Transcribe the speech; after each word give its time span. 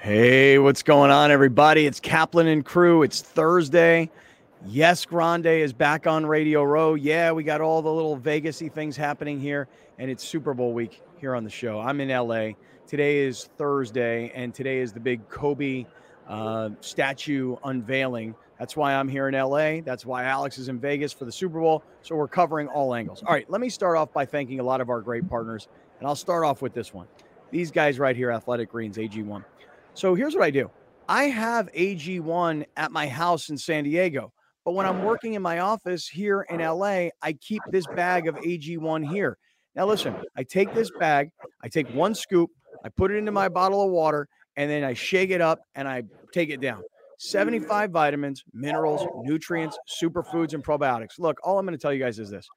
Hey, 0.00 0.60
what's 0.60 0.84
going 0.84 1.10
on, 1.10 1.32
everybody? 1.32 1.84
It's 1.84 1.98
Kaplan 1.98 2.46
and 2.46 2.64
crew. 2.64 3.02
It's 3.02 3.20
Thursday. 3.20 4.08
Yes, 4.64 5.04
Grande 5.04 5.46
is 5.46 5.72
back 5.72 6.06
on 6.06 6.24
Radio 6.24 6.62
Row. 6.62 6.94
Yeah, 6.94 7.32
we 7.32 7.42
got 7.42 7.60
all 7.60 7.82
the 7.82 7.92
little 7.92 8.16
Vegasy 8.16 8.70
things 8.70 8.96
happening 8.96 9.40
here, 9.40 9.66
and 9.98 10.08
it's 10.08 10.22
Super 10.22 10.54
Bowl 10.54 10.72
week 10.72 11.02
here 11.16 11.34
on 11.34 11.42
the 11.42 11.50
show. 11.50 11.80
I'm 11.80 12.00
in 12.00 12.10
LA. 12.10 12.50
Today 12.86 13.18
is 13.18 13.50
Thursday, 13.58 14.30
and 14.36 14.54
today 14.54 14.78
is 14.78 14.92
the 14.92 15.00
big 15.00 15.28
Kobe 15.28 15.84
uh, 16.28 16.70
statue 16.80 17.56
unveiling. 17.64 18.36
That's 18.56 18.76
why 18.76 18.94
I'm 18.94 19.08
here 19.08 19.26
in 19.26 19.34
LA. 19.34 19.80
That's 19.80 20.06
why 20.06 20.22
Alex 20.22 20.58
is 20.58 20.68
in 20.68 20.78
Vegas 20.78 21.12
for 21.12 21.24
the 21.24 21.32
Super 21.32 21.58
Bowl. 21.58 21.82
So 22.02 22.14
we're 22.14 22.28
covering 22.28 22.68
all 22.68 22.94
angles. 22.94 23.24
All 23.26 23.34
right, 23.34 23.50
let 23.50 23.60
me 23.60 23.68
start 23.68 23.96
off 23.96 24.12
by 24.12 24.24
thanking 24.24 24.60
a 24.60 24.64
lot 24.64 24.80
of 24.80 24.90
our 24.90 25.00
great 25.00 25.28
partners, 25.28 25.66
and 25.98 26.06
I'll 26.06 26.14
start 26.14 26.44
off 26.44 26.62
with 26.62 26.72
this 26.72 26.94
one. 26.94 27.08
These 27.50 27.72
guys 27.72 27.98
right 27.98 28.14
here, 28.14 28.30
Athletic 28.30 28.70
Greens, 28.70 28.96
AG1. 28.96 29.42
So 29.98 30.14
here's 30.14 30.36
what 30.36 30.44
I 30.44 30.50
do 30.50 30.70
I 31.08 31.24
have 31.24 31.72
AG1 31.72 32.66
at 32.76 32.92
my 32.92 33.08
house 33.08 33.48
in 33.48 33.58
San 33.58 33.82
Diego. 33.82 34.32
But 34.64 34.74
when 34.74 34.86
I'm 34.86 35.02
working 35.02 35.34
in 35.34 35.42
my 35.42 35.58
office 35.58 36.06
here 36.06 36.42
in 36.42 36.60
LA, 36.60 37.08
I 37.20 37.32
keep 37.40 37.62
this 37.72 37.84
bag 37.96 38.28
of 38.28 38.36
AG1 38.36 39.10
here. 39.10 39.38
Now, 39.74 39.86
listen, 39.86 40.14
I 40.36 40.44
take 40.44 40.72
this 40.72 40.88
bag, 41.00 41.30
I 41.64 41.68
take 41.68 41.88
one 41.88 42.14
scoop, 42.14 42.48
I 42.84 42.90
put 42.90 43.10
it 43.10 43.16
into 43.16 43.32
my 43.32 43.48
bottle 43.48 43.82
of 43.82 43.90
water, 43.90 44.28
and 44.56 44.70
then 44.70 44.84
I 44.84 44.94
shake 44.94 45.30
it 45.30 45.40
up 45.40 45.62
and 45.74 45.88
I 45.88 46.04
take 46.32 46.50
it 46.50 46.60
down. 46.60 46.82
75 47.18 47.90
vitamins, 47.90 48.44
minerals, 48.52 49.06
nutrients, 49.22 49.76
superfoods, 50.00 50.54
and 50.54 50.64
probiotics. 50.64 51.18
Look, 51.18 51.36
all 51.42 51.58
I'm 51.58 51.66
going 51.66 51.76
to 51.76 51.82
tell 51.82 51.92
you 51.92 52.02
guys 52.02 52.18
is 52.18 52.30
this 52.30 52.48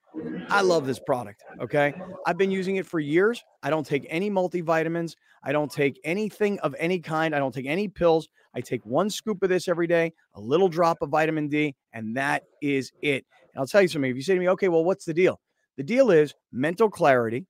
I 0.50 0.62
love 0.62 0.86
this 0.86 1.00
product. 1.00 1.44
Okay. 1.60 1.94
I've 2.28 2.38
been 2.38 2.52
using 2.52 2.76
it 2.76 2.86
for 2.86 3.00
years. 3.00 3.44
I 3.64 3.72
don't 3.72 3.86
take 3.86 4.06
any 4.10 4.30
multivitamins. 4.30 5.16
I 5.44 5.52
don't 5.52 5.72
take 5.72 6.00
anything 6.04 6.60
of 6.60 6.76
any 6.78 7.00
kind. 7.00 7.36
I 7.36 7.40
don't 7.40 7.54
take 7.54 7.66
any 7.66 7.88
pills. 7.88 8.30
I 8.54 8.62
take 8.62 8.86
one 8.86 9.10
scoop 9.10 9.42
of 9.42 9.50
this 9.50 9.68
every 9.68 9.88
day, 9.88 10.14
a 10.36 10.42
little 10.42 10.68
drop 10.70 11.02
of 11.02 11.10
vitamin 11.10 11.48
D, 11.48 11.76
and 11.94 12.16
that 12.18 12.44
is 12.62 12.92
it. 13.02 13.26
And 13.54 13.60
I'll 13.60 13.68
tell 13.68 13.82
you 13.82 13.88
something. 13.88 14.12
If 14.12 14.18
you 14.18 14.24
say 14.24 14.36
to 14.36 14.40
me, 14.40 14.50
okay, 14.50 14.68
well, 14.68 14.84
what's 14.84 15.06
the 15.06 15.14
deal? 15.14 15.40
The 15.78 15.84
deal 15.84 16.12
is 16.12 16.36
mental 16.52 16.90
clarity, 16.90 17.48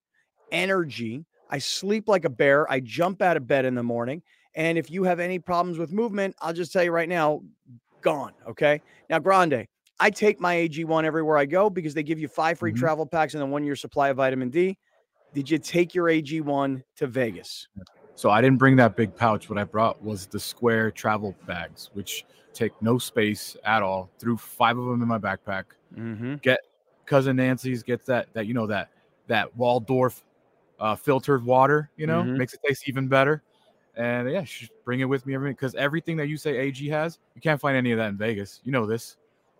energy. 0.52 1.26
I 1.50 1.58
sleep 1.58 2.08
like 2.08 2.24
a 2.24 2.30
bear. 2.30 2.72
I 2.72 2.80
jump 2.80 3.22
out 3.22 3.36
of 3.36 3.48
bed 3.48 3.66
in 3.66 3.76
the 3.76 3.84
morning. 3.84 4.22
And 4.56 4.78
if 4.78 4.92
you 4.92 5.04
have 5.04 5.20
any 5.20 5.40
problems 5.40 5.78
with 5.78 5.92
movement, 5.92 6.36
I'll 6.42 6.54
just 6.54 6.74
tell 6.74 6.84
you 6.84 6.92
right 6.92 7.10
now, 7.10 7.42
gone. 8.02 8.34
Okay. 8.48 8.82
Now, 9.10 9.20
Grande, 9.20 9.68
I 10.00 10.10
take 10.10 10.40
my 10.40 10.56
AG1 10.56 11.04
everywhere 11.04 11.38
I 11.38 11.46
go 11.46 11.70
because 11.70 11.94
they 11.94 12.04
give 12.04 12.20
you 12.20 12.28
five 12.28 12.60
free 12.60 12.72
mm-hmm. 12.72 12.80
travel 12.80 13.06
packs 13.06 13.34
and 13.34 13.42
then 13.42 13.52
one 13.52 13.64
year 13.64 13.76
supply 13.76 14.10
of 14.10 14.18
vitamin 14.18 14.50
D. 14.50 14.78
Did 15.34 15.50
you 15.50 15.58
take 15.58 15.96
your 15.96 16.08
AG1 16.08 16.84
to 16.98 17.08
Vegas? 17.08 17.68
So 18.16 18.30
I 18.30 18.42
didn't 18.42 18.58
bring 18.58 18.76
that 18.76 18.96
big 18.96 19.16
pouch. 19.16 19.50
What 19.50 19.58
I 19.58 19.64
brought 19.64 20.04
was 20.04 20.26
the 20.26 20.40
square 20.40 20.92
travel 20.92 21.36
bags, 21.48 21.90
which 21.94 22.26
take 22.54 22.74
no 22.82 22.98
space 22.98 23.56
at 23.64 23.82
all. 23.82 24.10
Threw 24.20 24.38
five 24.38 24.78
of 24.78 24.86
them 24.86 25.02
in 25.02 25.08
my 25.08 25.18
backpack. 25.18 25.66
Mm-hmm. 25.98 26.36
Get 26.36 26.60
cousin 27.06 27.38
Nancy's 27.38 27.84
gets 27.84 28.06
that 28.06 28.28
that 28.34 28.46
you 28.46 28.54
know 28.54 28.68
that 28.68 28.90
that 29.28 29.56
Waldorf 29.56 30.24
uh, 30.80 30.96
filtered 30.96 31.46
water. 31.46 31.90
You 31.96 32.08
know 32.08 32.22
mm-hmm. 32.22 32.38
makes 32.38 32.54
it 32.54 32.60
taste 32.66 32.88
even 32.88 33.08
better. 33.08 33.44
And 33.96 34.32
yeah, 34.32 34.46
bring 34.86 35.02
it 35.02 35.06
with 35.06 35.26
me 35.26 35.36
every 35.36 35.52
because 35.52 35.76
everything 35.76 36.18
that 36.18 36.28
you 36.28 36.38
say 36.38 36.58
AG 36.58 36.88
has, 36.90 37.20
you 37.36 37.42
can't 37.42 37.60
find 37.60 37.76
any 37.76 37.92
of 37.92 37.98
that 37.98 38.10
in 38.10 38.18
Vegas. 38.18 38.62
You 38.64 38.72
know 38.72 38.86
this. 38.86 39.18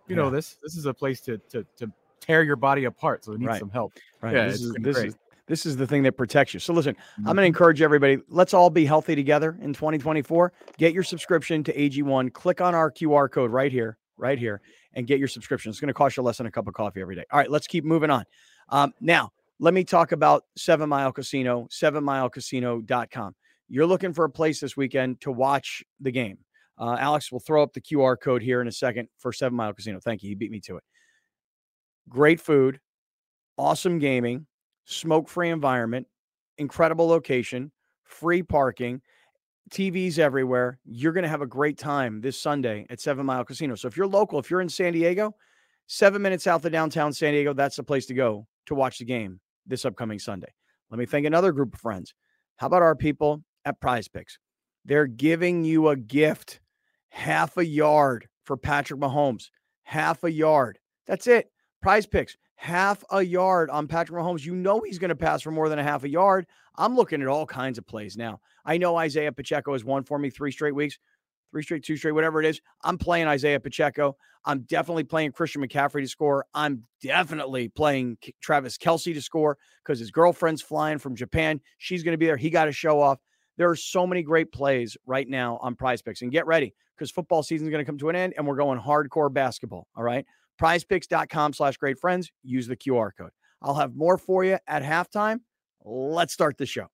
You 0.08 0.16
yeah. 0.16 0.22
know 0.22 0.30
this. 0.30 0.56
This 0.62 0.76
is 0.76 0.86
a 0.86 0.94
place 0.94 1.20
to 1.22 1.38
to 1.50 1.66
to 1.76 1.92
tear 2.20 2.42
your 2.42 2.56
body 2.56 2.84
apart. 2.84 3.24
So 3.24 3.32
it 3.32 3.40
needs 3.40 3.48
right. 3.48 3.60
some 3.60 3.70
help. 3.70 3.92
Right. 4.20 4.34
Yeah, 4.34 4.46
this 4.46 4.62
is 4.62 4.74
this 4.80 4.96
is 4.98 5.16
this 5.46 5.66
is 5.66 5.76
the 5.76 5.86
thing 5.86 6.02
that 6.04 6.12
protects 6.12 6.54
you. 6.54 6.60
So 6.60 6.72
listen, 6.72 6.94
mm-hmm. 6.94 7.28
I'm 7.28 7.34
going 7.36 7.44
to 7.44 7.46
encourage 7.46 7.82
everybody. 7.82 8.18
Let's 8.28 8.54
all 8.54 8.70
be 8.70 8.86
healthy 8.86 9.14
together 9.14 9.58
in 9.60 9.74
2024. 9.74 10.52
Get 10.78 10.94
your 10.94 11.02
subscription 11.02 11.62
to 11.64 11.74
AG1. 11.74 12.32
Click 12.32 12.60
on 12.60 12.74
our 12.74 12.90
QR 12.90 13.30
code 13.30 13.50
right 13.50 13.70
here, 13.70 13.98
right 14.16 14.38
here, 14.38 14.62
and 14.94 15.06
get 15.06 15.18
your 15.18 15.28
subscription. 15.28 15.70
It's 15.70 15.80
going 15.80 15.88
to 15.88 15.94
cost 15.94 16.16
you 16.16 16.22
less 16.22 16.38
than 16.38 16.46
a 16.46 16.50
cup 16.50 16.68
of 16.68 16.74
coffee 16.74 17.00
every 17.00 17.16
day. 17.16 17.24
All 17.30 17.38
right, 17.38 17.50
let's 17.50 17.66
keep 17.66 17.84
moving 17.84 18.08
on. 18.08 18.24
Um, 18.68 18.92
now, 19.00 19.32
let 19.58 19.74
me 19.74 19.84
talk 19.84 20.12
about 20.12 20.44
Seven 20.56 20.88
Mile 20.88 21.12
Casino, 21.12 21.68
sevenmilecasino.com 21.70 23.34
you're 23.72 23.86
looking 23.86 24.12
for 24.12 24.26
a 24.26 24.30
place 24.30 24.60
this 24.60 24.76
weekend 24.76 25.18
to 25.22 25.32
watch 25.32 25.82
the 25.98 26.10
game. 26.10 26.36
Uh, 26.78 26.98
Alex 27.00 27.32
will 27.32 27.40
throw 27.40 27.62
up 27.62 27.72
the 27.72 27.80
QR 27.80 28.20
code 28.20 28.42
here 28.42 28.60
in 28.60 28.68
a 28.68 28.72
second 28.72 29.08
for 29.16 29.32
Seven 29.32 29.56
Mile 29.56 29.72
Casino. 29.72 29.98
Thank 29.98 30.22
you. 30.22 30.28
He 30.28 30.34
beat 30.34 30.50
me 30.50 30.60
to 30.60 30.76
it. 30.76 30.84
Great 32.06 32.38
food, 32.38 32.80
awesome 33.56 33.98
gaming, 33.98 34.46
smoke 34.84 35.26
free 35.26 35.48
environment, 35.48 36.06
incredible 36.58 37.06
location, 37.06 37.72
free 38.04 38.42
parking, 38.42 39.00
TVs 39.70 40.18
everywhere. 40.18 40.78
You're 40.84 41.14
going 41.14 41.22
to 41.22 41.30
have 41.30 41.40
a 41.40 41.46
great 41.46 41.78
time 41.78 42.20
this 42.20 42.38
Sunday 42.38 42.84
at 42.90 43.00
Seven 43.00 43.24
Mile 43.24 43.42
Casino. 43.42 43.74
So 43.74 43.88
if 43.88 43.96
you're 43.96 44.06
local, 44.06 44.38
if 44.38 44.50
you're 44.50 44.60
in 44.60 44.68
San 44.68 44.92
Diego, 44.92 45.34
seven 45.86 46.20
minutes 46.20 46.44
south 46.44 46.66
of 46.66 46.72
downtown 46.72 47.10
San 47.14 47.32
Diego, 47.32 47.54
that's 47.54 47.76
the 47.76 47.82
place 47.82 48.04
to 48.04 48.14
go 48.14 48.46
to 48.66 48.74
watch 48.74 48.98
the 48.98 49.06
game 49.06 49.40
this 49.66 49.86
upcoming 49.86 50.18
Sunday. 50.18 50.52
Let 50.90 50.98
me 50.98 51.06
thank 51.06 51.24
another 51.24 51.52
group 51.52 51.72
of 51.72 51.80
friends. 51.80 52.12
How 52.56 52.66
about 52.66 52.82
our 52.82 52.94
people 52.94 53.42
at 53.64 53.80
Prize 53.80 54.08
Picks. 54.08 54.38
They're 54.84 55.06
giving 55.06 55.64
you 55.64 55.88
a 55.88 55.96
gift, 55.96 56.60
half 57.10 57.56
a 57.56 57.64
yard 57.64 58.28
for 58.44 58.56
Patrick 58.56 59.00
Mahomes, 59.00 59.50
half 59.84 60.24
a 60.24 60.30
yard. 60.32 60.78
That's 61.06 61.26
it. 61.26 61.50
Prize 61.80 62.06
Picks, 62.06 62.36
half 62.56 63.04
a 63.10 63.22
yard 63.22 63.70
on 63.70 63.88
Patrick 63.88 64.18
Mahomes. 64.20 64.44
You 64.44 64.54
know 64.54 64.80
he's 64.80 64.98
going 64.98 65.10
to 65.10 65.16
pass 65.16 65.42
for 65.42 65.50
more 65.50 65.68
than 65.68 65.78
a 65.78 65.84
half 65.84 66.04
a 66.04 66.08
yard. 66.08 66.46
I'm 66.76 66.96
looking 66.96 67.22
at 67.22 67.28
all 67.28 67.46
kinds 67.46 67.78
of 67.78 67.86
plays 67.86 68.16
now. 68.16 68.40
I 68.64 68.78
know 68.78 68.96
Isaiah 68.96 69.32
Pacheco 69.32 69.72
has 69.72 69.84
won 69.84 70.04
for 70.04 70.18
me 70.18 70.30
three 70.30 70.52
straight 70.52 70.74
weeks, 70.74 70.98
three 71.50 71.62
straight, 71.62 71.84
two 71.84 71.96
straight, 71.96 72.12
whatever 72.12 72.40
it 72.40 72.46
is. 72.46 72.60
I'm 72.82 72.98
playing 72.98 73.26
Isaiah 73.26 73.60
Pacheco. 73.60 74.16
I'm 74.44 74.60
definitely 74.62 75.04
playing 75.04 75.32
Christian 75.32 75.62
McCaffrey 75.62 76.02
to 76.02 76.08
score. 76.08 76.46
I'm 76.54 76.82
definitely 77.02 77.68
playing 77.68 78.18
Travis 78.40 78.76
Kelce 78.78 79.14
to 79.14 79.22
score 79.22 79.58
because 79.84 79.98
his 79.98 80.10
girlfriend's 80.10 80.62
flying 80.62 80.98
from 80.98 81.14
Japan. 81.14 81.60
She's 81.78 82.02
going 82.02 82.14
to 82.14 82.18
be 82.18 82.26
there. 82.26 82.36
He 82.36 82.50
got 82.50 82.64
to 82.64 82.72
show 82.72 83.00
off. 83.00 83.18
There 83.56 83.68
are 83.68 83.76
so 83.76 84.06
many 84.06 84.22
great 84.22 84.52
plays 84.52 84.96
right 85.06 85.28
now 85.28 85.58
on 85.62 85.74
prize 85.74 86.02
picks. 86.02 86.22
And 86.22 86.32
get 86.32 86.46
ready 86.46 86.74
because 86.96 87.10
football 87.10 87.42
season 87.42 87.66
is 87.66 87.70
going 87.70 87.84
to 87.84 87.88
come 87.88 87.98
to 87.98 88.08
an 88.08 88.16
end 88.16 88.34
and 88.36 88.46
we're 88.46 88.56
going 88.56 88.80
hardcore 88.80 89.32
basketball. 89.32 89.86
All 89.96 90.04
right. 90.04 90.24
Prizepicks.com 90.60 91.52
slash 91.52 91.76
great 91.76 91.98
friends. 91.98 92.30
Use 92.42 92.66
the 92.66 92.76
QR 92.76 93.10
code. 93.16 93.30
I'll 93.60 93.74
have 93.74 93.94
more 93.94 94.18
for 94.18 94.44
you 94.44 94.58
at 94.66 94.82
halftime. 94.82 95.40
Let's 95.84 96.32
start 96.32 96.58
the 96.58 96.66
show. 96.66 96.88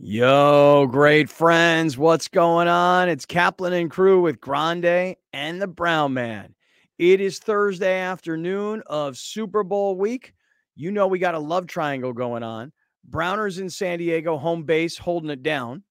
Yo, 0.00 0.86
great 0.86 1.28
friends. 1.28 1.98
What's 1.98 2.28
going 2.28 2.68
on? 2.68 3.08
It's 3.08 3.26
Kaplan 3.26 3.72
and 3.72 3.90
crew 3.90 4.20
with 4.20 4.40
Grande 4.40 5.16
and 5.32 5.60
the 5.60 5.66
Brown 5.66 6.14
Man. 6.14 6.54
It 6.98 7.20
is 7.20 7.40
Thursday 7.40 7.98
afternoon 7.98 8.82
of 8.86 9.16
Super 9.16 9.64
Bowl 9.64 9.96
week. 9.96 10.34
You 10.80 10.92
know, 10.92 11.08
we 11.08 11.18
got 11.18 11.34
a 11.34 11.40
love 11.40 11.66
triangle 11.66 12.12
going 12.12 12.44
on. 12.44 12.70
Browners 13.10 13.58
in 13.58 13.68
San 13.68 13.98
Diego, 13.98 14.38
home 14.38 14.62
base, 14.62 14.96
holding 14.96 15.28
it 15.28 15.42
down. 15.42 15.82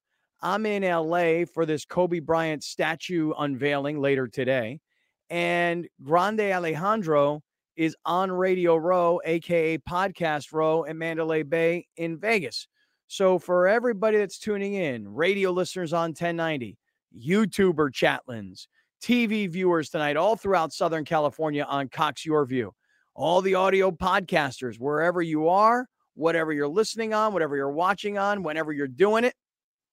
I'm 0.42 0.66
in 0.66 0.84
LA 0.84 1.44
for 1.44 1.66
this 1.66 1.84
Kobe 1.84 2.20
Bryant 2.20 2.64
statue 2.64 3.34
unveiling 3.38 4.00
later 4.00 4.30
today. 4.30 4.80
And 5.30 5.90
Grande 6.02 6.40
Alejandro 6.40 7.44
is 7.76 7.98
on 8.06 8.32
Radio 8.32 8.78
Row, 8.78 9.20
AKA 9.26 9.80
Podcast 9.80 10.54
Row 10.54 10.86
at 10.86 10.96
Mandalay 10.96 11.44
Bay 11.44 11.86
in 11.98 12.18
Vegas. 12.18 12.70
So, 13.08 13.40
for 13.40 13.68
everybody 13.68 14.18
that's 14.18 14.40
tuning 14.40 14.76
in, 14.76 15.06
radio 15.14 15.52
listeners 15.52 15.92
on 15.92 16.12
1090, 16.12 16.78
YouTuber 17.14 17.92
chatlins, 17.92 18.68
TV 19.04 19.50
viewers 19.50 19.90
tonight, 19.90 20.16
all 20.16 20.38
throughout 20.38 20.72
Southern 20.72 21.04
California 21.04 21.66
on 21.68 21.90
Cox 21.90 22.24
YurView, 22.26 22.72
all 23.18 23.42
the 23.42 23.56
audio 23.56 23.90
podcasters, 23.90 24.80
wherever 24.80 25.24
you 25.24 25.50
are, 25.50 25.88
whatever 26.14 26.54
you're 26.54 26.68
listening 26.68 27.16
on, 27.16 27.34
whatever 27.34 27.56
you're 27.56 27.72
watching 27.72 28.20
on, 28.20 28.44
whenever 28.44 28.72
you're 28.72 28.88
doing 28.88 29.24
it. 29.24 29.34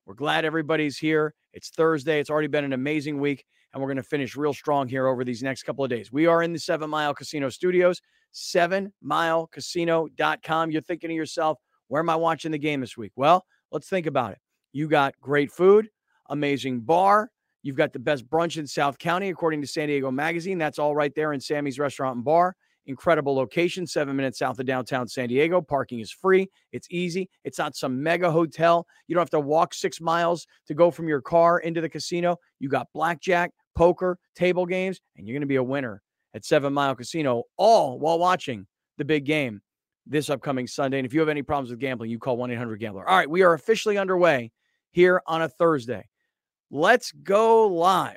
We're 0.05 0.13
glad 0.13 0.45
everybody's 0.45 0.99
here. 0.99 1.33
It's 1.55 1.71
Thursday. 1.71 2.21
It's 2.21 2.29
already 2.29 2.49
been 2.49 2.65
an 2.65 2.75
amazing 2.75 3.19
week, 3.19 3.47
and 3.73 3.81
we're 3.81 3.89
going 3.89 3.97
to 3.97 4.03
finish 4.03 4.37
real 4.37 4.53
strong 4.53 4.89
here 4.89 5.07
over 5.07 5.25
these 5.25 5.43
next 5.43 5.63
couple 5.63 5.83
of 5.83 5.89
days. 5.89 6.13
We 6.13 6.27
are 6.27 6.43
in 6.43 6.53
the 6.53 6.59
Seven 6.59 6.91
Mile 6.91 7.15
Casino 7.15 7.49
studios, 7.49 8.03
sevenmilecasino.com. 8.35 10.71
You're 10.71 10.83
thinking 10.83 11.09
to 11.09 11.15
yourself, 11.15 11.57
where 11.89 12.01
am 12.01 12.11
I 12.11 12.17
watching 12.17 12.53
the 12.53 12.59
game 12.59 12.83
this 12.83 12.99
week? 12.99 13.13
Well, 13.17 13.47
let's 13.73 13.89
think 13.89 14.05
about 14.05 14.33
it. 14.33 14.39
You 14.75 14.87
got 14.87 15.15
great 15.23 15.51
food, 15.51 15.89
amazing 16.29 16.81
bar. 16.81 17.31
You've 17.63 17.77
got 17.77 17.95
the 17.95 17.99
best 17.99 18.29
brunch 18.29 18.59
in 18.59 18.67
South 18.67 18.99
County, 18.99 19.31
according 19.31 19.63
to 19.63 19.67
San 19.67 19.89
Diego 19.89 20.11
Magazine. 20.11 20.59
That's 20.59 20.79
all 20.79 20.95
right 20.95 21.15
there 21.15 21.33
in 21.33 21.41
Sammy's 21.41 21.79
Restaurant 21.79 22.17
and 22.17 22.25
Bar. 22.25 22.55
Incredible 22.87 23.35
location, 23.35 23.87
seven 23.87 24.15
minutes 24.15 24.39
south 24.39 24.59
of 24.59 24.67
downtown 24.67 25.09
San 25.09 25.29
Diego. 25.29 25.61
Parking 25.63 26.01
is 26.01 26.11
free. 26.11 26.49
It's 26.73 26.87
easy. 26.91 27.31
It's 27.45 27.59
not 27.59 27.77
some 27.77 28.03
mega 28.03 28.31
hotel. 28.31 28.87
You 29.07 29.15
don't 29.15 29.23
have 29.23 29.31
to 29.31 29.41
walk 29.41 29.73
six 29.73 30.01
miles 30.01 30.47
to 30.67 30.75
go 30.75 30.91
from 30.91 31.09
your 31.09 31.23
car 31.23 31.61
into 31.61 31.81
the 31.81 31.89
casino. 31.89 32.37
You 32.59 32.69
got 32.69 32.89
blackjack, 32.93 33.53
poker, 33.75 34.19
table 34.37 34.67
games, 34.67 35.01
and 35.17 35.27
you're 35.27 35.35
going 35.35 35.41
to 35.41 35.47
be 35.47 35.57
a 35.57 35.63
winner 35.63 36.03
at 36.35 36.45
Seven 36.45 36.73
Mile 36.73 36.95
Casino, 36.95 37.45
all 37.57 37.99
while 37.99 38.19
watching 38.19 38.67
the 38.99 39.05
big 39.05 39.25
game 39.25 39.63
this 40.07 40.29
upcoming 40.29 40.67
Sunday. 40.67 40.99
And 40.99 41.07
if 41.07 41.15
you 41.15 41.21
have 41.21 41.29
any 41.29 41.43
problems 41.43 41.71
with 41.71 41.81
gambling, 41.81 42.11
you 42.11 42.19
call 42.19 42.37
1 42.37 42.51
800 42.51 42.79
Gambler. 42.79 43.09
All 43.09 43.17
right, 43.17 43.31
we 43.31 43.43
are 43.43 43.55
officially 43.55 43.97
underway 43.97 44.53
here 44.91 45.23
on 45.27 45.43
a 45.43 45.49
Thursday. 45.49 46.09
Let's 46.71 47.13
go 47.13 47.69
live 47.69 48.17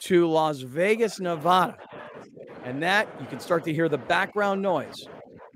to 0.00 0.28
Las 0.28 0.60
Vegas, 0.60 1.20
Nevada. 1.20 1.76
And 2.64 2.82
that 2.82 3.08
you 3.20 3.26
can 3.26 3.40
start 3.40 3.64
to 3.64 3.72
hear 3.72 3.88
the 3.88 3.98
background 3.98 4.60
noise. 4.60 5.06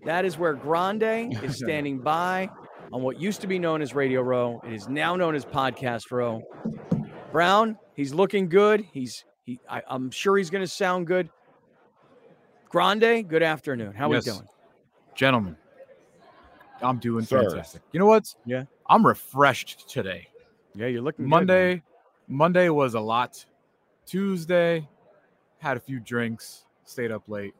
That 0.05 0.25
is 0.25 0.39
where 0.39 0.55
Grande 0.55 1.35
is 1.43 1.56
standing 1.65 1.99
by 1.99 2.49
on 2.93 3.03
what 3.03 3.21
used 3.21 3.41
to 3.41 3.47
be 3.47 3.59
known 3.59 3.83
as 3.83 3.95
Radio 3.95 4.23
Row. 4.23 4.61
It 4.67 4.73
is 4.73 4.89
now 4.89 5.17
known 5.17 5.35
as 5.35 5.45
Podcast 5.45 6.11
Row. 6.11 6.43
Brown, 7.33 7.77
he's 7.95 8.15
looking 8.15 8.49
good. 8.49 8.87
He's 8.93 9.25
he. 9.45 9.59
I, 9.69 9.83
am 9.91 10.11
sure 10.11 10.37
he's 10.37 10.51
going 10.51 10.62
to 10.62 10.69
sound 10.69 11.06
good. 11.06 11.29
Grande, 12.69 13.29
good 13.29 13.43
afternoon. 13.43 13.93
How 13.93 14.12
yes. 14.12 14.27
we 14.27 14.33
doing, 14.33 14.49
gentlemen? 15.15 15.57
I'm 16.81 16.99
doing 16.99 17.25
Sir. 17.25 17.43
fantastic. 17.43 17.83
You 17.93 18.00
know 18.00 18.07
what? 18.07 18.33
Yeah, 18.45 18.65
I'm 18.89 19.07
refreshed 19.07 19.89
today. 19.89 20.29
Yeah, 20.75 20.87
you're 20.87 21.03
looking 21.03 21.29
Monday. 21.29 21.75
Good, 21.75 21.83
Monday 22.29 22.69
was 22.69 22.95
a 22.95 23.00
lot. 23.00 23.45
Tuesday, 24.07 24.87
had 25.59 25.77
a 25.77 25.81
few 25.81 25.99
drinks, 25.99 26.63
stayed 26.85 27.11
up 27.11 27.23
late. 27.29 27.55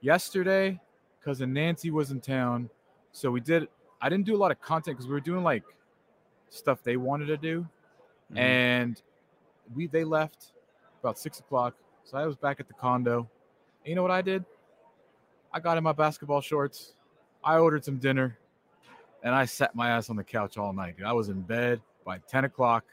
Yesterday, 0.00 0.80
cousin 1.24 1.52
Nancy 1.52 1.90
was 1.90 2.10
in 2.10 2.20
town, 2.20 2.68
so 3.12 3.30
we 3.30 3.40
did. 3.40 3.68
I 4.00 4.08
didn't 4.08 4.26
do 4.26 4.36
a 4.36 4.38
lot 4.38 4.50
of 4.50 4.60
content 4.60 4.96
because 4.96 5.08
we 5.08 5.14
were 5.14 5.20
doing 5.20 5.42
like 5.42 5.64
stuff 6.50 6.82
they 6.82 6.96
wanted 6.96 7.26
to 7.26 7.36
do, 7.36 7.60
mm-hmm. 7.60 8.38
and 8.38 9.02
we 9.74 9.86
they 9.86 10.04
left 10.04 10.52
about 11.00 11.18
six 11.18 11.40
o'clock. 11.40 11.74
So 12.04 12.18
I 12.18 12.26
was 12.26 12.36
back 12.36 12.60
at 12.60 12.68
the 12.68 12.74
condo. 12.74 13.18
And 13.18 13.88
you 13.90 13.94
know 13.94 14.02
what 14.02 14.10
I 14.10 14.22
did? 14.22 14.44
I 15.52 15.60
got 15.60 15.78
in 15.78 15.84
my 15.84 15.92
basketball 15.92 16.40
shorts. 16.40 16.94
I 17.42 17.58
ordered 17.58 17.84
some 17.84 17.98
dinner, 17.98 18.38
and 19.22 19.34
I 19.34 19.44
sat 19.44 19.74
my 19.74 19.90
ass 19.90 20.10
on 20.10 20.16
the 20.16 20.24
couch 20.24 20.58
all 20.58 20.72
night. 20.72 20.96
Dude. 20.96 21.06
I 21.06 21.12
was 21.12 21.28
in 21.28 21.40
bed 21.42 21.80
by 22.04 22.18
ten 22.28 22.44
o'clock, 22.44 22.84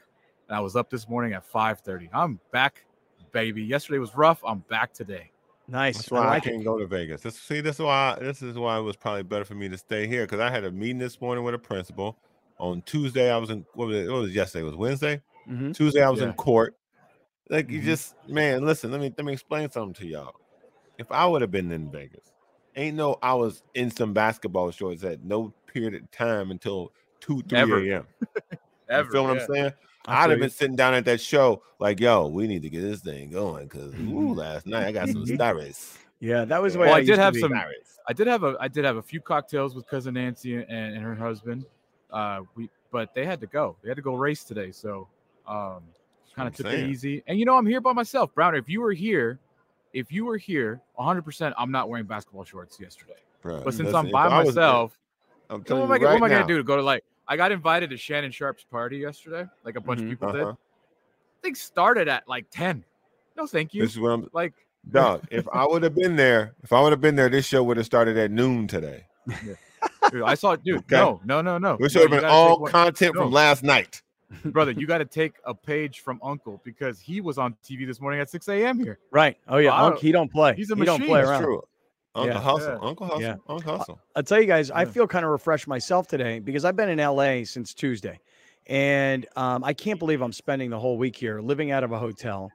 and 0.48 0.56
I 0.56 0.60
was 0.60 0.76
up 0.76 0.88
this 0.88 1.08
morning 1.08 1.34
at 1.34 1.44
five 1.44 1.80
thirty. 1.80 2.08
I'm 2.12 2.40
back, 2.52 2.84
baby. 3.32 3.62
Yesterday 3.62 3.98
was 3.98 4.14
rough. 4.14 4.40
I'm 4.44 4.60
back 4.60 4.94
today. 4.94 5.30
Nice. 5.68 5.96
That's 5.96 6.10
why 6.10 6.20
I, 6.20 6.26
like 6.26 6.42
I 6.42 6.50
can't 6.50 6.62
it. 6.62 6.64
go 6.64 6.78
to 6.78 6.86
Vegas. 6.86 7.22
This, 7.22 7.38
see, 7.38 7.60
this 7.60 7.76
is 7.76 7.80
why 7.80 8.18
this 8.20 8.42
is 8.42 8.56
why 8.56 8.78
it 8.78 8.82
was 8.82 8.96
probably 8.96 9.22
better 9.22 9.44
for 9.44 9.54
me 9.54 9.68
to 9.68 9.78
stay 9.78 10.06
here 10.06 10.24
because 10.24 10.40
I 10.40 10.50
had 10.50 10.64
a 10.64 10.70
meeting 10.70 10.98
this 10.98 11.20
morning 11.20 11.44
with 11.44 11.54
a 11.54 11.58
principal. 11.58 12.18
On 12.58 12.82
Tuesday, 12.82 13.30
I 13.30 13.36
was 13.38 13.50
in 13.50 13.64
what 13.74 13.88
was 13.88 13.96
it? 13.96 14.10
What 14.10 14.22
was 14.22 14.34
yesterday? 14.34 14.62
It 14.62 14.66
was 14.66 14.76
Wednesday. 14.76 15.20
Mm-hmm. 15.48 15.72
Tuesday, 15.72 16.02
I 16.02 16.10
was 16.10 16.20
yeah. 16.20 16.26
in 16.26 16.32
court. 16.34 16.76
Like 17.48 17.66
mm-hmm. 17.66 17.74
you 17.76 17.82
just 17.82 18.14
man, 18.28 18.64
listen. 18.64 18.90
Let 18.90 19.00
me 19.00 19.12
let 19.16 19.24
me 19.24 19.32
explain 19.32 19.70
something 19.70 19.94
to 19.94 20.06
y'all. 20.06 20.34
If 20.98 21.10
I 21.10 21.26
would 21.26 21.42
have 21.42 21.50
been 21.50 21.72
in 21.72 21.90
Vegas, 21.90 22.32
ain't 22.76 22.96
no 22.96 23.18
I 23.22 23.34
was 23.34 23.62
in 23.74 23.90
some 23.90 24.12
basketball 24.12 24.70
shorts 24.70 25.02
at 25.04 25.24
no 25.24 25.52
period 25.66 25.94
of 25.94 26.10
time 26.10 26.50
until 26.50 26.92
two 27.20 27.42
three 27.48 27.90
a.m. 27.90 28.06
Ever, 28.88 29.04
you 29.06 29.10
feel 29.12 29.24
what 29.24 29.36
yeah. 29.36 29.42
I'm 29.42 29.54
saying? 29.54 29.72
I 30.06 30.24
I'd 30.24 30.30
have 30.30 30.38
been 30.40 30.50
sitting 30.50 30.76
down 30.76 30.94
at 30.94 31.04
that 31.04 31.20
show 31.20 31.62
like, 31.78 32.00
yo, 32.00 32.26
we 32.26 32.46
need 32.46 32.62
to 32.62 32.70
get 32.70 32.80
this 32.80 33.00
thing 33.00 33.30
going 33.30 33.66
because 33.66 33.94
last 33.98 34.66
night 34.66 34.86
I 34.86 34.92
got 34.92 35.08
some 35.08 35.24
stars. 35.34 35.96
Yeah, 36.20 36.44
that 36.44 36.62
was 36.62 36.74
the 36.74 36.80
way 36.80 36.86
well, 36.86 36.96
I, 36.96 36.98
I 36.98 37.04
did 37.04 37.18
have 37.18 37.36
some. 37.36 37.52
I 38.08 38.12
did 38.12 38.26
have 38.26 38.42
a 38.42 38.56
I 38.60 38.68
did 38.68 38.84
have 38.84 38.96
a 38.96 39.02
few 39.02 39.20
cocktails 39.20 39.74
with 39.74 39.86
cousin 39.86 40.14
Nancy 40.14 40.54
and, 40.54 40.70
and 40.70 40.98
her 40.98 41.14
husband. 41.14 41.66
Uh, 42.10 42.40
we 42.54 42.68
but 42.90 43.14
they 43.14 43.24
had 43.24 43.40
to 43.40 43.46
go. 43.46 43.76
They 43.82 43.88
had 43.88 43.96
to 43.96 44.02
go 44.02 44.14
race 44.14 44.44
today, 44.44 44.70
so 44.70 45.08
um, 45.46 45.82
kind 46.34 46.48
of 46.48 46.54
took 46.54 46.66
saying. 46.66 46.84
it 46.84 46.90
easy. 46.90 47.22
And 47.26 47.38
you 47.38 47.44
know, 47.44 47.56
I'm 47.56 47.66
here 47.66 47.80
by 47.80 47.92
myself, 47.92 48.34
Browner. 48.34 48.58
If 48.58 48.68
you 48.68 48.80
were 48.80 48.92
here, 48.92 49.38
if 49.92 50.12
you 50.12 50.24
were 50.24 50.36
here, 50.36 50.80
100, 50.94 51.22
percent 51.22 51.54
I'm 51.58 51.70
not 51.70 51.88
wearing 51.88 52.06
basketball 52.06 52.44
shorts 52.44 52.78
yesterday. 52.80 53.14
Bro, 53.40 53.62
but 53.64 53.74
since 53.74 53.86
listen, 53.86 54.06
I'm 54.06 54.10
by 54.10 54.28
myself, 54.28 54.96
I'm 55.50 55.60
what, 55.60 55.70
am 55.70 55.78
I, 55.78 55.86
right 55.86 56.02
what 56.02 56.14
am 56.14 56.22
I 56.22 56.28
gonna 56.28 56.46
do 56.46 56.56
to 56.56 56.64
go 56.64 56.76
to 56.76 56.82
like? 56.82 57.04
I 57.32 57.36
got 57.36 57.50
invited 57.50 57.88
to 57.88 57.96
Shannon 57.96 58.30
Sharpe's 58.30 58.64
party 58.64 58.98
yesterday, 58.98 59.48
like 59.64 59.76
a 59.76 59.80
bunch 59.80 60.00
mm-hmm, 60.00 60.08
of 60.08 60.20
people 60.20 60.28
uh-huh. 60.28 60.50
did. 60.50 60.56
Things 61.40 61.62
started 61.62 62.06
at 62.06 62.28
like 62.28 62.44
10. 62.50 62.84
No, 63.38 63.46
thank 63.46 63.72
you. 63.72 63.80
This 63.80 63.92
is 63.92 63.98
what 63.98 64.10
I'm 64.10 64.28
like. 64.34 64.52
Dog, 64.90 65.22
if 65.30 65.48
I 65.50 65.64
would 65.64 65.82
have 65.82 65.94
been 65.94 66.14
there, 66.14 66.54
if 66.62 66.74
I 66.74 66.82
would 66.82 66.92
have 66.92 67.00
been 67.00 67.16
there, 67.16 67.30
this 67.30 67.46
show 67.46 67.62
would 67.62 67.78
have 67.78 67.86
started 67.86 68.18
at 68.18 68.30
noon 68.30 68.66
today. 68.66 69.06
Dude, 70.10 70.22
I 70.22 70.34
saw, 70.34 70.52
it, 70.52 70.62
dude. 70.62 70.80
Okay. 70.80 70.96
No, 70.96 71.22
no, 71.24 71.40
no, 71.40 71.56
no. 71.56 71.78
This 71.80 71.92
should 71.92 72.02
have 72.02 72.10
been 72.10 72.28
all 72.28 72.66
content 72.66 73.14
no. 73.14 73.22
from 73.22 73.32
last 73.32 73.62
night. 73.62 74.02
Brother, 74.44 74.72
you 74.72 74.86
got 74.86 74.98
to 74.98 75.06
take 75.06 75.36
a 75.46 75.54
page 75.54 76.00
from 76.00 76.20
Uncle 76.22 76.60
because 76.64 77.00
he 77.00 77.22
was 77.22 77.38
on 77.38 77.56
TV 77.64 77.86
this 77.86 77.98
morning 77.98 78.20
at 78.20 78.28
6 78.28 78.46
a.m. 78.48 78.78
here. 78.78 78.98
Right. 79.10 79.38
Oh 79.48 79.56
yeah, 79.56 79.74
Uncle, 79.74 80.02
he 80.02 80.12
don't 80.12 80.30
play. 80.30 80.54
He's 80.54 80.70
a 80.70 80.74
he 80.74 80.80
machine. 80.80 80.98
don't 81.00 81.08
play 81.08 81.22
around. 81.22 81.42
True. 81.42 81.62
Uncle 82.14 82.34
yeah. 82.34 82.40
Hustle, 82.40 82.72
yeah. 82.72 82.88
Uncle 82.88 83.06
Hustle, 83.06 83.22
yeah. 83.22 83.36
Uncle 83.48 83.78
Hustle. 83.78 84.00
I'll 84.14 84.22
tell 84.22 84.40
you 84.40 84.46
guys, 84.46 84.68
yeah. 84.68 84.78
I 84.78 84.84
feel 84.84 85.06
kind 85.06 85.24
of 85.24 85.30
refreshed 85.30 85.66
myself 85.66 86.08
today 86.08 86.40
because 86.40 86.64
I've 86.64 86.76
been 86.76 86.90
in 86.90 86.98
LA 86.98 87.44
since 87.44 87.72
Tuesday, 87.72 88.20
and 88.66 89.26
um, 89.36 89.64
I 89.64 89.72
can't 89.72 89.98
believe 89.98 90.20
I'm 90.20 90.32
spending 90.32 90.68
the 90.68 90.78
whole 90.78 90.98
week 90.98 91.16
here, 91.16 91.40
living 91.40 91.70
out 91.70 91.84
of 91.84 91.92
a 91.92 91.98
hotel, 91.98 92.50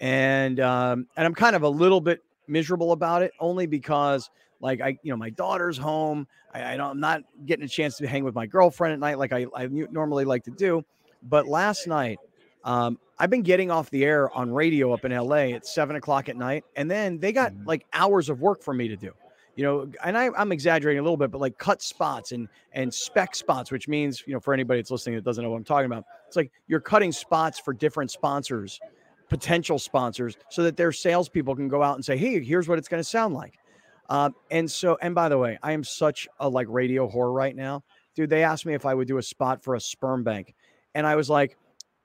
and 0.00 0.60
um, 0.60 1.08
and 1.16 1.26
I'm 1.26 1.34
kind 1.34 1.56
of 1.56 1.62
a 1.62 1.68
little 1.68 2.00
bit 2.00 2.22
miserable 2.46 2.92
about 2.92 3.22
it, 3.22 3.32
only 3.40 3.66
because 3.66 4.30
like 4.60 4.80
I, 4.80 4.96
you 5.02 5.10
know, 5.10 5.16
my 5.16 5.30
daughter's 5.30 5.76
home. 5.76 6.26
I, 6.54 6.74
I 6.74 6.76
don't, 6.76 6.90
I'm 6.90 7.00
not 7.00 7.22
getting 7.46 7.64
a 7.64 7.68
chance 7.68 7.96
to 7.98 8.06
hang 8.06 8.24
with 8.24 8.34
my 8.34 8.46
girlfriend 8.46 8.92
at 8.92 9.00
night 9.00 9.18
like 9.18 9.32
I, 9.32 9.46
I 9.54 9.66
normally 9.66 10.24
like 10.24 10.44
to 10.44 10.50
do. 10.50 10.84
But 11.22 11.46
last 11.46 11.86
night, 11.86 12.18
um, 12.64 12.98
I've 13.18 13.30
been 13.30 13.42
getting 13.42 13.70
off 13.70 13.90
the 13.90 14.04
air 14.04 14.30
on 14.36 14.50
radio 14.50 14.92
up 14.92 15.04
in 15.04 15.12
LA 15.12 15.52
at 15.54 15.66
seven 15.66 15.96
o'clock 15.96 16.28
at 16.28 16.36
night, 16.36 16.64
and 16.76 16.90
then 16.90 17.18
they 17.18 17.32
got 17.32 17.52
mm-hmm. 17.52 17.66
like 17.66 17.86
hours 17.92 18.28
of 18.28 18.40
work 18.40 18.62
for 18.62 18.74
me 18.74 18.88
to 18.88 18.96
do. 18.96 19.12
You 19.56 19.64
know, 19.64 19.90
and 20.04 20.16
I, 20.16 20.30
I'm 20.38 20.52
exaggerating 20.52 21.00
a 21.00 21.02
little 21.02 21.18
bit, 21.18 21.30
but 21.30 21.40
like 21.40 21.58
cut 21.58 21.82
spots 21.82 22.32
and 22.32 22.48
and 22.72 22.92
spec 22.92 23.34
spots, 23.34 23.70
which 23.70 23.88
means 23.88 24.22
you 24.26 24.32
know 24.32 24.40
for 24.40 24.54
anybody 24.54 24.80
that's 24.80 24.90
listening 24.90 25.16
that 25.16 25.24
doesn't 25.24 25.44
know 25.44 25.50
what 25.50 25.58
I'm 25.58 25.64
talking 25.64 25.86
about, 25.86 26.04
it's 26.26 26.36
like 26.36 26.50
you're 26.66 26.80
cutting 26.80 27.12
spots 27.12 27.58
for 27.58 27.74
different 27.74 28.10
sponsors, 28.10 28.80
potential 29.28 29.78
sponsors, 29.78 30.36
so 30.48 30.62
that 30.62 30.76
their 30.76 30.92
salespeople 30.92 31.56
can 31.56 31.68
go 31.68 31.82
out 31.82 31.96
and 31.96 32.04
say, 32.04 32.16
"Hey, 32.16 32.42
here's 32.42 32.68
what 32.68 32.78
it's 32.78 32.88
going 32.88 33.02
to 33.02 33.08
sound 33.08 33.34
like." 33.34 33.58
Um, 34.08 34.34
and 34.50 34.68
so, 34.70 34.98
and 35.02 35.14
by 35.14 35.28
the 35.28 35.36
way, 35.38 35.58
I 35.62 35.72
am 35.72 35.84
such 35.84 36.26
a 36.38 36.48
like 36.48 36.66
radio 36.70 37.08
whore 37.08 37.34
right 37.34 37.54
now, 37.54 37.84
dude. 38.14 38.30
They 38.30 38.42
asked 38.42 38.64
me 38.64 38.74
if 38.74 38.86
I 38.86 38.94
would 38.94 39.08
do 39.08 39.18
a 39.18 39.22
spot 39.22 39.62
for 39.62 39.74
a 39.74 39.80
sperm 39.80 40.24
bank, 40.24 40.54
and 40.94 41.06
I 41.06 41.16
was 41.16 41.28
like, 41.28 41.58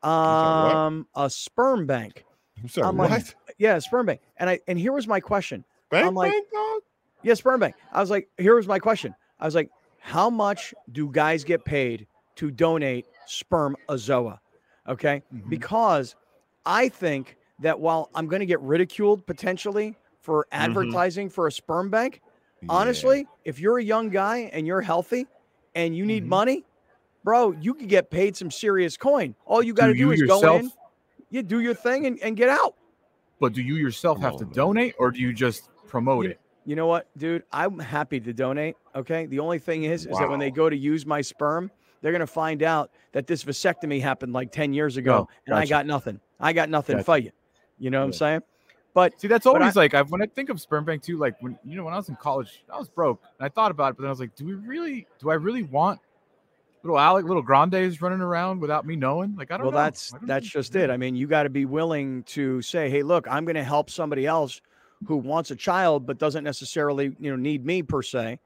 um, 0.06 1.07
a 1.16 1.30
sperm 1.30 1.86
bank. 1.86 2.25
I'm 2.62 2.69
sorry, 2.69 2.88
I'm 2.88 2.98
what? 2.98 3.10
Like, 3.10 3.36
yeah, 3.57 3.80
sperm 3.80 4.06
bank. 4.06 4.22
And 4.38 4.50
I 4.50 4.60
and 4.68 4.80
here 4.80 4.92
was 4.92 5.07
my 5.07 5.19
question. 5.19 5.63
Bank, 5.90 6.07
I'm 6.07 6.16
like, 6.16 6.31
bank, 6.31 6.48
dog? 6.52 6.81
Yeah, 7.24 7.34
sperm 7.34 7.60
bank. 7.60 7.75
I 7.92 8.00
was 8.00 8.10
like, 8.10 8.30
here 8.38 8.56
was 8.56 8.68
my 8.68 8.80
question. 8.80 9.16
I 9.40 9.46
was 9.46 9.56
like, 9.56 9.69
how 10.00 10.30
much 10.30 10.74
do 10.92 11.10
guys 11.12 11.44
get 11.44 11.66
paid 11.66 12.07
to 12.36 12.52
donate 12.52 13.06
sperm 13.26 13.76
azoa? 13.90 14.40
Okay, 14.88 15.24
mm-hmm. 15.33 15.50
because 15.50 16.16
I 16.66 16.90
think 16.90 17.38
that 17.59 17.80
while 17.80 18.09
I'm 18.14 18.28
going 18.28 18.42
to 18.42 18.45
get 18.45 18.62
ridiculed 18.62 19.26
potentially 19.26 19.95
for 20.21 20.44
mm-hmm. 20.44 20.62
advertising 20.62 21.28
mm-hmm. 21.28 21.33
for 21.33 21.47
a 21.47 21.52
sperm 21.52 21.90
bank, 21.90 22.21
yeah. 22.62 22.68
honestly, 22.69 23.28
if 23.44 23.59
you're 23.59 23.80
a 23.80 23.83
young 23.83 24.09
guy 24.09 24.50
and 24.54 24.68
you're 24.68 24.81
healthy 24.81 25.26
and 25.74 25.95
you 25.95 26.06
need 26.06 26.24
mm-hmm. 26.24 26.30
money, 26.30 26.66
bro, 27.25 27.51
you 27.59 27.73
could 27.73 27.89
get 27.89 28.09
paid 28.09 28.37
some 28.37 28.49
serious 28.49 28.95
coin. 28.95 29.35
All 29.45 29.61
you 29.61 29.73
got 29.73 29.87
to 29.87 29.94
do, 29.94 30.05
do 30.05 30.11
is 30.11 30.19
yourself, 30.21 30.41
go 30.41 30.55
in, 30.57 30.71
you 31.31 31.44
do 31.44 31.59
your 31.59 31.73
thing 31.73 32.05
and, 32.05 32.17
and 32.21 32.37
get 32.37 32.47
out. 32.47 32.75
But 33.41 33.51
do 33.51 33.61
you 33.61 33.75
yourself 33.75 34.21
have 34.21 34.37
to 34.37 34.45
donate 34.45 34.95
or 34.97 35.11
do 35.11 35.19
you 35.19 35.33
just 35.33 35.67
promote 35.87 36.23
you, 36.23 36.31
it? 36.31 36.39
You 36.65 36.77
know 36.77 36.87
what, 36.87 37.09
dude? 37.17 37.44
I'm 37.51 37.79
happy 37.79 38.21
to 38.21 38.31
donate. 38.31 38.77
Okay. 38.95 39.25
The 39.25 39.39
only 39.39 39.59
thing 39.59 39.83
is, 39.83 40.07
wow. 40.07 40.13
is 40.13 40.19
that 40.19 40.29
when 40.29 40.39
they 40.39 40.51
go 40.51 40.69
to 40.69 40.77
use 40.77 41.05
my 41.05 41.19
sperm, 41.19 41.69
they're 42.01 42.13
going 42.13 42.21
to 42.21 42.27
find 42.27 42.63
out 42.63 42.91
that 43.11 43.27
this 43.27 43.44
vasectomy 43.44 43.99
happened 43.99 44.31
like 44.31 44.51
10 44.51 44.73
years 44.73 44.95
ago 44.95 45.27
oh, 45.27 45.33
and 45.47 45.55
I 45.55 45.65
got 45.65 45.85
nothing. 45.85 46.21
I 46.39 46.53
got 46.53 46.69
nothing 46.69 46.97
gotcha. 46.97 47.05
for 47.05 47.17
you. 47.17 47.31
You 47.79 47.89
know 47.89 47.99
what 47.99 48.05
I'm 48.05 48.13
saying? 48.13 48.41
But 48.94 49.19
see, 49.19 49.27
that's 49.27 49.45
always 49.45 49.75
I, 49.75 49.81
like 49.81 49.94
I, 49.94 50.03
when 50.03 50.21
I 50.21 50.25
think 50.25 50.49
of 50.49 50.61
sperm 50.61 50.85
bank 50.85 51.03
too. 51.03 51.17
Like 51.17 51.35
when 51.41 51.59
you 51.65 51.75
know 51.75 51.83
when 51.83 51.94
I 51.94 51.97
was 51.97 52.07
in 52.07 52.15
college, 52.15 52.63
I 52.73 52.77
was 52.77 52.87
broke 52.87 53.21
and 53.37 53.45
I 53.45 53.49
thought 53.49 53.69
about 53.69 53.91
it, 53.91 53.97
but 53.97 54.03
then 54.03 54.07
I 54.07 54.11
was 54.11 54.21
like, 54.21 54.33
do 54.35 54.45
we 54.45 54.53
really? 54.53 55.05
Do 55.19 55.29
I 55.29 55.33
really 55.33 55.63
want 55.63 55.99
little 56.85 56.99
Alec, 56.99 57.25
little 57.25 57.42
Grande's 57.42 57.99
running 57.99 58.21
around 58.21 58.61
without 58.61 58.85
me 58.85 58.95
knowing. 58.95 59.35
Like 59.35 59.51
I 59.51 59.57
don't 59.57 59.65
know. 59.65 59.71
well, 59.71 59.80
know. 59.80 59.85
that's 59.85 60.13
that's 60.21 60.47
just 60.47 60.75
it. 60.75 60.92
I 60.92 60.97
mean, 60.97 61.15
you 61.15 61.25
got 61.25 61.44
to 61.44 61.49
be 61.49 61.65
willing 61.65 62.21
to 62.23 62.61
say, 62.61 62.89
"Hey, 62.92 63.01
look, 63.01 63.27
I'm 63.27 63.44
going 63.44 63.56
to 63.56 63.63
help 63.63 63.89
somebody 63.89 64.27
else 64.27 64.61
who 65.07 65.18
wants 65.18 65.49
a 65.49 65.56
child 65.56 66.06
but 66.06 66.19
doesn't 66.19 66.44
necessarily, 66.44 67.15
you 67.19 67.31
know, 67.31 67.35
need 67.35 67.65
me 67.65 67.81
per 67.81 68.04
se." 68.04 68.39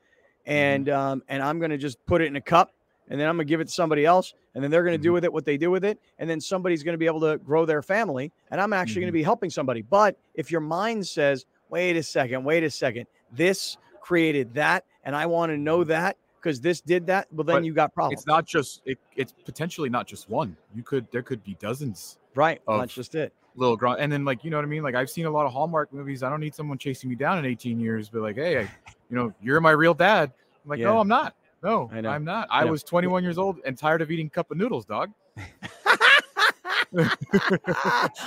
Mm-hmm. 0.47 0.51
And 0.51 0.87
mm-hmm. 0.87 0.97
um, 0.97 1.23
and 1.27 1.43
I'm 1.43 1.59
going 1.59 1.71
to 1.71 1.77
just 1.77 2.03
put 2.05 2.21
it 2.21 2.27
in 2.27 2.37
a 2.37 2.41
cup, 2.41 2.73
and 3.09 3.19
then 3.19 3.27
I'm 3.27 3.35
going 3.35 3.45
to 3.45 3.49
give 3.49 3.59
it 3.59 3.65
to 3.65 3.73
somebody 3.73 4.05
else, 4.05 4.33
and 4.55 4.63
then 4.63 4.71
they're 4.71 4.83
going 4.83 4.93
to 4.93 4.97
mm-hmm. 4.97 5.03
do 5.03 5.13
with 5.13 5.25
it 5.25 5.33
what 5.33 5.43
they 5.43 5.57
do 5.57 5.69
with 5.69 5.83
it, 5.83 5.99
and 6.17 6.29
then 6.29 6.39
somebody's 6.39 6.81
going 6.81 6.93
to 6.93 6.97
be 6.97 7.07
able 7.07 7.21
to 7.21 7.39
grow 7.39 7.65
their 7.65 7.81
family, 7.81 8.31
and 8.51 8.61
I'm 8.61 8.71
actually 8.71 8.93
mm-hmm. 8.93 9.01
going 9.01 9.07
to 9.07 9.19
be 9.19 9.23
helping 9.23 9.49
somebody. 9.49 9.81
But 9.81 10.17
if 10.33 10.49
your 10.49 10.61
mind 10.61 11.05
says, 11.05 11.45
"Wait 11.69 11.97
a 11.97 12.03
second, 12.03 12.45
wait 12.45 12.63
a 12.63 12.69
second, 12.69 13.07
this 13.33 13.75
created 13.99 14.53
that, 14.53 14.85
and 15.03 15.13
I 15.13 15.25
want 15.25 15.51
to 15.51 15.57
know 15.57 15.79
mm-hmm. 15.79 15.89
that," 15.89 16.15
because 16.41 16.61
this 16.61 16.81
did 16.81 17.05
that, 17.07 17.27
well 17.31 17.43
then 17.43 17.57
but 17.57 17.63
you 17.65 17.73
got 17.73 17.93
problems. 17.93 18.19
It's 18.19 18.27
not 18.27 18.45
just 18.45 18.81
it, 18.85 18.97
it's 19.15 19.33
potentially 19.45 19.89
not 19.89 20.07
just 20.07 20.29
one. 20.29 20.55
You 20.75 20.83
could 20.83 21.07
there 21.11 21.23
could 21.23 21.43
be 21.43 21.55
dozens. 21.59 22.17
Right. 22.35 22.61
That's 22.67 22.93
just 22.93 23.15
it. 23.15 23.33
Little 23.55 23.75
grunt. 23.75 23.99
And 23.99 24.11
then 24.11 24.25
like 24.25 24.43
you 24.43 24.51
know 24.51 24.57
what 24.57 24.65
I 24.65 24.69
mean? 24.69 24.83
Like 24.83 24.95
I've 24.95 25.09
seen 25.09 25.25
a 25.25 25.31
lot 25.31 25.45
of 25.45 25.51
Hallmark 25.51 25.91
movies. 25.93 26.23
I 26.23 26.29
don't 26.29 26.39
need 26.39 26.55
someone 26.55 26.77
chasing 26.77 27.09
me 27.09 27.15
down 27.15 27.37
in 27.39 27.45
18 27.45 27.79
years, 27.79 28.09
but 28.09 28.21
like, 28.21 28.35
hey, 28.35 28.59
I, 28.59 28.61
you 29.09 29.17
know, 29.17 29.33
you're 29.41 29.59
my 29.61 29.71
real 29.71 29.93
dad. 29.93 30.31
I'm 30.63 30.69
like, 30.69 30.79
yeah. 30.79 30.85
no, 30.85 30.99
I'm 30.99 31.07
not. 31.07 31.35
No, 31.61 31.89
I 31.91 31.97
am 31.97 32.23
not. 32.23 32.47
I 32.49 32.63
was 32.65 32.83
21 32.83 33.21
years 33.21 33.37
old 33.37 33.57
and 33.65 33.77
tired 33.77 34.01
of 34.01 34.11
eating 34.11 34.29
cup 34.29 34.49
of 34.49 34.57
noodles, 34.57 34.85
dog. 34.85 35.11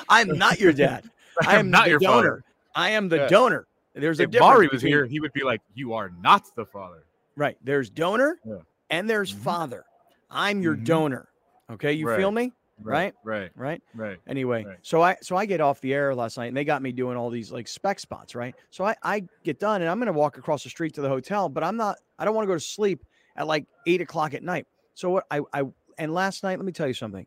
I'm 0.09 0.29
not 0.37 0.61
your 0.61 0.73
dad. 0.73 1.11
I 1.47 1.57
am 1.59 1.71
not 1.71 1.89
your 1.89 1.99
donor. 1.99 2.23
Father. 2.23 2.45
I 2.75 2.91
am 2.91 3.09
the 3.09 3.17
yeah. 3.17 3.29
donor. 3.29 3.67
There's 3.95 4.21
if 4.21 4.29
a 4.29 4.33
difference. 4.33 4.51
Maury 4.51 4.69
was 4.69 4.83
between... 4.83 4.93
here, 4.93 5.07
he 5.07 5.21
would 5.21 5.33
be 5.33 5.45
like, 5.45 5.61
"You 5.75 5.95
are 5.95 6.11
not 6.21 6.55
the 6.55 6.65
father." 6.65 7.05
Right. 7.37 7.57
There's 7.63 7.91
donor 7.91 8.39
yeah. 8.45 8.57
and 8.91 9.09
there's 9.09 9.33
mm-hmm. 9.33 9.43
father. 9.43 9.85
I'm 10.31 10.63
your 10.63 10.75
mm-hmm. 10.75 10.85
donor. 10.85 11.29
Okay, 11.71 11.93
you 11.93 12.09
right. 12.09 12.19
feel 12.19 12.31
me? 12.31 12.53
Right. 12.83 13.15
Right. 13.23 13.51
Right. 13.55 13.83
Right. 13.95 14.19
Anyway, 14.27 14.65
right. 14.65 14.79
so 14.83 15.03
I 15.03 15.17
so 15.23 15.37
I 15.37 15.47
get 15.47 15.61
off 15.61 15.81
the 15.81 15.95
air 15.95 16.15
last 16.15 16.37
night 16.37 16.47
and 16.47 16.57
they 16.57 16.65
got 16.65 16.83
me 16.83 16.93
doing 16.93 17.17
all 17.17 17.31
these 17.31 17.53
like 17.53 17.69
spec 17.69 18.01
spots, 18.01 18.35
right? 18.35 18.55
So 18.71 18.85
I 18.85 18.97
I 19.03 19.25
get 19.45 19.61
done 19.61 19.83
and 19.83 19.91
I'm 19.91 19.99
gonna 19.99 20.13
walk 20.13 20.39
across 20.39 20.65
the 20.65 20.71
street 20.71 20.95
to 20.95 21.01
the 21.01 21.09
hotel, 21.09 21.49
but 21.49 21.63
I'm 21.63 21.77
not. 21.77 21.99
I 22.19 22.25
don't 22.25 22.35
want 22.35 22.45
to 22.45 22.49
go 22.49 22.55
to 22.55 22.61
sleep 22.61 23.05
at 23.37 23.47
like 23.47 23.67
eight 23.87 24.01
o'clock 24.01 24.35
at 24.35 24.43
night. 24.43 24.67
So 24.95 25.11
what 25.11 25.27
I 25.31 25.41
I 25.53 25.63
and 25.99 26.13
last 26.13 26.43
night, 26.43 26.59
let 26.59 26.65
me 26.65 26.73
tell 26.73 26.89
you 26.89 26.95
something. 26.95 27.27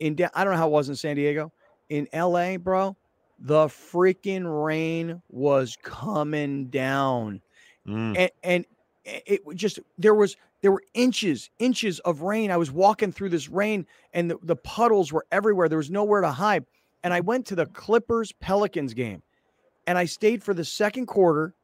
In 0.00 0.16
I 0.34 0.44
don't 0.44 0.52
know 0.52 0.58
how 0.58 0.68
it 0.68 0.72
was 0.72 0.88
in 0.88 0.96
San 0.96 1.16
Diego. 1.16 1.52
In 1.88 2.08
LA, 2.12 2.58
bro, 2.58 2.96
the 3.38 3.66
freaking 3.66 4.64
rain 4.64 5.22
was 5.28 5.76
coming 5.82 6.66
down. 6.66 7.40
Mm. 7.86 8.18
And, 8.18 8.30
and 8.42 8.66
it 9.26 9.42
just 9.54 9.80
there 9.96 10.14
was 10.14 10.36
there 10.60 10.72
were 10.72 10.82
inches 10.94 11.50
inches 11.58 11.98
of 12.00 12.22
rain. 12.22 12.50
I 12.50 12.56
was 12.56 12.70
walking 12.70 13.12
through 13.12 13.30
this 13.30 13.48
rain 13.48 13.86
and 14.12 14.30
the, 14.30 14.38
the 14.42 14.56
puddles 14.56 15.12
were 15.12 15.26
everywhere. 15.32 15.68
There 15.68 15.78
was 15.78 15.90
nowhere 15.90 16.20
to 16.20 16.30
hide. 16.30 16.64
And 17.04 17.14
i 17.14 17.20
went 17.20 17.46
to 17.46 17.54
the 17.54 17.66
clippers 17.66 18.32
pelicans 18.32 18.94
game. 18.94 19.22
And 19.86 19.96
i 19.96 20.04
stayed 20.04 20.42
for 20.42 20.54
the 20.54 20.64
second 20.64 21.06
quarter. 21.06 21.54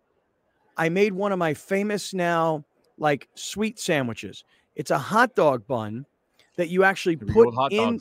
I 0.76 0.88
made 0.88 1.12
one 1.12 1.32
of 1.32 1.38
my 1.38 1.54
famous 1.54 2.14
now 2.14 2.64
like 2.98 3.28
sweet 3.34 3.78
sandwiches. 3.78 4.44
It's 4.76 4.90
a 4.90 4.98
hot 4.98 5.34
dog 5.34 5.66
bun 5.66 6.06
that 6.56 6.68
you 6.68 6.84
actually 6.84 7.16
put 7.16 7.72
in 7.72 8.00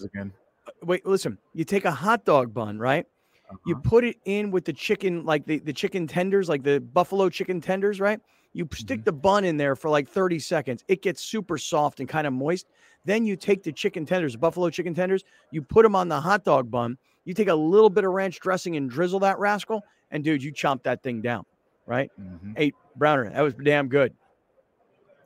wait 0.83 1.05
listen. 1.05 1.37
You 1.53 1.65
take 1.65 1.85
a 1.85 1.91
hot 1.91 2.23
dog 2.25 2.53
bun 2.53 2.77
right? 2.77 3.05
Uh-huh. 3.49 3.57
You 3.65 3.75
put 3.75 4.03
it 4.03 4.17
in 4.25 4.51
with 4.51 4.65
the 4.65 4.73
chicken, 4.73 5.25
like 5.25 5.45
the, 5.45 5.59
the 5.59 5.73
chicken 5.73 6.07
tenders, 6.07 6.49
like 6.49 6.63
the 6.63 6.79
buffalo 6.79 7.29
chicken 7.29 7.61
tenders, 7.61 7.99
right? 7.99 8.19
You 8.53 8.67
stick 8.73 8.99
mm-hmm. 8.99 9.05
the 9.05 9.13
bun 9.13 9.45
in 9.45 9.57
there 9.57 9.75
for 9.75 9.89
like 9.89 10.07
30 10.07 10.39
seconds. 10.39 10.83
It 10.87 11.01
gets 11.01 11.23
super 11.23 11.57
soft 11.57 11.99
and 11.99 12.07
kind 12.07 12.27
of 12.27 12.33
moist. 12.33 12.67
Then 13.05 13.25
you 13.25 13.35
take 13.35 13.63
the 13.63 13.71
chicken 13.71 14.05
tenders, 14.05 14.35
buffalo 14.35 14.69
chicken 14.69 14.93
tenders, 14.93 15.23
you 15.51 15.61
put 15.61 15.83
them 15.83 15.95
on 15.95 16.07
the 16.07 16.19
hot 16.19 16.45
dog 16.45 16.71
bun. 16.71 16.97
You 17.25 17.33
take 17.33 17.47
a 17.47 17.55
little 17.55 17.89
bit 17.89 18.03
of 18.03 18.11
ranch 18.11 18.39
dressing 18.39 18.75
and 18.75 18.89
drizzle 18.89 19.19
that 19.21 19.39
rascal. 19.39 19.83
And 20.11 20.23
dude, 20.23 20.43
you 20.43 20.53
chomp 20.53 20.83
that 20.83 21.01
thing 21.03 21.21
down, 21.21 21.45
right? 21.85 22.11
Mm-hmm. 22.19 22.53
Hey, 22.55 22.73
Browner, 22.95 23.29
that 23.29 23.41
was 23.41 23.53
damn 23.55 23.87
good. 23.87 24.13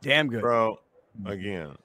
Damn 0.02 0.28
good. 0.28 0.42
Bro, 0.42 0.80
mm-hmm. 1.20 1.32
again, 1.32 1.76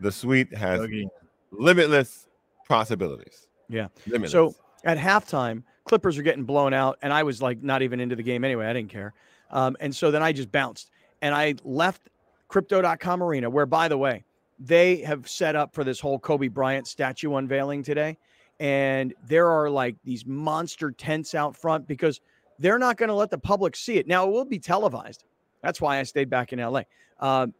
the 0.00 0.12
sweet 0.12 0.54
has 0.54 0.80
again. 0.80 1.10
limitless 1.50 2.26
possibilities. 2.68 3.48
Yeah. 3.68 3.88
Limitless. 4.06 4.32
So 4.32 4.54
at 4.84 4.98
halftime, 4.98 5.64
Clippers 5.84 6.16
are 6.16 6.22
getting 6.22 6.44
blown 6.44 6.72
out, 6.72 6.98
and 7.02 7.12
I 7.12 7.22
was 7.22 7.42
like 7.42 7.62
not 7.62 7.82
even 7.82 7.98
into 7.98 8.14
the 8.14 8.22
game 8.22 8.44
anyway. 8.44 8.66
I 8.66 8.72
didn't 8.72 8.90
care. 8.90 9.14
Um, 9.52 9.76
and 9.80 9.94
so 9.94 10.10
then 10.10 10.22
I 10.22 10.32
just 10.32 10.50
bounced 10.50 10.90
and 11.20 11.34
I 11.34 11.54
left 11.64 12.08
crypto.com 12.48 13.22
arena, 13.22 13.48
where 13.48 13.66
by 13.66 13.88
the 13.88 13.96
way, 13.96 14.24
they 14.58 14.96
have 14.98 15.28
set 15.28 15.56
up 15.56 15.74
for 15.74 15.84
this 15.84 15.98
whole 16.00 16.18
Kobe 16.18 16.48
Bryant 16.48 16.86
statue 16.86 17.34
unveiling 17.34 17.82
today. 17.82 18.16
And 18.60 19.14
there 19.26 19.48
are 19.48 19.70
like 19.70 19.96
these 20.04 20.26
monster 20.26 20.90
tents 20.92 21.34
out 21.34 21.56
front 21.56 21.86
because 21.86 22.20
they're 22.58 22.78
not 22.78 22.96
going 22.96 23.08
to 23.08 23.14
let 23.14 23.30
the 23.30 23.38
public 23.38 23.74
see 23.74 23.96
it. 23.96 24.06
Now, 24.06 24.26
it 24.26 24.32
will 24.32 24.44
be 24.44 24.58
televised. 24.58 25.24
That's 25.62 25.80
why 25.80 25.98
I 25.98 26.02
stayed 26.04 26.30
back 26.30 26.52
in 26.52 26.60
LA. 26.60 26.82
Um, 27.18 27.54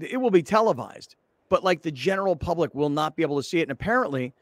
it 0.00 0.16
will 0.16 0.30
be 0.30 0.42
televised, 0.42 1.16
but 1.48 1.62
like 1.62 1.82
the 1.82 1.90
general 1.90 2.36
public 2.36 2.74
will 2.74 2.90
not 2.90 3.16
be 3.16 3.22
able 3.22 3.36
to 3.36 3.42
see 3.42 3.58
it. 3.58 3.62
And 3.62 3.72
apparently, 3.72 4.32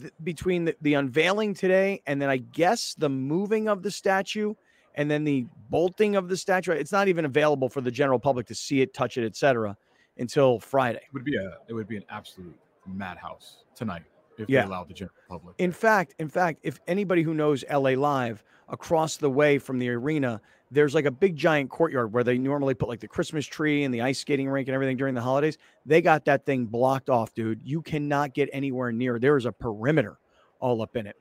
th- 0.00 0.12
between 0.22 0.66
the, 0.66 0.76
the 0.82 0.94
unveiling 0.94 1.54
today 1.54 2.02
and 2.06 2.20
then 2.20 2.28
I 2.28 2.38
guess 2.38 2.94
the 2.96 3.08
moving 3.08 3.68
of 3.68 3.82
the 3.82 3.90
statue 3.90 4.54
and 4.94 5.10
then 5.10 5.24
the 5.24 5.46
bolting 5.70 6.16
of 6.16 6.28
the 6.28 6.36
statue, 6.36 6.72
it's 6.72 6.92
not 6.92 7.08
even 7.08 7.24
available 7.24 7.68
for 7.68 7.80
the 7.80 7.90
general 7.90 8.18
public 8.18 8.46
to 8.46 8.54
see 8.54 8.80
it, 8.80 8.94
touch 8.94 9.16
it, 9.16 9.24
etc. 9.24 9.76
until 10.18 10.60
Friday. 10.60 11.00
It 11.02 11.12
would 11.12 11.24
be 11.24 11.36
a 11.36 11.58
it 11.68 11.72
would 11.74 11.88
be 11.88 11.96
an 11.96 12.04
absolute 12.08 12.58
madhouse 12.86 13.64
tonight 13.74 14.02
if 14.38 14.48
yeah. 14.48 14.62
they 14.62 14.66
allowed 14.66 14.88
the 14.88 14.94
general 14.94 15.16
public. 15.28 15.54
In 15.58 15.72
fact, 15.72 16.14
in 16.18 16.28
fact, 16.28 16.60
if 16.62 16.80
anybody 16.86 17.22
who 17.22 17.34
knows 17.34 17.64
LA 17.70 17.90
Live 17.90 18.44
across 18.68 19.16
the 19.16 19.30
way 19.30 19.58
from 19.58 19.78
the 19.78 19.90
arena, 19.90 20.40
there's 20.70 20.94
like 20.94 21.04
a 21.04 21.10
big 21.10 21.36
giant 21.36 21.70
courtyard 21.70 22.12
where 22.12 22.24
they 22.24 22.38
normally 22.38 22.74
put 22.74 22.88
like 22.88 23.00
the 23.00 23.08
Christmas 23.08 23.46
tree 23.46 23.84
and 23.84 23.94
the 23.94 24.00
ice 24.00 24.18
skating 24.18 24.48
rink 24.48 24.68
and 24.68 24.74
everything 24.74 24.96
during 24.96 25.14
the 25.14 25.20
holidays. 25.20 25.58
They 25.86 26.02
got 26.02 26.24
that 26.24 26.44
thing 26.44 26.66
blocked 26.66 27.10
off, 27.10 27.34
dude. 27.34 27.60
You 27.62 27.82
cannot 27.82 28.34
get 28.34 28.48
anywhere 28.52 28.92
near. 28.92 29.18
There 29.18 29.36
is 29.36 29.46
a 29.46 29.52
perimeter 29.52 30.18
all 30.60 30.82
up 30.82 30.96
in 30.96 31.06
it. 31.06 31.16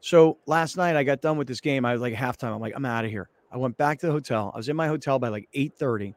So 0.00 0.38
last 0.46 0.76
night 0.76 0.96
I 0.96 1.04
got 1.04 1.20
done 1.20 1.36
with 1.36 1.46
this 1.46 1.60
game. 1.60 1.84
I 1.84 1.92
was 1.92 2.00
like 2.00 2.14
halftime. 2.14 2.54
I'm 2.54 2.60
like, 2.60 2.74
I'm 2.74 2.84
out 2.84 3.04
of 3.04 3.10
here. 3.10 3.28
I 3.52 3.56
went 3.56 3.76
back 3.76 3.98
to 4.00 4.06
the 4.06 4.12
hotel. 4.12 4.50
I 4.54 4.56
was 4.56 4.68
in 4.68 4.76
my 4.76 4.86
hotel 4.86 5.18
by 5.18 5.28
like 5.28 5.48
8:30, 5.54 6.14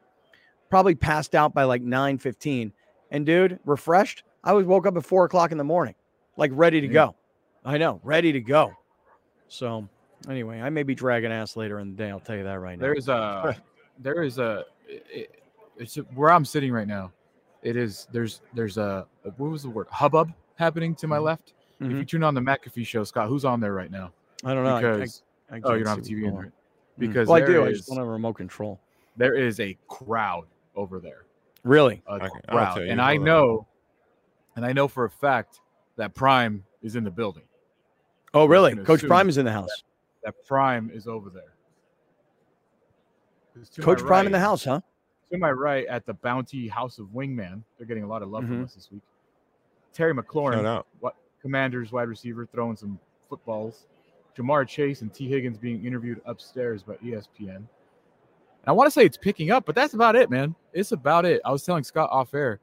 probably 0.70 0.94
passed 0.94 1.34
out 1.34 1.52
by 1.52 1.64
like 1.64 1.82
9:15. 1.82 2.72
And 3.10 3.26
dude, 3.26 3.58
refreshed. 3.64 4.24
I 4.42 4.52
was 4.52 4.66
woke 4.66 4.86
up 4.86 4.96
at 4.96 5.04
four 5.04 5.24
o'clock 5.24 5.52
in 5.52 5.58
the 5.58 5.64
morning, 5.64 5.94
like 6.36 6.50
ready 6.54 6.80
to 6.80 6.88
go. 6.88 7.14
I 7.64 7.78
know, 7.78 8.00
ready 8.02 8.32
to 8.32 8.40
go. 8.40 8.72
So 9.48 9.88
Anyway, 10.28 10.60
I 10.60 10.70
may 10.70 10.82
be 10.82 10.94
dragging 10.94 11.32
ass 11.32 11.56
later 11.56 11.80
in 11.80 11.90
the 11.90 11.96
day. 11.96 12.10
I'll 12.10 12.20
tell 12.20 12.36
you 12.36 12.44
that 12.44 12.60
right 12.60 12.78
now. 12.78 12.82
There's 12.82 13.08
a, 13.08 13.56
there 13.98 14.22
is 14.22 14.38
a, 14.38 14.64
it, 14.88 15.42
it's 15.76 15.96
a, 15.96 16.02
where 16.02 16.30
I'm 16.30 16.44
sitting 16.44 16.72
right 16.72 16.88
now. 16.88 17.12
It 17.62 17.76
is 17.76 18.06
there's 18.12 18.42
there's 18.52 18.76
a 18.76 19.06
what 19.38 19.50
was 19.50 19.62
the 19.62 19.70
word 19.70 19.86
hubbub 19.90 20.30
happening 20.56 20.94
to 20.96 21.06
my 21.06 21.16
mm-hmm. 21.16 21.24
left. 21.24 21.54
Mm-hmm. 21.74 21.84
If 21.84 21.90
you 21.90 21.96
mm-hmm. 21.98 22.06
tune 22.06 22.22
on 22.22 22.34
the 22.34 22.40
McAfee 22.40 22.86
show, 22.86 23.04
Scott, 23.04 23.28
who's 23.28 23.44
on 23.44 23.60
there 23.60 23.72
right 23.72 23.90
now? 23.90 24.12
I 24.44 24.54
don't 24.54 24.64
know. 24.64 24.76
Because 24.76 25.22
I, 25.50 25.54
I, 25.54 25.58
I 25.58 25.60
oh, 25.64 25.74
you 25.74 25.84
don't 25.84 25.96
have 25.96 25.98
a 25.98 26.08
TV 26.08 26.24
in 26.26 26.34
there. 26.34 26.52
Because 26.98 27.28
well, 27.28 27.42
I 27.42 27.46
do. 27.46 27.64
Is, 27.64 27.68
I 27.68 27.72
just 27.72 27.88
don't 27.88 27.98
have 27.98 28.06
a 28.06 28.10
remote 28.10 28.34
control. 28.34 28.80
There 29.16 29.34
is 29.34 29.60
a 29.60 29.76
crowd 29.88 30.46
over 30.76 31.00
there. 31.00 31.26
Really? 31.64 32.02
A 32.06 32.14
okay, 32.14 32.28
crowd, 32.48 32.78
and 32.82 33.00
I 33.00 33.16
know, 33.16 33.66
and 34.54 34.64
I 34.64 34.72
know 34.72 34.86
for 34.86 35.04
a 35.04 35.10
fact 35.10 35.60
that 35.96 36.14
Prime 36.14 36.64
is 36.82 36.94
in 36.96 37.04
the 37.04 37.10
building. 37.10 37.44
Oh, 38.34 38.46
really? 38.46 38.74
Coach 38.76 39.04
Prime 39.04 39.28
is 39.28 39.38
in 39.38 39.44
the 39.44 39.52
house 39.52 39.70
that 40.24 40.34
Prime 40.46 40.90
is 40.92 41.06
over 41.06 41.30
there. 41.30 41.42
Coach 43.78 44.00
Prime 44.00 44.10
right, 44.10 44.26
in 44.26 44.32
the 44.32 44.40
house, 44.40 44.64
huh? 44.64 44.80
To 45.30 45.38
my 45.38 45.50
right 45.50 45.86
at 45.86 46.04
the 46.06 46.14
Bounty 46.14 46.66
House 46.66 46.98
of 46.98 47.06
Wingman. 47.08 47.62
They're 47.78 47.86
getting 47.86 48.02
a 48.02 48.08
lot 48.08 48.22
of 48.22 48.30
love 48.30 48.44
mm-hmm. 48.44 48.54
from 48.54 48.64
us 48.64 48.74
this 48.74 48.90
week. 48.90 49.02
Terry 49.92 50.12
McLaurin, 50.12 50.82
what 50.98 51.14
Commanders 51.44 51.92
wide 51.92 52.08
receiver, 52.08 52.46
throwing 52.46 52.74
some 52.74 52.98
footballs. 53.28 53.84
Ja'Marr 54.34 54.66
Chase 54.66 55.02
and 55.02 55.12
Tee 55.12 55.28
Higgins 55.28 55.58
being 55.58 55.84
interviewed 55.84 56.22
upstairs 56.24 56.82
by 56.82 56.94
ESPN. 56.94 57.56
And 57.56 57.68
I 58.66 58.72
want 58.72 58.86
to 58.86 58.90
say 58.90 59.04
it's 59.04 59.18
picking 59.18 59.50
up, 59.50 59.66
but 59.66 59.74
that's 59.74 59.92
about 59.92 60.16
it, 60.16 60.30
man. 60.30 60.54
It's 60.72 60.92
about 60.92 61.26
it. 61.26 61.42
I 61.44 61.52
was 61.52 61.62
telling 61.62 61.84
Scott 61.84 62.08
off 62.10 62.32
air. 62.32 62.60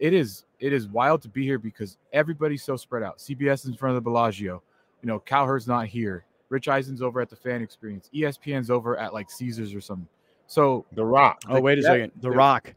It 0.00 0.12
is 0.12 0.46
it 0.58 0.72
is 0.72 0.88
wild 0.88 1.22
to 1.22 1.28
be 1.28 1.44
here 1.44 1.60
because 1.60 1.96
everybody's 2.12 2.64
so 2.64 2.76
spread 2.76 3.04
out. 3.04 3.18
CBS 3.18 3.60
is 3.60 3.66
in 3.66 3.76
front 3.76 3.96
of 3.96 4.02
the 4.02 4.10
Bellagio. 4.10 4.64
You 5.00 5.06
know, 5.06 5.20
Cowherd's 5.20 5.68
not 5.68 5.86
here. 5.86 6.24
Rich 6.48 6.66
Eisen's 6.66 7.00
over 7.00 7.20
at 7.20 7.30
the 7.30 7.36
fan 7.36 7.62
experience. 7.62 8.10
ESPN's 8.12 8.68
over 8.68 8.96
at 8.96 9.14
like 9.14 9.30
Caesars 9.30 9.76
or 9.76 9.80
something. 9.80 10.08
So 10.48 10.86
The 10.90 11.04
Rock. 11.04 11.40
Oh, 11.48 11.60
wait 11.60 11.78
a 11.78 11.82
yeah, 11.82 11.88
second. 11.88 12.12
The 12.20 12.32
Rock. 12.32 12.74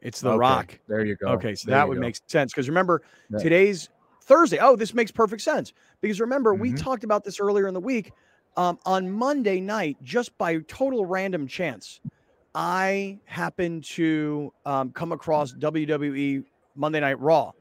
It's 0.00 0.20
The 0.20 0.30
okay, 0.30 0.38
Rock. 0.38 0.80
There 0.88 1.04
you 1.04 1.14
go. 1.14 1.28
Okay, 1.28 1.54
so 1.54 1.70
there 1.70 1.78
that 1.78 1.88
would 1.88 1.96
go. 1.96 2.00
make 2.00 2.16
sense 2.26 2.52
because 2.52 2.68
remember 2.68 3.02
yeah. 3.30 3.38
today's 3.38 3.88
Thursday. 4.22 4.58
Oh, 4.60 4.76
this 4.76 4.94
makes 4.94 5.10
perfect 5.10 5.42
sense 5.42 5.72
because 6.00 6.20
remember 6.20 6.52
mm-hmm. 6.52 6.62
we 6.62 6.72
talked 6.72 7.04
about 7.04 7.24
this 7.24 7.40
earlier 7.40 7.66
in 7.68 7.74
the 7.74 7.80
week. 7.80 8.12
Um, 8.56 8.78
on 8.84 9.10
Monday 9.10 9.60
night, 9.60 9.96
just 10.02 10.36
by 10.36 10.58
total 10.68 11.06
random 11.06 11.46
chance, 11.46 12.00
I 12.54 13.18
happened 13.24 13.84
to 13.84 14.52
um, 14.66 14.90
come 14.92 15.10
across 15.12 15.54
WWE 15.54 16.44
Monday 16.74 17.00
Night 17.00 17.18
Raw, 17.18 17.52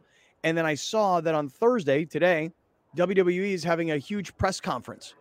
and 0.43 0.57
then 0.57 0.65
I 0.65 0.75
saw 0.75 1.21
that 1.21 1.33
on 1.33 1.47
Thursday 1.47 2.03
today, 2.03 2.51
WWE 2.97 3.51
is 3.51 3.63
having 3.63 3.91
a 3.91 3.97
huge 3.97 4.35
press 4.35 4.59
conference 4.59 5.13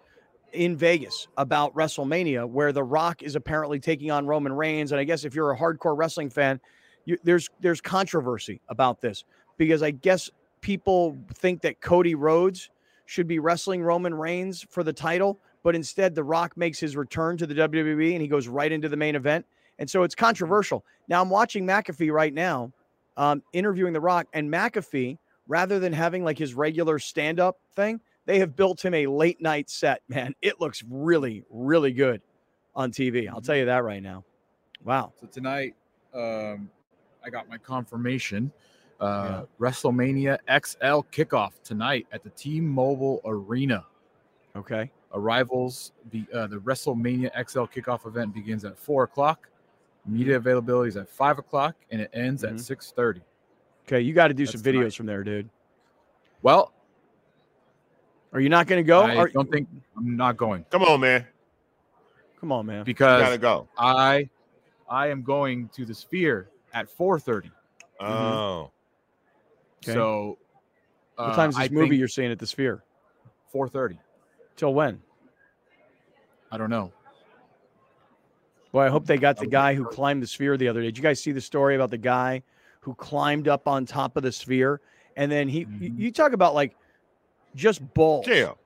in 0.53 0.77
Vegas 0.77 1.29
about 1.37 1.73
WrestleMania, 1.75 2.49
where 2.49 2.73
The 2.73 2.83
Rock 2.83 3.23
is 3.23 3.37
apparently 3.37 3.79
taking 3.79 4.11
on 4.11 4.27
Roman 4.27 4.53
Reigns. 4.53 4.91
And 4.91 5.01
I 5.01 5.05
guess 5.05 5.25
if 5.25 5.37
you're 5.37 5.53
a 5.53 5.57
hardcore 5.57 5.97
wrestling 5.97 6.31
fan, 6.31 6.61
you, 7.05 7.17
there's 7.23 7.49
there's 7.61 7.81
controversy 7.81 8.61
about 8.69 9.01
this 9.01 9.25
because 9.57 9.83
I 9.83 9.91
guess 9.91 10.31
people 10.61 11.17
think 11.35 11.62
that 11.62 11.81
Cody 11.81 12.14
Rhodes 12.14 12.71
should 13.07 13.26
be 13.26 13.38
wrestling 13.38 13.83
Roman 13.83 14.14
Reigns 14.14 14.64
for 14.71 14.83
the 14.85 14.93
title, 14.93 15.40
but 15.62 15.75
instead 15.75 16.14
The 16.14 16.25
Rock 16.25 16.57
makes 16.57 16.79
his 16.79 16.97
return 16.97 17.37
to 17.38 17.47
the 17.47 17.55
WWE 17.55 18.12
and 18.12 18.23
he 18.23 18.29
goes 18.29 18.49
right 18.49 18.71
into 18.71 18.88
the 18.88 18.97
main 18.97 19.17
event. 19.17 19.45
And 19.79 19.90
so 19.90 20.02
it's 20.02 20.14
controversial. 20.14 20.85
Now 21.09 21.21
I'm 21.21 21.31
watching 21.31 21.67
McAfee 21.67 22.12
right 22.12 22.33
now, 22.33 22.73
um, 23.17 23.43
interviewing 23.52 23.93
The 23.93 24.00
Rock, 24.00 24.29
and 24.33 24.52
McAfee, 24.52 25.19
rather 25.49 25.79
than 25.79 25.93
having 25.93 26.23
like 26.23 26.38
his 26.38 26.55
regular 26.55 26.99
stand 26.99 27.40
up 27.40 27.59
thing, 27.75 28.00
they 28.26 28.38
have 28.38 28.55
built 28.55 28.85
him 28.85 28.95
a 28.95 29.07
late 29.07 29.40
night 29.40 29.69
set, 29.69 30.02
man. 30.09 30.35
It 30.43 30.61
looks 30.61 30.85
really, 30.88 31.43
really 31.50 31.93
good 31.93 32.23
on 32.76 32.93
TV. 32.93 33.29
I'll 33.29 33.40
tell 33.40 33.57
you 33.57 33.64
that 33.64 33.83
right 33.83 34.02
now. 34.02 34.25
Wow. 34.85 35.12
So 35.21 35.26
tonight, 35.26 35.75
um, 36.14 36.71
I 37.25 37.31
got 37.31 37.49
my 37.49 37.59
confirmation. 37.59 38.52
Uh, 39.00 39.45
yeah. 39.61 39.69
WrestleMania 39.69 40.38
XL 40.47 41.07
kickoff 41.11 41.52
tonight 41.64 42.07
at 42.12 42.23
the 42.23 42.30
T-Mobile 42.30 43.21
Arena. 43.25 43.85
Okay. 44.54 44.90
Arrivals. 45.14 45.92
The 46.11 46.25
uh, 46.35 46.47
the 46.47 46.59
WrestleMania 46.59 47.30
XL 47.49 47.61
kickoff 47.61 48.07
event 48.07 48.35
begins 48.35 48.64
at 48.64 48.78
four 48.78 49.04
o'clock. 49.04 49.49
Media 50.07 50.37
availability 50.37 50.88
is 50.88 50.97
at 50.97 51.09
five 51.09 51.38
o'clock, 51.38 51.75
and 51.90 52.00
it 52.00 52.11
ends 52.12 52.42
mm-hmm. 52.42 52.57
at 52.57 52.61
six 52.61 52.92
thirty. 52.92 53.23
Okay, 53.87 54.00
you 54.00 54.12
got 54.12 54.28
to 54.28 54.35
do 54.35 54.45
That's 54.47 54.61
some 54.61 54.62
videos 54.62 54.73
tonight. 54.73 54.95
from 54.95 55.07
there, 55.07 55.25
dude. 55.25 55.50
Well, 56.42 56.73
are 58.33 58.40
you 58.40 58.49
not 58.49 58.66
going 58.66 58.78
to 58.83 58.87
go? 58.87 59.02
I 59.02 59.26
don't 59.30 59.50
think 59.50 59.69
I'm 59.97 60.16
not 60.16 60.37
going. 60.37 60.64
Come 60.71 60.83
on, 60.85 61.00
man. 61.00 61.26
Come 62.38 62.52
on, 62.52 62.66
man. 62.66 62.85
Because 62.85 63.21
you 63.21 63.26
gotta 63.26 63.38
go. 63.38 63.69
I 63.76 64.30
I 64.88 65.09
am 65.09 65.23
going 65.23 65.69
to 65.71 65.85
the 65.85 65.95
Sphere 65.95 66.50
at 66.73 66.88
4:30. 66.88 67.50
Oh. 68.00 68.04
Mm-hmm. 68.04 68.80
Okay. 69.85 69.93
So, 69.93 70.39
uh, 71.17 71.27
what 71.27 71.37
time's 71.37 71.57
this 71.57 71.71
I 71.71 71.73
movie 71.73 71.97
you're 71.97 72.09
seeing 72.09 72.31
at 72.31 72.39
the 72.39 72.47
Sphere? 72.47 72.83
4:30. 73.55 73.99
Till 74.57 74.75
when? 74.75 75.01
I 76.53 76.59
don't 76.59 76.71
know. 76.71 76.93
Well, 78.73 78.87
I 78.87 78.89
hope 78.89 79.07
they 79.07 79.17
got 79.17 79.37
the 79.37 79.47
guy 79.47 79.75
who 79.75 79.85
climbed 79.85 80.23
the 80.23 80.27
Sphere 80.27 80.57
the 80.57 80.69
other 80.69 80.81
day. 80.81 80.87
Did 80.87 80.99
you 80.99 81.03
guys 81.03 81.21
see 81.21 81.33
the 81.33 81.41
story 81.41 81.75
about 81.75 81.91
the 81.91 81.99
guy 81.99 82.43
who 82.81 82.95
climbed 82.95 83.49
up 83.49 83.67
on 83.67 83.85
top 83.85 84.17
of 84.17 84.23
the 84.23 84.33
Sphere 84.33 84.81
and 85.17 85.31
then 85.31 85.49
he? 85.49 85.65
Mm-hmm. 85.65 85.83
You, 85.83 85.93
you, 85.97 86.13
talk 86.13 86.33
about 86.33 86.55
like 86.55 86.77
just 87.55 87.83
balls. 87.95 88.27
Jail. 88.27 88.59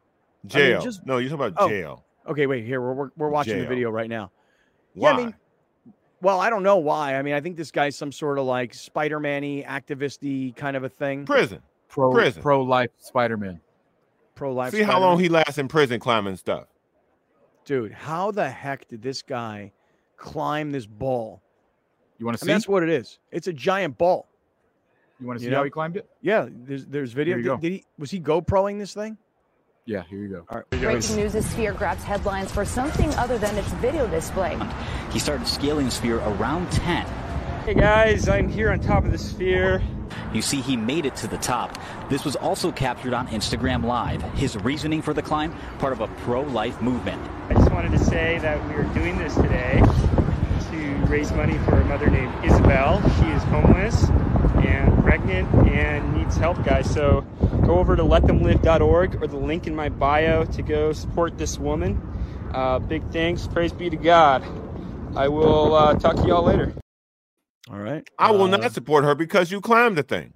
Jail. 0.47 0.73
I 0.73 0.79
mean, 0.79 0.85
just, 0.85 1.07
no, 1.07 1.19
you 1.19 1.29
talk 1.31 1.37
about 1.37 1.55
oh, 1.57 1.69
jail. 1.69 2.05
Okay, 2.29 2.47
wait. 2.47 2.65
Here 2.65 2.81
we're 2.81 2.93
we're, 2.93 3.11
we're 3.17 3.29
watching 3.29 3.55
jail. 3.55 3.63
the 3.63 3.69
video 3.69 3.91
right 3.91 4.11
now. 4.11 4.31
Why? 4.95 5.11
Yeah, 5.11 5.17
I 5.17 5.25
mean, 5.25 5.35
well, 6.25 6.41
I 6.41 6.49
don't 6.51 6.63
know 6.63 6.79
why. 6.79 7.17
I 7.17 7.23
mean, 7.23 7.35
I 7.35 7.41
think 7.41 7.57
this 7.57 7.71
guy's 7.71 7.95
some 7.95 8.11
sort 8.11 8.39
of 8.39 8.47
like 8.47 8.73
Spider-Man-y, 8.73 9.65
activist 9.69 10.57
kind 10.57 10.77
of 10.77 10.83
a 10.83 10.89
thing. 10.89 11.27
Prison. 11.27 11.61
Pro 11.89 12.11
prison. 12.11 12.43
Pro 12.43 12.63
life 12.63 12.91
Spider-Man. 12.99 13.61
Pro 14.35 14.53
life. 14.53 14.73
See 14.73 14.79
Spider-Man. 14.79 14.93
how 14.93 15.01
long 15.01 15.21
he 15.21 15.29
lasts 15.29 15.59
in 15.59 15.69
prison 15.69 16.01
climbing 16.01 16.37
stuff. 16.37 16.65
Dude, 17.67 17.93
how 17.93 18.31
the 18.31 18.51
heck 18.51 18.89
did 18.89 19.03
this 19.03 19.23
guy 19.23 19.73
climb 20.17 20.73
this 20.73 20.87
ball? 20.87 21.43
You 22.19 22.27
want 22.27 22.39
to 22.39 22.45
see? 22.45 22.49
Mean, 22.49 22.57
that's 22.57 22.69
what 22.69 22.83
it 22.83 22.89
is. 22.89 23.19
It's 23.31 23.47
a 23.47 23.53
giant 23.53 23.99
ball. 23.99 24.27
You 25.21 25.27
want 25.27 25.39
to 25.39 25.45
see 25.45 25.51
you 25.51 25.57
how 25.57 25.63
he 25.63 25.71
climbed 25.71 25.97
it? 25.97 26.09
Yeah, 26.23 26.49
there's 26.51 26.87
there's 26.87 27.13
video. 27.13 27.37
Did, 27.37 27.61
did, 27.61 27.73
he 27.73 27.85
was 27.99 28.11
he 28.11 28.21
GoProing 28.21 28.79
this 28.79 28.95
thing? 28.95 29.19
Yeah, 29.87 30.03
here 30.09 30.19
you 30.19 30.29
go. 30.29 30.47
All 30.49 30.59
right. 30.59 30.71
Breaking 30.71 31.17
news: 31.17 31.35
The 31.35 31.43
Sphere 31.43 31.75
grabs 31.75 32.03
headlines 32.03 32.51
for 32.51 32.65
something 32.65 33.13
other 33.15 33.37
than 33.37 33.57
its 33.57 33.71
video 33.75 34.07
display. 34.07 34.59
He 35.15 35.21
started 35.21 35.47
scaling 35.47 35.85
the 35.85 35.93
Sphere 35.93 36.19
around 36.19 36.73
10. 36.73 37.07
Hey 37.67 37.75
guys, 37.75 38.29
I'm 38.29 38.49
here 38.49 38.73
on 38.73 38.81
top 38.81 39.05
of 39.05 39.13
the 39.13 39.19
Sphere. 39.19 39.81
You 40.33 40.43
see, 40.43 40.61
he 40.61 40.77
made 40.77 41.07
it 41.07 41.15
to 41.17 41.29
the 41.29 41.39
top. 41.39 41.79
This 42.11 42.25
was 42.25 42.35
also 42.35 42.73
captured 42.73 43.15
on 43.15 43.29
Instagram 43.29 43.85
Live. 43.85 44.23
His 44.33 44.57
reasoning 44.57 45.03
for 45.03 45.15
the 45.15 45.23
climb, 45.23 45.57
part 45.79 45.93
of 45.93 46.01
a 46.01 46.09
pro-life 46.25 46.83
movement. 46.83 47.23
I 47.49 47.55
just 47.55 47.71
wanted 47.71 47.93
to 47.93 47.99
say 48.01 48.41
that 48.41 48.61
we 48.69 48.75
are 48.75 48.83
doing 48.93 49.17
this 49.17 49.33
today 49.37 49.81
to 50.71 51.07
raise 51.07 51.31
money 51.31 51.59
for 51.59 51.81
a 51.81 51.85
mother 51.85 52.11
named 52.11 52.35
Isabel. 52.45 53.01
She 53.21 53.27
is 53.29 53.43
homeless 53.45 54.09
and 54.67 55.01
pregnant 55.05 55.49
and 55.69 56.17
needs 56.17 56.37
help, 56.37 56.65
guys. 56.65 56.93
So 56.93 57.21
go 57.65 57.79
over 57.79 57.95
to 57.95 58.03
letthemlive.org 58.03 59.23
or 59.23 59.27
the 59.29 59.37
link 59.37 59.69
in 59.69 59.77
my 59.77 59.91
bio 59.91 60.45
to 60.45 60.63
go 60.63 60.93
support 60.93 61.39
this 61.39 61.57
woman. 61.57 62.03
Uh, 62.53 62.81
big 62.81 63.09
thanks. 63.13 63.47
Praise 63.47 63.73
be 63.73 63.89
to 63.89 63.97
God. 63.97 64.45
I 65.17 65.29
will 65.29 65.75
uh, 65.75 65.95
talk 65.95 66.17
to 66.17 66.27
y'all 66.27 66.43
later. 66.43 66.75
All 67.71 67.79
right. 67.79 68.09
I 68.19 68.33
will 68.33 68.43
uh, 68.53 68.57
not 68.57 68.73
support 68.73 69.05
her 69.05 69.15
because 69.15 69.51
you 69.51 69.61
climbed 69.61 69.97
the 69.97 70.03
thing. 70.03 70.33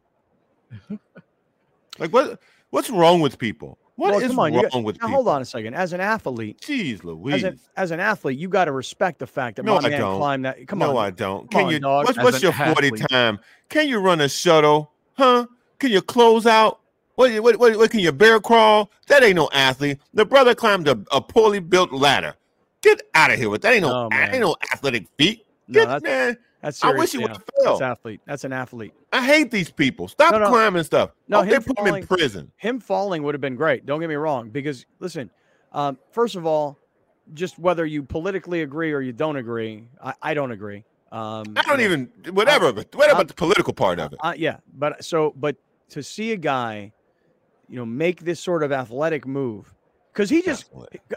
like 1.99 2.13
what? 2.13 2.39
What's 2.71 2.89
wrong 2.89 3.21
with 3.21 3.39
people? 3.39 3.79
What 3.97 4.13
well, 4.13 4.21
is 4.21 4.31
on, 4.31 4.37
wrong 4.37 4.53
got, 4.53 4.85
with 4.85 4.97
now, 5.01 5.07
people? 5.07 5.09
Hold 5.09 5.29
on 5.29 5.43
a 5.43 5.45
second. 5.45 5.75
As 5.75 5.93
an 5.93 6.01
athlete, 6.01 6.61
jeez, 6.61 7.03
Louise. 7.03 7.43
As, 7.43 7.55
a, 7.55 7.81
as 7.81 7.91
an 7.91 7.99
athlete, 7.99 8.39
you 8.39 8.49
got 8.49 8.67
to 8.67 8.73
respect 8.73 9.19
the 9.19 9.27
fact 9.27 9.57
that 9.57 9.65
no, 9.65 9.81
my 9.81 9.89
I 9.89 9.91
man 9.91 10.01
don't. 10.01 10.19
climbed 10.19 10.45
that. 10.45 10.69
Come 10.69 10.79
no, 10.79 10.97
on, 10.97 11.05
I 11.05 11.11
don't. 11.11 11.51
Can 11.51 11.67
on, 11.67 11.73
you? 11.73 11.81
Dog. 11.81 12.07
What's, 12.07 12.19
what's 12.19 12.43
your 12.43 12.53
forty 12.53 12.89
athlete. 12.89 13.07
time? 13.11 13.41
Can 13.69 13.89
you 13.89 13.99
run 13.99 14.21
a 14.21 14.29
shuttle? 14.29 14.93
Huh? 15.15 15.47
Can 15.81 15.91
you 15.91 16.03
close 16.03 16.47
out? 16.47 16.81
What, 17.17 17.33
what, 17.43 17.59
what, 17.59 17.77
what 17.77 17.91
can 17.91 17.99
you 17.99 18.13
bear 18.13 18.39
crawl? 18.39 18.93
That 19.09 19.25
ain't 19.25 19.35
no 19.35 19.51
athlete. 19.53 19.99
The 20.15 20.25
brother 20.25 20.55
climbed 20.55 20.87
a, 20.87 21.01
a 21.11 21.21
poorly 21.21 21.59
built 21.59 21.93
ladder. 21.93 22.37
Get 22.83 23.03
out 23.15 23.33
of 23.33 23.39
here 23.39 23.51
with 23.51 23.63
that. 23.63 23.75
Ain't 23.75 23.83
no, 23.83 24.09
oh, 24.13 24.17
ain't 24.17 24.41
no 24.41 24.57
athletic 24.73 25.07
feat. 25.17 25.47
Get, 25.71 25.85
no, 25.85 25.87
that's, 25.87 26.05
man. 26.05 26.39
That's 26.63 26.79
serious, 26.79 26.97
I 26.97 26.99
wish 26.99 27.13
he 27.13 27.19
yeah. 27.19 27.23
would 27.23 27.31
have 27.33 27.45
failed. 27.63 27.81
That's 27.81 27.99
athlete. 27.99 28.21
That's 28.27 28.45
an 28.45 28.53
athlete. 28.53 28.95
I 29.13 29.25
hate 29.25 29.51
these 29.51 29.71
people. 29.71 30.09
Stop 30.09 30.33
no, 30.33 30.39
no. 30.39 30.49
climbing 30.49 30.83
stuff. 30.85 31.11
No, 31.29 31.41
oh, 31.41 31.45
they 31.45 31.57
put 31.59 31.77
falling, 31.77 31.95
him 31.95 32.01
in 32.01 32.07
prison. 32.07 32.53
Him 32.57 32.81
falling 32.81 33.23
would 33.23 33.35
have 33.35 33.41
been 33.41 33.57
great. 33.57 33.87
Don't 33.87 34.01
get 34.01 34.09
me 34.09 34.17
wrong. 34.17 34.51
Because 34.51 34.87
listen, 34.99 35.31
um, 35.73 35.99
first 36.11 36.37
of 36.37 36.47
all, 36.47 36.79
just 37.35 37.59
whether 37.59 37.85
you 37.85 38.03
politically 38.03 38.63
agree 38.63 38.93
or 38.93 39.01
you 39.01 39.13
don't 39.13 39.37
agree, 39.37 39.85
I, 40.03 40.15
I 40.23 40.35
don't 40.35 40.51
agree. 40.51 40.85
Um, 41.13 41.55
I 41.57 41.63
don't 41.63 41.81
even 41.81 42.11
whatever, 42.33 42.73
but 42.73 42.95
whatever 42.95 43.25
the 43.25 43.35
political 43.35 43.73
part 43.73 43.99
of 43.99 44.13
it. 44.13 44.19
Uh, 44.23 44.35
yeah, 44.37 44.59
but 44.75 45.03
so 45.05 45.33
but 45.37 45.57
to 45.91 46.03
see 46.03 46.33
a 46.33 46.37
guy, 46.37 46.93
you 47.69 47.77
know, 47.77 47.87
make 47.87 48.21
this 48.21 48.41
sort 48.41 48.63
of 48.63 48.73
athletic 48.73 49.27
move 49.27 49.75
because 50.19 50.31
he 50.31 50.43
just, 50.43 50.69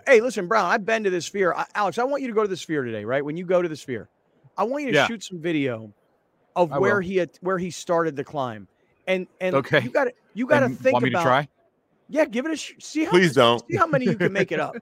hey, 0.05 0.21
listen, 0.21 0.45
Brown, 0.45 0.67
I've 0.67 0.85
been 0.85 1.03
to 1.05 1.09
this 1.09 1.25
sphere. 1.25 1.55
I, 1.55 1.65
Alex, 1.73 1.97
I 1.97 2.03
want 2.03 2.21
you 2.21 2.27
to 2.27 2.35
go 2.35 2.43
to 2.43 2.47
the 2.47 2.55
sphere 2.55 2.83
today, 2.83 3.03
right? 3.03 3.25
When 3.25 3.35
you 3.35 3.45
go 3.45 3.59
to 3.59 3.67
the 3.67 3.75
sphere, 3.75 4.09
I 4.55 4.63
want 4.63 4.83
you 4.83 4.91
to 4.91 4.95
yeah. 4.95 5.07
shoot 5.07 5.23
some 5.23 5.39
video 5.39 5.91
of 6.55 6.71
I 6.71 6.77
where 6.77 6.95
will. 6.95 7.01
he 7.01 7.17
had, 7.17 7.31
where 7.41 7.57
he 7.57 7.71
started 7.71 8.15
the 8.15 8.23
climb, 8.23 8.67
and 9.07 9.25
and 9.39 9.55
okay, 9.55 9.81
you 9.81 9.89
got 9.89 10.03
to 10.03 10.13
you 10.35 10.45
got 10.45 10.59
to 10.59 10.69
think 10.69 10.93
want 10.93 11.05
me 11.05 11.09
about. 11.09 11.21
To 11.21 11.25
try? 11.25 11.47
Yeah, 12.09 12.25
give 12.25 12.45
it 12.45 12.51
a 12.51 12.55
sh- 12.55 12.73
see. 12.77 13.05
How, 13.05 13.09
Please 13.09 13.33
don't 13.33 13.67
see 13.67 13.75
how 13.75 13.87
many 13.87 14.05
you 14.05 14.15
can 14.15 14.31
make 14.31 14.51
it 14.51 14.59
up. 14.59 14.75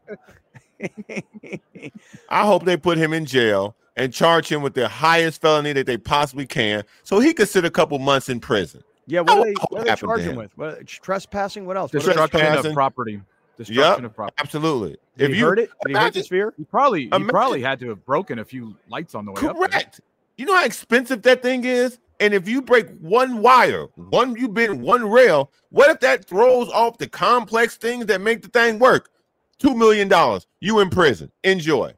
I 2.29 2.45
hope 2.45 2.65
they 2.65 2.75
put 2.75 2.97
him 2.97 3.13
in 3.13 3.25
jail 3.25 3.77
and 3.95 4.11
charge 4.13 4.51
him 4.51 4.61
with 4.61 4.73
the 4.73 4.89
highest 4.89 5.39
felony 5.39 5.71
that 5.71 5.85
they 5.85 5.97
possibly 5.97 6.45
can, 6.45 6.83
so 7.03 7.21
he 7.21 7.33
could 7.33 7.47
sit 7.47 7.63
a 7.63 7.71
couple 7.71 7.97
months 7.99 8.27
in 8.27 8.41
prison. 8.41 8.83
Yeah, 9.07 9.21
what, 9.21 9.37
are 9.37 9.45
they, 9.45 9.53
what 9.69 9.85
they 9.85 9.95
charge 9.95 10.21
him 10.21 10.35
with? 10.35 10.51
What, 10.57 10.85
trespassing? 10.87 11.65
What 11.65 11.77
else? 11.77 11.91
Destruction 11.91 12.41
what 12.41 12.65
of 12.65 12.73
property. 12.73 13.21
Destruction 13.59 14.03
yep, 14.03 14.11
of 14.11 14.15
property. 14.15 14.35
Absolutely. 14.39 14.95
Did 15.17 15.31
if 15.31 15.37
you 15.37 15.45
heard 15.45 15.59
it, 15.59 15.69
did 15.85 15.91
he 15.91 16.01
hurt 16.01 16.13
the 16.13 16.23
sphere? 16.23 16.53
He 16.55 16.63
probably 16.63 17.01
he 17.01 17.07
imagine, 17.07 17.27
probably 17.27 17.61
had 17.61 17.77
to 17.81 17.89
have 17.89 18.05
broken 18.05 18.39
a 18.39 18.45
few 18.45 18.73
lights 18.87 19.15
on 19.15 19.25
the 19.25 19.33
way 19.33 19.41
correct. 19.41 19.59
up. 19.59 19.71
Correct. 19.71 20.01
You 20.37 20.45
know 20.45 20.55
how 20.55 20.63
expensive 20.63 21.21
that 21.23 21.41
thing 21.41 21.65
is? 21.65 21.99
And 22.21 22.33
if 22.33 22.47
you 22.47 22.61
break 22.61 22.87
one 22.99 23.41
wire, 23.41 23.87
one 23.95 24.37
you 24.37 24.47
bend 24.47 24.81
one 24.81 25.09
rail, 25.09 25.51
what 25.71 25.91
if 25.91 25.99
that 25.99 26.23
throws 26.23 26.69
off 26.69 26.99
the 26.99 27.07
complex 27.07 27.75
things 27.75 28.05
that 28.05 28.21
make 28.21 28.43
the 28.43 28.47
thing 28.47 28.79
work? 28.79 29.09
Two 29.57 29.75
million 29.75 30.07
dollars. 30.07 30.47
You 30.61 30.79
in 30.79 30.89
prison. 30.89 31.29
Enjoy. 31.43 31.93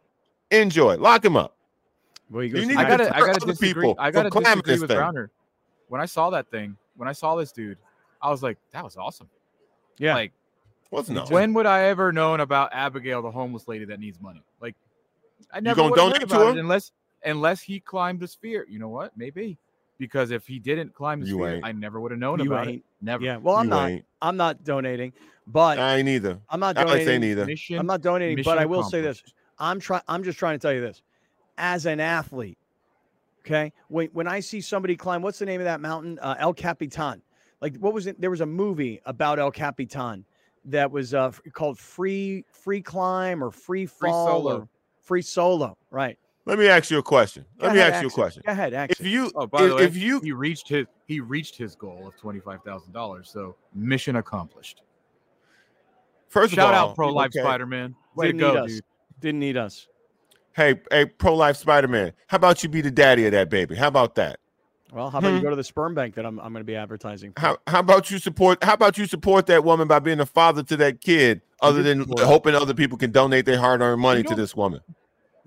Enjoy. 0.50 0.98
Lock 0.98 1.24
him 1.24 1.38
up. 1.38 1.58
Well, 2.32 2.44
you, 2.44 2.66
need 2.66 2.76
I 2.76 2.90
gotta, 2.90 3.16
I 3.16 3.20
gotta 3.20 3.46
disagree. 3.46 3.74
People 3.74 3.96
I 4.00 4.10
gotta 4.10 4.32
disagree 4.32 4.80
with 4.80 4.90
Browner. 4.90 5.30
When 5.90 6.02
I 6.02 6.06
saw 6.08 6.32
that 6.32 6.50
thing, 6.50 6.76
when 6.96 7.08
I 7.08 7.12
saw 7.12 7.36
this 7.36 7.52
dude, 7.52 7.78
I 8.20 8.32
was 8.32 8.42
like, 8.42 8.58
that 8.72 8.84
was 8.84 8.98
awesome. 8.98 9.30
Yeah. 10.00 10.16
Like 10.16 10.32
wasn't 10.92 11.18
awesome. 11.18 11.34
when 11.34 11.54
would 11.54 11.66
I 11.66 11.84
ever 11.86 12.12
known 12.12 12.42
about 12.42 12.70
Abigail, 12.74 13.22
the 13.22 13.32
homeless 13.32 13.68
lady 13.68 13.86
that 13.86 14.00
needs 14.00 14.20
money? 14.22 14.44
Like 14.62 14.76
I 15.52 15.60
never 15.60 15.82
you 15.82 15.90
gonna 15.90 16.14
donate 16.14 16.30
to 16.30 16.36
her 16.36 16.60
unless 16.60 16.92
unless 17.24 17.62
he 17.62 17.80
climbed 17.80 18.20
the 18.20 18.28
sphere. 18.28 18.66
You 18.70 18.80
know 18.80 18.90
what? 18.90 19.16
Maybe 19.18 19.58
because 19.98 20.32
if 20.32 20.48
he 20.48 20.60
didn't 20.60 20.94
climb 20.94 21.22
the 21.22 21.28
you 21.28 21.36
sphere, 21.36 21.56
ain't. 21.56 21.66
I 21.66 21.72
never 21.72 22.00
would 22.00 22.12
have 22.12 22.20
known 22.20 22.40
you 22.40 22.52
about 22.52 22.68
ain't. 22.68 22.78
it. 22.78 22.84
Never. 23.02 23.24
Yeah. 23.24 23.38
Well, 23.38 23.56
I'm 23.56 23.66
you 23.66 23.70
not. 23.70 23.90
Ain't. 23.90 24.06
I'm 24.22 24.38
not 24.38 24.64
donating, 24.64 25.14
but 25.48 25.80
I 25.80 25.98
ain't 25.98 26.10
either. 26.10 26.40
I'm 26.50 26.60
not 26.60 26.76
donating. 26.76 27.10
I 27.10 27.18
neither. 27.18 27.46
Mission, 27.46 27.80
I'm 27.80 27.86
not 27.86 28.02
donating, 28.02 28.44
but 28.44 28.58
I 28.58 28.66
will 28.66 28.84
say 28.84 29.02
this: 29.02 29.24
I'm 29.60 29.80
trying. 29.80 30.04
I'm 30.08 30.24
just 30.24 30.38
trying 30.38 30.58
to 30.58 30.62
tell 30.62 30.74
you 30.74 30.82
this. 30.82 31.02
As 31.58 31.86
an 31.86 32.00
athlete, 32.00 32.58
okay, 33.46 33.72
when 33.88 34.08
when 34.08 34.28
I 34.28 34.40
see 34.40 34.60
somebody 34.62 34.96
climb, 34.96 35.22
what's 35.22 35.40
the 35.40 35.46
name 35.46 35.62
of 35.62 35.66
that 35.66 35.80
mountain? 35.80 36.20
Uh, 36.20 36.36
El 36.40 36.54
Capitan. 36.54 37.22
Like 37.62 37.78
what 37.78 37.94
was 37.94 38.08
it? 38.08 38.20
There 38.20 38.32
was 38.32 38.42
a 38.42 38.46
movie 38.46 39.00
about 39.06 39.38
El 39.38 39.52
Capitan 39.52 40.26
that 40.66 40.92
was 40.92 41.14
uh, 41.14 41.32
called 41.54 41.78
Free 41.80 42.46
Free 42.52 42.82
Climb 42.82 43.44
or 43.44 43.52
Free 43.52 43.86
Fall 43.86 44.00
free 44.00 44.12
solo. 44.12 44.58
or 44.58 44.68
Free 45.02 45.22
Solo, 45.22 45.78
right? 45.90 46.18
Let 46.46 46.58
me 46.58 46.68
ask 46.68 46.90
you 46.90 46.98
a 46.98 47.04
question. 47.04 47.46
Let 47.60 47.68
Go 47.68 47.74
me 47.74 47.80
ahead, 47.80 47.94
ask 47.94 48.02
you 48.02 48.08
a 48.08 48.12
question. 48.12 48.44
Go 48.46 48.52
ahead, 48.52 48.74
If 48.90 49.02
you, 49.06 49.32
oh, 49.36 49.46
by 49.46 49.64
if, 49.64 49.70
the 49.70 49.76
way, 49.76 49.84
if 49.84 49.96
you, 49.96 50.20
he 50.22 50.32
reached 50.32 50.68
his 50.68 50.88
he 51.06 51.20
reached 51.20 51.56
his 51.56 51.76
goal 51.76 52.08
of 52.08 52.16
twenty 52.18 52.40
five 52.40 52.64
thousand 52.64 52.94
dollars. 52.94 53.30
So 53.30 53.56
mission 53.76 54.16
accomplished. 54.16 54.82
First 56.30 56.54
shout 56.54 56.68
all, 56.68 56.72
shout 56.72 56.90
out 56.90 56.96
pro 56.96 57.14
life 57.14 57.32
okay. 57.36 57.42
Spider 57.42 57.66
Man. 57.66 57.96
Way 58.16 58.28
Didn't 58.28 58.40
to 58.40 58.54
go, 58.54 58.68
dude. 58.68 58.84
Didn't 59.20 59.40
need 59.40 59.58
us. 59.58 59.88
Hey, 60.54 60.82
hey, 60.90 61.06
pro 61.06 61.36
life 61.36 61.58
Spider 61.58 61.88
Man. 61.88 62.12
How 62.28 62.38
about 62.38 62.64
you 62.64 62.70
be 62.70 62.82
the 62.82 62.92
daddy 62.92 63.26
of 63.26 63.32
that 63.34 63.50
baby? 63.50 63.76
How 63.76 63.88
about 63.88 64.16
that? 64.16 64.40
Well, 64.92 65.10
how 65.10 65.20
about 65.20 65.30
hmm. 65.30 65.38
you 65.38 65.42
go 65.42 65.50
to 65.50 65.56
the 65.56 65.64
sperm 65.64 65.96
bank 65.96 66.16
that 66.16 66.26
I'm, 66.26 66.38
I'm 66.40 66.52
going 66.52 66.62
to 66.62 66.66
be 66.66 66.76
advertising? 66.76 67.32
For? 67.34 67.42
How 67.42 67.58
how 67.66 67.80
about 67.80 68.12
you 68.12 68.20
support? 68.20 68.62
How 68.64 68.74
about 68.74 68.98
you 68.98 69.06
support 69.06 69.46
that 69.48 69.64
woman 69.64 69.88
by 69.88 70.00
being 70.00 70.20
a 70.20 70.26
father 70.26 70.64
to 70.64 70.78
that 70.78 71.00
kid, 71.00 71.42
other 71.62 71.82
than 71.82 72.06
hoping 72.20 72.56
other 72.56 72.74
people 72.74 72.98
can 72.98 73.12
donate 73.12 73.46
their 73.46 73.58
hard 73.58 73.82
earned 73.82 74.02
money 74.02 74.24
to 74.24 74.36
this 74.36 74.56
woman? 74.56 74.82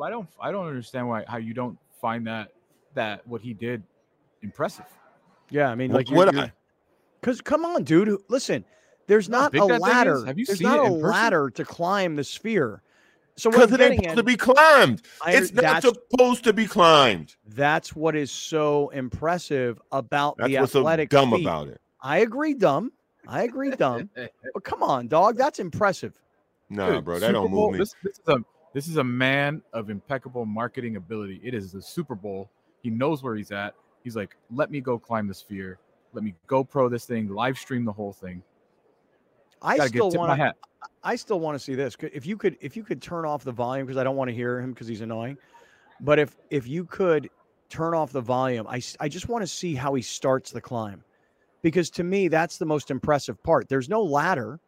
I 0.03 0.11
don't 0.11 0.29
I 0.41 0.51
don't 0.51 0.67
understand 0.67 1.09
why 1.09 1.25
how 1.29 1.37
you 1.37 1.53
don't 1.53 1.79
find 2.01 2.27
that 2.27 2.53
that 2.95 3.27
what 3.27 3.43
he 3.43 3.53
did 3.53 3.83
impressive. 4.43 4.87
Yeah, 5.51 5.69
I 5.69 5.75
mean, 5.75 5.93
like 5.93 6.11
what 6.11 6.35
I? 6.35 6.53
Because 7.21 7.41
come 7.41 7.65
on, 7.65 7.85
dude. 7.85 8.17
Listen, 8.29 8.65
there's 9.07 9.29
not 9.29 9.55
a 9.55 9.65
ladder. 9.65 10.25
Have 10.25 10.39
you 10.39 10.47
there's 10.47 10.59
seen 10.59 10.69
not 10.69 10.79
it 10.79 10.83
a 10.83 10.87
in 10.87 10.93
person? 10.95 11.11
ladder 11.11 11.51
to 11.51 11.65
climb 11.65 12.17
the 12.17 12.25
sphere. 12.25 12.83
So 13.37 13.51
Because 13.51 13.73
I'm 13.73 13.81
it 13.81 13.85
ain't 13.85 13.95
supposed 14.03 14.11
at- 14.11 14.17
to 14.17 14.23
be 14.23 14.37
climbed. 14.37 15.03
I 15.25 15.33
It's 15.33 15.53
not 15.53 15.83
supposed 15.83 16.45
to 16.45 16.53
be 16.53 16.67
climbed. 16.67 17.35
That's 17.49 17.95
what 17.97 18.15
is 18.15 18.31
so 18.31 18.91
impressive 18.91 19.81
about 19.91 20.37
That's 20.37 20.49
the 20.51 20.59
what's 20.61 20.73
so 20.73 20.81
athletic 20.81 21.09
dumb 21.11 21.33
feat. 21.33 21.43
about 21.43 21.69
it. 21.69 21.81
I 22.01 22.19
agree, 22.19 22.55
dumb. 22.55 22.93
I 23.27 23.43
agree, 23.43 23.71
dumb. 23.71 24.09
but 24.55 24.63
come 24.63 24.83
on, 24.83 25.09
dog. 25.09 25.37
That's 25.37 25.59
impressive. 25.59 26.15
Nah, 26.71 27.01
bro, 27.01 27.15
that 27.15 27.21
Super 27.23 27.33
don't 27.33 27.51
Bowl- 27.51 27.71
move 27.71 27.73
me. 27.73 27.79
This, 27.81 27.95
this 28.05 28.19
is 28.19 28.29
a 28.29 28.37
this 28.73 28.89
is 28.89 28.97
a 28.99 29.05
man 29.05 29.63
of 29.73 29.91
impeccable 29.91 30.45
marketing 30.47 30.97
ability. 30.97 31.41
It 31.43 31.55
is 31.55 31.73
the 31.73 31.81
Super 31.83 32.15
Bowl. 32.15 32.51
He 32.83 32.91
knows 32.91 33.23
where 33.23 33.35
he's 33.37 33.51
at. 33.53 33.75
He's 34.03 34.17
like, 34.17 34.37
let 34.53 34.71
me 34.71 34.81
go 34.81 34.99
climb 34.99 35.27
the 35.29 35.35
sphere. 35.35 35.79
Let 36.13 36.23
me 36.25 36.35
go 36.47 36.63
pro 36.65 36.89
this 36.89 37.05
thing, 37.07 37.29
live 37.29 37.57
stream 37.59 37.85
the 37.85 37.93
whole 37.93 38.13
thing. 38.13 38.43
I 39.63 39.77
Gotta 39.79 39.89
still 39.89 40.11
give 40.11 40.21
my 40.21 40.29
want 40.29 40.39
to. 40.39 40.45
hat. 40.45 40.57
I 41.03 41.17
still 41.17 41.41
want 41.41 41.55
to 41.55 41.59
see 41.59 41.75
this. 41.75 41.97
If 42.01 42.27
you 42.27 42.37
could, 42.37 42.57
if 42.61 42.77
you 42.77 42.85
could 42.85 43.01
turn 43.03 43.25
off 43.25 43.45
the 43.45 43.53
volume 43.53 43.87
because 43.87 43.99
I 43.99 44.05
don't 44.05 44.17
want 44.17 44.29
to 44.29 44.35
hear 44.35 44.61
him 44.61 44.73
because 44.73 44.87
he's 44.87 45.01
annoying. 45.01 45.37
But 46.01 46.19
if 46.19 46.37
if 46.51 46.67
you 46.67 46.85
could 46.85 47.31
turn 47.69 47.95
off 47.95 48.13
the 48.13 48.21
volume, 48.21 48.67
I 48.69 48.83
I 49.01 49.09
just 49.09 49.29
want 49.29 49.43
to 49.43 49.47
see 49.47 49.75
how 49.75 49.95
he 49.95 50.03
starts 50.03 50.51
the 50.51 50.61
climb, 50.61 51.05
because 51.63 51.91
to 51.91 52.05
me 52.05 52.29
that's 52.29 52.59
the 52.59 52.67
most 52.67 52.91
impressive 52.91 53.43
part. 53.43 53.69
There's 53.69 53.89
no 53.89 54.03
ladder. 54.03 54.61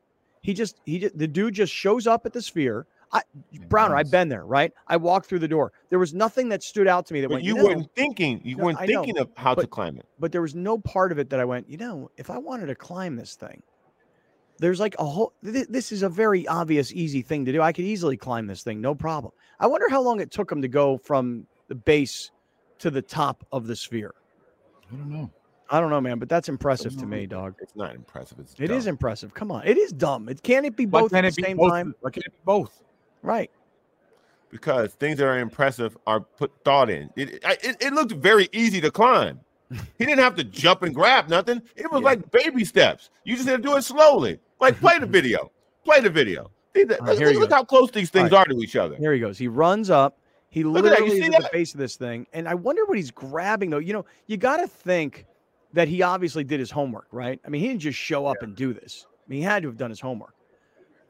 He 0.42 0.54
just 0.54 0.80
he 0.86 1.00
just, 1.00 1.18
the 1.18 1.26
dude 1.26 1.54
just 1.54 1.72
shows 1.72 2.06
up 2.06 2.26
at 2.26 2.32
the 2.32 2.40
sphere. 2.42 2.86
I 3.12 3.22
Browner, 3.68 3.96
I've 3.96 4.10
been 4.10 4.28
there, 4.28 4.44
right? 4.44 4.72
I 4.88 4.96
walked 4.96 5.26
through 5.26 5.38
the 5.40 5.48
door. 5.48 5.72
There 5.90 5.98
was 5.98 6.12
nothing 6.14 6.48
that 6.50 6.62
stood 6.62 6.88
out 6.88 7.06
to 7.06 7.14
me 7.14 7.20
that 7.20 7.28
But 7.28 7.34
went. 7.34 7.44
you 7.44 7.54
know, 7.54 7.64
weren't 7.64 7.94
thinking. 7.94 8.40
You 8.44 8.56
No, 8.56 8.64
weren't 8.64 8.80
know, 8.80 8.86
thinking 8.86 9.18
of 9.18 9.30
how 9.36 9.54
to 9.54 9.66
climb 9.66 9.96
it. 9.98 10.06
but 10.18 10.32
there 10.32 10.42
was 10.42 10.54
no 10.54 10.78
part 10.78 11.12
of 11.12 11.18
it 11.18 11.30
that 11.30 11.38
I 11.40 11.44
went, 11.44 11.68
you 11.68 11.76
know, 11.76 12.10
if 12.16 12.30
I 12.30 12.38
wanted 12.38 12.66
to 12.66 12.74
climb 12.74 13.16
this 13.16 13.34
thing, 13.36 13.62
there's 14.58 14.80
like 14.80 14.94
a 14.98 15.04
whole, 15.04 15.32
th- 15.44 15.68
this 15.68 15.92
is 15.92 16.02
a 16.02 16.08
very 16.08 16.46
obvious, 16.48 16.92
easy 16.92 17.22
thing 17.22 17.44
to 17.44 17.52
do. 17.52 17.60
I 17.62 17.72
could 17.72 17.84
easily 17.84 18.16
climb 18.16 18.46
this 18.46 18.62
thing, 18.62 18.80
no 18.80 18.94
problem. 18.94 19.32
I 19.60 19.66
wonder 19.66 19.88
how 19.90 20.00
long 20.02 20.20
it 20.20 20.30
took 20.30 20.50
him 20.50 20.62
to 20.62 20.68
go 20.68 20.98
from 20.98 21.46
the 21.68 21.74
base 21.74 22.30
to 22.78 22.90
the 22.90 23.02
top 23.02 23.46
of 23.52 23.66
the 23.66 23.76
sphere. 23.76 24.14
I 24.92 24.96
don't 24.96 25.10
know. 25.10 25.30
I 25.68 25.80
don't 25.80 25.90
know, 25.90 26.00
man, 26.00 26.18
but 26.20 26.28
that's 26.28 26.48
impressive 26.48 26.96
to 26.98 27.06
me, 27.06 27.26
dog. 27.26 27.56
It's 27.60 27.74
not 27.74 27.94
impressive. 27.94 28.38
It's 28.38 28.54
It 28.58 28.70
is 28.70 28.86
impressive. 28.86 29.34
Come 29.34 29.50
on. 29.50 29.66
It 29.66 29.76
is 29.76 29.92
dumb. 29.92 30.28
It 30.28 30.42
can't 30.42 30.64
it 30.64 30.76
be 30.76 30.86
both 30.86 31.12
at 31.12 31.22
the 31.22 31.32
same 31.42 31.56
both? 31.56 31.72
time? 31.72 31.94
Why 32.00 32.10
can't 32.10 32.24
it 32.26 32.32
be 32.32 32.38
both? 32.44 32.82
Right. 33.22 33.50
because 34.50 34.92
things 34.94 35.18
that 35.18 35.24
are 35.26 35.38
impressive 35.40 35.96
are 36.06 36.20
put 36.20 36.52
thought 36.64 36.88
in. 36.88 37.10
It 37.16 37.40
it, 37.44 37.76
it 37.80 37.92
looked 37.92 38.12
very 38.12 38.48
easy 38.52 38.80
to 38.80 38.90
climb. 38.90 39.40
He 39.98 40.06
didn't 40.06 40.20
have 40.20 40.36
to 40.36 40.44
jump 40.44 40.82
and 40.82 40.94
grab 40.94 41.28
nothing. 41.28 41.60
It 41.74 41.90
was 41.90 42.00
Yeah. 42.00 42.04
like 42.06 42.30
baby 42.30 42.64
steps. 42.64 43.10
You 43.24 43.34
just 43.34 43.48
had 43.48 43.60
to 43.62 43.68
do 43.68 43.76
it 43.76 43.82
slowly. 43.82 44.38
Like 44.60 44.76
play 44.80 44.98
the 44.98 45.06
video. 45.06 45.50
Play 45.84 46.00
the 46.00 46.10
video. 46.10 46.50
See 46.74 46.84
that- 46.84 47.00
All 47.00 47.06
right, 47.06 47.18
here 47.18 47.28
look 47.30 47.40
look 47.40 47.52
how 47.52 47.64
close 47.64 47.90
these 47.90 48.10
things 48.10 48.32
All 48.32 48.38
are 48.38 48.44
to 48.44 48.58
each 48.58 48.76
other. 48.76 48.96
Here 48.96 49.12
he 49.12 49.20
goes. 49.20 49.38
He 49.38 49.48
runs 49.48 49.90
up. 49.90 50.18
He 50.50 50.64
Look 50.64 50.84
at 50.86 50.90
that. 50.90 50.98
You 51.00 51.04
literally 51.06 51.18
is 51.20 51.26
see 51.26 51.34
at 51.34 51.38
the 51.38 51.42
that? 51.44 51.52
base 51.52 51.74
of 51.74 51.78
this 51.80 51.96
thing. 51.96 52.26
And 52.32 52.48
I 52.48 52.54
wonder 52.54 52.84
what 52.86 52.96
he's 52.96 53.10
grabbing, 53.10 53.68
though. 53.70 53.78
You 53.78 53.92
know, 53.92 54.06
you 54.26 54.36
got 54.38 54.56
to 54.58 54.66
think 54.66 55.26
that 55.74 55.86
he 55.88 56.00
obviously 56.02 56.44
did 56.44 56.60
his 56.60 56.70
homework, 56.70 57.08
right? 57.12 57.38
I 57.44 57.48
mean, 57.50 57.60
he 57.60 57.68
didn't 57.68 57.80
just 57.82 57.98
show 57.98 58.24
up 58.26 58.42
and 58.42 58.54
do 58.56 58.72
this. 58.72 59.06
I 59.10 59.28
mean, 59.28 59.40
he 59.40 59.44
had 59.44 59.62
to 59.64 59.68
have 59.68 59.76
done 59.76 59.90
his 59.90 60.00
homework. 60.00 60.32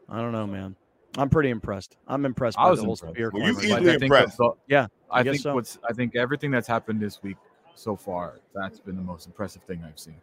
I 0.08 0.16
don't 0.20 0.32
know, 0.32 0.46
man. 0.46 0.74
I'm 1.18 1.28
pretty 1.28 1.50
impressed. 1.50 1.96
I'm 2.08 2.24
impressed 2.26 2.58
I 2.58 2.68
was 2.68 2.80
the 2.80 2.84
whole 2.86 2.94
impressed. 2.94 3.14
spear 3.14 3.30
Well, 3.32 3.42
you 3.44 3.50
easily 3.52 3.68
Like, 3.68 3.82
I 3.82 3.84
think 3.92 4.02
impressed. 4.02 4.36
the- 4.38 4.52
Yeah, 4.68 4.86
I, 5.10 5.22
guess 5.22 5.32
think 5.32 5.42
so. 5.42 5.54
what's 5.54 5.78
I 5.88 5.92
think 5.92 6.16
everything 6.16 6.50
that's 6.50 6.66
happened 6.68 7.00
this 7.00 7.22
week 7.22 7.36
so 7.74 7.94
far, 7.94 8.40
that's 8.54 8.80
been 8.80 8.96
the 8.96 9.02
most 9.02 9.26
impressive 9.26 9.62
thing 9.62 9.84
I've 9.86 9.98
seen. 9.98 10.16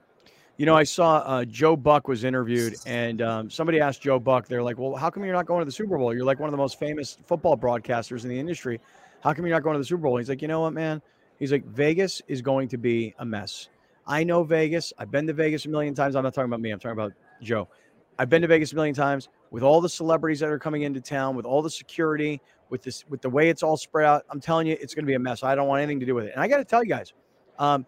You 0.57 0.65
know, 0.67 0.75
I 0.75 0.83
saw 0.83 1.17
uh, 1.17 1.45
Joe 1.45 1.75
Buck 1.75 2.07
was 2.07 2.23
interviewed, 2.23 2.75
and 2.85 3.21
um, 3.23 3.49
somebody 3.49 3.79
asked 3.79 4.01
Joe 4.01 4.19
Buck, 4.19 4.47
they're 4.47 4.61
like, 4.61 4.77
"Well, 4.77 4.95
how 4.95 5.09
come 5.09 5.23
you're 5.23 5.33
not 5.33 5.47
going 5.47 5.61
to 5.61 5.65
the 5.65 5.71
Super 5.71 5.97
Bowl? 5.97 6.13
You're 6.13 6.25
like 6.25 6.39
one 6.39 6.47
of 6.47 6.51
the 6.51 6.57
most 6.57 6.77
famous 6.77 7.17
football 7.25 7.57
broadcasters 7.57 8.23
in 8.23 8.29
the 8.29 8.39
industry. 8.39 8.79
How 9.21 9.33
come 9.33 9.45
you're 9.45 9.55
not 9.55 9.63
going 9.63 9.73
to 9.73 9.79
the 9.79 9.85
Super 9.85 10.03
Bowl?" 10.03 10.17
He's 10.17 10.29
like, 10.29 10.41
"You 10.41 10.47
know 10.47 10.61
what, 10.61 10.73
man? 10.73 11.01
He's 11.39 11.51
like, 11.51 11.65
Vegas 11.65 12.21
is 12.27 12.41
going 12.41 12.67
to 12.69 12.77
be 12.77 13.13
a 13.19 13.25
mess. 13.25 13.69
I 14.07 14.23
know 14.23 14.43
Vegas. 14.43 14.93
I've 14.97 15.11
been 15.11 15.27
to 15.27 15.33
Vegas 15.33 15.65
a 15.65 15.69
million 15.69 15.93
times. 15.93 16.15
I'm 16.15 16.23
not 16.23 16.33
talking 16.33 16.49
about 16.49 16.61
me. 16.61 16.71
I'm 16.71 16.79
talking 16.79 16.97
about 16.97 17.13
Joe. 17.41 17.67
I've 18.19 18.29
been 18.29 18.41
to 18.43 18.47
Vegas 18.47 18.71
a 18.73 18.75
million 18.75 18.95
times 18.95 19.29
with 19.51 19.63
all 19.63 19.81
the 19.81 19.89
celebrities 19.89 20.39
that 20.39 20.49
are 20.49 20.59
coming 20.59 20.83
into 20.83 21.01
town, 21.01 21.35
with 21.35 21.45
all 21.45 21.61
the 21.61 21.69
security, 21.69 22.41
with 22.69 22.83
this, 22.83 23.05
with 23.09 23.21
the 23.21 23.29
way 23.29 23.49
it's 23.49 23.63
all 23.63 23.77
spread 23.77 24.05
out. 24.05 24.23
I'm 24.29 24.39
telling 24.39 24.67
you, 24.67 24.77
it's 24.79 24.93
going 24.93 25.03
to 25.03 25.07
be 25.07 25.15
a 25.15 25.19
mess. 25.19 25.43
I 25.43 25.55
don't 25.55 25.67
want 25.67 25.81
anything 25.81 25.99
to 25.99 26.05
do 26.05 26.15
with 26.15 26.25
it. 26.25 26.31
And 26.33 26.41
I 26.41 26.47
got 26.47 26.57
to 26.57 26.65
tell 26.65 26.83
you 26.83 26.89
guys, 26.89 27.13
um, 27.59 27.85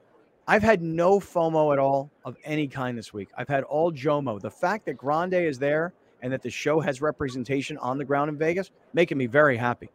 I've 0.48 0.62
had 0.64 0.82
no 0.82 1.20
FOMO 1.20 1.74
at 1.74 1.80
all 1.80 2.12
of 2.24 2.38
any 2.44 2.68
kind 2.68 2.98
this 2.98 3.12
week. 3.14 3.30
I've 3.38 3.48
had 3.48 3.64
all 3.64 3.92
JOMO. 3.92 4.40
The 4.40 4.52
fact 4.52 4.86
that 4.86 4.94
Grande 4.94 5.34
is 5.34 5.58
there 5.58 5.94
and 6.22 6.32
that 6.32 6.44
the 6.44 6.52
show 6.52 6.80
has 6.80 7.02
representation 7.02 7.78
on 7.80 7.98
the 7.98 8.06
ground 8.06 8.30
in 8.30 8.38
Vegas, 8.38 8.70
making 8.94 9.18
me 9.18 9.26
very 9.26 9.58
happy. 9.58 9.90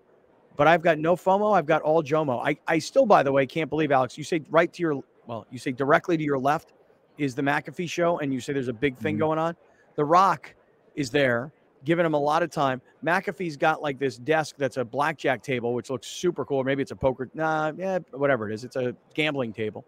But 0.56 0.66
I've 0.66 0.82
got 0.82 0.98
no 0.98 1.14
FOMO. 1.14 1.56
I've 1.56 1.66
got 1.66 1.82
all 1.82 2.02
JOMO. 2.02 2.44
I, 2.44 2.56
I 2.66 2.78
still, 2.80 3.06
by 3.06 3.22
the 3.22 3.30
way, 3.30 3.46
can't 3.46 3.70
believe, 3.70 3.92
Alex, 3.92 4.18
you 4.18 4.24
say 4.24 4.42
right 4.50 4.72
to 4.72 4.82
your, 4.82 5.02
well, 5.26 5.46
you 5.50 5.58
say 5.58 5.70
directly 5.70 6.16
to 6.16 6.22
your 6.22 6.38
left 6.38 6.72
is 7.16 7.34
the 7.34 7.42
McAfee 7.42 7.88
show, 7.88 8.18
and 8.18 8.32
you 8.34 8.40
say 8.40 8.52
there's 8.52 8.68
a 8.68 8.72
big 8.72 8.96
thing 8.96 9.16
Mhm. 9.16 9.20
going 9.20 9.38
on. 9.38 9.56
The 9.94 10.04
Rock 10.04 10.54
is 10.96 11.10
there, 11.10 11.52
giving 11.84 12.04
him 12.04 12.14
a 12.14 12.18
lot 12.18 12.42
of 12.42 12.50
time. 12.50 12.80
McAfee's 13.04 13.56
got 13.56 13.82
like 13.82 13.98
this 13.98 14.16
desk 14.16 14.56
that's 14.58 14.78
a 14.78 14.84
blackjack 14.84 15.42
table, 15.42 15.74
which 15.74 15.90
looks 15.90 16.08
super 16.08 16.44
cool. 16.44 16.64
Maybe 16.64 16.82
it's 16.82 16.90
a 16.90 16.96
poker, 16.96 17.28
nah, 17.34 17.72
yeah, 17.76 18.00
whatever 18.10 18.50
it 18.50 18.54
is. 18.54 18.64
It's 18.64 18.76
a 18.76 18.96
gambling 19.14 19.52
table. 19.52 19.84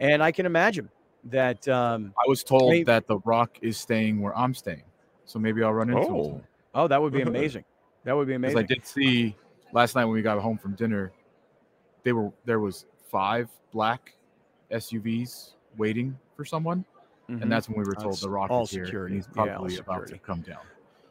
And 0.00 0.22
I 0.22 0.30
can 0.32 0.46
imagine 0.46 0.88
that 1.24 1.66
um, 1.68 2.12
I 2.18 2.28
was 2.28 2.42
told 2.44 2.70
Maybe- 2.70 2.84
that 2.84 3.06
The 3.06 3.18
Rock 3.24 3.58
is 3.62 3.76
staying 3.78 4.20
where 4.20 4.36
I'm 4.36 4.54
staying, 4.54 4.84
so 5.24 5.38
maybe 5.38 5.62
I'll 5.62 5.72
run 5.74 5.90
into 5.90 6.02
him. 6.02 6.12
Oh, 6.14 6.24
tonight. 6.24 6.44
oh, 6.74 6.88
that 6.88 7.02
would 7.02 7.12
be 7.12 7.22
amazing. 7.32 7.64
That 8.04 8.16
would 8.16 8.28
be 8.28 8.34
amazing. 8.34 8.58
I 8.58 8.62
did 8.62 8.86
see 8.86 9.36
last 9.72 9.94
night 9.96 10.04
when 10.04 10.14
we 10.14 10.22
got 10.22 10.38
home 10.38 10.56
from 10.56 10.74
dinner, 10.74 11.12
they 12.04 12.12
were 12.12 12.30
there 12.44 12.60
was 12.60 12.86
five 13.10 13.48
black 13.72 14.14
SUVs 14.70 15.54
waiting 15.76 16.16
for 16.36 16.44
someone, 16.44 16.84
Mhm. 17.28 17.42
and 17.42 17.52
that's 17.52 17.68
when 17.68 17.76
we 17.78 17.84
were 17.84 17.94
told 17.94 18.12
That's 18.14 18.22
the 18.22 18.30
Rock 18.30 18.50
all 18.50 18.62
is 18.62 18.70
here. 18.70 18.82
and 18.82 18.86
security. 18.88 19.14
he's 19.16 19.28
Yeah, 19.34 19.42
all 19.42 19.46
probably 19.48 19.76
about 19.78 20.06
to 20.08 20.18
come 20.18 20.40
down. 20.42 20.60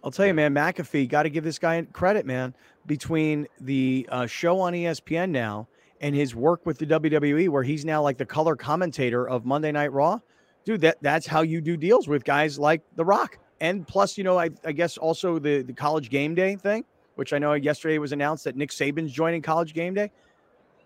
I'll 0.04 0.12
tell 0.12 0.26
you, 0.26 0.34
man, 0.34 0.54
McAfee, 0.54 1.10
got 1.10 1.23
to 1.23 1.30
give 1.30 1.43
this 1.43 1.60
guy 1.60 1.86
credit, 1.91 2.26
man. 2.26 2.54
Between 2.86 3.47
the 3.60 4.08
uh, 4.10 4.26
show 4.26 4.60
on 4.62 4.73
ESPN 4.73 5.32
now 5.32 5.67
and 6.02 6.16
his 6.16 6.36
work 6.36 6.66
with 6.66 6.78
the 6.78 6.86
WWE, 6.86 7.50
where 7.50 7.64
he's 7.64 7.86
now 7.86 8.02
like 8.02 8.18
the 8.18 8.26
color 8.26 8.56
commentator 8.56 9.28
of 9.28 9.46
Monday 9.46 9.72
Night 9.72 9.92
Raw, 9.92 10.20
dude, 10.66 10.82
that 10.82 10.98
that's 11.02 11.26
how 11.26 11.42
you 11.42 11.62
do 11.62 11.78
deals 11.78 12.08
with 12.08 12.24
guys 12.24 12.60
like 12.60 12.82
The 12.96 13.06
Rock. 13.06 13.38
And 13.60 13.88
plus, 13.88 14.18
you 14.18 14.24
know, 14.24 14.38
I, 14.38 14.50
I 14.66 14.72
guess 14.72 14.98
also 14.98 15.40
the 15.40 15.64
the 15.64 15.74
college 15.74 16.10
game 16.10 16.36
day 16.36 16.56
thing, 16.56 16.86
which 17.16 17.34
I 17.34 17.40
know 17.40 17.54
yesterday 17.54 17.98
was 17.98 18.12
announced 18.12 18.44
that 18.44 18.56
Nick 18.56 18.70
Saban's 18.70 19.12
joining 19.12 19.42
college 19.42 19.74
game 19.74 19.94
day. 19.94 20.12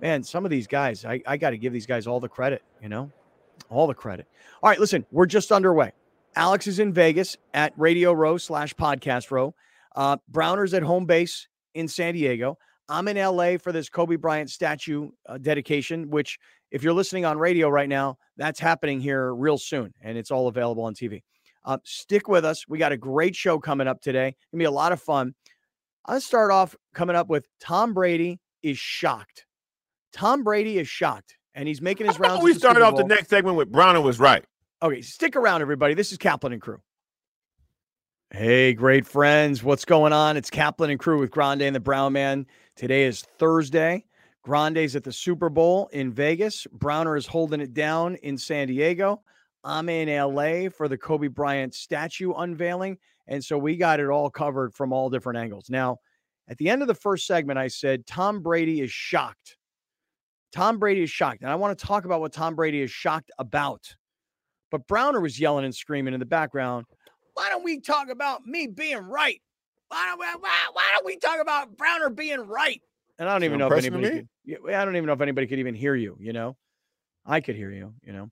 Man, 0.02 0.24
some 0.24 0.46
of 0.46 0.52
these 0.52 0.68
guys, 0.68 1.06
I, 1.06 1.22
I 1.28 1.38
got 1.38 1.52
to 1.52 1.58
give 1.58 1.74
these 1.74 1.86
guys 1.86 2.08
all 2.08 2.20
the 2.20 2.30
credit, 2.30 2.64
you 2.82 2.90
know, 2.90 3.12
all 3.70 3.86
the 3.86 3.94
credit. 3.94 4.26
All 4.64 4.70
right, 4.70 4.80
listen, 4.80 5.06
we're 5.12 5.28
just 5.28 5.52
underway. 5.52 5.92
Alex 6.36 6.66
is 6.66 6.80
in 6.80 6.94
Vegas 6.94 7.38
at 7.54 7.74
Radio 7.78 8.14
Row 8.14 8.38
slash 8.38 8.74
Podcast 8.74 9.32
Row. 9.32 9.54
Uh, 9.96 10.18
Browner's 10.30 10.74
at 10.74 10.82
home 10.82 11.06
base 11.06 11.48
in 11.74 11.88
San 11.88 12.14
Diego. 12.14 12.58
I'm 12.92 13.08
in 13.08 13.16
LA 13.16 13.58
for 13.58 13.72
this 13.72 13.88
Kobe 13.88 14.18
Bryant 14.18 14.50
statue 14.50 15.12
uh, 15.26 15.38
dedication, 15.38 16.10
which, 16.10 16.38
if 16.72 16.84
you're 16.84 16.94
listening 16.94 17.24
on 17.24 17.38
radio 17.38 17.70
right 17.70 17.88
now, 17.88 18.18
that's 18.36 18.60
happening 18.60 19.00
here 19.00 19.34
real 19.34 19.58
soon, 19.58 19.94
and 20.02 20.18
it's 20.18 20.30
all 20.30 20.50
available 20.50 20.84
on 20.84 20.94
TV. 20.94 21.24
Uh, 21.64 21.78
stick 21.86 22.28
with 22.28 22.44
us. 22.44 22.68
We 22.68 22.78
got 22.78 22.92
a 22.92 22.98
great 22.98 23.34
show 23.34 23.60
coming 23.60 23.88
up 23.88 24.02
today. 24.02 24.36
Gonna 24.52 24.60
be 24.60 24.66
a 24.66 24.72
lot 24.72 24.92
of 24.92 25.02
fun. 25.02 25.34
I'll 26.06 26.20
start 26.20 26.52
off 26.52 26.76
coming 26.94 27.16
up 27.16 27.30
with 27.30 27.48
Tom 27.62 27.94
Brady 27.94 28.42
is 28.62 28.78
shocked. 28.78 29.46
Tom 30.12 30.44
Brady 30.44 30.78
is 30.78 30.90
shocked, 30.90 31.38
and 31.56 31.70
he's 31.70 31.82
making 31.82 32.08
his 32.08 32.20
rounds. 32.20 32.44
we 32.44 32.54
started 32.54 32.84
off 32.84 32.98
the 32.98 33.06
next 33.06 33.30
segment 33.30 33.56
with 33.56 33.72
Browner 33.72 34.02
was 34.02 34.20
right. 34.20 34.44
Okay, 34.84 35.02
stick 35.02 35.38
around, 35.38 35.62
everybody. 35.62 35.94
This 35.94 36.12
is 36.12 36.18
Kaplan 36.18 36.52
and 36.52 36.62
Crew. 36.62 36.82
Hey, 38.32 38.74
great 38.74 39.06
friends. 39.06 39.64
What's 39.64 39.86
going 39.86 40.12
on? 40.12 40.36
It's 40.36 40.50
Kaplan 40.50 40.90
and 40.90 41.00
Crew 41.00 41.20
with 41.20 41.32
Grande 41.32 41.62
and 41.62 41.76
the 41.76 41.80
Brown 41.80 42.14
Man. 42.14 42.48
Today 42.76 43.04
is 43.04 43.22
Thursday. 43.38 44.06
Grande's 44.44 44.96
at 44.96 45.04
the 45.04 45.12
Super 45.12 45.50
Bowl 45.50 45.90
in 45.94 46.12
Vegas. 46.12 46.66
Browner 46.72 47.16
is 47.16 47.28
holding 47.28 47.62
it 47.62 47.74
down 47.74 48.16
in 48.16 48.38
San 48.38 48.68
Diego. 48.68 49.22
I'm 49.64 49.90
in 49.90 50.08
LA 50.08 50.70
for 50.70 50.88
the 50.88 50.98
Kobe 50.98 51.28
Bryant 51.28 51.76
statue 51.76 52.34
unveiling. 52.34 52.98
And 53.28 53.44
so 53.44 53.58
we 53.58 53.76
got 53.76 54.00
it 54.00 54.08
all 54.08 54.30
covered 54.30 54.74
from 54.74 54.94
all 54.94 55.10
different 55.10 55.38
angles. 55.38 55.70
Now, 55.70 55.98
at 56.48 56.58
the 56.58 56.70
end 56.70 56.82
of 56.82 56.88
the 56.88 56.96
first 56.96 57.28
segment, 57.28 57.60
I 57.60 57.68
said 57.68 58.08
Tom 58.08 58.42
Brady 58.42 58.82
is 58.82 58.92
shocked. 58.92 59.58
Tom 60.52 60.80
Brady 60.80 61.04
is 61.04 61.12
shocked. 61.12 61.42
And 61.42 61.52
I 61.52 61.56
want 61.56 61.78
to 61.78 61.86
talk 61.86 62.06
about 62.06 62.22
what 62.22 62.34
Tom 62.34 62.56
Brady 62.56 62.82
is 62.82 62.90
shocked 62.90 63.32
about. 63.38 63.96
But 64.72 64.88
Browner 64.88 65.22
was 65.22 65.40
yelling 65.40 65.66
and 65.66 65.76
screaming 65.76 66.14
in 66.14 66.20
the 66.20 66.26
background. 66.26 66.86
Why 67.34 67.50
don't 67.50 67.64
we 67.64 67.80
talk 67.80 68.10
about 68.10 68.46
me 68.46 68.68
being 68.68 68.98
right? 68.98 69.42
Why 69.92 70.06
don't 70.06 70.20
we, 70.20 70.26
why, 70.40 70.68
why 70.72 70.84
don't 70.94 71.06
we 71.06 71.18
talk 71.18 71.42
about 71.42 71.76
Browner 71.76 72.10
being 72.10 72.40
right? 72.48 72.82
And 73.20 73.28
I 73.28 73.34
don't 73.34 73.44
even 73.44 73.60
know 73.60 73.68
if 73.68 73.78
anybody. 73.78 74.26
Could, 74.48 74.74
I 74.74 74.86
don't 74.86 74.96
even 74.96 75.06
know 75.06 75.14
if 75.14 75.20
anybody 75.20 75.48
could 75.48 75.60
even 75.60 75.76
hear 75.76 75.96
you. 75.96 76.16
You 76.18 76.32
know, 76.32 76.56
I 77.26 77.42
could 77.42 77.58
hear 77.58 77.72
you. 77.72 77.94
You 78.02 78.14
know. 78.14 78.32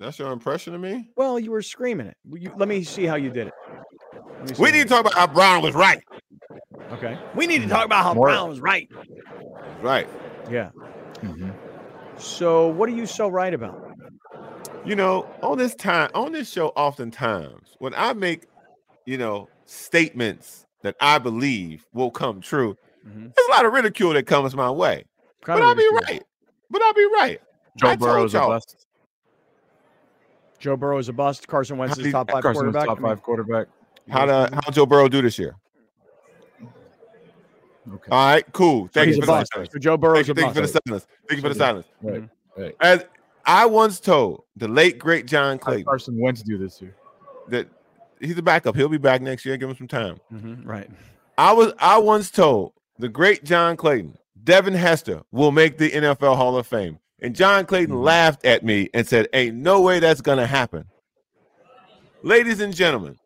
That's 0.00 0.18
your 0.18 0.32
impression 0.32 0.74
of 0.74 0.80
me? 0.80 1.10
Well, 1.14 1.38
you 1.38 1.50
were 1.50 1.60
screaming 1.60 2.06
it. 2.06 2.16
You, 2.32 2.52
let 2.56 2.68
me 2.68 2.82
see 2.84 3.04
how 3.04 3.16
you 3.16 3.28
did 3.28 3.48
it. 3.48 4.58
We 4.58 4.70
need 4.70 4.82
to 4.82 4.88
talk 4.88 5.00
about 5.00 5.12
how 5.12 5.26
Brown 5.26 5.62
was 5.62 5.74
right. 5.74 6.02
Okay. 6.92 7.18
We 7.34 7.46
need 7.46 7.60
to 7.62 7.68
talk 7.68 7.84
about 7.84 8.02
how 8.02 8.14
More. 8.14 8.28
Brown 8.28 8.48
was 8.48 8.60
right. 8.60 8.90
Right. 9.82 10.08
Yeah. 10.50 10.70
Mm-hmm. 11.16 11.50
So, 12.16 12.68
what 12.68 12.88
are 12.88 12.92
you 12.92 13.04
so 13.04 13.28
right 13.28 13.52
about? 13.52 13.78
You 14.86 14.96
know, 14.96 15.26
on 15.42 15.58
this 15.58 15.74
time, 15.74 16.10
on 16.14 16.32
this 16.32 16.50
show, 16.50 16.68
oftentimes 16.68 17.76
when 17.78 17.92
I 17.94 18.14
make, 18.14 18.46
you 19.04 19.18
know, 19.18 19.48
statements 19.66 20.63
that 20.84 20.94
I 21.00 21.18
believe 21.18 21.84
will 21.92 22.10
come 22.10 22.40
true, 22.40 22.76
mm-hmm. 23.04 23.26
there's 23.34 23.48
a 23.48 23.50
lot 23.50 23.64
of 23.64 23.72
ridicule 23.72 24.12
that 24.12 24.26
comes 24.26 24.54
my 24.54 24.70
way. 24.70 25.04
Kind 25.42 25.58
but 25.58 25.62
I'll 25.62 25.74
ridicule. 25.74 26.00
be 26.00 26.12
right. 26.12 26.22
But 26.70 26.82
I'll 26.82 26.94
be 26.94 27.06
right. 27.06 27.40
Joe 27.76 27.96
Burrow's 27.96 28.34
a 28.34 28.40
bust. 28.40 28.86
Joe 30.60 30.76
Burrow 30.76 30.98
is 30.98 31.08
a 31.08 31.12
bust. 31.12 31.48
Carson 31.48 31.78
Wentz 31.78 31.98
is 31.98 32.12
top 32.12 32.30
five 32.30 32.42
Carson 32.42 32.62
quarterback. 32.62 32.86
Top 32.86 33.00
five 33.00 33.22
quarterback. 33.22 33.66
How 34.08 34.26
to 34.26 34.50
how 34.52 34.70
Joe 34.70 34.86
Burrow 34.86 35.08
do 35.08 35.22
this 35.22 35.38
year? 35.38 35.56
Okay. 36.62 38.10
All 38.10 38.26
right, 38.26 38.44
cool. 38.52 38.88
Thank 38.92 39.08
He's 39.08 39.16
you 39.16 39.22
for 39.22 39.26
the 39.26 39.44
silence. 39.44 39.70
So 39.72 39.78
Joe 39.78 39.96
Burrow. 39.96 40.14
Thank, 40.16 40.28
you, 40.28 40.34
thank 40.34 40.48
you 40.48 40.54
for 40.54 40.66
the 40.66 40.80
silence. 40.86 41.06
Thank 41.28 41.38
you 41.38 41.42
for 41.42 41.48
the 41.48 41.54
silence. 41.54 41.86
Right. 42.02 42.28
right. 42.56 42.76
As 42.80 43.04
I 43.44 43.66
once 43.66 44.00
told 44.00 44.44
the 44.56 44.68
late 44.68 44.98
great 44.98 45.26
John 45.26 45.58
Clayton, 45.58 45.84
Carson 45.84 46.18
Wentz 46.18 46.42
do 46.42 46.56
this 46.58 46.80
year. 46.80 46.94
That 47.48 47.68
he's 48.24 48.38
a 48.38 48.42
backup. 48.42 48.76
He'll 48.76 48.88
be 48.88 48.98
back 48.98 49.22
next 49.22 49.44
year. 49.44 49.56
Give 49.56 49.68
him 49.68 49.76
some 49.76 49.88
time. 49.88 50.18
Mm-hmm. 50.32 50.68
Right. 50.68 50.90
I 51.36 51.52
was 51.52 51.72
I 51.78 51.98
once 51.98 52.30
told 52.30 52.72
the 52.98 53.08
great 53.08 53.44
John 53.44 53.76
Clayton, 53.76 54.16
Devin 54.42 54.74
Hester 54.74 55.22
will 55.32 55.50
make 55.50 55.78
the 55.78 55.90
NFL 55.90 56.36
Hall 56.36 56.56
of 56.56 56.66
Fame. 56.66 56.98
And 57.20 57.34
John 57.34 57.64
Clayton 57.66 57.94
mm-hmm. 57.94 58.04
laughed 58.04 58.44
at 58.44 58.64
me 58.64 58.90
and 58.92 59.06
said, 59.06 59.28
Ain't 59.32 59.56
no 59.56 59.80
way 59.80 59.98
that's 59.98 60.20
going 60.20 60.38
to 60.38 60.46
happen. 60.46 60.84
Ladies 62.22 62.60
and 62.60 62.74
gentlemen, 62.74 63.18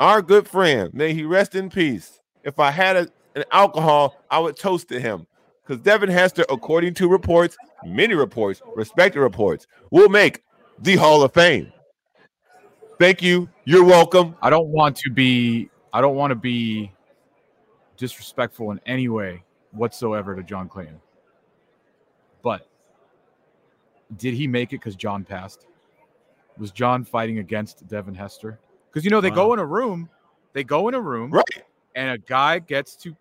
our 0.00 0.22
good 0.22 0.48
friend, 0.48 0.92
may 0.92 1.14
he 1.14 1.24
rest 1.24 1.54
in 1.54 1.70
peace. 1.70 2.20
If 2.42 2.58
I 2.58 2.70
had 2.70 2.96
a, 2.96 3.08
an 3.34 3.44
alcohol, 3.52 4.16
I 4.30 4.38
would 4.38 4.56
toast 4.56 4.88
to 4.88 5.00
him. 5.00 5.26
Because 5.62 5.82
Devin 5.82 6.10
Hester, 6.10 6.44
according 6.50 6.94
to 6.94 7.08
reports, 7.08 7.56
many 7.84 8.14
reports, 8.14 8.60
respected 8.74 9.20
reports, 9.20 9.66
will 9.90 10.08
make 10.08 10.42
the 10.78 10.96
Hall 10.96 11.22
of 11.22 11.32
Fame. 11.32 11.72
Thank 12.98 13.22
you. 13.22 13.48
You're 13.64 13.84
welcome. 13.84 14.36
I 14.40 14.50
don't 14.50 14.68
want 14.68 14.96
to 14.98 15.10
be 15.10 15.68
I 15.92 16.00
don't 16.00 16.16
want 16.16 16.30
to 16.30 16.36
be 16.36 16.92
disrespectful 17.96 18.70
in 18.70 18.80
any 18.86 19.08
way 19.08 19.42
whatsoever 19.72 20.34
to 20.36 20.42
John 20.42 20.68
Clayton. 20.68 21.00
But 22.42 22.68
did 24.16 24.34
he 24.34 24.46
make 24.46 24.72
it 24.72 24.76
because 24.76 24.96
John 24.96 25.24
passed? 25.24 25.66
Was 26.58 26.70
John 26.70 27.04
fighting 27.04 27.38
against 27.38 27.86
Devin 27.88 28.14
Hester? 28.14 28.60
Because 28.90 29.04
you 29.04 29.10
know 29.10 29.20
they 29.20 29.30
wow. 29.30 29.36
go 29.36 29.52
in 29.54 29.58
a 29.58 29.66
room, 29.66 30.08
they 30.52 30.62
go 30.62 30.88
in 30.88 30.94
a 30.94 31.00
room, 31.00 31.32
right? 31.32 31.44
And 31.96 32.10
a 32.10 32.18
guy 32.18 32.60
gets 32.60 32.94
to 32.96 33.16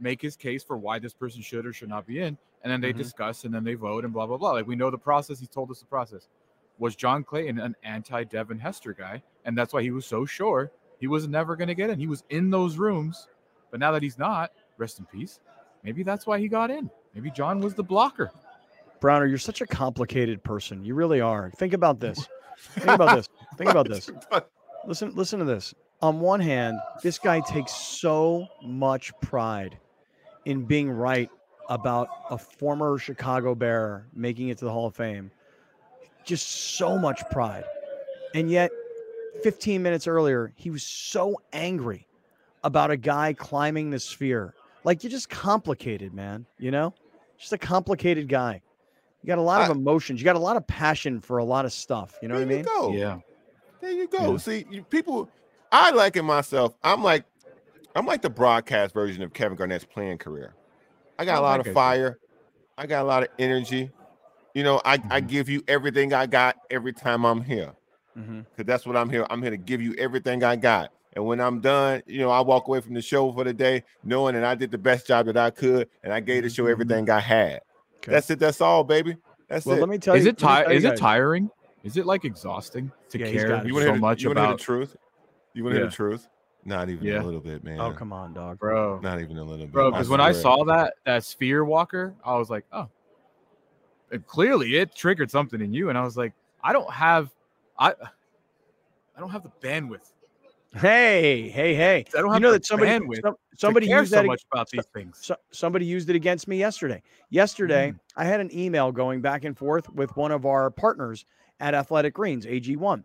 make 0.00 0.20
his 0.20 0.34
case 0.36 0.64
for 0.64 0.76
why 0.76 0.98
this 0.98 1.14
person 1.14 1.40
should 1.40 1.66
or 1.66 1.72
should 1.72 1.88
not 1.88 2.06
be 2.06 2.18
in, 2.18 2.36
and 2.62 2.72
then 2.72 2.80
they 2.80 2.90
mm-hmm. 2.90 2.98
discuss 2.98 3.44
and 3.44 3.54
then 3.54 3.62
they 3.62 3.74
vote 3.74 4.04
and 4.04 4.12
blah 4.12 4.26
blah 4.26 4.36
blah. 4.36 4.52
Like 4.52 4.66
we 4.66 4.74
know 4.74 4.90
the 4.90 4.98
process. 4.98 5.38
He 5.38 5.46
told 5.46 5.70
us 5.70 5.78
the 5.78 5.86
process. 5.86 6.28
Was 6.78 6.96
John 6.96 7.22
Clayton 7.22 7.58
an 7.60 7.76
anti 7.84 8.24
Devin 8.24 8.58
Hester 8.58 8.92
guy, 8.92 9.22
and 9.44 9.56
that's 9.56 9.72
why 9.72 9.82
he 9.82 9.90
was 9.90 10.06
so 10.06 10.24
sure 10.24 10.72
he 10.98 11.06
was 11.06 11.28
never 11.28 11.56
going 11.56 11.68
to 11.68 11.74
get 11.74 11.90
in. 11.90 11.98
He 11.98 12.06
was 12.06 12.24
in 12.30 12.50
those 12.50 12.76
rooms, 12.76 13.28
but 13.70 13.80
now 13.80 13.92
that 13.92 14.02
he's 14.02 14.18
not, 14.18 14.52
rest 14.78 14.98
in 14.98 15.06
peace. 15.06 15.40
Maybe 15.82 16.02
that's 16.02 16.26
why 16.26 16.38
he 16.38 16.48
got 16.48 16.70
in. 16.70 16.90
Maybe 17.14 17.30
John 17.30 17.60
was 17.60 17.74
the 17.74 17.84
blocker. 17.84 18.30
Browner, 19.00 19.26
you're 19.26 19.38
such 19.38 19.60
a 19.60 19.66
complicated 19.66 20.42
person. 20.42 20.84
You 20.84 20.94
really 20.94 21.20
are. 21.20 21.50
Think 21.56 21.74
about 21.74 22.00
this. 22.00 22.26
Think 22.70 22.88
about 22.88 23.16
this. 23.16 23.28
Think 23.58 23.70
about 23.70 23.88
this. 23.88 24.10
Listen, 24.86 25.14
listen 25.14 25.38
to 25.38 25.44
this. 25.46 25.74
On 26.02 26.20
one 26.20 26.40
hand, 26.40 26.78
this 27.02 27.18
guy 27.18 27.40
takes 27.40 27.72
so 27.72 28.46
much 28.62 29.12
pride 29.22 29.78
in 30.44 30.66
being 30.66 30.90
right 30.90 31.30
about 31.70 32.08
a 32.28 32.36
former 32.36 32.98
Chicago 32.98 33.54
Bear 33.54 34.06
making 34.14 34.48
it 34.48 34.58
to 34.58 34.66
the 34.66 34.70
Hall 34.70 34.86
of 34.86 34.94
Fame. 34.94 35.30
Just 36.24 36.76
so 36.76 36.98
much 36.98 37.22
pride. 37.30 37.64
And 38.34 38.50
yet, 38.50 38.70
15 39.42 39.82
minutes 39.82 40.06
earlier, 40.06 40.52
he 40.56 40.70
was 40.70 40.82
so 40.82 41.40
angry 41.52 42.06
about 42.62 42.90
a 42.90 42.96
guy 42.96 43.32
climbing 43.34 43.90
the 43.90 43.98
sphere. 43.98 44.54
Like, 44.84 45.02
you're 45.02 45.10
just 45.10 45.28
complicated, 45.28 46.14
man. 46.14 46.46
You 46.58 46.70
know, 46.70 46.94
just 47.38 47.52
a 47.52 47.58
complicated 47.58 48.28
guy. 48.28 48.62
You 49.22 49.28
got 49.28 49.38
a 49.38 49.42
lot 49.42 49.62
I, 49.62 49.64
of 49.64 49.70
emotions. 49.70 50.20
You 50.20 50.24
got 50.24 50.36
a 50.36 50.38
lot 50.38 50.56
of 50.56 50.66
passion 50.66 51.20
for 51.20 51.38
a 51.38 51.44
lot 51.44 51.64
of 51.64 51.72
stuff. 51.72 52.18
You 52.20 52.28
know 52.28 52.34
what 52.34 52.42
I 52.42 52.46
mean? 52.46 52.62
Go. 52.62 52.92
Yeah. 52.92 53.20
There 53.80 53.90
you 53.90 54.06
go. 54.06 54.32
Yeah. 54.32 54.36
See, 54.36 54.66
you, 54.70 54.82
people. 54.82 55.28
I 55.72 55.90
like 55.90 56.16
it 56.16 56.22
myself. 56.22 56.74
I'm 56.82 57.02
like, 57.02 57.24
I'm 57.96 58.06
like 58.06 58.22
the 58.22 58.30
broadcast 58.30 58.92
version 58.92 59.22
of 59.22 59.32
Kevin 59.32 59.56
Garnett's 59.56 59.84
playing 59.84 60.18
career. 60.18 60.54
I 61.18 61.24
got 61.24 61.36
I 61.36 61.38
a 61.38 61.42
lot 61.42 61.58
like 61.58 61.66
of 61.68 61.74
fire. 61.74 62.18
I 62.76 62.86
got 62.86 63.02
a 63.02 63.08
lot 63.08 63.22
of 63.22 63.28
energy. 63.38 63.90
You 64.54 64.62
know, 64.62 64.80
I, 64.84 64.98
mm-hmm. 64.98 65.12
I 65.12 65.20
give 65.20 65.48
you 65.48 65.62
everything 65.68 66.12
I 66.14 66.26
got 66.26 66.56
every 66.70 66.92
time 66.92 67.24
I'm 67.24 67.42
here. 67.42 67.72
Because 68.14 68.28
mm-hmm. 68.28 68.62
that's 68.62 68.86
what 68.86 68.96
I'm 68.96 69.10
here. 69.10 69.26
I'm 69.28 69.42
here 69.42 69.50
to 69.50 69.56
give 69.56 69.82
you 69.82 69.94
everything 69.98 70.44
I 70.44 70.56
got. 70.56 70.92
And 71.14 71.24
when 71.24 71.40
I'm 71.40 71.60
done, 71.60 72.02
you 72.06 72.20
know, 72.20 72.30
I 72.30 72.40
walk 72.40 72.68
away 72.68 72.80
from 72.80 72.94
the 72.94 73.02
show 73.02 73.32
for 73.32 73.44
the 73.44 73.52
day 73.52 73.84
knowing 74.02 74.34
that 74.34 74.44
I 74.44 74.54
did 74.54 74.70
the 74.70 74.78
best 74.78 75.06
job 75.06 75.26
that 75.26 75.36
I 75.36 75.50
could 75.50 75.88
and 76.02 76.12
I 76.12 76.20
gave 76.20 76.44
the 76.44 76.50
show 76.50 76.64
mm-hmm. 76.64 76.72
everything 76.72 77.10
I 77.10 77.20
had. 77.20 77.60
Okay. 77.98 78.12
That's 78.12 78.30
it. 78.30 78.38
That's 78.38 78.60
all, 78.60 78.84
baby. 78.84 79.16
That's 79.48 79.66
well, 79.66 79.76
it. 79.76 79.80
Let 79.80 79.88
me 79.88 79.98
tell 79.98 80.14
is 80.14 80.24
you. 80.24 80.30
It 80.30 80.38
ti- 80.38 80.74
is 80.74 80.84
it 80.84 80.96
tiring? 80.96 81.50
Is 81.82 81.96
it 81.96 82.06
like 82.06 82.24
exhausting 82.24 82.90
to 83.10 83.18
yeah, 83.18 83.30
care 83.30 83.66
you 83.66 83.80
so 83.80 83.96
much 83.96 84.22
you 84.22 84.30
about 84.30 84.58
the 84.58 84.64
truth? 84.64 84.96
You 85.52 85.64
want 85.64 85.74
to 85.74 85.76
yeah. 85.76 85.82
hear 85.82 85.90
the 85.90 85.96
truth? 85.96 86.28
Not 86.64 86.88
even 86.88 87.04
yeah. 87.04 87.20
a 87.20 87.22
little 87.22 87.40
bit, 87.40 87.62
man. 87.62 87.78
Oh, 87.78 87.92
come 87.92 88.12
on, 88.12 88.32
dog, 88.32 88.58
bro. 88.58 88.98
Not 89.00 89.20
even 89.20 89.36
a 89.36 89.44
little 89.44 89.66
bit, 89.66 89.72
bro. 89.72 89.90
Because 89.90 90.08
when 90.08 90.20
I 90.20 90.32
saw 90.32 90.64
that 90.64 90.94
that 91.04 91.24
sphere 91.24 91.64
walker, 91.64 92.14
I 92.24 92.36
was 92.36 92.48
like, 92.48 92.64
oh, 92.72 92.88
and 94.10 94.26
clearly 94.26 94.76
it 94.76 94.94
triggered 94.94 95.30
something 95.30 95.60
in 95.60 95.72
you, 95.72 95.88
and 95.88 95.98
I 95.98 96.02
was 96.02 96.16
like, 96.16 96.32
I 96.62 96.72
don't 96.72 96.90
have, 96.92 97.30
I, 97.78 97.90
I 99.16 99.20
don't 99.20 99.30
have 99.30 99.42
the 99.42 99.52
bandwidth 99.60 100.10
Hey, 100.76 101.48
hey, 101.50 101.74
hey! 101.76 102.04
I 102.16 102.20
don't 102.20 102.32
have 102.32 102.40
you 102.40 102.40
know 102.40 102.50
that 102.50 102.66
somebody 102.66 102.90
some, 103.22 103.36
somebody 103.56 103.86
used 103.86 104.10
so 104.10 104.16
that 104.16 104.26
much 104.26 104.42
about 104.50 104.68
these 104.70 104.86
things. 104.92 105.18
So, 105.22 105.36
somebody 105.52 105.86
used 105.86 106.10
it 106.10 106.16
against 106.16 106.48
me 106.48 106.58
yesterday. 106.58 107.00
Yesterday, 107.30 107.92
mm. 107.92 108.00
I 108.16 108.24
had 108.24 108.40
an 108.40 108.52
email 108.52 108.90
going 108.90 109.20
back 109.20 109.44
and 109.44 109.56
forth 109.56 109.88
with 109.90 110.16
one 110.16 110.32
of 110.32 110.44
our 110.44 110.70
partners 110.72 111.26
at 111.60 111.74
Athletic 111.74 112.14
Greens, 112.14 112.44
AG1, 112.44 113.04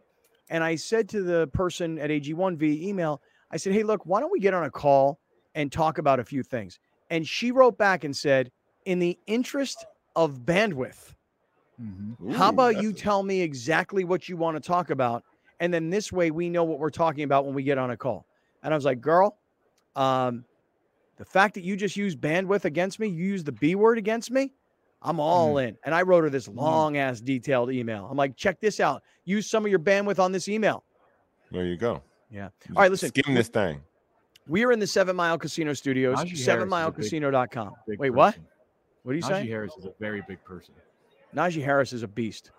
and 0.50 0.64
I 0.64 0.76
said 0.76 1.08
to 1.10 1.22
the 1.22 1.46
person 1.54 2.00
at 2.00 2.10
AG1 2.10 2.58
via 2.58 2.90
email, 2.90 3.22
I 3.52 3.58
said, 3.58 3.74
"Hey, 3.74 3.84
look, 3.84 4.04
why 4.04 4.20
don't 4.20 4.32
we 4.32 4.40
get 4.40 4.56
on 4.56 4.64
a 4.64 4.72
call 4.72 5.20
and 5.54 5.72
talk 5.72 6.00
about 6.00 6.20
a 6.20 6.24
few 6.24 6.42
things?" 6.42 6.80
And 7.12 7.28
she 7.28 7.52
wrote 7.52 7.78
back 7.78 8.04
and 8.04 8.18
said, 8.18 8.52
"In 8.86 8.98
the 8.98 9.16
interest 9.28 9.86
of 10.24 10.40
bandwidth." 10.40 11.14
Mm-hmm. 11.82 12.30
Ooh, 12.30 12.34
How 12.34 12.50
about 12.50 12.82
you 12.82 12.92
tell 12.92 13.24
me 13.24 13.42
exactly 13.42 14.04
what 14.04 14.28
you 14.28 14.36
want 14.36 14.58
to 14.58 14.62
talk 14.62 14.90
about 14.90 15.24
and 15.60 15.74
then 15.74 15.90
this 15.90 16.12
way 16.12 16.32
we 16.32 16.50
know 16.50 16.64
what 16.64 16.80
we're 16.80 16.90
talking 16.90 17.24
about 17.24 17.46
when 17.46 17.54
we 17.54 17.64
get 17.64 17.78
on 17.78 17.92
a 17.92 17.98
call. 17.98 18.26
And 18.64 18.74
I 18.74 18.78
was 18.78 18.86
like, 18.86 19.02
girl, 19.02 19.38
um, 19.96 20.46
the 21.18 21.26
fact 21.26 21.54
that 21.56 21.64
you 21.64 21.76
just 21.76 21.98
used 21.98 22.20
bandwidth 22.20 22.66
against 22.66 23.00
me, 23.00 23.08
you 23.08 23.26
used 23.26 23.46
the 23.46 23.52
B 23.52 23.76
word 23.76 23.98
against 23.98 24.32
me, 24.32 24.54
I'm 25.02 25.20
all 25.20 25.56
mm. 25.56 25.68
in. 25.68 25.78
And 25.84 25.94
I 25.94 26.02
wrote 26.02 26.24
her 26.24 26.30
this 26.30 26.48
long 26.48 26.98
ass 26.98 27.20
detailed 27.20 27.72
email. 27.72 28.08
I'm 28.10 28.18
like, 28.18 28.36
check 28.36 28.60
this 28.60 28.80
out. 28.80 29.04
Use 29.26 29.50
some 29.50 29.66
of 29.66 29.70
your 29.70 29.80
bandwidth 29.80 30.20
on 30.20 30.32
this 30.32 30.48
email. 30.48 30.84
There 31.52 31.66
you 31.66 31.78
go. 31.78 32.02
Yeah. 32.30 32.50
All 32.76 32.84
right, 32.84 32.92
listen. 32.92 33.10
Skim 33.10 33.34
this 33.34 33.48
thing. 33.48 33.82
We 34.48 34.64
are 34.64 34.72
in 34.72 34.80
the 34.80 34.88
Seven 34.88 35.16
Mile 35.16 35.38
Casino 35.38 35.74
Studios, 35.74 36.18
sevenmilecasino.com. 36.20 37.74
Wait, 37.88 37.98
person. 37.98 38.16
what? 38.16 38.38
What 39.04 39.14
do 39.14 39.18
you 39.18 39.22
say? 39.22 39.46
Najee 39.46 39.50
Harris 39.50 39.74
is 39.78 39.86
a 39.86 39.94
very 40.00 40.22
big 40.28 40.44
person. 40.44 40.74
Najee 41.36 41.64
Harris 41.64 41.94
is 41.94 42.04
a 42.04 42.08
beast. 42.08 42.52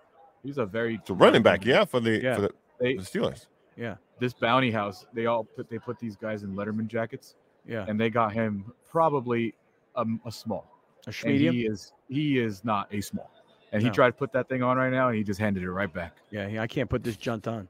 He's 0.43 0.57
a 0.57 0.65
very 0.65 0.95
it's 0.95 1.09
a 1.09 1.13
running 1.13 1.43
back, 1.43 1.65
yeah, 1.65 1.85
for 1.85 1.99
the 1.99 2.21
yeah. 2.21 2.35
for 2.35 2.41
the 2.41 2.51
they, 2.79 2.95
the 2.95 3.03
Steelers. 3.03 3.45
Yeah. 3.75 3.95
This 4.19 4.33
bounty 4.33 4.71
house, 4.71 5.05
they 5.13 5.25
all 5.25 5.43
put 5.43 5.69
they 5.69 5.77
put 5.77 5.99
these 5.99 6.15
guys 6.15 6.43
in 6.43 6.55
Letterman 6.55 6.87
jackets. 6.87 7.35
Yeah. 7.65 7.85
And 7.87 7.99
they 7.99 8.09
got 8.09 8.33
him 8.33 8.71
probably 8.89 9.53
a, 9.95 10.05
a 10.25 10.31
small. 10.31 10.67
A 11.07 11.25
medium. 11.25 11.55
He 11.55 11.65
is 11.65 11.93
he 12.09 12.39
is 12.39 12.63
not 12.63 12.87
a 12.91 13.01
small. 13.01 13.31
And 13.71 13.81
no. 13.81 13.89
he 13.89 13.93
tried 13.93 14.09
to 14.09 14.13
put 14.13 14.33
that 14.33 14.49
thing 14.49 14.61
on 14.63 14.77
right 14.77 14.91
now, 14.91 15.07
and 15.07 15.17
he 15.17 15.23
just 15.23 15.39
handed 15.39 15.63
it 15.63 15.71
right 15.71 15.91
back. 15.91 16.17
Yeah, 16.29 16.61
I 16.61 16.67
can't 16.67 16.89
put 16.89 17.03
this 17.03 17.15
junt 17.15 17.47
on. 17.47 17.69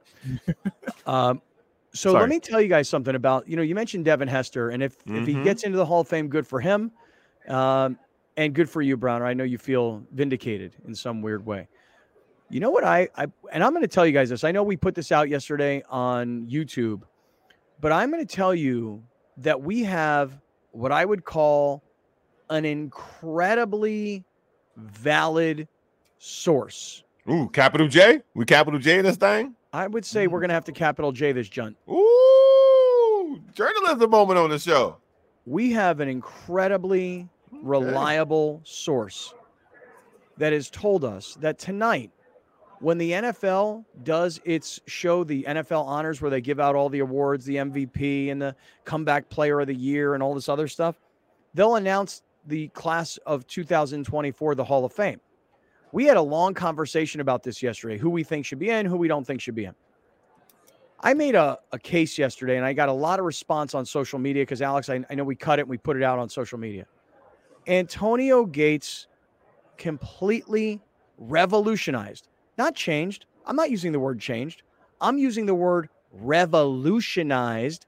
um, 1.06 1.42
so 1.94 2.12
Sorry. 2.12 2.22
let 2.22 2.30
me 2.30 2.40
tell 2.40 2.60
you 2.60 2.68
guys 2.68 2.90
something 2.90 3.16
about 3.16 3.48
you 3.48 3.56
know 3.56 3.62
you 3.62 3.76
mentioned 3.76 4.06
Devin 4.06 4.28
Hester, 4.28 4.70
and 4.70 4.82
if 4.82 4.98
mm-hmm. 5.00 5.18
if 5.18 5.28
he 5.28 5.34
mm-hmm. 5.34 5.44
gets 5.44 5.64
into 5.64 5.78
the 5.78 5.86
Hall 5.86 6.02
of 6.02 6.08
Fame, 6.08 6.28
good 6.28 6.48
for 6.48 6.60
him, 6.60 6.92
um, 7.48 7.98
and 8.38 8.54
good 8.54 8.70
for 8.70 8.82
you, 8.82 8.98
Browner. 8.98 9.26
I 9.26 9.34
know 9.34 9.44
you 9.44 9.58
feel 9.58 10.04
vindicated 10.12 10.76
in 10.88 10.96
some 10.96 11.22
weird 11.22 11.46
way. 11.46 11.68
You 12.50 12.60
know 12.60 12.70
what 12.70 12.84
I, 12.84 13.08
I 13.16 13.28
and 13.52 13.64
I'm 13.64 13.72
going 13.72 13.84
to 13.84 13.88
tell 13.88 14.06
you 14.06 14.12
guys 14.12 14.30
this. 14.30 14.44
I 14.44 14.52
know 14.52 14.64
we 14.64 14.76
put 14.76 14.96
this 14.96 15.12
out 15.12 15.30
yesterday 15.30 15.84
on 15.90 16.48
YouTube, 16.48 17.04
but 17.80 17.92
I'm 17.92 18.12
going 18.12 18.26
to 18.26 18.36
tell 18.36 18.54
you 18.54 19.04
that 19.38 19.62
we 19.62 19.84
have 19.84 20.40
what 20.72 20.92
I 20.92 21.06
would 21.06 21.24
call 21.24 21.82
an 22.50 22.66
incredibly 22.66 24.26
valid 24.76 25.68
source. 26.18 27.04
Ooh, 27.30 27.50
capital 27.50 27.88
J? 27.88 28.22
We 28.34 28.46
capital 28.46 28.80
J 28.80 29.02
this 29.02 29.16
thing? 29.16 29.56
I 29.74 29.88
would 29.88 30.04
say 30.04 30.28
we're 30.28 30.40
going 30.40 30.50
to 30.50 30.54
have 30.54 30.66
to 30.66 30.72
capital 30.74 31.12
J 31.12 31.32
this, 31.32 31.48
Junt. 31.48 31.78
Ooh, 31.90 33.42
journalism 33.54 34.10
moment 34.10 34.40
on 34.40 34.50
the 34.50 34.60
show. 34.60 34.98
We 35.46 35.72
have 35.72 36.02
an 36.02 36.10
incredibly 36.10 37.30
reliable 37.62 38.62
source 38.64 39.34
that 40.38 40.54
has 40.54 40.70
told 40.70 41.06
us 41.06 41.36
that 41.40 41.60
tonight, 41.60 42.12
when 42.80 42.98
the 42.98 43.12
NFL 43.12 43.86
does 44.04 44.42
its 44.44 44.80
show, 44.88 45.24
the 45.24 45.44
NFL 45.44 45.86
honors, 45.86 46.20
where 46.20 46.32
they 46.32 46.42
give 46.42 46.60
out 46.60 46.76
all 46.76 46.90
the 46.90 47.00
awards, 47.00 47.46
the 47.46 47.58
MVP 47.58 48.32
and 48.32 48.42
the 48.42 48.56
comeback 48.86 49.30
player 49.30 49.60
of 49.60 49.68
the 49.68 49.76
year 49.76 50.16
and 50.16 50.24
all 50.24 50.34
this 50.34 50.50
other 50.50 50.68
stuff, 50.68 51.00
they'll 51.54 51.76
announce 51.76 52.24
the 52.48 52.70
class 52.70 53.18
of 53.28 53.46
2024, 53.46 54.56
the 54.56 54.64
Hall 54.64 54.84
of 54.84 54.92
Fame. 54.92 55.22
We 55.92 56.06
had 56.06 56.18
a 56.18 56.22
long 56.22 56.54
conversation 56.54 57.22
about 57.22 57.44
this 57.44 57.62
yesterday 57.62 57.98
who 57.98 58.10
we 58.10 58.24
think 58.24 58.46
should 58.46 58.60
be 58.60 58.70
in, 58.70 58.86
who 58.88 58.98
we 58.98 59.08
don't 59.08 59.26
think 59.28 59.42
should 59.42 59.56
be 59.56 59.66
in. 59.66 59.76
I 61.02 61.14
made 61.14 61.36
a, 61.36 61.60
a 61.72 61.80
case 61.80 62.18
yesterday 62.18 62.58
and 62.58 62.66
I 62.66 62.74
got 62.74 62.90
a 62.90 62.94
lot 62.94 63.20
of 63.20 63.26
response 63.26 63.76
on 63.76 63.86
social 63.86 64.20
media 64.20 64.44
because, 64.44 64.62
Alex, 64.62 64.90
I, 64.90 65.04
I 65.10 65.16
know 65.16 65.24
we 65.24 65.36
cut 65.36 65.60
it 65.60 65.64
and 65.64 65.70
we 65.70 65.78
put 65.78 65.98
it 65.98 66.04
out 66.04 66.20
on 66.20 66.30
social 66.30 66.58
media. 66.58 66.86
Antonio 67.68 68.46
Gates 68.46 69.08
completely 69.78 70.82
revolutionized, 71.18 72.28
not 72.58 72.76
changed. 72.76 73.26
I'm 73.46 73.56
not 73.56 73.72
using 73.72 73.92
the 73.92 74.00
word 74.00 74.20
changed. 74.20 74.64
I'm 75.00 75.18
using 75.18 75.46
the 75.46 75.56
word 75.56 75.90
revolutionized 76.12 77.86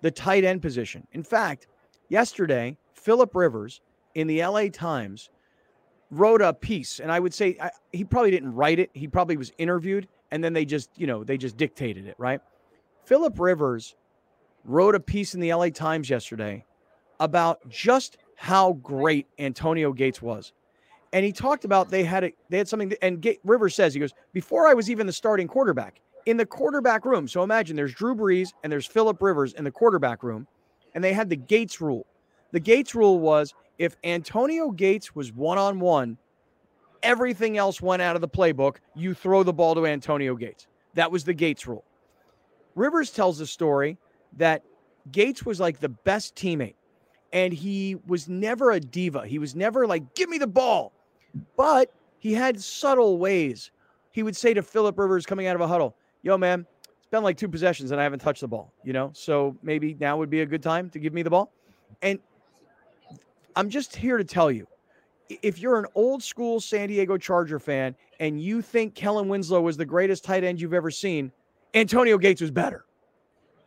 the 0.00 0.10
tight 0.10 0.44
end 0.44 0.62
position. 0.62 1.06
In 1.12 1.22
fact, 1.22 1.66
yesterday, 2.08 2.76
Philip 2.94 3.34
Rivers 3.34 3.80
in 4.14 4.26
the 4.26 4.44
LA 4.44 4.68
Times 4.68 5.30
wrote 6.10 6.42
a 6.42 6.52
piece, 6.52 7.00
and 7.00 7.10
I 7.10 7.20
would 7.20 7.32
say 7.32 7.56
I, 7.60 7.70
he 7.92 8.04
probably 8.04 8.30
didn't 8.30 8.54
write 8.54 8.78
it. 8.78 8.90
He 8.92 9.08
probably 9.08 9.36
was 9.36 9.52
interviewed, 9.58 10.08
and 10.30 10.42
then 10.42 10.52
they 10.52 10.64
just, 10.64 10.90
you 10.96 11.06
know, 11.06 11.24
they 11.24 11.36
just 11.38 11.56
dictated 11.56 12.06
it, 12.06 12.14
right? 12.18 12.40
Philip 13.04 13.38
Rivers 13.38 13.96
wrote 14.64 14.94
a 14.94 15.00
piece 15.00 15.34
in 15.34 15.40
the 15.40 15.52
LA 15.52 15.70
Times 15.70 16.10
yesterday 16.10 16.64
about 17.20 17.66
just 17.68 18.18
how 18.42 18.72
great 18.82 19.28
Antonio 19.38 19.92
Gates 19.92 20.20
was. 20.20 20.52
And 21.12 21.24
he 21.24 21.30
talked 21.30 21.64
about 21.64 21.90
they 21.90 22.02
had 22.02 22.24
a, 22.24 22.32
they 22.48 22.58
had 22.58 22.66
something, 22.66 22.92
and 23.00 23.20
Gate, 23.20 23.38
Rivers 23.44 23.72
says 23.72 23.94
he 23.94 24.00
goes 24.00 24.12
before 24.32 24.66
I 24.66 24.74
was 24.74 24.90
even 24.90 25.06
the 25.06 25.12
starting 25.12 25.46
quarterback 25.46 26.00
in 26.26 26.36
the 26.36 26.44
quarterback 26.44 27.04
room. 27.04 27.28
So 27.28 27.44
imagine 27.44 27.76
there's 27.76 27.94
Drew 27.94 28.16
Brees 28.16 28.48
and 28.64 28.72
there's 28.72 28.84
Philip 28.84 29.22
Rivers 29.22 29.52
in 29.52 29.62
the 29.62 29.70
quarterback 29.70 30.24
room, 30.24 30.48
and 30.96 31.04
they 31.04 31.12
had 31.12 31.28
the 31.28 31.36
Gates 31.36 31.80
rule. 31.80 32.04
The 32.50 32.58
Gates 32.58 32.96
rule 32.96 33.20
was 33.20 33.54
if 33.78 33.94
Antonio 34.02 34.72
Gates 34.72 35.14
was 35.14 35.32
one 35.32 35.58
on 35.58 35.78
one, 35.78 36.18
everything 37.04 37.58
else 37.58 37.80
went 37.80 38.02
out 38.02 38.16
of 38.16 38.22
the 38.22 38.28
playbook. 38.28 38.78
You 38.96 39.14
throw 39.14 39.44
the 39.44 39.52
ball 39.52 39.76
to 39.76 39.86
Antonio 39.86 40.34
Gates. 40.34 40.66
That 40.94 41.12
was 41.12 41.22
the 41.22 41.34
Gates 41.34 41.68
rule. 41.68 41.84
Rivers 42.74 43.12
tells 43.12 43.38
the 43.38 43.46
story 43.46 43.98
that 44.36 44.64
Gates 45.12 45.46
was 45.46 45.60
like 45.60 45.78
the 45.78 45.90
best 45.90 46.34
teammate 46.34 46.74
and 47.32 47.52
he 47.52 47.96
was 48.06 48.28
never 48.28 48.72
a 48.72 48.80
diva. 48.80 49.26
He 49.26 49.38
was 49.38 49.54
never 49.54 49.86
like, 49.86 50.14
give 50.14 50.28
me 50.28 50.38
the 50.38 50.46
ball. 50.46 50.92
But 51.56 51.92
he 52.18 52.32
had 52.32 52.60
subtle 52.60 53.18
ways. 53.18 53.70
He 54.12 54.22
would 54.22 54.36
say 54.36 54.52
to 54.54 54.62
Philip 54.62 54.98
Rivers 54.98 55.24
coming 55.24 55.46
out 55.46 55.56
of 55.56 55.62
a 55.62 55.66
huddle, 55.66 55.96
yo, 56.22 56.36
man, 56.36 56.66
it's 56.84 57.06
been 57.10 57.22
like 57.22 57.36
two 57.36 57.48
possessions 57.48 57.90
and 57.90 58.00
I 58.00 58.04
haven't 58.04 58.20
touched 58.20 58.42
the 58.42 58.48
ball, 58.48 58.72
you 58.84 58.92
know? 58.92 59.10
So 59.14 59.56
maybe 59.62 59.96
now 59.98 60.18
would 60.18 60.30
be 60.30 60.42
a 60.42 60.46
good 60.46 60.62
time 60.62 60.90
to 60.90 60.98
give 60.98 61.14
me 61.14 61.22
the 61.22 61.30
ball. 61.30 61.50
And 62.02 62.18
I'm 63.56 63.70
just 63.70 63.96
here 63.96 64.18
to 64.18 64.24
tell 64.24 64.50
you 64.50 64.66
if 65.40 65.58
you're 65.58 65.78
an 65.78 65.86
old 65.94 66.22
school 66.22 66.60
San 66.60 66.88
Diego 66.88 67.16
Charger 67.16 67.58
fan 67.58 67.94
and 68.20 68.40
you 68.40 68.60
think 68.60 68.94
Kellen 68.94 69.28
Winslow 69.28 69.62
was 69.62 69.78
the 69.78 69.86
greatest 69.86 70.24
tight 70.24 70.44
end 70.44 70.60
you've 70.60 70.74
ever 70.74 70.90
seen, 70.90 71.32
Antonio 71.72 72.18
Gates 72.18 72.42
was 72.42 72.50
better. 72.50 72.84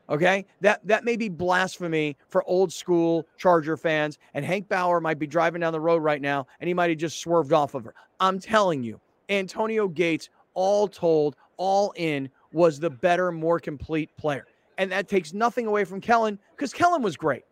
Okay, 0.07 0.45
that 0.61 0.85
that 0.85 1.03
may 1.03 1.17
be 1.17 1.29
blasphemy 1.29 2.15
for 2.27 2.43
old 2.47 2.71
school 2.71 3.25
Charger 3.37 3.75
fans, 3.75 4.19
and 4.35 4.45
Hank 4.45 4.69
Bauer 4.69 5.01
might 5.01 5.17
be 5.17 5.25
driving 5.25 5.61
down 5.61 5.73
the 5.73 5.79
road 5.79 6.03
right 6.03 6.21
now, 6.21 6.45
and 6.59 6.67
he 6.67 6.75
might 6.75 6.91
have 6.91 6.99
just 6.99 7.19
swerved 7.19 7.53
off 7.53 7.73
of 7.73 7.83
her. 7.85 7.95
I'm 8.19 8.39
telling 8.39 8.83
you, 8.83 8.99
Antonio 9.29 9.87
Gates, 9.87 10.29
all 10.53 10.87
told, 10.87 11.35
all 11.57 11.91
in, 11.95 12.29
was 12.53 12.79
the 12.79 12.89
better, 12.89 13.31
more 13.31 13.59
complete 13.59 14.15
player, 14.15 14.45
and 14.77 14.91
that 14.91 15.07
takes 15.07 15.33
nothing 15.33 15.65
away 15.65 15.85
from 15.85 15.99
Kellen 16.01 16.37
because 16.55 16.71
Kellen 16.71 17.01
was 17.01 17.17
great. 17.17 17.43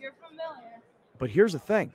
You're 0.00 0.12
familiar. 0.12 0.80
But 1.18 1.30
here's 1.30 1.54
the 1.54 1.58
thing: 1.58 1.92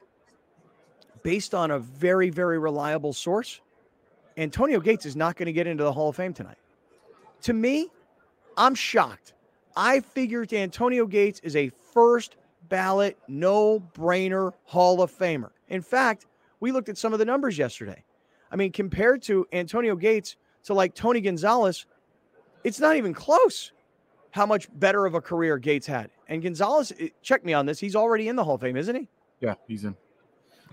based 1.24 1.56
on 1.56 1.72
a 1.72 1.80
very, 1.80 2.30
very 2.30 2.60
reliable 2.60 3.14
source, 3.14 3.62
Antonio 4.36 4.82
Gates 4.82 5.06
is 5.06 5.16
not 5.16 5.38
going 5.38 5.46
to 5.46 5.54
get 5.54 5.68
into 5.68 5.86
the 5.86 5.94
Hall 5.94 6.10
of 6.10 6.18
Fame 6.18 6.34
tonight. 6.34 6.58
To 7.44 7.54
me, 7.54 7.88
I'm 8.58 8.76
shocked. 8.76 9.32
I 9.76 10.00
figured 10.00 10.54
Antonio 10.54 11.06
Gates 11.06 11.40
is 11.42 11.56
a 11.56 11.70
first 11.94 12.38
ballot, 12.70 13.18
no 13.28 13.80
brainer 13.94 14.52
Hall 14.64 15.02
of 15.02 15.16
Famer. 15.16 15.50
In 15.70 15.82
fact, 15.82 16.26
we 16.60 16.72
looked 16.72 16.90
at 16.90 16.98
some 16.98 17.14
of 17.14 17.20
the 17.20 17.26
numbers 17.26 17.58
yesterday. 17.58 18.04
I 18.52 18.56
mean, 18.56 18.72
compared 18.72 19.22
to 19.24 19.46
Antonio 19.52 19.96
Gates 19.96 20.38
to 20.64 20.74
like 20.74 20.96
Tony 20.96 21.22
Gonzalez, 21.22 21.86
it's 22.64 22.80
not 22.80 22.96
even 22.96 23.14
close 23.14 23.72
how 24.32 24.46
much 24.46 24.68
better 24.80 25.06
of 25.06 25.14
a 25.14 25.22
career 25.22 25.58
Gates 25.58 25.88
had. 25.88 26.10
And 26.28 26.42
Gonzalez, 26.42 26.92
eh, 27.00 27.10
check 27.22 27.46
me 27.46 27.54
on 27.54 27.66
this, 27.66 27.80
he's 27.80 27.96
already 27.96 28.28
in 28.28 28.36
the 28.36 28.44
Hall 28.44 28.56
of 28.56 28.62
Fame, 28.62 28.78
isn't 28.78 28.96
he? 28.96 29.08
Yeah, 29.40 29.56
he's 29.68 29.86
in. 29.86 29.96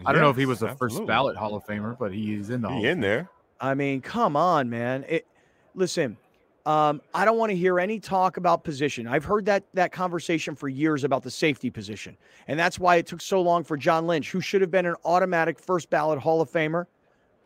I 0.07 0.13
don't 0.13 0.23
know 0.23 0.31
if 0.31 0.37
he 0.37 0.47
was 0.47 0.61
the 0.61 0.69
absolutely. 0.69 0.99
first 0.99 1.07
ballot 1.07 1.37
Hall 1.37 1.55
of 1.55 1.65
Famer, 1.65 1.97
but 1.99 2.13
he's 2.13 2.51
in 2.51 2.63
the 2.63 2.71
he 2.71 2.87
in 2.87 3.01
there. 3.01 3.29
I 3.61 3.75
mean, 3.75 4.01
come 4.01 4.37
on, 4.37 4.69
man. 4.71 5.05
It, 5.09 5.27
listen, 5.75 6.17
um, 6.65 7.01
I 7.13 7.25
don't 7.25 7.39
want 7.39 7.51
to 7.51 7.57
hear 7.57 7.81
any 7.81 7.99
talk 7.99 8.37
about 8.37 8.63
position. 8.63 9.09
I've 9.09 9.25
heard 9.25 9.45
that 9.47 9.65
that 9.75 9.91
conversation 9.91 10.55
for 10.55 10.69
years 10.69 11.03
about 11.03 11.23
the 11.23 11.31
safety 11.31 11.71
position, 11.71 12.17
and 12.47 12.59
that's 12.59 12.79
why 12.79 12.97
it 12.97 13.07
took 13.07 13.21
so 13.21 13.43
long 13.43 13.65
for 13.65 13.77
John 13.77 14.07
Lynch, 14.07 14.31
who 14.31 14.41
should 14.41 14.61
have 14.61 14.71
been 14.71 14.87
an 14.87 14.95
automatic 15.05 15.59
first 15.59 15.91
ballot 15.91 16.21
Hall 16.21 16.41
of 16.41 16.51
Famer. 16.51 16.87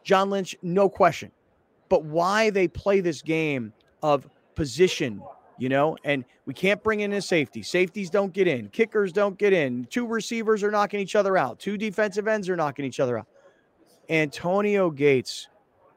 John 0.04 0.28
Lynch, 0.28 0.54
no 0.62 0.88
question, 0.88 1.30
but 1.88 2.04
why 2.04 2.50
they 2.50 2.68
play 2.68 3.00
this 3.00 3.22
game 3.22 3.72
of 4.02 4.28
position, 4.54 5.22
you 5.58 5.70
know, 5.70 5.96
and 6.04 6.24
we 6.44 6.52
can't 6.52 6.82
bring 6.82 7.00
in 7.00 7.14
a 7.14 7.22
safety. 7.22 7.62
Safeties 7.62 8.10
don't 8.10 8.34
get 8.34 8.46
in, 8.46 8.68
kickers 8.68 9.12
don't 9.12 9.38
get 9.38 9.54
in. 9.54 9.86
Two 9.86 10.06
receivers 10.06 10.62
are 10.62 10.70
knocking 10.70 11.00
each 11.00 11.16
other 11.16 11.38
out. 11.38 11.58
Two 11.58 11.78
defensive 11.78 12.28
ends 12.28 12.50
are 12.50 12.56
knocking 12.56 12.84
each 12.84 13.00
other 13.00 13.18
out. 13.18 13.26
Antonio 14.10 14.90
Gates 14.90 15.48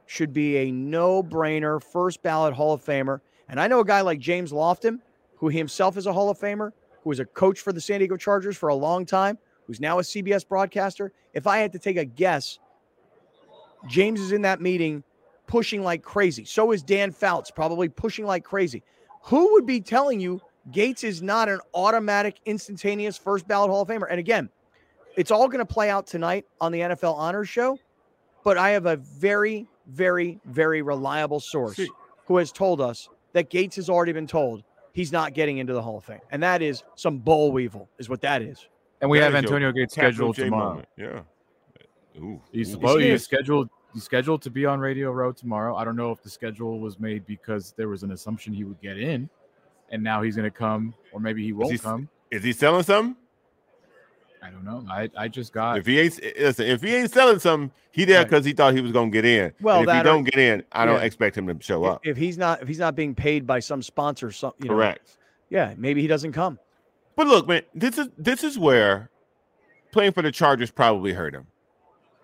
should 0.10 0.34
be 0.34 0.58
a 0.58 0.72
no 0.72 1.22
brainer 1.22 1.82
first 1.82 2.24
ballot 2.24 2.52
Hall 2.52 2.74
of 2.74 2.84
Famer. 2.84 3.22
And 3.48 3.60
I 3.60 3.68
know 3.68 3.80
a 3.80 3.86
guy 3.86 4.02
like 4.02 4.18
James 4.18 4.52
Lofton, 4.52 4.98
who 5.36 5.50
himself 5.50 5.98
is 5.98 6.08
a 6.08 6.14
Hall 6.14 6.32
of 6.32 6.40
Famer, 6.40 6.72
who 7.04 7.10
was 7.10 7.20
a 7.20 7.26
coach 7.26 7.60
for 7.60 7.72
the 7.72 7.80
San 7.80 8.00
Diego 8.00 8.18
Chargers 8.18 8.58
for 8.58 8.70
a 8.70 8.76
long 8.76 9.06
time, 9.06 9.38
who's 9.68 9.80
now 9.80 10.00
a 10.00 10.02
CBS 10.02 10.48
broadcaster. 10.48 11.14
If 11.36 11.46
I 11.46 11.60
had 11.60 11.72
to 11.74 11.80
take 11.80 11.96
a 11.96 12.06
guess, 12.06 12.58
James 13.88 14.20
is 14.20 14.32
in 14.32 14.42
that 14.42 14.62
meeting 14.62 15.04
pushing 15.46 15.84
like 15.84 16.02
crazy. 16.02 16.44
So 16.44 16.72
is 16.72 16.82
Dan 16.82 17.12
Fouts, 17.12 17.52
probably 17.52 17.88
pushing 17.88 18.26
like 18.26 18.44
crazy. 18.44 18.82
Who 19.26 19.54
would 19.54 19.68
be 19.68 19.80
telling 19.80 20.20
you 20.20 20.42
Gates 20.72 21.04
is 21.04 21.22
not 21.22 21.50
an 21.50 21.60
automatic, 21.76 22.40
instantaneous 22.48 23.16
first 23.16 23.48
ballot 23.48 23.70
Hall 23.70 23.84
of 23.84 23.88
Famer? 23.88 24.08
And 24.10 24.20
again, 24.20 24.50
it's 25.16 25.30
all 25.30 25.48
going 25.48 25.60
to 25.60 25.72
play 25.72 25.92
out 25.92 26.08
tonight 26.08 26.48
on 26.60 26.72
the 26.72 26.80
NFL 26.80 27.14
Honors 27.16 27.48
Show. 27.48 27.78
But 28.44 28.58
I 28.58 28.72
have 28.72 28.88
a 28.88 28.96
very, 28.96 29.68
very, 29.90 30.40
very 30.46 30.82
reliable 30.82 31.40
source 31.40 31.80
who 32.26 32.38
has 32.38 32.52
told 32.52 32.82
us 32.82 33.10
that 33.34 33.50
Gates 33.50 33.76
has 33.76 33.90
already 33.90 34.12
been 34.12 34.28
told 34.28 34.64
he's 34.94 35.12
not 35.12 35.34
getting 35.34 35.58
into 35.58 35.74
the 35.74 35.82
Hall 35.82 35.98
of 35.98 36.04
Fame. 36.04 36.20
And 36.32 36.42
that 36.44 36.62
is 36.62 36.84
some 36.96 37.18
bull 37.20 37.52
weevil, 37.52 37.90
is 37.98 38.10
what 38.10 38.22
that 38.22 38.42
is. 38.42 38.68
And 39.02 39.10
we 39.10 39.20
that 39.20 39.26
have 39.26 39.36
Antonio 39.36 39.72
Gates 39.72 39.94
scheduled 39.94 40.36
tomorrow. 40.36 40.70
Moment. 40.70 40.88
Yeah. 40.98 41.22
Ooh. 42.18 42.42
He's 42.52 42.72
supposed 42.72 43.04
he's 43.04 43.24
scheduled 43.24 43.70
he's 43.94 44.04
scheduled 44.04 44.42
to 44.42 44.50
be 44.50 44.66
on 44.66 44.80
Radio 44.80 45.12
Row 45.12 45.32
tomorrow. 45.32 45.76
I 45.76 45.86
don't 45.86 45.96
know 45.96 46.12
if 46.12 46.22
the 46.22 46.30
schedule 46.30 46.80
was 46.80 47.00
made 47.00 47.26
because 47.26 47.74
there 47.78 47.88
was 47.88 48.04
an 48.04 48.12
assumption 48.12 48.54
he 48.54 48.64
would 48.66 48.82
get 48.82 49.00
in, 49.00 49.30
and 49.90 50.04
now 50.04 50.22
he's 50.22 50.36
going 50.36 50.50
to 50.50 50.56
come, 50.56 50.94
or 51.14 51.20
maybe 51.20 51.44
he 51.44 51.54
won't 51.54 51.74
is 51.74 51.82
he, 51.82 51.84
come. 51.84 52.10
Is 52.32 52.44
he 52.44 52.52
selling 52.52 52.84
something? 52.84 53.16
I 54.42 54.50
don't 54.50 54.64
know. 54.64 54.86
I, 54.90 55.10
I 55.18 55.28
just 55.28 55.54
got. 55.54 55.78
If 55.78 55.86
he 55.86 56.00
ain't 56.00 56.20
eh, 56.24 56.32
eh, 56.36 56.44
listen, 56.46 56.68
if 56.68 56.82
he 56.82 56.96
ain't 56.96 57.12
selling 57.12 57.40
something, 57.40 57.72
he 57.92 58.06
there 58.06 58.24
because 58.24 58.46
he 58.46 58.54
thought 58.54 58.74
he 58.74 58.82
was 58.82 58.92
gonna 58.92 59.12
get 59.12 59.26
in. 59.26 59.54
Well, 59.62 59.88
if 59.88 59.96
he 59.96 60.04
don't 60.04 60.24
get 60.24 60.38
in, 60.38 60.64
I 60.72 60.86
don't 60.86 61.02
expect 61.02 61.38
him 61.38 61.48
to 61.48 61.64
show 61.64 61.84
up. 61.84 62.06
If 62.06 62.18
he's 62.18 62.38
not, 62.38 62.62
if 62.62 62.68
he's 62.68 62.80
not 62.80 62.96
being 62.96 63.16
paid 63.16 63.46
by 63.46 63.60
some 63.60 63.82
sponsor, 63.82 64.32
some 64.32 64.54
you 64.60 64.70
know, 64.70 64.76
correct. 64.76 65.18
Yeah, 65.50 65.74
maybe 65.78 66.02
he 66.02 66.08
doesn't 66.08 66.32
come. 66.32 66.60
But 67.16 67.28
look, 67.28 67.48
man, 67.48 67.64
this 67.74 67.98
is 67.98 68.08
this 68.18 68.44
is 68.44 68.58
where 68.58 69.10
playing 69.92 70.14
for 70.14 70.22
the 70.22 70.32
Chargers 70.32 70.72
probably 70.72 71.14
hurt 71.14 71.34
him. 71.34 71.48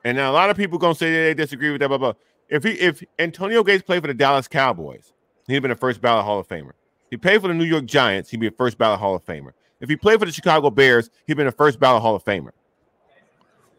And 0.03 0.17
now 0.17 0.31
a 0.31 0.33
lot 0.33 0.49
of 0.49 0.57
people 0.57 0.77
gonna 0.77 0.95
say 0.95 1.11
they 1.11 1.33
disagree 1.33 1.71
with 1.71 1.81
that. 1.81 1.89
Blah 1.89 1.97
blah. 1.97 2.13
If 2.47 2.63
he 2.63 2.71
if 2.71 3.03
Antonio 3.19 3.63
Gates 3.63 3.83
played 3.83 4.01
for 4.01 4.07
the 4.07 4.13
Dallas 4.13 4.47
Cowboys, 4.47 5.11
he'd 5.47 5.59
been 5.59 5.71
a 5.71 5.75
first 5.75 5.99
ballot 5.99 6.25
Hall 6.25 6.39
of 6.39 6.47
Famer. 6.47 6.69
If 6.69 7.11
he 7.11 7.17
played 7.17 7.41
for 7.41 7.47
the 7.47 7.53
New 7.53 7.65
York 7.65 7.85
Giants, 7.85 8.29
he'd 8.29 8.39
be 8.39 8.47
a 8.47 8.51
first 8.51 8.77
ballot 8.77 8.99
Hall 8.99 9.15
of 9.15 9.25
Famer. 9.25 9.51
If 9.79 9.89
he 9.89 9.95
played 9.95 10.19
for 10.19 10.25
the 10.25 10.31
Chicago 10.31 10.69
Bears, 10.69 11.09
he'd 11.27 11.37
been 11.37 11.47
a 11.47 11.51
first 11.51 11.79
ballot 11.79 12.01
Hall 12.01 12.15
of 12.15 12.23
Famer. 12.23 12.51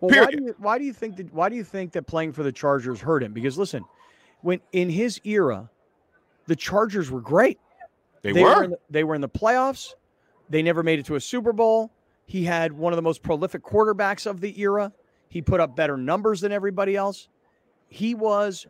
Well, 0.01 0.25
why 0.25 0.31
do 0.31 0.43
you 0.43 0.55
why 0.59 0.79
do 0.79 0.85
you 0.85 0.93
think 0.93 1.17
that 1.17 1.33
why 1.33 1.49
do 1.49 1.57
you 1.57 1.65
think 1.65 1.93
that 1.93 2.07
playing 2.07 2.33
for 2.33 2.43
the 2.43 2.53
Chargers 2.53 3.01
hurt 3.01 3.23
him? 3.23 3.33
Because 3.33 3.57
listen, 3.57 3.85
when 4.43 4.61
in 4.73 4.91
his 4.91 5.21
era, 5.25 5.71
the 6.47 6.57
Chargers 6.57 7.11
were 7.11 7.21
great. 7.21 7.59
They, 8.23 8.33
they 8.33 8.43
were. 8.43 8.57
were 8.57 8.69
the, 8.69 8.79
they 8.91 9.05
were 9.05 9.15
in 9.15 9.21
the 9.21 9.29
playoffs. 9.29 9.95
They 10.51 10.63
never 10.63 10.83
made 10.83 10.99
it 10.99 11.07
to 11.07 11.17
a 11.17 11.21
Super 11.21 11.53
Bowl. 11.53 11.91
He 12.27 12.45
had 12.45 12.73
one 12.73 12.93
of 12.93 12.97
the 12.97 13.03
most 13.03 13.23
prolific 13.23 13.63
quarterbacks 13.63 14.27
of 14.27 14.41
the 14.41 14.61
era. 14.61 14.93
He 15.29 15.41
put 15.41 15.61
up 15.61 15.75
better 15.75 15.97
numbers 15.97 16.41
than 16.41 16.53
everybody 16.53 16.97
else. 16.97 17.29
He 17.89 18.15
was 18.15 18.67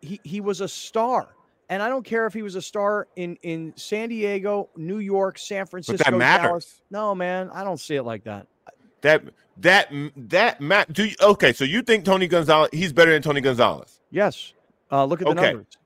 he 0.00 0.20
he 0.24 0.40
was 0.40 0.60
a 0.60 0.68
star. 0.68 1.28
And 1.70 1.82
I 1.84 1.88
don't 1.88 2.04
care 2.04 2.26
if 2.26 2.34
he 2.34 2.42
was 2.42 2.56
a 2.56 2.62
star 2.62 3.06
in 3.14 3.38
in 3.42 3.72
San 3.76 4.08
Diego, 4.08 4.68
New 4.76 4.98
York, 4.98 5.38
San 5.38 5.66
Francisco. 5.66 5.98
But 5.98 6.10
that 6.10 6.16
matters. 6.16 6.48
Dallas. 6.48 6.82
No, 6.90 7.14
man, 7.14 7.48
I 7.54 7.62
don't 7.62 7.78
see 7.78 7.94
it 7.94 8.02
like 8.02 8.24
that. 8.24 8.48
That 9.02 9.22
that 9.58 9.88
that 10.16 10.60
Matt. 10.60 10.92
Do 10.92 11.04
you, 11.04 11.14
okay? 11.22 11.52
So 11.52 11.64
you 11.64 11.82
think 11.82 12.04
Tony 12.04 12.26
Gonzalez? 12.26 12.70
He's 12.72 12.92
better 12.92 13.12
than 13.12 13.22
Tony 13.22 13.40
Gonzalez? 13.40 14.00
Yes. 14.10 14.52
Uh, 14.90 15.04
look 15.04 15.22
at 15.22 15.26
the 15.26 15.30
okay. 15.30 15.52
numbers. 15.52 15.78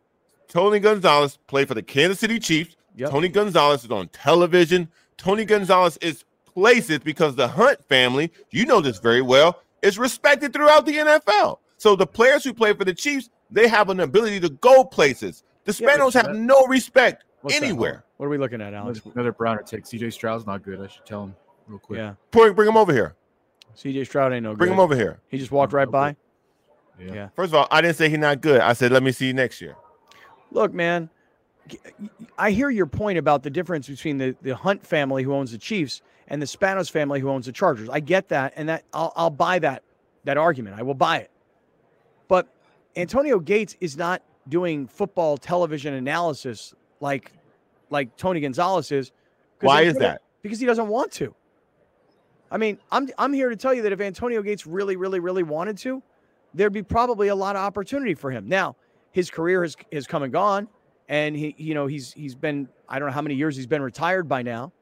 Tony 0.49 0.78
Gonzalez 0.78 1.39
played 1.49 1.68
for 1.68 1.74
the 1.74 1.82
Kansas 1.82 2.18
City 2.18 2.39
Chiefs. 2.39 2.76
Yep. 2.97 3.11
Tony 3.11 3.28
Gonzalez 3.28 3.85
is 3.85 3.91
on 3.91 4.09
television. 4.09 4.89
Tony 5.18 5.45
Gonzalez 5.45 5.99
is 5.99 6.24
places 6.47 7.01
because 7.01 7.35
the 7.35 7.49
Hunt 7.49 7.85
family, 7.85 8.32
you 8.51 8.64
know 8.64 8.80
this 8.80 8.99
very 8.99 9.20
well, 9.20 9.61
is 9.82 9.99
respected 9.99 10.53
throughout 10.55 10.87
the 10.87 10.97
NFL. 10.97 11.59
So 11.76 11.95
the 11.95 12.07
players 12.07 12.43
who 12.45 12.55
play 12.55 12.72
for 12.72 12.85
the 12.85 12.95
Chiefs, 12.95 13.28
they 13.51 13.68
have 13.68 13.91
an 13.91 14.01
ability 14.01 14.41
to 14.41 14.49
go 14.49 14.85
places. 14.85 15.43
The 15.64 15.72
Spanos 15.72 16.14
yeah, 16.14 16.26
have 16.26 16.36
no 16.36 16.66
respect 16.66 17.24
anywhere. 17.50 18.04
What 18.16 18.26
are 18.26 18.28
we 18.28 18.38
looking 18.38 18.60
at, 18.60 18.74
Alex? 18.74 19.00
Another 19.14 19.32
Browner 19.32 19.62
take. 19.62 19.84
CJ 19.84 20.12
Stroud's 20.12 20.46
not 20.46 20.62
good. 20.62 20.80
I 20.80 20.86
should 20.86 21.06
tell 21.06 21.24
him 21.24 21.34
real 21.66 21.78
quick. 21.78 21.98
Yeah. 21.98 22.14
Bring, 22.30 22.54
bring 22.54 22.68
him 22.68 22.76
over 22.76 22.92
here. 22.92 23.14
CJ 23.76 24.06
Stroud 24.06 24.32
ain't 24.32 24.44
no 24.44 24.50
good. 24.50 24.58
Bring 24.58 24.72
him 24.72 24.80
over 24.80 24.94
here. 24.94 25.20
He 25.28 25.38
just 25.38 25.50
walked 25.50 25.72
right 25.72 25.90
by. 25.90 26.16
Yeah. 26.98 27.14
yeah. 27.14 27.28
First 27.34 27.50
of 27.50 27.54
all, 27.56 27.66
I 27.70 27.80
didn't 27.80 27.96
say 27.96 28.08
he's 28.08 28.18
not 28.18 28.40
good. 28.40 28.60
I 28.60 28.72
said 28.72 28.92
let 28.92 29.02
me 29.02 29.10
see 29.10 29.26
you 29.26 29.34
next 29.34 29.60
year. 29.60 29.76
Look, 30.52 30.72
man, 30.72 31.10
I 32.38 32.50
hear 32.52 32.70
your 32.70 32.86
point 32.86 33.18
about 33.18 33.42
the 33.42 33.50
difference 33.50 33.88
between 33.88 34.18
the, 34.18 34.36
the 34.42 34.54
Hunt 34.54 34.86
family 34.86 35.22
who 35.22 35.34
owns 35.34 35.50
the 35.50 35.58
Chiefs 35.58 36.02
and 36.28 36.40
the 36.40 36.46
Spanos 36.46 36.90
family 36.90 37.20
who 37.20 37.28
owns 37.28 37.46
the 37.46 37.52
Chargers. 37.52 37.88
I 37.88 38.00
get 38.00 38.28
that, 38.28 38.52
and 38.56 38.68
that 38.68 38.84
I'll, 38.92 39.12
I'll 39.16 39.30
buy 39.30 39.58
that 39.60 39.82
that 40.24 40.36
argument. 40.36 40.78
I 40.78 40.82
will 40.82 40.94
buy 40.94 41.18
it. 41.18 41.30
But 42.28 42.48
Antonio 42.96 43.38
Gates 43.38 43.76
is 43.80 43.96
not 43.96 44.22
doing 44.49 44.86
football 44.86 45.36
television 45.36 45.95
analysis 45.95 46.74
like 47.01 47.32
like 47.90 48.16
Tony 48.16 48.40
Gonzalez 48.40 48.90
is. 48.92 49.12
Why 49.61 49.82
is 49.82 49.97
that? 49.97 50.22
Because 50.42 50.61
he 50.61 50.66
doesn't 50.66 50.88
want 50.88 51.12
to. 51.12 51.34
I 52.51 52.57
mean, 52.57 52.78
I'm 52.92 53.09
I'm 53.18 53.32
here 53.32 53.49
to 53.49 53.57
tell 53.57 53.72
you 53.72 53.82
that 53.82 53.92
if 53.92 54.01
Antonio 54.01 54.42
Gates 54.42 54.66
really, 54.66 54.97
really, 54.97 55.20
really 55.20 55.42
wanted 55.42 55.78
to, 55.78 56.03
there'd 56.53 56.72
be 56.72 56.82
probably 56.82 57.28
a 57.28 57.34
lot 57.34 57.57
of 57.57 57.62
opportunity 57.62 58.14
for 58.14 58.30
him. 58.30 58.49
Now, 58.49 58.76
his 59.12 59.30
career 59.30 59.62
has 59.62 59.76
has 59.92 60.07
come 60.07 60.22
and 60.22 60.32
gone, 60.32 60.68
and 61.09 61.34
he, 61.34 61.55
you 61.59 61.74
know, 61.74 61.86
he's 61.86 62.12
he's 62.12 62.34
been 62.34 62.68
I 62.88 62.99
don't 62.99 63.09
know 63.09 63.14
how 63.14 63.22
many 63.22 63.34
years 63.34 63.57
he's 63.57 63.66
been 63.66 63.82
retired 63.82 64.28
by 64.28 64.42
now, 64.42 64.72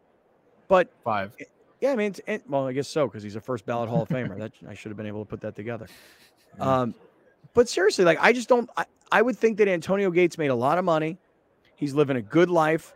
but 0.68 0.90
five. 1.04 1.34
Yeah, 1.80 1.92
I 1.92 1.96
mean, 1.96 2.14
well, 2.48 2.68
I 2.68 2.72
guess 2.72 2.88
so 2.88 3.08
because 3.08 3.24
he's 3.24 3.34
a 3.34 3.40
first 3.40 3.66
ballot 3.66 3.88
Hall 3.88 4.02
of 4.02 4.08
Famer. 4.08 4.38
That 4.38 4.52
I 4.68 4.74
should 4.74 4.90
have 4.90 4.96
been 4.96 5.06
able 5.06 5.24
to 5.24 5.28
put 5.28 5.40
that 5.42 5.56
together. 5.56 5.86
Um, 6.60 6.94
but 7.55 7.68
seriously, 7.68 8.05
like 8.05 8.18
I 8.20 8.32
just 8.32 8.48
don't. 8.48 8.68
I, 8.76 8.84
I 9.11 9.22
would 9.22 9.36
think 9.36 9.59
that 9.59 9.68
Antonio 9.68 10.11
Gates 10.11 10.38
made 10.38 10.48
a 10.48 10.55
lot 10.55 10.78
of 10.78 10.84
money. 10.84 11.18
He's 11.76 11.94
living 11.94 12.16
a 12.16 12.22
good 12.22 12.50
life. 12.50 12.94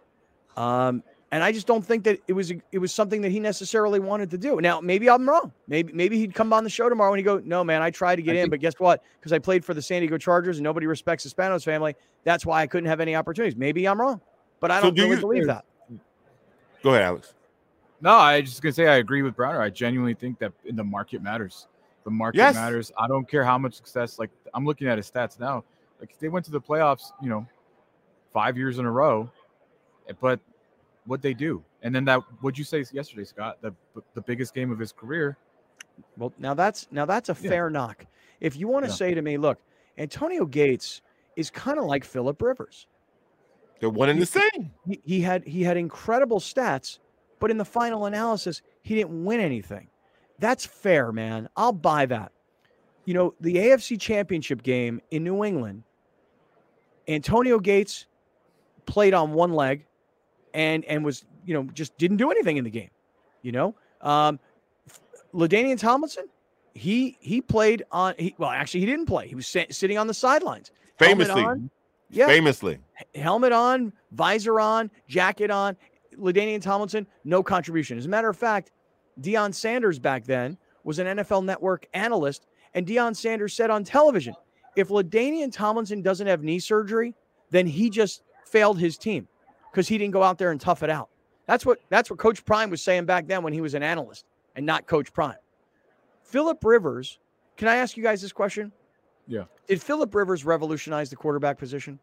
Um, 0.56 1.02
and 1.32 1.42
I 1.42 1.52
just 1.52 1.66
don't 1.66 1.84
think 1.84 2.04
that 2.04 2.18
it 2.28 2.32
was 2.32 2.52
it 2.72 2.78
was 2.78 2.92
something 2.92 3.20
that 3.22 3.30
he 3.32 3.40
necessarily 3.40 4.00
wanted 4.00 4.30
to 4.30 4.38
do. 4.38 4.60
Now, 4.60 4.80
maybe 4.80 5.10
I'm 5.10 5.28
wrong. 5.28 5.52
Maybe 5.66 5.92
maybe 5.92 6.18
he'd 6.18 6.34
come 6.34 6.52
on 6.52 6.64
the 6.64 6.70
show 6.70 6.88
tomorrow 6.88 7.12
and 7.12 7.18
he'd 7.18 7.24
go, 7.24 7.42
"No, 7.44 7.64
man, 7.64 7.82
I 7.82 7.90
tried 7.90 8.16
to 8.16 8.22
get 8.22 8.36
I 8.36 8.38
in, 8.38 8.42
think- 8.44 8.52
but 8.52 8.60
guess 8.60 8.74
what? 8.78 9.02
Because 9.18 9.32
I 9.32 9.38
played 9.38 9.64
for 9.64 9.74
the 9.74 9.82
San 9.82 10.00
Diego 10.00 10.18
Chargers 10.18 10.58
and 10.58 10.64
nobody 10.64 10.86
respects 10.86 11.24
the 11.24 11.30
Spanos 11.30 11.64
family. 11.64 11.96
That's 12.24 12.46
why 12.46 12.62
I 12.62 12.66
couldn't 12.66 12.88
have 12.88 13.00
any 13.00 13.16
opportunities." 13.16 13.56
Maybe 13.56 13.86
I'm 13.86 14.00
wrong, 14.00 14.20
but 14.60 14.70
I 14.70 14.80
don't 14.80 14.90
so 14.90 14.94
do 14.94 15.02
really 15.02 15.14
you, 15.16 15.20
believe 15.20 15.46
that. 15.48 15.64
Go 16.82 16.90
ahead, 16.90 17.02
Alex. 17.02 17.34
No, 18.00 18.12
I 18.12 18.40
just 18.40 18.62
gonna 18.62 18.72
say 18.72 18.86
I 18.86 18.96
agree 18.96 19.22
with 19.22 19.34
Browner. 19.34 19.60
I 19.60 19.68
genuinely 19.68 20.14
think 20.14 20.38
that 20.38 20.52
in 20.64 20.76
the 20.76 20.84
market 20.84 21.22
matters. 21.22 21.66
The 22.06 22.12
market 22.12 22.38
yes. 22.38 22.54
matters. 22.54 22.92
I 22.96 23.08
don't 23.08 23.28
care 23.28 23.42
how 23.42 23.58
much 23.58 23.74
success. 23.74 24.20
Like 24.20 24.30
I'm 24.54 24.64
looking 24.64 24.86
at 24.86 24.96
his 24.96 25.10
stats 25.10 25.40
now. 25.40 25.64
Like 25.98 26.16
they 26.20 26.28
went 26.28 26.44
to 26.44 26.52
the 26.52 26.60
playoffs, 26.60 27.10
you 27.20 27.28
know, 27.28 27.44
five 28.32 28.56
years 28.56 28.78
in 28.78 28.86
a 28.86 28.90
row, 28.92 29.28
eh, 30.08 30.12
but 30.20 30.38
what 31.06 31.20
they 31.20 31.34
do, 31.34 31.64
and 31.82 31.92
then 31.92 32.04
that 32.04 32.20
what'd 32.42 32.56
you 32.56 32.64
say 32.64 32.84
yesterday, 32.92 33.24
Scott? 33.24 33.58
The 33.60 33.74
the 34.14 34.20
biggest 34.20 34.54
game 34.54 34.70
of 34.70 34.78
his 34.78 34.92
career. 34.92 35.36
Well, 36.16 36.32
now 36.38 36.54
that's 36.54 36.86
now 36.92 37.06
that's 37.06 37.28
a 37.28 37.36
yeah. 37.40 37.50
fair 37.50 37.70
knock. 37.70 38.06
If 38.40 38.54
you 38.56 38.68
want 38.68 38.84
to 38.84 38.90
yeah. 38.90 38.96
say 38.96 39.14
to 39.14 39.20
me, 39.20 39.36
look, 39.36 39.58
Antonio 39.98 40.44
Gates 40.44 41.02
is 41.34 41.50
kind 41.50 41.76
of 41.76 41.86
like 41.86 42.04
Philip 42.04 42.40
Rivers. 42.40 42.86
They're 43.80 43.90
one 43.90 44.10
and 44.10 44.22
the 44.22 44.26
same. 44.26 44.70
He, 44.86 45.00
he 45.04 45.20
had 45.22 45.44
he 45.44 45.64
had 45.64 45.76
incredible 45.76 46.38
stats, 46.38 47.00
but 47.40 47.50
in 47.50 47.58
the 47.58 47.64
final 47.64 48.06
analysis, 48.06 48.62
he 48.82 48.94
didn't 48.94 49.24
win 49.24 49.40
anything. 49.40 49.88
That's 50.38 50.66
fair, 50.66 51.12
man. 51.12 51.48
I'll 51.56 51.72
buy 51.72 52.06
that. 52.06 52.32
You 53.04 53.14
know, 53.14 53.34
the 53.40 53.56
AFC 53.56 54.00
Championship 54.00 54.62
game 54.62 55.00
in 55.10 55.24
New 55.24 55.44
England, 55.44 55.84
Antonio 57.08 57.58
Gates 57.58 58.06
played 58.84 59.14
on 59.14 59.32
one 59.32 59.52
leg 59.52 59.86
and 60.54 60.84
and 60.86 61.04
was, 61.04 61.24
you 61.44 61.54
know, 61.54 61.64
just 61.72 61.96
didn't 61.98 62.16
do 62.16 62.30
anything 62.30 62.56
in 62.56 62.64
the 62.64 62.70
game. 62.70 62.90
You 63.42 63.52
know? 63.52 63.74
Um 64.00 64.38
LaDainian 65.34 65.78
Tomlinson, 65.78 66.26
he 66.74 67.16
he 67.20 67.40
played 67.40 67.84
on 67.92 68.14
he 68.18 68.34
well, 68.38 68.50
actually 68.50 68.80
he 68.80 68.86
didn't 68.86 69.06
play. 69.06 69.28
He 69.28 69.34
was 69.34 69.46
sitting 69.46 69.98
on 69.98 70.06
the 70.06 70.14
sidelines. 70.14 70.72
Famously. 70.98 71.44
Yeah. 72.10 72.26
Famously. 72.26 72.78
Helmet 73.14 73.52
on, 73.52 73.92
visor 74.12 74.60
on, 74.60 74.90
jacket 75.08 75.50
on. 75.50 75.76
LaDainian 76.18 76.62
Tomlinson, 76.62 77.06
no 77.24 77.42
contribution. 77.42 77.98
As 77.98 78.06
a 78.06 78.08
matter 78.08 78.28
of 78.28 78.36
fact, 78.36 78.70
Deion 79.20 79.54
Sanders 79.54 79.98
back 79.98 80.24
then 80.24 80.56
was 80.84 80.98
an 80.98 81.06
NFL 81.18 81.44
network 81.44 81.86
analyst, 81.94 82.46
and 82.74 82.86
Deion 82.86 83.16
Sanders 83.16 83.54
said 83.54 83.70
on 83.70 83.84
television, 83.84 84.34
if 84.76 84.88
LaDainian 84.88 85.52
Tomlinson 85.52 86.02
doesn't 86.02 86.26
have 86.26 86.42
knee 86.42 86.58
surgery, 86.58 87.14
then 87.50 87.66
he 87.66 87.90
just 87.90 88.22
failed 88.44 88.78
his 88.78 88.96
team 88.98 89.26
because 89.70 89.88
he 89.88 89.98
didn't 89.98 90.12
go 90.12 90.22
out 90.22 90.38
there 90.38 90.50
and 90.50 90.60
tough 90.60 90.82
it 90.82 90.90
out. 90.90 91.08
That's 91.46 91.64
what 91.64 91.78
that's 91.88 92.10
what 92.10 92.18
Coach 92.18 92.44
Prime 92.44 92.70
was 92.70 92.82
saying 92.82 93.06
back 93.06 93.26
then 93.26 93.42
when 93.42 93.52
he 93.52 93.60
was 93.60 93.74
an 93.74 93.82
analyst 93.82 94.26
and 94.56 94.66
not 94.66 94.86
Coach 94.86 95.12
Prime. 95.12 95.36
Philip 96.22 96.62
Rivers, 96.64 97.18
can 97.56 97.68
I 97.68 97.76
ask 97.76 97.96
you 97.96 98.02
guys 98.02 98.20
this 98.20 98.32
question? 98.32 98.72
Yeah. 99.26 99.44
Did 99.66 99.82
Philip 99.82 100.14
Rivers 100.14 100.44
revolutionize 100.44 101.10
the 101.10 101.16
quarterback 101.16 101.58
position? 101.58 101.98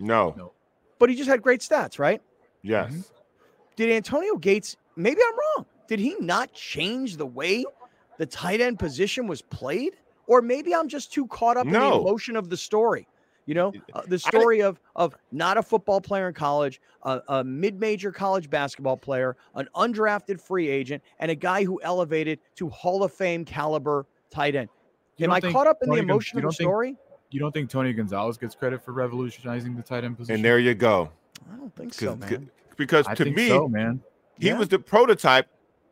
No. 0.00 0.34
No. 0.36 0.52
But 0.98 1.10
he 1.10 1.16
just 1.16 1.28
had 1.28 1.42
great 1.42 1.60
stats, 1.60 1.98
right? 1.98 2.20
Yes. 2.62 2.90
Mm-hmm. 2.90 3.00
Did 3.76 3.90
Antonio 3.92 4.36
Gates, 4.36 4.76
maybe 4.96 5.20
I'm 5.26 5.34
wrong. 5.34 5.66
Did 5.88 5.98
he 5.98 6.14
not 6.20 6.52
change 6.52 7.16
the 7.16 7.26
way 7.26 7.64
the 8.18 8.26
tight 8.26 8.60
end 8.60 8.78
position 8.78 9.26
was 9.26 9.42
played? 9.42 9.96
Or 10.28 10.42
maybe 10.42 10.74
I'm 10.74 10.88
just 10.88 11.12
too 11.12 11.26
caught 11.26 11.56
up 11.56 11.66
no. 11.66 11.72
in 11.72 11.90
the 11.90 12.00
emotion 12.00 12.36
of 12.36 12.50
the 12.50 12.56
story. 12.56 13.08
You 13.46 13.54
know, 13.54 13.72
uh, 13.94 14.02
the 14.06 14.18
story 14.18 14.60
of 14.60 14.78
of 14.94 15.16
not 15.32 15.56
a 15.56 15.62
football 15.62 16.02
player 16.02 16.28
in 16.28 16.34
college, 16.34 16.82
a, 17.04 17.22
a 17.28 17.42
mid-major 17.42 18.12
college 18.12 18.50
basketball 18.50 18.98
player, 18.98 19.38
an 19.54 19.66
undrafted 19.74 20.38
free 20.38 20.68
agent, 20.68 21.02
and 21.18 21.30
a 21.30 21.34
guy 21.34 21.64
who 21.64 21.80
elevated 21.82 22.40
to 22.56 22.68
Hall 22.68 23.02
of 23.02 23.10
Fame 23.10 23.46
caliber 23.46 24.04
tight 24.30 24.54
end. 24.54 24.68
Am 25.18 25.32
I 25.32 25.40
caught 25.40 25.66
up 25.66 25.78
in 25.80 25.88
Tony 25.88 26.02
the 26.02 26.04
emotion 26.04 26.38
of 26.38 26.44
the 26.44 26.52
story? 26.52 26.94
You 27.30 27.40
don't 27.40 27.52
think 27.52 27.70
Tony 27.70 27.94
Gonzalez 27.94 28.36
gets 28.36 28.54
credit 28.54 28.84
for 28.84 28.92
revolutionizing 28.92 29.74
the 29.74 29.82
tight 29.82 30.04
end 30.04 30.18
position? 30.18 30.36
And 30.36 30.44
there 30.44 30.58
you 30.58 30.74
go. 30.74 31.10
I 31.50 31.56
don't 31.56 31.74
think 31.74 31.94
so, 31.94 32.16
man. 32.16 32.50
Because 32.76 33.06
to 33.14 33.24
me, 33.24 33.48
so, 33.48 33.66
man, 33.66 34.02
he 34.38 34.48
yeah. 34.48 34.58
was 34.58 34.68
the 34.68 34.78
prototype 34.78 35.48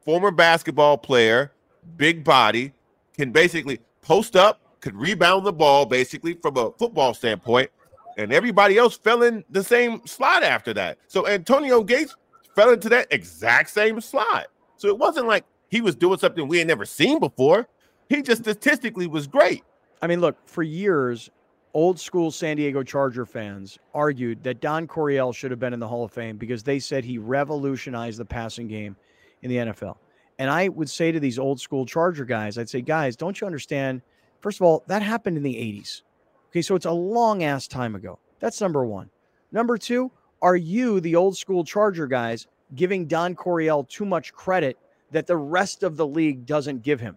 former 0.07 0.31
basketball 0.31 0.97
player, 0.97 1.53
big 1.99 2.25
body, 2.25 2.73
can 3.19 3.33
basically 3.33 3.81
post 4.01 4.37
up, 4.37 4.61
could 4.81 4.95
rebound 4.95 5.45
the 5.45 5.53
ball 5.53 5.85
basically 5.85 6.35
from 6.35 6.57
a 6.57 6.71
football 6.79 7.13
standpoint, 7.13 7.69
and 8.17 8.33
everybody 8.33 8.79
else 8.79 8.97
fell 8.97 9.25
in 9.25 9.45
the 9.51 9.63
same 9.63 10.01
slot 10.07 10.43
after 10.43 10.73
that. 10.73 10.97
So 11.09 11.27
Antonio 11.27 11.83
Gates 11.83 12.17
fell 12.55 12.71
into 12.71 12.89
that 12.89 13.09
exact 13.11 13.69
same 13.69 14.01
slot. 14.01 14.47
So 14.77 14.89
it 14.89 14.97
wasn't 14.97 15.27
like 15.27 15.45
he 15.69 15.81
was 15.81 15.97
doing 15.97 16.19
something 16.19 16.47
we 16.47 16.59
had 16.59 16.69
never 16.69 16.87
seen 16.87 17.19
before. 17.19 17.69
He 18.09 18.23
just 18.23 18.43
statistically 18.43 19.09
was 19.09 19.27
great. 19.27 19.65
I 20.01 20.07
mean, 20.07 20.21
look, 20.21 20.37
for 20.47 20.63
years, 20.63 21.31
old 21.75 21.99
school 21.99 22.31
San 22.31 22.57
Diego 22.57 22.85
Charger 22.85 23.27
fans 23.27 23.79
argued 23.93 24.45
that 24.45 24.61
Don 24.61 24.87
Coryell 24.87 25.33
should 25.33 25.51
have 25.51 25.59
been 25.59 25.73
in 25.73 25.81
the 25.81 25.89
Hall 25.89 26.05
of 26.05 26.13
Fame 26.13 26.37
because 26.37 26.63
they 26.63 26.79
said 26.79 27.05
he 27.05 27.19
revolutionized 27.19 28.19
the 28.21 28.25
passing 28.25 28.69
game 28.69 28.97
in 29.43 29.51
the 29.51 29.57
NFL. 29.57 29.97
And 30.39 30.51
I 30.51 30.69
would 30.69 30.91
say 30.91 31.13
to 31.13 31.21
these 31.21 31.39
old 31.39 31.61
school 31.61 31.87
Charger 31.87 32.25
guys, 32.25 32.59
I'd 32.59 32.69
say, 32.69 32.83
guys, 32.83 33.17
don't 33.17 33.41
you 33.41 33.47
understand? 33.47 34.03
First 34.41 34.61
of 34.61 34.67
all, 34.67 34.85
that 34.87 35.03
happened 35.03 35.37
in 35.37 35.43
the 35.43 35.55
80s. 35.55 36.03
Okay, 36.51 36.63
so 36.63 36.75
it's 36.75 36.87
a 36.87 36.93
long 36.93 37.43
ass 37.43 37.67
time 37.67 37.95
ago. 37.95 38.19
That's 38.39 38.61
number 38.61 38.85
one. 38.85 39.11
Number 39.53 39.79
two, 39.79 40.11
are 40.43 40.57
you, 40.57 41.01
the 41.01 41.17
old 41.17 41.37
school 41.37 41.65
Charger 41.65 42.07
guys, 42.07 42.47
giving 42.75 43.07
Don 43.07 43.35
Coryell 43.35 43.85
too 43.85 44.05
much 44.05 44.33
credit 44.33 44.79
that 45.11 45.27
the 45.27 45.37
rest 45.37 45.83
of 45.83 45.97
the 45.97 46.07
league 46.07 46.45
doesn't 46.45 46.83
give 46.83 47.01
him? 47.01 47.17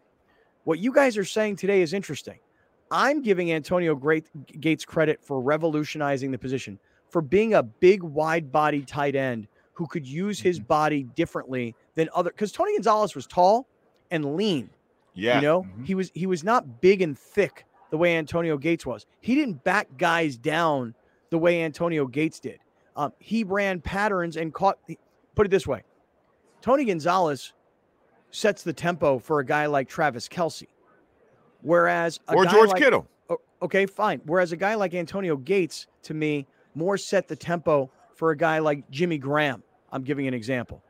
What 0.64 0.80
you 0.80 0.94
guys 0.94 1.18
are 1.18 1.26
saying 1.26 1.58
today 1.58 1.82
is 1.82 1.94
interesting. 1.94 2.40
I'm 2.92 3.22
giving 3.22 3.52
Antonio 3.52 3.96
Great 3.96 4.28
Gates 4.60 4.86
credit 4.86 5.20
for 5.22 5.42
revolutionizing 5.42 6.32
the 6.32 6.38
position, 6.38 6.80
for 7.10 7.22
being 7.22 7.54
a 7.54 7.64
big, 7.64 8.04
wide 8.04 8.52
body 8.52 8.82
tight 8.82 9.16
end 9.16 9.48
who 9.80 9.88
could 9.88 10.06
use 10.06 10.42
his 10.42 10.60
mm-hmm. 10.60 10.68
body 10.68 11.04
differently 11.16 11.74
than 11.96 12.10
other. 12.14 12.32
Because 12.32 12.52
Tony 12.52 12.74
Gonzalez 12.74 13.16
was 13.16 13.26
tall 13.26 13.66
and 14.12 14.36
lean. 14.36 14.70
Yeah, 15.14 15.38
you 15.38 15.42
know, 15.42 15.64
mm-hmm. 15.64 15.86
he 15.86 15.96
was 15.96 16.12
he 16.14 16.26
was 16.26 16.44
not 16.44 16.82
big 16.82 17.02
and 17.02 17.18
thick 17.18 17.66
the 17.90 17.98
way 17.98 18.18
Antonio 18.18 18.58
Gates 18.58 18.86
was. 18.86 19.06
He 19.22 19.36
didn't 19.36 19.64
back 19.64 19.88
guys 19.98 20.38
down 20.38 20.94
the 21.30 21.38
way 21.38 21.64
Antonio 21.64 22.06
Gates 22.06 22.42
did. 22.42 22.60
Um, 22.98 23.14
he 23.20 23.46
ran 23.46 23.80
patterns 23.80 24.36
and 24.36 24.54
caught. 24.54 24.78
Put 25.36 25.46
it 25.46 25.50
this 25.50 25.66
way, 25.66 25.84
Tony 26.62 26.84
Gonzalez 26.84 27.54
sets 28.32 28.64
the 28.64 28.74
tempo 28.74 29.18
for 29.18 29.40
a 29.40 29.46
guy 29.46 29.66
like 29.66 29.88
Travis 29.88 30.28
Kelce. 30.28 30.68
whereas 31.62 32.20
or 32.28 32.46
George 32.46 32.72
like, 32.72 32.82
Kittle. 32.82 33.08
Okay, 33.62 33.86
fine. 33.86 34.22
Whereas 34.26 34.52
a 34.52 34.58
guy 34.58 34.76
like 34.76 34.94
Antonio 34.94 35.38
Gates, 35.38 35.88
to 36.04 36.14
me, 36.14 36.48
more 36.76 36.98
set 36.98 37.28
the 37.28 37.36
tempo 37.36 37.90
for 38.16 38.32
a 38.32 38.38
guy 38.38 38.60
like 38.60 38.90
Jimmy 38.90 39.18
Graham. 39.18 39.64
I'm 39.92 40.04
giving 40.04 40.28
an 40.28 40.34
example. 40.34 40.84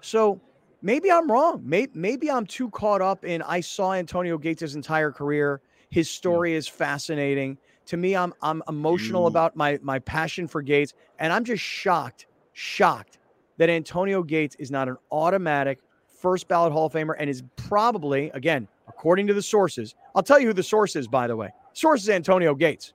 So 0.00 0.40
maybe 0.82 1.10
I'm 1.10 1.30
wrong. 1.30 1.62
Maybe, 1.64 1.92
maybe 1.94 2.30
I'm 2.30 2.46
too 2.46 2.70
caught 2.70 3.00
up 3.00 3.24
in 3.24 3.42
I 3.42 3.60
saw 3.60 3.94
Antonio 3.94 4.38
Gates' 4.38 4.74
entire 4.74 5.10
career. 5.10 5.60
His 5.90 6.10
story 6.10 6.54
is 6.54 6.66
fascinating 6.66 7.58
to 7.86 7.96
me, 7.96 8.16
I'm 8.16 8.32
I'm 8.42 8.62
emotional 8.68 9.22
you. 9.22 9.28
about 9.28 9.56
my 9.56 9.78
my 9.82 9.98
passion 10.00 10.48
for 10.48 10.62
Gates, 10.62 10.94
and 11.18 11.32
I'm 11.32 11.44
just 11.44 11.62
shocked, 11.62 12.26
shocked 12.52 13.18
that 13.58 13.68
Antonio 13.68 14.22
Gates 14.22 14.56
is 14.58 14.70
not 14.70 14.88
an 14.88 14.96
automatic 15.12 15.80
first 16.08 16.48
ballot 16.48 16.72
Hall 16.72 16.86
of 16.86 16.92
Famer 16.92 17.14
and 17.18 17.28
is 17.28 17.42
probably, 17.56 18.30
again, 18.30 18.66
according 18.88 19.26
to 19.26 19.34
the 19.34 19.42
sources, 19.42 19.94
I'll 20.14 20.22
tell 20.22 20.40
you 20.40 20.48
who 20.48 20.52
the 20.52 20.62
source 20.62 20.96
is, 20.96 21.06
by 21.06 21.26
the 21.26 21.36
way. 21.36 21.50
Source 21.74 22.02
is 22.02 22.08
Antonio 22.08 22.54
Gates. 22.54 22.94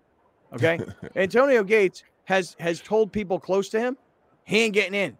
Okay. 0.54 0.80
Antonio 1.16 1.64
Gates 1.64 2.04
has 2.26 2.56
has 2.60 2.82
told 2.82 3.12
people 3.12 3.40
close 3.40 3.70
to 3.70 3.80
him 3.80 3.98
he 4.44 4.64
ain't 4.64 4.74
getting 4.74 4.96
in. 4.96 5.18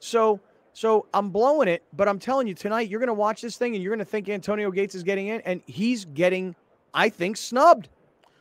So 0.00 0.40
so 0.72 1.06
I'm 1.12 1.30
blowing 1.30 1.68
it, 1.68 1.82
but 1.92 2.06
I'm 2.08 2.18
telling 2.18 2.46
you 2.46 2.54
tonight, 2.54 2.88
you're 2.88 3.00
gonna 3.00 3.12
watch 3.12 3.40
this 3.40 3.56
thing 3.56 3.74
and 3.74 3.82
you're 3.82 3.92
gonna 3.92 4.04
think 4.04 4.28
Antonio 4.28 4.70
Gates 4.70 4.94
is 4.94 5.02
getting 5.02 5.28
in, 5.28 5.40
and 5.40 5.60
he's 5.66 6.04
getting, 6.04 6.54
I 6.94 7.08
think, 7.08 7.36
snubbed. 7.36 7.88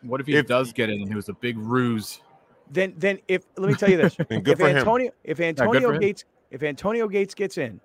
What 0.03 0.21
if 0.21 0.27
he 0.27 0.35
if, 0.35 0.45
does 0.45 0.71
get 0.71 0.89
in 0.89 1.01
and 1.01 1.11
it 1.11 1.15
was 1.15 1.29
a 1.29 1.33
big 1.33 1.57
ruse? 1.57 2.21
Then, 2.69 2.93
then 2.97 3.19
if 3.27 3.45
let 3.57 3.69
me 3.69 3.75
tell 3.75 3.89
you 3.89 3.97
this: 3.97 4.15
if 4.29 4.61
Antonio, 4.61 5.07
him. 5.07 5.13
if 5.23 5.39
Antonio 5.39 5.93
yeah, 5.93 5.97
Gates, 5.97 6.25
if 6.51 6.63
Antonio 6.63 7.07
Gates 7.07 7.33
gets 7.33 7.57
in, 7.57 7.79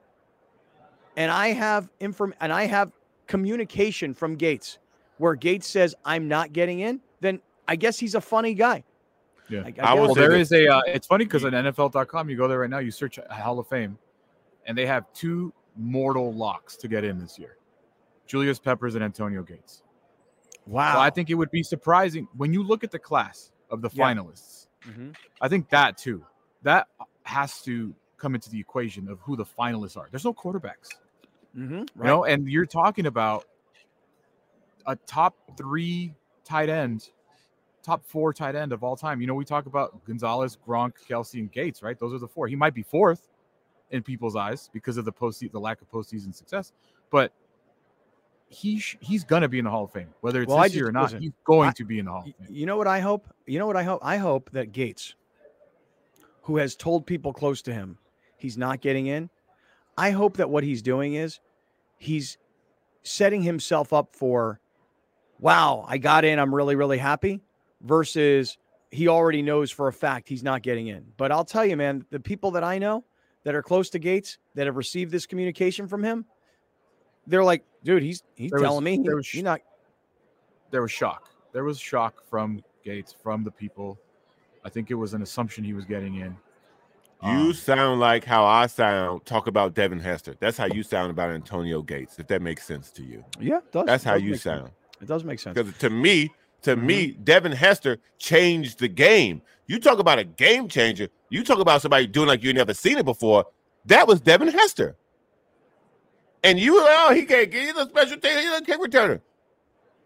and 1.16 1.30
I 1.30 1.48
have 1.48 1.88
inform 2.00 2.34
and 2.40 2.52
I 2.52 2.66
have 2.66 2.92
communication 3.26 4.12
from 4.12 4.36
Gates 4.36 4.78
where 5.18 5.34
Gates 5.34 5.66
says 5.66 5.94
I'm 6.04 6.28
not 6.28 6.52
getting 6.52 6.80
in, 6.80 7.00
then 7.20 7.40
I 7.68 7.76
guess 7.76 7.98
he's 7.98 8.14
a 8.14 8.20
funny 8.20 8.54
guy. 8.54 8.84
Yeah, 9.52 9.70
I, 9.82 9.92
I 9.92 9.94
well, 9.94 10.14
there 10.14 10.32
is 10.32 10.52
a. 10.52 10.66
Uh, 10.66 10.82
it's 10.86 11.06
funny 11.06 11.24
because 11.24 11.44
on 11.44 11.52
NFL.com, 11.52 12.30
you 12.30 12.36
go 12.36 12.48
there 12.48 12.60
right 12.60 12.70
now, 12.70 12.78
you 12.78 12.90
search 12.90 13.18
Hall 13.30 13.58
of 13.58 13.68
Fame, 13.68 13.98
and 14.66 14.76
they 14.76 14.86
have 14.86 15.12
two 15.12 15.52
mortal 15.76 16.32
locks 16.32 16.76
to 16.76 16.88
get 16.88 17.04
in 17.04 17.18
this 17.18 17.38
year: 17.38 17.56
Julius 18.26 18.58
Peppers 18.58 18.94
and 18.94 19.04
Antonio 19.04 19.42
Gates. 19.42 19.82
Wow. 20.66 20.94
So 20.94 21.00
I 21.00 21.10
think 21.10 21.30
it 21.30 21.34
would 21.34 21.50
be 21.50 21.62
surprising 21.62 22.28
when 22.36 22.52
you 22.52 22.62
look 22.62 22.84
at 22.84 22.90
the 22.90 22.98
class 22.98 23.50
of 23.70 23.82
the 23.82 23.90
yeah. 23.92 24.04
finalists. 24.04 24.68
Mm-hmm. 24.88 25.10
I 25.40 25.48
think 25.48 25.68
that 25.70 25.98
too, 25.98 26.24
that 26.62 26.88
has 27.24 27.62
to 27.62 27.94
come 28.16 28.34
into 28.34 28.50
the 28.50 28.58
equation 28.60 29.08
of 29.08 29.20
who 29.20 29.36
the 29.36 29.44
finalists 29.44 29.96
are. 29.96 30.08
There's 30.10 30.24
no 30.24 30.32
quarterbacks, 30.32 30.88
mm-hmm. 31.56 31.74
right. 31.74 31.86
you 31.96 32.04
know, 32.04 32.24
and 32.24 32.48
you're 32.48 32.66
talking 32.66 33.06
about 33.06 33.44
a 34.86 34.96
top 34.96 35.36
three 35.56 36.14
tight 36.44 36.68
end, 36.68 37.08
top 37.82 38.04
four 38.04 38.32
tight 38.32 38.54
end 38.54 38.72
of 38.72 38.82
all 38.84 38.96
time. 38.96 39.20
You 39.20 39.26
know, 39.26 39.34
we 39.34 39.44
talk 39.44 39.66
about 39.66 40.04
Gonzalez, 40.04 40.58
Gronk, 40.66 40.92
Kelce, 41.08 41.34
and 41.34 41.50
Gates, 41.50 41.82
right? 41.82 41.98
Those 41.98 42.14
are 42.14 42.18
the 42.18 42.28
four. 42.28 42.46
He 42.46 42.56
might 42.56 42.74
be 42.74 42.82
fourth 42.82 43.28
in 43.90 44.02
people's 44.02 44.36
eyes 44.36 44.70
because 44.72 44.96
of 44.96 45.04
the 45.04 45.12
post 45.12 45.44
the 45.52 45.60
lack 45.60 45.80
of 45.82 45.90
postseason 45.90 46.34
success, 46.34 46.72
but 47.10 47.32
he 48.48 48.78
sh- 48.78 48.98
he's 49.00 49.24
gonna 49.24 49.48
be 49.48 49.58
in 49.58 49.64
the 49.64 49.70
Hall 49.70 49.84
of 49.84 49.92
Fame, 49.92 50.08
whether 50.20 50.42
it's 50.42 50.48
well, 50.48 50.58
this 50.58 50.68
just, 50.68 50.76
year 50.76 50.88
or 50.88 50.92
not. 50.92 51.04
Listen, 51.04 51.22
he's 51.22 51.32
going 51.44 51.70
I, 51.70 51.72
to 51.72 51.84
be 51.84 51.98
in 51.98 52.04
the 52.04 52.10
Hall 52.10 52.20
of 52.20 52.26
Fame. 52.26 52.54
You 52.54 52.66
know 52.66 52.76
what 52.76 52.86
I 52.86 53.00
hope? 53.00 53.26
You 53.46 53.58
know 53.58 53.66
what 53.66 53.76
I 53.76 53.82
hope? 53.82 54.00
I 54.02 54.16
hope 54.18 54.50
that 54.52 54.72
Gates, 54.72 55.14
who 56.42 56.56
has 56.58 56.76
told 56.76 57.06
people 57.06 57.32
close 57.32 57.62
to 57.62 57.72
him 57.72 57.98
he's 58.36 58.58
not 58.58 58.80
getting 58.80 59.06
in, 59.06 59.30
I 59.96 60.10
hope 60.10 60.36
that 60.36 60.50
what 60.50 60.64
he's 60.64 60.82
doing 60.82 61.14
is 61.14 61.40
he's 61.96 62.38
setting 63.02 63.42
himself 63.42 63.92
up 63.92 64.14
for, 64.14 64.60
wow, 65.38 65.84
I 65.88 65.98
got 65.98 66.24
in, 66.24 66.38
I'm 66.38 66.54
really 66.54 66.76
really 66.76 66.98
happy, 66.98 67.40
versus 67.82 68.58
he 68.90 69.08
already 69.08 69.42
knows 69.42 69.70
for 69.70 69.88
a 69.88 69.92
fact 69.92 70.28
he's 70.28 70.42
not 70.42 70.62
getting 70.62 70.88
in. 70.88 71.04
But 71.16 71.32
I'll 71.32 71.44
tell 71.44 71.64
you, 71.64 71.76
man, 71.76 72.04
the 72.10 72.20
people 72.20 72.50
that 72.52 72.64
I 72.64 72.78
know 72.78 73.04
that 73.44 73.54
are 73.54 73.62
close 73.62 73.90
to 73.90 73.98
Gates 73.98 74.38
that 74.54 74.66
have 74.66 74.76
received 74.76 75.10
this 75.10 75.26
communication 75.26 75.88
from 75.88 76.02
him 76.02 76.24
they're 77.26 77.44
like, 77.44 77.64
dude, 77.84 78.02
he's 78.02 78.22
he's 78.34 78.50
there 78.50 78.60
telling 78.60 78.84
was, 78.84 78.98
me 78.98 79.02
there 79.04 79.16
was, 79.16 79.28
he's 79.28 79.42
not. 79.42 79.60
There 80.70 80.82
was 80.82 80.90
shock. 80.90 81.30
There 81.52 81.64
was 81.64 81.78
shock 81.78 82.26
from 82.28 82.62
Gates, 82.84 83.12
from 83.12 83.44
the 83.44 83.50
people. 83.50 83.98
I 84.64 84.68
think 84.68 84.90
it 84.90 84.94
was 84.94 85.14
an 85.14 85.22
assumption 85.22 85.64
he 85.64 85.74
was 85.74 85.84
getting 85.84 86.16
in. 86.16 86.36
You 87.22 87.28
um, 87.28 87.52
sound 87.52 88.00
like 88.00 88.24
how 88.24 88.44
I 88.44 88.66
sound. 88.66 89.24
Talk 89.24 89.46
about 89.46 89.74
Devin 89.74 90.00
Hester. 90.00 90.34
That's 90.40 90.56
how 90.56 90.66
you 90.66 90.82
sound 90.82 91.10
about 91.10 91.30
Antonio 91.30 91.82
Gates. 91.82 92.18
If 92.18 92.26
that 92.28 92.42
makes 92.42 92.66
sense 92.66 92.90
to 92.92 93.02
you. 93.02 93.24
Yeah, 93.40 93.60
does. 93.70 93.86
That's 93.86 94.02
how 94.02 94.14
you 94.14 94.36
sound. 94.36 94.66
Sense. 94.66 94.76
It 95.02 95.08
does 95.08 95.24
make 95.24 95.38
sense. 95.38 95.54
Because 95.54 95.76
to 95.78 95.90
me, 95.90 96.32
to 96.62 96.76
mm-hmm. 96.76 96.86
me, 96.86 97.10
Devin 97.12 97.52
Hester 97.52 97.98
changed 98.18 98.78
the 98.78 98.88
game. 98.88 99.42
You 99.66 99.78
talk 99.78 99.98
about 99.98 100.18
a 100.18 100.24
game 100.24 100.68
changer. 100.68 101.08
You 101.30 101.44
talk 101.44 101.58
about 101.58 101.82
somebody 101.82 102.06
doing 102.06 102.28
like 102.28 102.42
you 102.42 102.52
never 102.52 102.74
seen 102.74 102.98
it 102.98 103.04
before. 103.04 103.46
That 103.86 104.06
was 104.06 104.20
Devin 104.20 104.48
Hester. 104.48 104.96
And 106.44 106.58
you, 106.58 106.76
oh, 106.78 107.12
he 107.14 107.24
can't 107.24 107.50
get. 107.50 107.62
He's 107.62 107.76
a 107.76 107.88
special 107.88 108.18
team. 108.18 108.38
He's 108.38 108.52
a 108.52 108.62
kick 108.62 108.80
returner. 108.80 109.20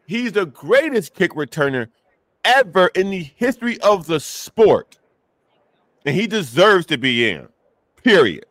He's 0.06 0.32
the 0.32 0.46
greatest 0.46 1.14
kick 1.14 1.32
returner 1.32 1.88
ever 2.44 2.88
in 2.88 3.10
the 3.10 3.28
history 3.36 3.80
of 3.80 4.06
the 4.06 4.20
sport, 4.20 4.98
and 6.04 6.14
he 6.14 6.26
deserves 6.26 6.86
to 6.86 6.98
be 6.98 7.28
in. 7.28 7.48
Period. 8.04 8.46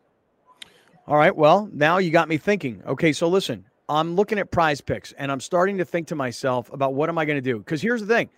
All 1.07 1.15
right. 1.15 1.35
Well, 1.35 1.69
now 1.71 1.99
you 1.99 2.11
got 2.11 2.27
me 2.27 2.37
thinking. 2.37 2.81
Okay, 2.85 3.13
so 3.13 3.29
listen, 3.29 3.65
I'm 3.88 4.15
looking 4.15 4.39
at 4.39 4.51
Prize 4.51 4.81
Picks, 4.81 5.11
and 5.13 5.31
I'm 5.31 5.39
starting 5.39 5.77
to 5.77 5.86
think 5.86 6.07
to 6.07 6.15
myself 6.15 6.71
about 6.73 6.93
what 6.95 7.09
am 7.09 7.17
I 7.17 7.25
going 7.25 7.38
to 7.38 7.41
do? 7.41 7.59
Because 7.59 7.81
here's 7.81 8.01
the 8.01 8.07
thing. 8.07 8.29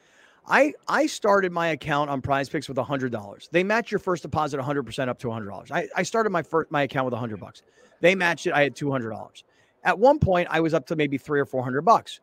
I, 0.47 0.73
I 0.87 1.07
started 1.07 1.51
my 1.51 1.69
account 1.69 2.09
on 2.09 2.21
prize 2.21 2.47
picks 2.47 2.69
with 2.69 2.77
$100. 2.77 3.49
They 3.49 3.63
match 3.63 3.91
your 3.91 3.99
first 3.99 4.23
deposit 4.23 4.59
100% 4.59 5.07
up 5.09 5.19
to 5.19 5.27
$100. 5.27 5.71
I, 5.71 5.87
I 5.95 6.03
started 6.03 6.29
my 6.29 6.41
first, 6.41 6.71
my 6.71 6.83
account 6.83 7.05
with 7.05 7.13
100 7.13 7.39
bucks. 7.39 7.63
They 7.99 8.15
matched 8.15 8.47
it. 8.47 8.53
I 8.53 8.63
had 8.63 8.73
$200. 8.73 9.43
At 9.83 9.99
one 9.99 10.19
point, 10.19 10.47
I 10.49 10.61
was 10.61 10.73
up 10.73 10.85
to 10.87 10.95
maybe 10.95 11.17
three 11.17 11.39
or 11.39 11.45
400 11.45 11.81
bucks. 11.81 12.21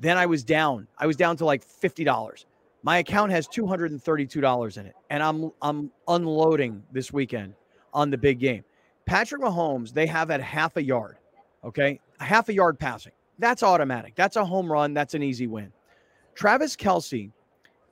Then 0.00 0.16
I 0.16 0.26
was 0.26 0.44
down. 0.44 0.86
I 0.98 1.06
was 1.06 1.16
down 1.16 1.36
to 1.38 1.44
like 1.44 1.64
$50. 1.66 2.44
My 2.82 2.98
account 2.98 3.32
has 3.32 3.48
$232 3.48 4.76
in 4.76 4.86
it, 4.86 4.94
and 5.08 5.22
I'm 5.22 5.50
I'm 5.62 5.90
unloading 6.06 6.82
this 6.92 7.12
weekend 7.12 7.54
on 7.92 8.10
the 8.10 8.18
big 8.18 8.38
game. 8.38 8.62
Patrick 9.06 9.40
Mahomes, 9.40 9.92
they 9.92 10.06
have 10.06 10.30
at 10.30 10.40
half 10.40 10.76
a 10.76 10.82
yard, 10.82 11.16
okay? 11.64 12.00
Half 12.20 12.48
a 12.48 12.54
yard 12.54 12.78
passing. 12.78 13.12
That's 13.38 13.62
automatic. 13.62 14.14
That's 14.14 14.36
a 14.36 14.44
home 14.44 14.70
run. 14.70 14.94
That's 14.94 15.14
an 15.14 15.22
easy 15.22 15.46
win. 15.46 15.72
Travis 16.34 16.76
Kelce, 16.76 17.30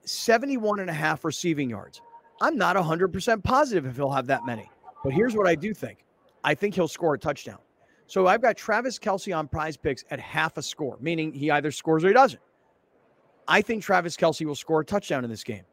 71 0.05 0.81
and 0.81 0.91
a 0.91 0.93
half 0.93 1.25
receiving 1.25 1.71
yards. 1.71 2.01
I'm 2.41 2.57
not 2.57 2.77
100% 2.77 3.45
positive 3.45 3.87
if 3.87 3.97
he'll 3.97 4.11
have 4.11 4.27
that 4.27 4.45
many. 4.45 4.69
But 5.05 5.13
here's 5.13 5.35
what 5.37 5.47
I 5.47 5.55
do 5.55 5.75
think 5.75 6.05
I 6.45 6.55
think 6.55 6.75
he'll 6.75 6.89
score 6.89 7.15
a 7.15 7.19
touchdown. 7.19 7.59
So 8.07 8.27
I've 8.27 8.43
got 8.43 8.57
Travis 8.57 8.99
Kelce 8.99 9.37
on 9.37 9.49
prize 9.49 9.77
picks 9.77 10.05
at 10.11 10.21
half 10.21 10.57
a 10.59 10.63
score, 10.63 10.99
meaning 11.01 11.33
he 11.33 11.51
either 11.51 11.71
scores 11.71 12.05
or 12.05 12.09
he 12.09 12.15
doesn't. 12.15 12.43
I 13.49 13.63
think 13.63 13.83
Travis 13.83 14.17
Kelce 14.17 14.45
will 14.45 14.55
score 14.55 14.81
a 14.81 14.85
touchdown 14.85 15.25
in 15.25 15.31
this 15.31 15.45
game. 15.45 15.65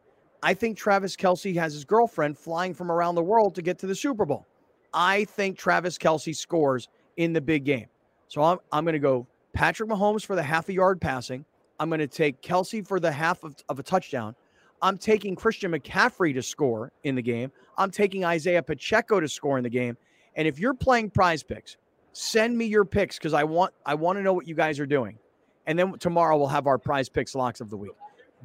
I 0.41 0.53
think 0.53 0.77
Travis 0.77 1.15
Kelce 1.15 1.55
has 1.55 1.73
his 1.73 1.83
girlfriend 1.83 2.37
flying 2.37 2.73
from 2.73 2.91
around 2.91 3.15
the 3.15 3.23
world 3.23 3.55
to 3.55 3.61
get 3.61 3.77
to 3.79 3.87
the 3.87 3.95
Super 3.95 4.25
Bowl. 4.25 4.47
I 4.93 5.25
think 5.25 5.57
Travis 5.57 5.97
Kelce 5.97 6.35
scores 6.35 6.87
in 7.17 7.33
the 7.33 7.41
big 7.41 7.65
game. 7.65 7.87
So 8.29 8.43
I'm, 8.43 8.59
I'm 8.71 8.85
going 8.85 8.93
to 8.93 8.99
go 8.99 9.27
Patrick 9.53 9.89
Mahomes 9.89 10.25
for 10.25 10.35
the 10.35 10.43
half 10.43 10.69
a 10.69 10.73
yard 10.73 11.01
passing. 11.01 11.43
I'm 11.79 11.89
going 11.89 11.99
to 11.99 12.07
take 12.07 12.41
Kelce 12.41 12.85
for 12.87 12.99
the 12.99 13.11
half 13.11 13.43
of, 13.43 13.55
of 13.67 13.79
a 13.79 13.83
touchdown. 13.83 14.35
I'm 14.81 14.97
taking 14.97 15.35
Christian 15.35 15.71
McCaffrey 15.71 16.33
to 16.35 16.41
score 16.41 16.91
in 17.03 17.15
the 17.15 17.21
game. 17.21 17.51
I'm 17.77 17.91
taking 17.91 18.23
Isaiah 18.23 18.63
Pacheco 18.63 19.19
to 19.19 19.27
score 19.27 19.57
in 19.57 19.63
the 19.63 19.69
game. 19.69 19.97
And 20.35 20.47
if 20.47 20.59
you're 20.59 20.73
playing 20.73 21.09
prize 21.09 21.43
picks, 21.43 21.75
send 22.13 22.57
me 22.57 22.65
your 22.65 22.85
picks 22.85 23.17
because 23.17 23.33
I 23.33 23.43
want 23.43 23.73
I 23.85 23.95
want 23.95 24.17
to 24.17 24.23
know 24.23 24.33
what 24.33 24.47
you 24.47 24.55
guys 24.55 24.79
are 24.79 24.85
doing. 24.85 25.17
And 25.65 25.77
then 25.77 25.97
tomorrow 25.99 26.37
we'll 26.37 26.47
have 26.47 26.67
our 26.67 26.77
prize 26.77 27.09
picks 27.09 27.35
locks 27.35 27.61
of 27.61 27.69
the 27.69 27.77
week. 27.77 27.91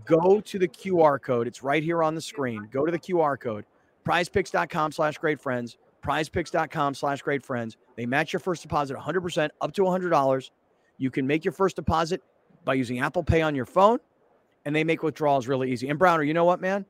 Go 0.04 0.40
to 0.40 0.58
the 0.58 0.68
QR 0.68 1.22
code. 1.22 1.46
It's 1.46 1.62
right 1.62 1.82
here 1.82 2.02
on 2.02 2.14
the 2.14 2.20
screen. 2.20 2.68
Go 2.72 2.84
to 2.84 2.90
the 2.90 2.98
QR 2.98 3.38
code, 3.38 3.64
prizepicks.com 4.04 4.92
slash 4.92 5.18
great 5.18 5.40
friends, 5.40 5.76
prizepicks.com 6.04 6.94
slash 6.94 7.22
great 7.22 7.42
friends. 7.42 7.76
They 7.96 8.06
match 8.06 8.32
your 8.32 8.40
first 8.40 8.62
deposit 8.62 8.96
100% 8.96 9.48
up 9.60 9.72
to 9.72 9.82
$100. 9.82 10.50
You 10.98 11.10
can 11.10 11.26
make 11.26 11.44
your 11.44 11.52
first 11.52 11.76
deposit 11.76 12.22
by 12.64 12.74
using 12.74 13.00
Apple 13.00 13.22
Pay 13.22 13.42
on 13.42 13.54
your 13.54 13.66
phone, 13.66 13.98
and 14.64 14.76
they 14.76 14.84
make 14.84 15.02
withdrawals 15.02 15.48
really 15.48 15.72
easy. 15.72 15.88
And 15.88 15.98
Browner, 15.98 16.22
you 16.22 16.34
know 16.34 16.44
what, 16.44 16.60
man? 16.60 16.84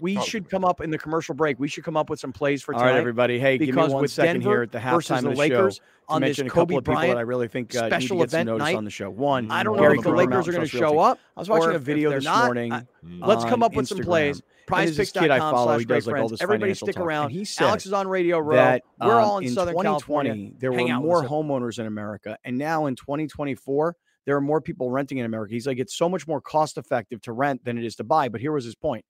We 0.00 0.16
oh. 0.16 0.22
should 0.22 0.48
come 0.48 0.64
up 0.64 0.80
in 0.80 0.90
the 0.90 0.98
commercial 0.98 1.34
break. 1.34 1.58
We 1.60 1.68
should 1.68 1.84
come 1.84 1.96
up 1.96 2.08
with 2.08 2.18
some 2.18 2.32
plays 2.32 2.62
for 2.62 2.72
tonight. 2.72 2.84
All 2.84 2.90
right, 2.92 2.98
everybody. 2.98 3.38
Hey, 3.38 3.58
give 3.58 3.74
me 3.74 3.82
one 3.86 4.08
second 4.08 4.40
Denver 4.40 4.50
here 4.50 4.62
at 4.62 4.72
the 4.72 4.78
halftime 4.78 5.22
the 5.22 5.28
of 5.28 5.34
the 5.34 5.38
Lakers 5.38 5.76
show 5.76 5.82
on 6.08 6.22
this 6.22 6.38
a 6.38 6.44
Kobe 6.44 6.74
couple 6.74 6.78
of 6.78 6.84
Bryant 6.84 7.18
I 7.18 7.22
really 7.22 7.48
think 7.48 7.74
uh, 7.76 7.86
special 7.86 8.22
event 8.22 8.48
night 8.58 8.76
on 8.76 8.84
the 8.84 8.90
show. 8.90 9.10
One, 9.10 9.50
I 9.50 9.62
don't 9.62 9.76
Gary 9.76 9.94
know 9.94 10.00
if 10.00 10.04
the 10.04 10.12
Lakers 10.12 10.48
are 10.48 10.52
going 10.52 10.66
to 10.66 10.68
show 10.68 10.98
up. 10.98 11.18
I 11.36 11.40
was 11.40 11.48
watching 11.48 11.74
a 11.74 11.78
video 11.78 12.10
this 12.10 12.24
not, 12.24 12.46
morning. 12.46 12.72
I, 12.72 12.86
let's 13.02 13.44
come 13.44 13.62
up 13.62 13.74
with 13.74 13.88
some 13.88 13.98
plays. 13.98 14.42
PrizePicks.com 14.66 15.22
kid 15.22 15.30
I 15.30 15.38
follow. 15.38 15.78
He 15.78 15.84
does 15.84 16.06
like 16.06 16.20
all 16.20 16.28
this 16.28 16.40
Everybody 16.40 16.74
stick 16.74 16.94
talk. 16.94 17.04
around. 17.04 17.24
And 17.26 17.32
he 17.32 17.44
said 17.44 17.66
Alex 17.66 17.86
is 17.86 17.92
on 17.92 18.06
Radio 18.06 18.38
Row. 18.38 18.54
That, 18.54 18.82
We're 19.00 19.18
um, 19.18 19.24
all 19.24 19.38
in, 19.38 19.44
in 19.46 19.50
Southern 19.52 19.74
2020, 19.74 20.28
California. 20.28 20.52
There 20.58 20.72
Hang 20.72 20.88
were 20.88 21.00
more 21.00 21.24
homeowners 21.24 21.80
in 21.80 21.86
America, 21.86 22.38
and 22.44 22.56
now 22.56 22.86
in 22.86 22.94
2024, 22.94 23.96
there 24.26 24.36
are 24.36 24.40
more 24.40 24.60
people 24.60 24.90
renting 24.90 25.18
in 25.18 25.26
America. 25.26 25.52
He's 25.54 25.66
like, 25.66 25.78
it's 25.78 25.96
so 25.96 26.08
much 26.08 26.28
more 26.28 26.40
cost 26.40 26.78
effective 26.78 27.20
to 27.22 27.32
rent 27.32 27.64
than 27.64 27.78
it 27.78 27.84
is 27.84 27.96
to 27.96 28.04
buy. 28.04 28.28
But 28.28 28.40
here 28.40 28.52
was 28.52 28.64
his 28.64 28.76
point 28.76 29.04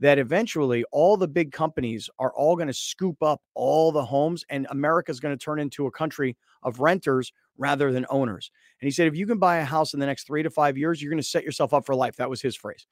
that 0.00 0.18
eventually 0.18 0.84
all 0.92 1.16
the 1.16 1.28
big 1.28 1.52
companies 1.52 2.10
are 2.18 2.32
all 2.34 2.56
going 2.56 2.68
to 2.68 2.74
scoop 2.74 3.22
up 3.22 3.40
all 3.54 3.92
the 3.92 4.04
homes 4.04 4.44
and 4.50 4.66
America's 4.70 5.20
going 5.20 5.36
to 5.36 5.42
turn 5.42 5.60
into 5.60 5.86
a 5.86 5.90
country 5.90 6.36
of 6.62 6.80
renters 6.80 7.32
rather 7.56 7.92
than 7.92 8.04
owners. 8.10 8.50
And 8.80 8.86
he 8.86 8.90
said, 8.90 9.06
if 9.06 9.16
you 9.16 9.26
can 9.26 9.38
buy 9.38 9.58
a 9.58 9.64
house 9.64 9.94
in 9.94 10.00
the 10.00 10.06
next 10.06 10.26
three 10.26 10.42
to 10.42 10.50
five 10.50 10.76
years, 10.76 11.00
you're 11.00 11.10
going 11.10 11.22
to 11.22 11.28
set 11.28 11.44
yourself 11.44 11.72
up 11.72 11.86
for 11.86 11.94
life. 11.94 12.16
That 12.16 12.30
was 12.30 12.42
his 12.42 12.56
phrase. 12.56 12.86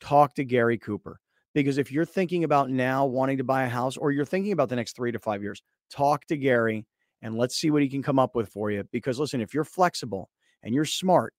Talk 0.00 0.34
to 0.34 0.44
Gary 0.44 0.78
Cooper. 0.78 1.18
Because 1.54 1.78
if 1.78 1.92
you're 1.92 2.04
thinking 2.04 2.44
about 2.44 2.70
now 2.70 3.06
wanting 3.06 3.38
to 3.38 3.44
buy 3.44 3.64
a 3.64 3.68
house 3.68 3.96
or 3.96 4.10
you're 4.10 4.24
thinking 4.24 4.52
about 4.52 4.68
the 4.68 4.76
next 4.76 4.96
three 4.96 5.12
to 5.12 5.18
five 5.18 5.42
years, 5.42 5.62
talk 5.90 6.26
to 6.26 6.36
Gary 6.36 6.86
and 7.22 7.36
let's 7.36 7.56
see 7.56 7.70
what 7.70 7.82
he 7.82 7.88
can 7.88 8.02
come 8.02 8.18
up 8.18 8.34
with 8.34 8.48
for 8.48 8.70
you. 8.70 8.84
Because 8.90 9.18
listen, 9.18 9.40
if 9.40 9.54
you're 9.54 9.64
flexible 9.64 10.30
and 10.62 10.74
you're 10.74 10.84
smart 10.84 11.32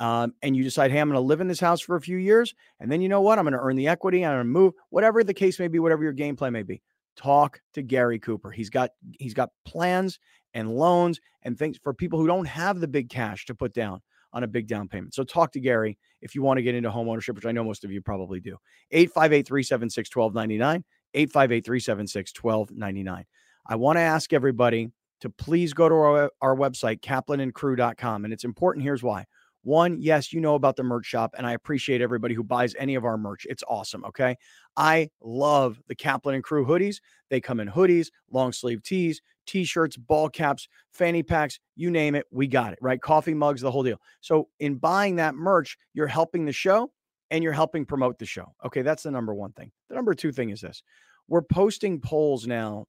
um, 0.00 0.34
and 0.42 0.56
you 0.56 0.64
decide, 0.64 0.90
hey, 0.90 0.98
I'm 0.98 1.08
going 1.08 1.16
to 1.16 1.26
live 1.26 1.40
in 1.40 1.48
this 1.48 1.60
house 1.60 1.80
for 1.80 1.96
a 1.96 2.00
few 2.00 2.16
years, 2.16 2.54
and 2.80 2.90
then 2.90 3.00
you 3.00 3.08
know 3.08 3.20
what? 3.20 3.38
I'm 3.38 3.44
going 3.44 3.52
to 3.52 3.60
earn 3.60 3.76
the 3.76 3.88
equity. 3.88 4.24
I'm 4.24 4.32
going 4.32 4.40
to 4.40 4.44
move, 4.44 4.72
whatever 4.90 5.22
the 5.22 5.34
case 5.34 5.58
may 5.58 5.68
be, 5.68 5.78
whatever 5.78 6.02
your 6.02 6.12
game 6.12 6.36
plan 6.36 6.52
may 6.52 6.62
be. 6.62 6.82
Talk 7.16 7.60
to 7.74 7.82
Gary 7.82 8.18
Cooper. 8.18 8.50
He's 8.50 8.70
got 8.70 8.90
he's 9.18 9.34
got 9.34 9.50
plans 9.64 10.18
and 10.52 10.74
loans 10.74 11.20
and 11.42 11.56
things 11.56 11.78
for 11.82 11.94
people 11.94 12.18
who 12.18 12.26
don't 12.26 12.46
have 12.46 12.80
the 12.80 12.88
big 12.88 13.08
cash 13.08 13.46
to 13.46 13.54
put 13.54 13.72
down 13.72 14.00
on 14.32 14.42
a 14.42 14.48
big 14.48 14.66
down 14.66 14.88
payment. 14.88 15.14
So 15.14 15.22
talk 15.22 15.52
to 15.52 15.60
Gary 15.60 15.96
if 16.20 16.34
you 16.34 16.42
want 16.42 16.58
to 16.58 16.62
get 16.62 16.74
into 16.74 16.90
home 16.90 17.08
ownership, 17.08 17.36
which 17.36 17.46
I 17.46 17.52
know 17.52 17.62
most 17.62 17.84
of 17.84 17.92
you 17.92 18.02
probably 18.02 18.40
do. 18.40 18.56
858 18.90 19.46
376 19.46 20.16
1299. 20.16 20.84
858 21.14 21.64
376 21.64 22.32
1299. 22.42 23.24
I 23.66 23.76
want 23.76 23.96
to 23.96 24.00
ask 24.00 24.32
everybody 24.32 24.90
to 25.20 25.30
please 25.30 25.72
go 25.72 25.88
to 25.88 25.94
our, 25.94 26.30
our 26.42 26.56
website, 26.56 27.00
kaplanandcrew.com. 27.00 28.24
And 28.24 28.34
it's 28.34 28.44
important. 28.44 28.82
Here's 28.82 29.02
why. 29.02 29.24
One, 29.64 29.96
yes, 29.98 30.30
you 30.32 30.40
know 30.40 30.54
about 30.54 30.76
the 30.76 30.82
merch 30.82 31.06
shop, 31.06 31.34
and 31.36 31.46
I 31.46 31.52
appreciate 31.52 32.02
everybody 32.02 32.34
who 32.34 32.44
buys 32.44 32.74
any 32.78 32.94
of 32.94 33.04
our 33.06 33.16
merch. 33.16 33.46
It's 33.48 33.64
awesome. 33.66 34.04
Okay. 34.04 34.36
I 34.76 35.08
love 35.22 35.80
the 35.88 35.94
Kaplan 35.94 36.34
and 36.34 36.44
Crew 36.44 36.66
hoodies. 36.66 37.00
They 37.30 37.40
come 37.40 37.60
in 37.60 37.68
hoodies, 37.68 38.08
long 38.30 38.52
sleeve 38.52 38.82
tees, 38.82 39.22
t 39.46 39.64
shirts, 39.64 39.96
ball 39.96 40.28
caps, 40.28 40.68
fanny 40.92 41.22
packs, 41.22 41.58
you 41.76 41.90
name 41.90 42.14
it. 42.14 42.26
We 42.30 42.46
got 42.46 42.74
it, 42.74 42.78
right? 42.82 43.00
Coffee 43.00 43.32
mugs, 43.32 43.62
the 43.62 43.70
whole 43.70 43.82
deal. 43.82 43.98
So, 44.20 44.48
in 44.60 44.76
buying 44.76 45.16
that 45.16 45.34
merch, 45.34 45.78
you're 45.94 46.06
helping 46.06 46.44
the 46.44 46.52
show 46.52 46.92
and 47.30 47.42
you're 47.42 47.52
helping 47.54 47.86
promote 47.86 48.18
the 48.18 48.26
show. 48.26 48.54
Okay. 48.66 48.82
That's 48.82 49.04
the 49.04 49.10
number 49.10 49.34
one 49.34 49.52
thing. 49.52 49.72
The 49.88 49.94
number 49.94 50.14
two 50.14 50.30
thing 50.30 50.50
is 50.50 50.60
this 50.60 50.82
we're 51.26 51.42
posting 51.42 52.00
polls 52.00 52.46
now 52.46 52.84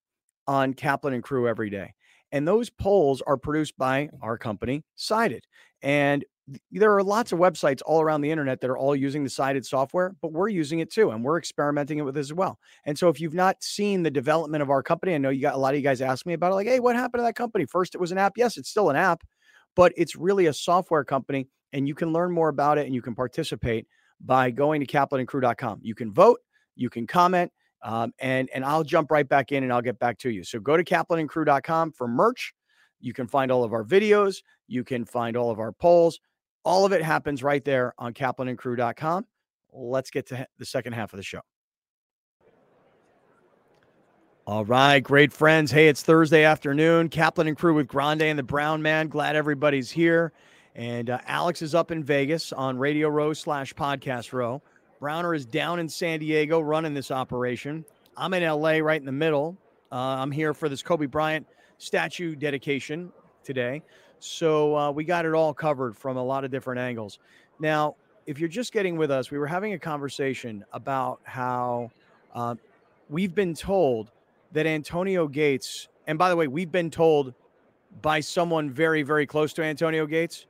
on 0.45 0.73
Kaplan 0.73 1.13
and 1.13 1.23
Crew 1.23 1.47
every 1.47 1.69
day. 1.69 1.93
And 2.31 2.45
those 2.45 2.69
polls 2.69 3.21
are 3.25 3.37
produced 3.37 3.77
by 3.77 4.09
our 4.21 4.37
company, 4.37 4.83
Sided. 4.95 5.45
And 5.81 6.25
there 6.71 6.93
are 6.93 7.03
lots 7.03 7.31
of 7.31 7.39
websites 7.39 7.81
all 7.85 8.01
around 8.01 8.21
the 8.21 8.29
internet 8.29 8.61
that 8.61 8.69
are 8.69 8.77
all 8.77 8.95
using 8.95 9.23
the 9.23 9.29
sided 9.29 9.65
software, 9.65 10.15
but 10.21 10.31
we're 10.31 10.49
using 10.49 10.79
it 10.79 10.91
too, 10.91 11.09
and 11.11 11.23
we're 11.23 11.39
experimenting 11.39 11.97
it 11.97 12.03
with 12.03 12.17
as 12.17 12.31
well. 12.33 12.59
And 12.85 12.97
so, 12.97 13.09
if 13.09 13.19
you've 13.19 13.33
not 13.33 13.63
seen 13.63 14.03
the 14.03 14.11
development 14.11 14.61
of 14.61 14.69
our 14.69 14.83
company, 14.83 15.15
I 15.15 15.17
know 15.17 15.29
you 15.29 15.41
got 15.41 15.55
a 15.55 15.57
lot 15.57 15.73
of 15.73 15.79
you 15.79 15.83
guys 15.83 16.01
ask 16.01 16.25
me 16.25 16.33
about 16.33 16.51
it, 16.51 16.55
like, 16.55 16.67
hey, 16.67 16.79
what 16.79 16.95
happened 16.95 17.19
to 17.19 17.23
that 17.23 17.35
company? 17.35 17.65
First, 17.65 17.95
it 17.95 18.01
was 18.01 18.11
an 18.11 18.17
app. 18.17 18.33
Yes, 18.37 18.57
it's 18.57 18.69
still 18.69 18.89
an 18.89 18.95
app, 18.95 19.23
but 19.75 19.91
it's 19.97 20.15
really 20.15 20.45
a 20.45 20.53
software 20.53 21.03
company, 21.03 21.47
and 21.73 21.87
you 21.87 21.95
can 21.95 22.13
learn 22.13 22.31
more 22.31 22.49
about 22.49 22.77
it 22.77 22.85
and 22.85 22.93
you 22.93 23.01
can 23.01 23.15
participate 23.15 23.87
by 24.23 24.51
going 24.51 24.81
to 24.81 24.87
kaplanandcrew.com. 24.87 25.79
You 25.81 25.95
can 25.95 26.13
vote, 26.13 26.39
you 26.75 26.89
can 26.89 27.07
comment, 27.07 27.51
um, 27.83 28.13
and 28.19 28.49
and 28.53 28.63
I'll 28.63 28.83
jump 28.83 29.11
right 29.11 29.27
back 29.27 29.51
in 29.51 29.63
and 29.63 29.73
I'll 29.73 29.81
get 29.81 29.99
back 29.99 30.17
to 30.19 30.29
you. 30.29 30.43
So 30.43 30.59
go 30.59 30.77
to 30.77 30.83
kaplanandcrew.com 30.83 31.93
for 31.93 32.07
merch. 32.07 32.53
You 32.99 33.13
can 33.13 33.27
find 33.27 33.51
all 33.51 33.63
of 33.63 33.73
our 33.73 33.83
videos. 33.83 34.37
You 34.67 34.83
can 34.83 35.05
find 35.05 35.35
all 35.37 35.51
of 35.51 35.59
our 35.59 35.71
polls. 35.71 36.19
All 36.65 36.85
of 36.85 36.91
it 36.91 37.03
happens 37.03 37.43
right 37.43 37.63
there 37.63 37.93
on 37.97 38.13
kaplanandcrew.com. 38.13 39.25
Let's 39.71 40.09
get 40.09 40.27
to 40.27 40.47
the 40.57 40.65
second 40.65 40.93
half 40.93 41.13
of 41.13 41.17
the 41.17 41.23
show. 41.23 41.41
All 44.47 44.65
right, 44.65 44.99
great 44.99 45.31
friends. 45.31 45.71
Hey, 45.71 45.87
it's 45.87 46.03
Thursday 46.03 46.43
afternoon. 46.43 47.09
Kaplan 47.09 47.47
and 47.47 47.57
Crew 47.57 47.73
with 47.73 47.87
Grande 47.87 48.23
and 48.23 48.37
the 48.37 48.43
Brown 48.43 48.81
Man. 48.81 49.07
Glad 49.07 49.35
everybody's 49.35 49.89
here. 49.89 50.33
And 50.75 51.09
uh, 51.09 51.19
Alex 51.25 51.61
is 51.61 51.73
up 51.73 51.89
in 51.89 52.03
Vegas 52.03 52.51
on 52.51 52.77
Radio 52.77 53.09
Row 53.09 53.33
slash 53.33 53.73
Podcast 53.73 54.33
Row. 54.33 54.61
Browner 54.99 55.33
is 55.33 55.45
down 55.45 55.79
in 55.79 55.89
San 55.89 56.19
Diego 56.19 56.59
running 56.59 56.93
this 56.93 57.11
operation. 57.11 57.85
I'm 58.17 58.33
in 58.33 58.43
LA 58.43 58.77
right 58.77 58.99
in 58.99 59.05
the 59.05 59.11
middle. 59.11 59.57
Uh, 59.91 59.95
I'm 59.95 60.31
here 60.31 60.53
for 60.53 60.69
this 60.69 60.81
Kobe 60.81 61.05
Bryant 61.05 61.47
statue 61.77 62.35
dedication 62.35 63.11
today. 63.43 63.81
So 64.25 64.75
uh, 64.75 64.91
we 64.91 65.03
got 65.03 65.25
it 65.25 65.33
all 65.33 65.53
covered 65.53 65.95
from 65.95 66.17
a 66.17 66.23
lot 66.23 66.43
of 66.43 66.51
different 66.51 66.79
angles. 66.79 67.19
Now, 67.59 67.95
if 68.25 68.39
you're 68.39 68.49
just 68.49 68.73
getting 68.73 68.97
with 68.97 69.11
us, 69.11 69.29
we 69.29 69.37
were 69.37 69.47
having 69.47 69.73
a 69.73 69.79
conversation 69.79 70.65
about 70.73 71.19
how 71.23 71.91
uh, 72.33 72.55
we've 73.09 73.35
been 73.35 73.53
told 73.53 74.11
that 74.51 74.65
Antonio 74.65 75.27
Gates, 75.27 75.89
and 76.07 76.17
by 76.17 76.29
the 76.29 76.35
way, 76.35 76.47
we've 76.47 76.71
been 76.71 76.89
told 76.89 77.33
by 78.01 78.19
someone 78.19 78.69
very, 78.69 79.03
very 79.03 79.27
close 79.27 79.53
to 79.53 79.63
Antonio 79.63 80.07
Gates, 80.07 80.47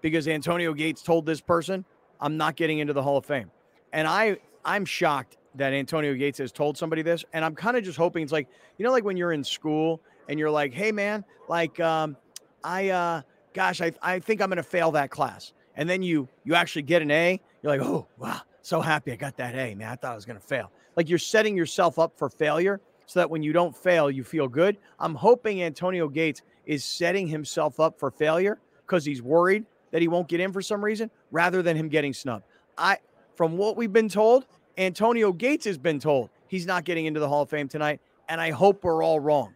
because 0.00 0.26
Antonio 0.26 0.72
Gates 0.72 1.02
told 1.02 1.26
this 1.26 1.42
person, 1.42 1.84
I'm 2.20 2.38
not 2.38 2.56
getting 2.56 2.78
into 2.78 2.94
the 2.94 3.02
Hall 3.02 3.18
of 3.18 3.26
Fame. 3.26 3.50
And 3.92 4.08
I, 4.08 4.38
I'm 4.64 4.86
shocked 4.86 5.36
that 5.56 5.74
Antonio 5.74 6.14
Gates 6.14 6.38
has 6.38 6.52
told 6.52 6.78
somebody 6.78 7.02
this. 7.02 7.24
And 7.34 7.44
I'm 7.44 7.54
kind 7.54 7.76
of 7.76 7.84
just 7.84 7.98
hoping 7.98 8.22
it's 8.22 8.32
like, 8.32 8.48
you 8.78 8.84
know, 8.84 8.92
like 8.92 9.04
when 9.04 9.16
you're 9.16 9.32
in 9.32 9.44
school 9.44 10.00
and 10.28 10.38
you're 10.38 10.50
like, 10.50 10.72
hey, 10.72 10.90
man, 10.90 11.24
like, 11.48 11.78
um, 11.80 12.16
I 12.64 12.90
uh 12.90 13.22
gosh, 13.54 13.80
I 13.80 13.92
I 14.02 14.18
think 14.18 14.40
I'm 14.40 14.48
going 14.48 14.56
to 14.56 14.62
fail 14.62 14.92
that 14.92 15.10
class. 15.10 15.52
And 15.76 15.88
then 15.88 16.02
you 16.02 16.28
you 16.44 16.54
actually 16.54 16.82
get 16.82 17.02
an 17.02 17.10
A, 17.10 17.40
you're 17.62 17.76
like, 17.76 17.86
"Oh, 17.86 18.06
wow, 18.18 18.40
so 18.62 18.80
happy 18.80 19.12
I 19.12 19.16
got 19.16 19.36
that 19.36 19.54
A, 19.54 19.74
man. 19.74 19.88
I 19.88 19.96
thought 19.96 20.12
I 20.12 20.14
was 20.14 20.24
going 20.24 20.38
to 20.38 20.46
fail." 20.46 20.70
Like 20.96 21.08
you're 21.08 21.18
setting 21.18 21.56
yourself 21.56 21.98
up 21.98 22.18
for 22.18 22.28
failure 22.28 22.80
so 23.06 23.20
that 23.20 23.30
when 23.30 23.42
you 23.42 23.52
don't 23.52 23.76
fail, 23.76 24.10
you 24.10 24.22
feel 24.22 24.48
good. 24.48 24.76
I'm 24.98 25.14
hoping 25.14 25.62
Antonio 25.62 26.08
Gates 26.08 26.42
is 26.66 26.84
setting 26.84 27.26
himself 27.26 27.80
up 27.80 27.98
for 27.98 28.10
failure 28.10 28.58
because 28.86 29.04
he's 29.04 29.22
worried 29.22 29.64
that 29.90 30.00
he 30.02 30.08
won't 30.08 30.28
get 30.28 30.40
in 30.40 30.52
for 30.52 30.62
some 30.62 30.84
reason 30.84 31.10
rather 31.30 31.62
than 31.62 31.76
him 31.76 31.88
getting 31.88 32.12
snubbed. 32.12 32.44
I 32.76 32.98
from 33.36 33.56
what 33.56 33.76
we've 33.76 33.92
been 33.92 34.08
told, 34.08 34.46
Antonio 34.76 35.32
Gates 35.32 35.64
has 35.64 35.78
been 35.78 35.98
told 35.98 36.30
he's 36.48 36.66
not 36.66 36.84
getting 36.84 37.06
into 37.06 37.20
the 37.20 37.28
Hall 37.28 37.42
of 37.42 37.50
Fame 37.50 37.68
tonight, 37.68 38.00
and 38.28 38.40
I 38.40 38.50
hope 38.50 38.84
we're 38.84 39.02
all 39.02 39.20
wrong 39.20 39.54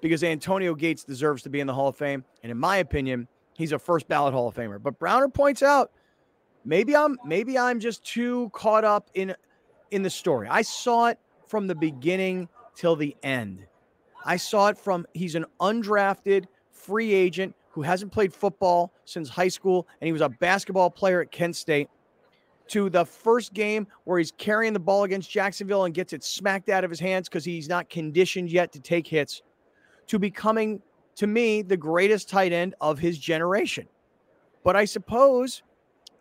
because 0.00 0.22
Antonio 0.22 0.74
Gates 0.74 1.04
deserves 1.04 1.42
to 1.42 1.50
be 1.50 1.60
in 1.60 1.66
the 1.66 1.74
Hall 1.74 1.88
of 1.88 1.96
Fame. 1.96 2.24
And 2.42 2.50
in 2.50 2.58
my 2.58 2.78
opinion, 2.78 3.28
he's 3.54 3.72
a 3.72 3.78
first 3.78 4.08
ballot 4.08 4.34
Hall 4.34 4.48
of 4.48 4.54
Famer. 4.54 4.82
But 4.82 4.98
Browner 4.98 5.28
points 5.28 5.62
out 5.62 5.90
maybe 6.64 6.94
I'm 6.94 7.16
maybe 7.24 7.58
I'm 7.58 7.80
just 7.80 8.04
too 8.04 8.50
caught 8.52 8.84
up 8.84 9.10
in 9.14 9.34
in 9.90 10.02
the 10.02 10.10
story. 10.10 10.48
I 10.50 10.62
saw 10.62 11.06
it 11.06 11.18
from 11.46 11.66
the 11.66 11.74
beginning 11.74 12.48
till 12.74 12.96
the 12.96 13.16
end. 13.22 13.66
I 14.24 14.36
saw 14.36 14.68
it 14.68 14.78
from 14.78 15.06
he's 15.14 15.34
an 15.34 15.46
undrafted 15.60 16.46
free 16.70 17.12
agent 17.12 17.54
who 17.70 17.82
hasn't 17.82 18.12
played 18.12 18.32
football 18.32 18.92
since 19.04 19.28
high 19.28 19.48
school 19.48 19.86
and 20.00 20.06
he 20.06 20.12
was 20.12 20.22
a 20.22 20.28
basketball 20.28 20.90
player 20.90 21.20
at 21.20 21.30
Kent 21.30 21.56
State 21.56 21.88
to 22.68 22.90
the 22.90 23.04
first 23.04 23.52
game 23.52 23.86
where 24.04 24.18
he's 24.18 24.32
carrying 24.32 24.72
the 24.72 24.80
ball 24.80 25.04
against 25.04 25.30
Jacksonville 25.30 25.84
and 25.84 25.94
gets 25.94 26.12
it 26.12 26.24
smacked 26.24 26.68
out 26.68 26.82
of 26.84 26.90
his 26.90 26.98
hands 26.98 27.28
because 27.28 27.44
he's 27.44 27.68
not 27.68 27.88
conditioned 27.88 28.50
yet 28.50 28.72
to 28.72 28.80
take 28.80 29.06
hits 29.06 29.42
to 30.08 30.18
becoming, 30.18 30.82
to 31.16 31.26
me, 31.26 31.62
the 31.62 31.76
greatest 31.76 32.28
tight 32.28 32.52
end 32.52 32.74
of 32.80 32.98
his 32.98 33.18
generation. 33.18 33.86
But 34.64 34.76
I 34.76 34.84
suppose 34.84 35.62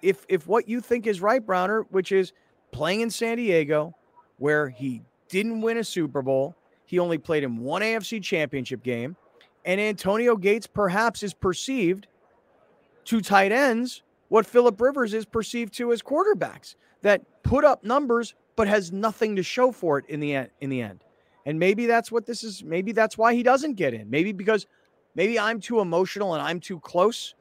if 0.02 0.26
if 0.30 0.48
what 0.48 0.68
you 0.70 0.82
think 0.82 1.08
is 1.08 1.22
right, 1.22 1.44
Browner, 1.44 1.82
which 1.90 2.12
is 2.12 2.34
playing 2.72 3.02
in 3.02 3.10
San 3.10 3.38
Diego, 3.38 3.96
where 4.38 4.70
he 4.70 5.02
didn't 5.30 5.62
win 5.62 5.78
a 5.78 5.84
Super 5.84 6.22
Bowl, 6.22 6.56
he 6.86 7.00
only 7.00 7.18
played 7.18 7.44
in 7.44 7.58
one 7.58 7.82
AFC 7.82 8.22
championship 8.22 8.84
game, 8.84 9.16
and 9.66 9.82
Antonio 9.82 10.36
Gates 10.36 10.68
perhaps 10.68 11.24
is 11.24 11.34
perceived 11.34 12.08
to 13.06 13.22
tight 13.22 13.52
ends 13.52 14.04
what 14.30 14.46
Philip 14.46 14.80
Rivers 14.82 15.14
is 15.14 15.26
perceived 15.26 15.74
to 15.76 15.92
as 15.92 16.02
quarterbacks 16.02 16.76
that 17.02 17.22
put 17.44 17.64
up 17.64 17.84
numbers 17.84 18.36
but 18.56 18.68
has 18.68 18.92
nothing 18.92 19.36
to 19.36 19.44
show 19.44 19.72
for 19.72 19.98
it 20.00 20.06
in 20.08 20.20
the 20.20 20.36
end 20.36 20.50
in 20.62 20.70
the 20.70 20.82
end. 20.82 21.05
And 21.46 21.60
maybe 21.60 21.86
that's 21.86 22.12
what 22.12 22.26
this 22.26 22.43
is. 22.43 22.64
Maybe 22.64 22.91
that's 22.91 23.18
why 23.18 23.34
he 23.36 23.43
doesn't 23.43 23.76
get 23.76 23.93
in. 23.93 24.10
Maybe 24.10 24.32
because 24.34 24.66
maybe 25.16 25.39
I'm 25.39 25.60
too 25.60 25.80
emotional 25.80 26.34
and 26.34 26.41
I'm 26.41 26.60
too 26.60 26.80
close. 26.80 27.36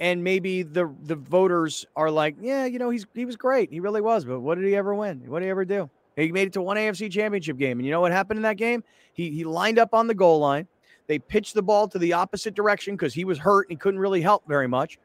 and 0.00 0.22
maybe 0.24 0.62
the 0.62 0.92
the 1.04 1.14
voters 1.16 1.86
are 1.96 2.10
like, 2.10 2.36
yeah, 2.40 2.64
you 2.66 2.78
know, 2.78 2.90
he's 2.90 3.06
he 3.14 3.24
was 3.24 3.36
great, 3.36 3.70
he 3.70 3.80
really 3.80 4.00
was, 4.00 4.24
but 4.24 4.40
what 4.40 4.56
did 4.56 4.64
he 4.66 4.74
ever 4.76 4.94
win? 4.94 5.22
What 5.26 5.40
did 5.40 5.46
he 5.46 5.50
ever 5.50 5.64
do? 5.64 5.90
He 6.16 6.32
made 6.32 6.48
it 6.48 6.52
to 6.54 6.62
one 6.62 6.76
AFC 6.76 7.10
championship 7.10 7.56
game. 7.56 7.78
And 7.78 7.86
you 7.86 7.92
know 7.92 8.00
what 8.00 8.12
happened 8.12 8.38
in 8.38 8.42
that 8.42 8.56
game? 8.56 8.82
He 9.12 9.30
he 9.30 9.44
lined 9.44 9.78
up 9.78 9.94
on 9.94 10.06
the 10.06 10.14
goal 10.14 10.40
line. 10.40 10.66
They 11.06 11.18
pitched 11.18 11.54
the 11.54 11.62
ball 11.62 11.88
to 11.88 11.98
the 11.98 12.12
opposite 12.14 12.54
direction 12.54 12.96
because 12.96 13.14
he 13.14 13.24
was 13.24 13.38
hurt 13.38 13.68
and 13.68 13.72
he 13.72 13.76
couldn't 13.76 14.00
really 14.00 14.22
help 14.22 14.42
very 14.48 14.68
much. 14.68 14.98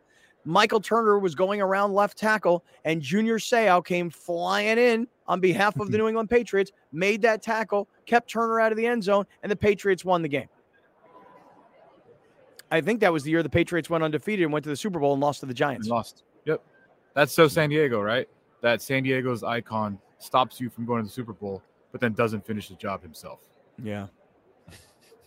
Michael 0.46 0.80
Turner 0.80 1.20
was 1.20 1.36
going 1.36 1.62
around 1.62 1.94
left 1.94 2.18
tackle, 2.18 2.64
and 2.86 3.02
Junior 3.02 3.38
Seau 3.38 3.84
came 3.84 4.10
flying 4.10 4.78
in 4.78 5.08
on 5.28 5.40
behalf 5.40 5.80
of 5.80 5.92
the 5.92 5.98
New 6.00 6.08
England 6.08 6.30
Patriots, 6.30 6.72
made 6.92 7.22
that 7.24 7.42
tackle, 7.42 7.90
kept 8.06 8.30
Turner 8.30 8.60
out 8.60 8.72
of 8.72 8.78
the 8.78 8.86
end 8.86 9.04
zone, 9.04 9.26
and 9.44 9.52
the 9.52 9.56
Patriots 9.56 10.06
won 10.06 10.22
the 10.22 10.30
game. 10.30 10.48
I 12.72 12.82
think 12.82 13.00
that 13.00 13.14
was 13.14 13.24
the 13.24 13.32
year 13.32 13.44
the 13.44 13.50
Patriots 13.50 13.90
went 13.90 14.04
undefeated 14.04 14.44
and 14.44 14.52
went 14.52 14.64
to 14.64 14.70
the 14.70 14.76
Super 14.76 15.00
Bowl 15.00 15.14
and 15.14 15.22
lost 15.22 15.40
to 15.42 15.46
the 15.46 15.54
Giants. 15.54 15.88
And 15.88 15.92
lost. 15.92 16.24
Yep. 16.46 16.62
That's 17.14 17.32
so 17.32 17.48
San 17.48 17.70
Diego, 17.70 18.02
right? 18.02 18.28
That 18.62 18.82
San 18.82 19.04
Diego's 19.04 19.44
icon 19.44 20.00
stops 20.20 20.60
you 20.60 20.70
from 20.70 20.86
going 20.86 21.04
to 21.04 21.08
the 21.08 21.14
Super 21.14 21.34
Bowl, 21.34 21.62
but 21.92 22.02
then 22.02 22.14
doesn't 22.14 22.46
finish 22.46 22.68
the 22.68 22.76
job 22.76 23.02
himself. 23.02 23.40
Yeah. 23.82 24.08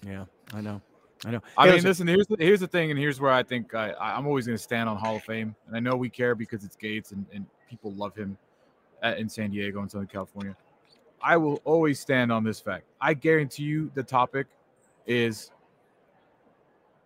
Yeah, 0.07 0.25
I 0.55 0.61
know. 0.61 0.81
I 1.27 1.31
know. 1.33 1.41
I 1.57 1.67
hey, 1.67 1.75
mean, 1.75 1.85
listen, 1.85 2.07
here's 2.07 2.27
the, 2.27 2.37
here's 2.39 2.61
the 2.61 2.67
thing, 2.67 2.91
and 2.91 2.99
here's 2.99 3.21
where 3.21 3.31
I 3.31 3.43
think 3.43 3.75
I, 3.75 3.93
I'm 4.01 4.27
always 4.27 4.47
going 4.47 4.57
to 4.57 4.63
stand 4.63 4.89
on 4.89 4.97
Hall 4.97 5.17
of 5.17 5.23
Fame. 5.23 5.55
And 5.67 5.77
I 5.77 5.81
know 5.81 5.95
we 5.97 6.09
care 6.09 6.35
because 6.35 6.65
it's 6.65 6.77
Gates 6.77 7.13
and, 7.13 7.27
and 7.33 7.45
people 7.69 7.93
love 7.93 8.15
him 8.15 8.39
at, 9.03 9.19
in 9.19 9.29
San 9.29 9.51
Diego 9.51 9.81
and 9.81 9.91
Southern 9.91 10.07
California. 10.07 10.57
I 11.23 11.37
will 11.37 11.61
always 11.65 12.01
stand 12.01 12.33
on 12.33 12.45
this 12.45 12.61
fact. 12.61 12.85
I 13.01 13.15
guarantee 13.15 13.65
you 13.65 13.91
the 13.95 14.03
topic 14.03 14.47
is 15.07 15.51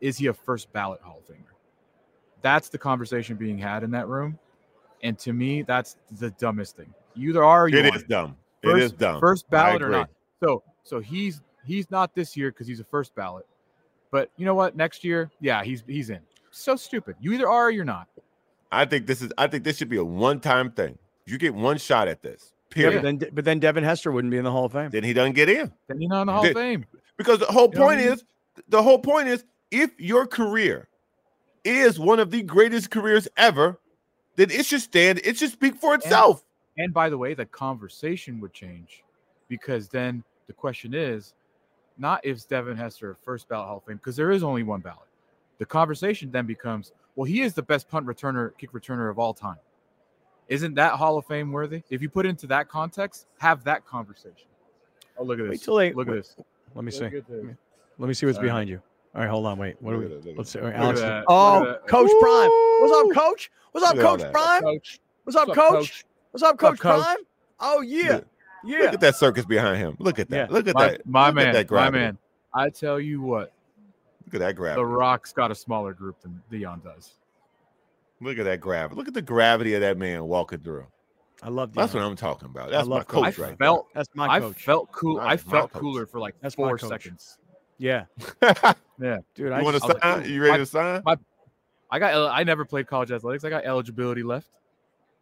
is 0.01 0.19
he 0.19 0.27
a 0.27 0.35
first 0.35 0.73
ballot 0.73 1.01
Hall 1.01 1.19
of 1.19 1.35
Famer? 1.35 1.41
That's 2.43 2.69
the 2.69 2.79
conversation 2.79 3.37
being 3.37 3.59
had 3.59 3.83
in 3.83 3.91
that 3.93 4.07
room. 4.07 4.39
And 5.03 5.19
to 5.21 5.33
me, 5.33 5.63
that's 5.63 5.97
the 6.19 6.31
dumbest 6.33 6.77
thing. 6.77 6.93
You 7.15 7.31
either 7.31 7.43
are 7.43 7.69
you 7.69 7.79
It 7.79 7.95
is 7.95 8.05
dumb. 8.05 8.37
First, 8.63 8.77
it 8.77 8.83
is 8.83 8.93
dumb. 8.93 9.21
First 9.21 9.51
ballot 9.51 9.83
or 9.83 9.89
not. 9.89 10.11
So 10.43 10.63
so 10.85 11.01
he's 11.01 11.41
he's 11.65 11.91
not 11.91 12.15
this 12.15 12.37
year 12.37 12.53
because 12.53 12.67
he's 12.67 12.81
a 12.81 12.85
first 12.85 13.15
ballot. 13.15 13.47
But 14.15 14.31
you 14.37 14.47
know 14.47 14.55
what? 14.55 14.77
Next 14.77 15.03
year, 15.03 15.29
yeah, 15.41 15.65
he's 15.65 15.83
he's 15.89 16.09
in. 16.09 16.21
So 16.53 16.77
stupid. 16.77 17.17
You 17.19 17.33
either 17.33 17.49
are 17.49 17.65
or 17.65 17.71
you're 17.73 17.85
not. 17.85 18.07
I 18.71 18.85
think 18.85 19.09
this 19.09 19.21
is 19.21 19.33
I 19.37 19.49
think 19.49 19.65
this 19.65 19.77
should 19.77 19.89
be 19.89 19.97
a 19.97 20.05
one-time 20.05 20.71
thing. 20.71 20.97
You 21.27 21.37
get 21.37 21.53
one 21.53 21.79
shot 21.79 22.07
at 22.07 22.23
this. 22.23 22.53
Period. 22.71 22.93
Yeah, 22.93 22.99
but 22.99 23.03
then 23.03 23.31
but 23.33 23.45
then 23.45 23.59
Devin 23.59 23.83
Hester 23.83 24.13
wouldn't 24.13 24.31
be 24.31 24.37
in 24.37 24.45
the 24.45 24.53
Hall 24.53 24.67
of 24.67 24.73
Fame. 24.73 24.91
Then 24.91 25.03
he 25.03 25.15
doesn't 25.15 25.33
get 25.33 25.49
in. 25.49 25.73
Then 25.89 25.99
he's 25.99 26.09
not 26.09 26.21
in 26.21 26.27
the 26.29 26.33
Hall 26.33 26.43
then, 26.43 26.53
of 26.53 26.57
Fame. 26.57 26.87
Because 27.17 27.41
the 27.41 27.47
whole 27.47 27.69
you 27.73 27.77
point 27.77 27.99
is 28.03 28.23
the 28.69 28.85
whole 28.85 29.01
point 29.01 29.27
is 29.27 29.45
if 29.73 29.91
your 29.99 30.29
career 30.29 30.87
is 31.65 31.99
one 31.99 32.21
of 32.21 32.31
the 32.31 32.43
greatest 32.43 32.93
careers 32.93 33.27
ever, 33.37 33.81
then 34.37 34.49
it 34.53 34.65
should 34.65 34.83
stand, 34.83 35.23
it 35.25 35.39
should 35.39 35.51
speak 35.51 35.75
for 35.75 35.93
itself. 35.93 36.45
And, 36.77 36.85
and 36.85 36.95
by 36.95 37.09
the 37.09 37.19
way, 37.19 37.35
the 37.35 37.47
conversation 37.47 38.39
would 38.39 38.53
change 38.53 39.03
because 39.49 39.89
then 39.89 40.23
the 40.47 40.53
question 40.53 40.95
is 40.95 41.35
not 41.99 42.21
if 42.25 42.47
Devin 42.49 42.77
Hester 42.77 43.17
first 43.23 43.49
ballot 43.49 43.69
Hall 43.69 43.77
of 43.79 43.85
Fame, 43.85 43.97
because 43.97 44.17
there 44.17 44.31
is 44.31 44.43
only 44.43 44.63
one 44.63 44.81
ballot. 44.81 45.09
The 45.59 45.67
conversation 45.67 46.31
then 46.31 46.47
becomes, 46.47 46.93
well, 47.17 47.25
he 47.25 47.43
is 47.43 47.55
the 47.55 47.63
best 47.63 47.89
punt 47.89 48.07
returner, 48.07 48.57
kick 48.59 48.73
returner 48.73 49.11
of 49.11 49.19
all 49.19 49.35
time. 49.35 49.59
Isn't 50.49 50.75
that 50.75 50.93
Hall 50.95 51.17
of 51.17 51.27
Fame 51.27 51.53
worthy? 51.53 51.83
If 51.91 52.03
you 52.03 52.09
put 52.09 52.27
it 52.27 52.29
into 52.29 52.47
that 52.49 52.69
context, 52.69 53.27
have 53.39 53.65
that 53.65 53.87
conversation. 53.87 54.49
Oh, 55.17 55.25
look 55.25 55.39
at 55.39 55.45
this. 55.45 55.51
Wait 55.51 55.63
till 55.63 55.77
they, 55.77 55.93
look 55.93 56.09
wait, 56.09 56.19
at 56.19 56.23
this. 56.25 56.37
Let 56.75 56.85
me 56.85 56.91
see. 56.91 57.09
Let 57.99 58.09
me 58.09 58.15
see 58.15 58.27
what's 58.27 58.39
behind 58.39 58.69
you. 58.69 58.83
All 59.15 59.21
right, 59.21 59.31
hold 59.31 59.47
on. 59.47 59.59
Wait. 59.59 59.81
What 59.81 59.95
are 59.95 59.99
we? 59.99 60.35
Let's 60.37 60.51
see. 60.51 60.59
Right, 60.59 60.75
Alex. 60.75 61.01
Oh, 61.29 61.79
Coach 61.87 62.11
Ooh. 62.11 62.21
Prime. 62.21 62.51
What's 62.81 62.93
up, 62.93 63.25
Coach? 63.25 63.51
What's 63.71 63.87
up, 63.87 63.97
Coach 63.97 64.33
Prime? 64.33 64.63
Coach. 64.63 65.01
What's 65.23 65.37
up, 65.37 65.55
Coach? 65.55 66.05
What's 66.33 66.43
up, 66.43 66.59
Coach 66.59 66.81
Prime? 66.81 67.19
Oh 67.61 67.81
yeah. 67.81 68.03
Yeah. 68.03 68.21
Look 68.65 68.95
at 68.95 69.01
that 69.01 69.17
circus 69.17 69.45
behind 69.45 69.79
him. 69.79 69.97
Look 69.99 70.19
at 70.19 70.29
that. 70.31 70.51
Yeah. 70.51 70.55
Look 70.55 70.69
at 70.69 70.75
my, 70.75 70.89
that. 70.89 71.07
My 71.07 71.27
Look 71.27 71.35
man. 71.37 71.55
That 71.55 71.71
my 71.71 71.91
man. 71.91 72.19
I 72.53 72.71
tell 72.71 73.01
you 73.01 73.21
what. 73.21 73.53
Look 74.27 74.35
at 74.35 74.41
that 74.41 74.57
gravity. 74.57 74.81
The 74.81 74.87
Rock's 74.87 75.33
got 75.33 75.51
a 75.51 75.55
smaller 75.55 75.93
group 75.93 76.21
than 76.21 76.41
Deion 76.51 76.83
does. 76.83 77.15
Look 78.21 78.39
at 78.39 78.45
that 78.45 78.61
gravity. 78.61 78.97
Look 78.97 79.09
at 79.09 79.15
the 79.15 79.23
gravity 79.23 79.75
of 79.75 79.81
that 79.83 79.99
man 79.99 80.25
walking 80.25 80.61
through. 80.61 80.87
I 81.43 81.49
love 81.49 81.71
Deion. 81.71 81.75
That's 81.75 81.95
what 81.95 82.03
I'm 82.03 82.17
talking 82.17 82.47
about. 82.47 82.71
That's 82.71 82.89
my 82.89 83.03
coach, 83.03 83.39
right? 83.39 83.59
Felt, 83.59 83.89
That's 83.95 84.09
my 84.15 84.39
coach. 84.41 84.57
I 84.57 84.61
felt 84.61 84.93
cool. 84.93 85.21
I 85.21 85.37
felt 85.37 85.73
cooler 85.73 86.07
for 86.07 86.21
like 86.21 86.35
That's 86.41 86.55
four 86.55 86.79
seconds. 86.79 87.39
Yeah. 87.79 88.05
yeah. 89.01 89.19
Dude, 89.35 89.53
I 89.53 89.63
want 89.63 89.77
to 89.77 89.81
sign? 89.81 89.99
Like, 90.03 90.29
you 90.29 90.41
ready 90.41 90.53
my, 90.53 90.59
to 90.59 90.67
sign? 90.67 91.03
My, 91.05 91.17
I 91.91 91.99
got. 91.99 92.31
I 92.33 92.45
never 92.45 92.65
played 92.65 92.87
college 92.87 93.11
athletics. 93.11 93.45
I 93.45 93.51
got 93.51 93.65
eligibility 93.65 94.23
left. 94.23 94.49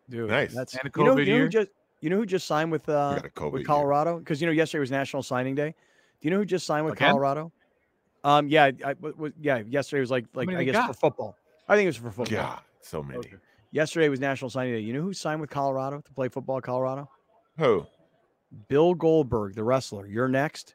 Dude, 0.09 0.29
nice. 0.29 0.55
That's 0.55 0.75
and 0.75 0.87
a 0.87 0.91
COVID 0.91 0.99
you 0.99 1.05
know, 1.05 1.17
you 1.19 1.27
know 1.27 1.37
year. 1.39 1.49
Just, 1.49 1.69
you 2.03 2.11
know 2.11 2.17
who 2.17 2.27
just 2.27 2.47
signed 2.47 2.71
with 2.71 2.89
uh 2.89 3.21
with 3.51 3.65
Colorado? 3.65 4.19
Because 4.19 4.41
you 4.41 4.47
know 4.47 4.53
yesterday 4.53 4.81
was 4.81 4.91
National 4.91 5.23
Signing 5.23 5.55
Day. 5.55 5.71
Do 6.21 6.29
you 6.29 6.31
know 6.31 6.39
who 6.39 6.45
just 6.45 6.67
signed 6.67 6.85
with 6.85 6.95
Again? 6.95 7.11
Colorado? 7.11 7.53
Um, 8.25 8.49
yeah, 8.49 8.71
I, 8.85 8.95
was, 9.01 9.33
yeah. 9.41 9.63
Yesterday 9.67 10.01
was 10.01 10.11
like 10.11 10.27
like 10.35 10.49
I 10.51 10.65
guess 10.65 10.75
got? 10.75 10.89
for 10.89 10.95
football. 10.95 11.37
I 11.69 11.77
think 11.77 11.85
it 11.85 11.89
was 11.89 11.97
for 11.97 12.11
football. 12.11 12.35
Yeah, 12.37 12.59
so 12.81 13.03
many. 13.03 13.19
Okay. 13.19 13.37
Yesterday 13.71 14.09
was 14.09 14.21
National 14.21 14.51
Signing 14.51 14.75
Day. 14.75 14.81
You 14.81 14.93
know 14.93 15.01
who 15.01 15.15
signed 15.15 15.41
with 15.41 15.49
Colorado 15.49 16.01
to 16.01 16.13
play 16.13 16.29
football 16.29 16.61
Colorado? 16.61 17.09
Who? 17.59 17.87
Bill 18.69 18.95
Goldberg, 18.95 19.55
the 19.55 19.65
wrestler. 19.65 20.07
You're 20.07 20.29
next. 20.29 20.75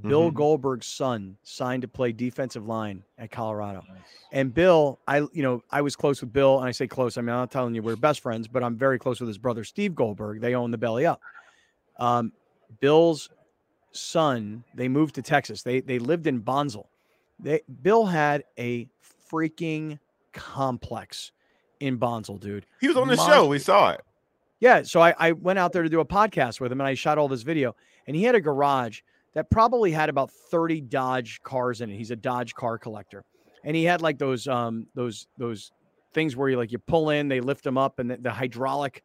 Bill 0.00 0.26
mm-hmm. 0.26 0.36
Goldberg's 0.36 0.86
son 0.86 1.36
signed 1.44 1.82
to 1.82 1.88
play 1.88 2.10
defensive 2.10 2.66
line 2.66 3.04
at 3.16 3.30
Colorado. 3.30 3.84
Nice. 3.88 3.98
And 4.32 4.52
Bill, 4.52 4.98
I 5.06 5.18
you 5.18 5.42
know, 5.42 5.62
I 5.70 5.82
was 5.82 5.94
close 5.94 6.20
with 6.20 6.32
Bill, 6.32 6.58
and 6.58 6.68
I 6.68 6.72
say 6.72 6.88
close. 6.88 7.16
I 7.16 7.20
mean, 7.20 7.30
I'm 7.30 7.36
not 7.36 7.52
telling 7.52 7.74
you 7.74 7.82
we're 7.82 7.94
best 7.94 8.20
friends, 8.20 8.48
but 8.48 8.64
I'm 8.64 8.76
very 8.76 8.98
close 8.98 9.20
with 9.20 9.28
his 9.28 9.38
brother 9.38 9.62
Steve 9.62 9.94
Goldberg. 9.94 10.40
They 10.40 10.54
own 10.54 10.72
the 10.72 10.78
Belly 10.78 11.06
Up. 11.06 11.20
Um, 11.98 12.32
Bill's 12.80 13.30
son, 13.92 14.64
they 14.74 14.88
moved 14.88 15.14
to 15.14 15.22
Texas. 15.22 15.62
They 15.62 15.80
they 15.80 16.00
lived 16.00 16.26
in 16.26 16.40
Bonsall. 16.40 16.90
They 17.38 17.60
Bill 17.82 18.04
had 18.04 18.44
a 18.58 18.88
freaking 19.32 20.00
complex 20.32 21.30
in 21.80 21.96
Bonsall, 21.96 22.38
dude. 22.38 22.66
He 22.80 22.88
was 22.88 22.96
on 22.96 23.08
the 23.08 23.16
Monster. 23.16 23.32
show. 23.32 23.46
We 23.46 23.58
saw 23.58 23.90
it. 23.90 24.00
Yeah. 24.60 24.82
So 24.82 25.00
I, 25.00 25.14
I 25.18 25.32
went 25.32 25.58
out 25.58 25.72
there 25.72 25.82
to 25.82 25.88
do 25.88 26.00
a 26.00 26.04
podcast 26.04 26.60
with 26.60 26.72
him 26.72 26.80
and 26.80 26.88
I 26.88 26.94
shot 26.94 27.18
all 27.18 27.28
this 27.28 27.42
video. 27.42 27.76
And 28.06 28.16
he 28.16 28.22
had 28.22 28.34
a 28.34 28.40
garage 28.40 29.00
that 29.34 29.50
probably 29.50 29.90
had 29.90 30.08
about 30.08 30.30
30 30.30 30.80
Dodge 30.82 31.42
cars 31.42 31.80
in 31.80 31.90
it. 31.90 31.96
He's 31.96 32.10
a 32.10 32.16
Dodge 32.16 32.54
car 32.54 32.78
collector. 32.78 33.24
And 33.64 33.76
he 33.76 33.84
had 33.84 34.02
like 34.02 34.18
those 34.18 34.46
um 34.46 34.86
those 34.94 35.26
those 35.38 35.72
things 36.12 36.36
where 36.36 36.48
you 36.48 36.56
like 36.56 36.72
you 36.72 36.78
pull 36.78 37.10
in, 37.10 37.28
they 37.28 37.40
lift 37.40 37.64
them 37.64 37.76
up 37.76 37.98
and 37.98 38.10
the, 38.10 38.16
the 38.16 38.30
hydraulic 38.30 39.02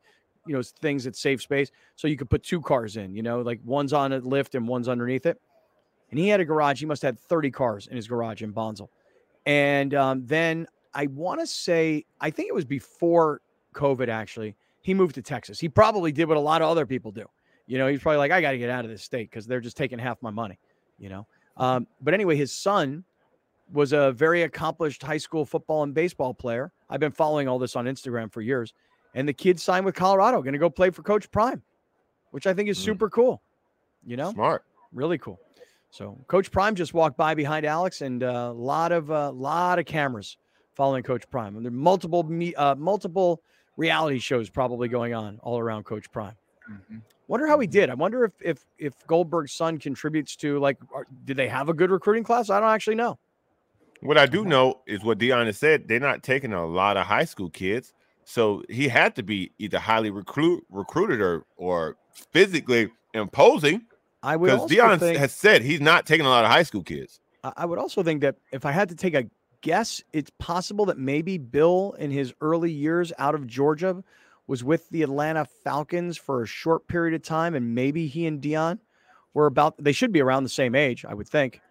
you 0.47 0.55
know 0.55 0.61
things 0.81 1.03
that 1.03 1.15
save 1.15 1.41
space 1.41 1.69
so 1.95 2.07
you 2.07 2.15
could 2.15 2.29
put 2.29 2.43
two 2.43 2.61
cars 2.61 2.97
in, 2.97 3.15
you 3.15 3.23
know, 3.23 3.41
like 3.41 3.59
one's 3.63 3.93
on 3.93 4.13
a 4.13 4.19
lift 4.19 4.55
and 4.55 4.67
one's 4.67 4.87
underneath 4.87 5.25
it. 5.25 5.39
And 6.11 6.19
he 6.19 6.27
had 6.27 6.39
a 6.39 6.45
garage, 6.45 6.79
he 6.79 6.85
must 6.85 7.01
have 7.03 7.15
had 7.15 7.19
30 7.19 7.51
cars 7.51 7.87
in 7.87 7.95
his 7.95 8.07
garage 8.07 8.41
in 8.41 8.51
Bonsall. 8.51 8.89
And 9.45 9.93
um, 9.93 10.25
then 10.25 10.67
I 10.93 11.07
want 11.07 11.39
to 11.39 11.47
say 11.47 12.05
I 12.19 12.29
think 12.29 12.49
it 12.49 12.55
was 12.55 12.65
before 12.65 13.41
COVID 13.73 14.09
actually. 14.09 14.55
He 14.81 14.93
moved 14.93 15.15
to 15.15 15.21
Texas. 15.21 15.59
He 15.59 15.69
probably 15.69 16.11
did 16.11 16.27
what 16.27 16.37
a 16.37 16.41
lot 16.41 16.61
of 16.61 16.69
other 16.69 16.85
people 16.85 17.11
do 17.11 17.25
you 17.69 17.77
know, 17.77 17.87
he's 17.87 18.01
probably 18.01 18.17
like, 18.17 18.31
I 18.31 18.41
got 18.41 18.51
to 18.51 18.57
get 18.57 18.71
out 18.71 18.83
of 18.83 18.89
this 18.89 19.03
state 19.03 19.29
because 19.29 19.45
they're 19.45 19.59
just 19.59 19.77
taking 19.77 19.99
half 19.99 20.17
my 20.23 20.31
money, 20.31 20.57
you 20.97 21.07
know. 21.07 21.27
Um, 21.55 21.85
but 22.01 22.15
anyway, 22.15 22.35
his 22.35 22.51
son 22.51 23.03
was 23.71 23.93
a 23.93 24.11
very 24.11 24.41
accomplished 24.41 25.03
high 25.03 25.19
school 25.19 25.45
football 25.45 25.83
and 25.83 25.93
baseball 25.93 26.33
player. 26.33 26.71
I've 26.89 26.99
been 26.99 27.11
following 27.11 27.47
all 27.47 27.59
this 27.59 27.75
on 27.75 27.85
Instagram 27.85 28.33
for 28.33 28.41
years. 28.41 28.73
And 29.13 29.27
the 29.27 29.33
kid 29.33 29.59
signed 29.59 29.85
with 29.85 29.93
Colorado, 29.93 30.41
going 30.41 30.53
to 30.53 30.59
go 30.59 30.69
play 30.69 30.89
for 30.89 31.03
Coach 31.03 31.29
Prime, 31.29 31.61
which 32.31 32.47
I 32.47 32.55
think 32.55 32.69
is 32.69 32.79
mm. 32.79 32.85
super 32.85 33.07
cool. 33.07 33.39
You 34.03 34.17
know, 34.17 34.33
smart, 34.33 34.63
really 34.91 35.19
cool. 35.19 35.39
So 35.91 36.17
Coach 36.27 36.51
Prime 36.51 36.73
just 36.73 36.95
walked 36.95 37.17
by 37.17 37.35
behind 37.35 37.67
Alex, 37.67 38.01
and 38.01 38.23
a 38.23 38.33
uh, 38.33 38.53
lot 38.53 38.91
of 38.91 39.11
a 39.11 39.15
uh, 39.15 39.31
lot 39.31 39.77
of 39.77 39.85
cameras 39.85 40.37
following 40.73 41.03
Coach 41.03 41.29
Prime. 41.29 41.55
And 41.55 41.65
there 41.65 41.71
are 41.71 41.75
multiple 41.75 42.27
uh, 42.57 42.75
multiple 42.77 43.41
reality 43.77 44.19
shows 44.19 44.49
probably 44.49 44.87
going 44.87 45.13
on 45.13 45.39
all 45.43 45.59
around 45.59 45.83
Coach 45.83 46.11
Prime. 46.11 46.35
Mm-hmm. 46.71 46.97
Wonder 47.29 47.45
how 47.45 47.59
he 47.59 47.67
mm-hmm. 47.67 47.73
did. 47.73 47.89
I 47.91 47.93
wonder 47.93 48.25
if 48.25 48.31
if 48.41 48.65
if 48.79 49.07
Goldberg's 49.07 49.53
son 49.53 49.77
contributes 49.77 50.35
to 50.37 50.59
like, 50.59 50.77
are, 50.91 51.05
did 51.25 51.37
they 51.37 51.47
have 51.47 51.69
a 51.69 51.73
good 51.73 51.91
recruiting 51.91 52.23
class? 52.23 52.49
I 52.49 52.59
don't 52.59 52.69
actually 52.69 52.95
know. 52.95 53.19
What 54.01 54.17
I 54.17 54.25
do 54.25 54.45
know 54.45 54.81
is 54.87 55.03
what 55.03 55.19
Deion 55.19 55.45
has 55.45 55.57
said. 55.57 55.87
They're 55.87 55.99
not 55.99 56.23
taking 56.23 56.53
a 56.53 56.65
lot 56.65 56.97
of 56.97 57.05
high 57.05 57.25
school 57.25 57.51
kids, 57.51 57.93
so 58.23 58.63
he 58.67 58.87
had 58.87 59.15
to 59.15 59.23
be 59.23 59.51
either 59.59 59.77
highly 59.77 60.09
recruit 60.09 60.65
recruited 60.71 61.21
or 61.21 61.45
or 61.55 61.97
physically 62.31 62.89
imposing. 63.13 63.85
I 64.23 64.35
would 64.35 64.47
because 64.47 64.69
Deion 64.69 64.99
think, 64.99 65.19
has 65.19 65.31
said 65.31 65.61
he's 65.61 65.81
not 65.81 66.07
taking 66.07 66.25
a 66.25 66.29
lot 66.29 66.45
of 66.45 66.51
high 66.51 66.63
school 66.63 66.83
kids. 66.83 67.19
I 67.43 67.65
would 67.65 67.77
also 67.77 68.01
think 68.01 68.21
that 68.21 68.37
if 68.51 68.65
I 68.65 68.71
had 68.71 68.89
to 68.89 68.95
take 68.95 69.13
a 69.13 69.25
guess, 69.61 70.03
it's 70.13 70.31
possible 70.39 70.85
that 70.85 70.97
maybe 70.97 71.37
Bill 71.37 71.95
in 71.99 72.09
his 72.09 72.33
early 72.41 72.71
years 72.71 73.13
out 73.19 73.35
of 73.35 73.45
Georgia 73.45 74.03
was 74.49 74.63
with 74.63 74.89
the 74.89 75.03
Atlanta 75.03 75.45
Falcons 75.45 76.17
for 76.17 76.41
a 76.41 76.47
short 76.47 76.87
period 76.87 77.13
of 77.13 77.21
time, 77.21 77.53
and 77.53 77.75
maybe 77.75 78.07
he 78.07 78.25
and 78.25 78.41
Deion 78.41 78.79
were 79.35 79.45
about. 79.45 79.81
They 79.81 79.91
should 79.91 80.11
be 80.11 80.21
around 80.21 80.43
the 80.43 80.49
same 80.49 80.73
age, 80.73 81.05
I 81.05 81.13
would 81.13 81.29
think. 81.29 81.61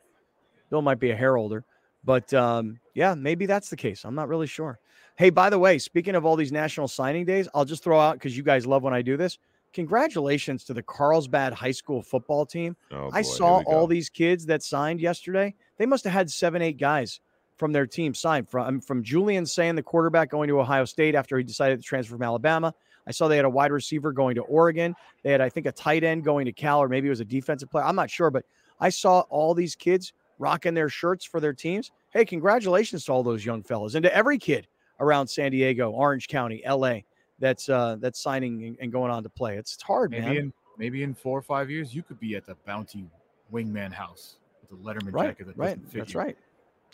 Bill 0.70 0.80
might 0.80 1.00
be 1.00 1.10
a 1.10 1.16
hair 1.16 1.36
older, 1.36 1.64
but 2.04 2.32
um, 2.32 2.78
yeah, 2.94 3.14
maybe 3.14 3.46
that's 3.46 3.68
the 3.68 3.76
case. 3.76 4.04
I'm 4.04 4.14
not 4.14 4.28
really 4.28 4.46
sure. 4.46 4.78
Hey, 5.16 5.30
by 5.30 5.50
the 5.50 5.58
way, 5.58 5.78
speaking 5.78 6.14
of 6.14 6.24
all 6.24 6.36
these 6.36 6.52
national 6.52 6.86
signing 6.86 7.24
days, 7.24 7.48
I'll 7.52 7.64
just 7.64 7.82
throw 7.82 7.98
out 7.98 8.14
because 8.14 8.36
you 8.36 8.44
guys 8.44 8.64
love 8.64 8.84
when 8.84 8.94
I 8.94 9.02
do 9.02 9.16
this. 9.16 9.38
Congratulations 9.72 10.62
to 10.64 10.72
the 10.72 10.82
Carlsbad 10.82 11.52
High 11.52 11.72
School 11.72 12.00
football 12.00 12.46
team. 12.46 12.76
Oh, 12.92 13.10
boy, 13.10 13.10
I 13.12 13.22
saw 13.22 13.62
all 13.66 13.88
these 13.88 14.08
kids 14.08 14.46
that 14.46 14.62
signed 14.62 15.00
yesterday. 15.00 15.56
They 15.78 15.86
must 15.86 16.04
have 16.04 16.12
had 16.12 16.30
seven, 16.30 16.62
eight 16.62 16.78
guys 16.78 17.20
from 17.58 17.72
their 17.72 17.86
team 17.86 18.14
signed. 18.14 18.48
From 18.48 18.80
from 18.80 19.02
Julian 19.02 19.44
Sayin 19.46 19.76
the 19.76 19.82
quarterback 19.82 20.30
going 20.30 20.48
to 20.48 20.60
Ohio 20.60 20.84
State 20.84 21.14
after 21.14 21.36
he 21.36 21.44
decided 21.44 21.78
to 21.78 21.84
transfer 21.84 22.14
from 22.14 22.22
Alabama. 22.22 22.74
I 23.06 23.10
saw 23.10 23.26
they 23.26 23.36
had 23.36 23.44
a 23.44 23.50
wide 23.50 23.72
receiver 23.72 24.12
going 24.12 24.34
to 24.34 24.42
Oregon. 24.42 24.94
They 25.22 25.32
had, 25.32 25.40
I 25.40 25.48
think, 25.48 25.66
a 25.66 25.72
tight 25.72 26.04
end 26.04 26.24
going 26.24 26.44
to 26.44 26.52
Cal, 26.52 26.82
or 26.82 26.88
maybe 26.88 27.06
it 27.06 27.10
was 27.10 27.20
a 27.20 27.24
defensive 27.24 27.70
player. 27.70 27.84
I'm 27.84 27.96
not 27.96 28.10
sure, 28.10 28.30
but 28.30 28.44
I 28.80 28.90
saw 28.90 29.20
all 29.30 29.54
these 29.54 29.74
kids 29.74 30.12
rocking 30.38 30.74
their 30.74 30.90
shirts 30.90 31.24
for 31.24 31.40
their 31.40 31.54
teams. 31.54 31.90
Hey, 32.10 32.24
congratulations 32.24 33.06
to 33.06 33.12
all 33.12 33.22
those 33.22 33.44
young 33.44 33.62
fellas 33.62 33.94
and 33.94 34.02
to 34.02 34.14
every 34.14 34.38
kid 34.38 34.68
around 35.00 35.26
San 35.26 35.52
Diego, 35.52 35.90
Orange 35.90 36.28
County, 36.28 36.62
LA 36.68 37.00
that's 37.38 37.68
uh 37.68 37.96
that's 38.00 38.20
signing 38.20 38.76
and 38.80 38.92
going 38.92 39.10
on 39.10 39.22
to 39.22 39.28
play. 39.28 39.56
It's, 39.56 39.74
it's 39.74 39.82
hard, 39.82 40.10
maybe 40.10 40.26
man. 40.26 40.36
In, 40.36 40.52
maybe 40.76 41.02
in 41.02 41.14
four 41.14 41.38
or 41.38 41.42
five 41.42 41.70
years, 41.70 41.94
you 41.94 42.02
could 42.02 42.20
be 42.20 42.34
at 42.34 42.46
the 42.46 42.56
Bounty 42.66 43.08
Wingman 43.52 43.92
House 43.92 44.36
with 44.60 44.70
the 44.70 44.84
Letterman 44.84 45.12
right, 45.12 45.28
jacket. 45.28 45.46
That 45.46 45.56
right, 45.56 45.92
that's 45.92 46.14
right. 46.14 46.36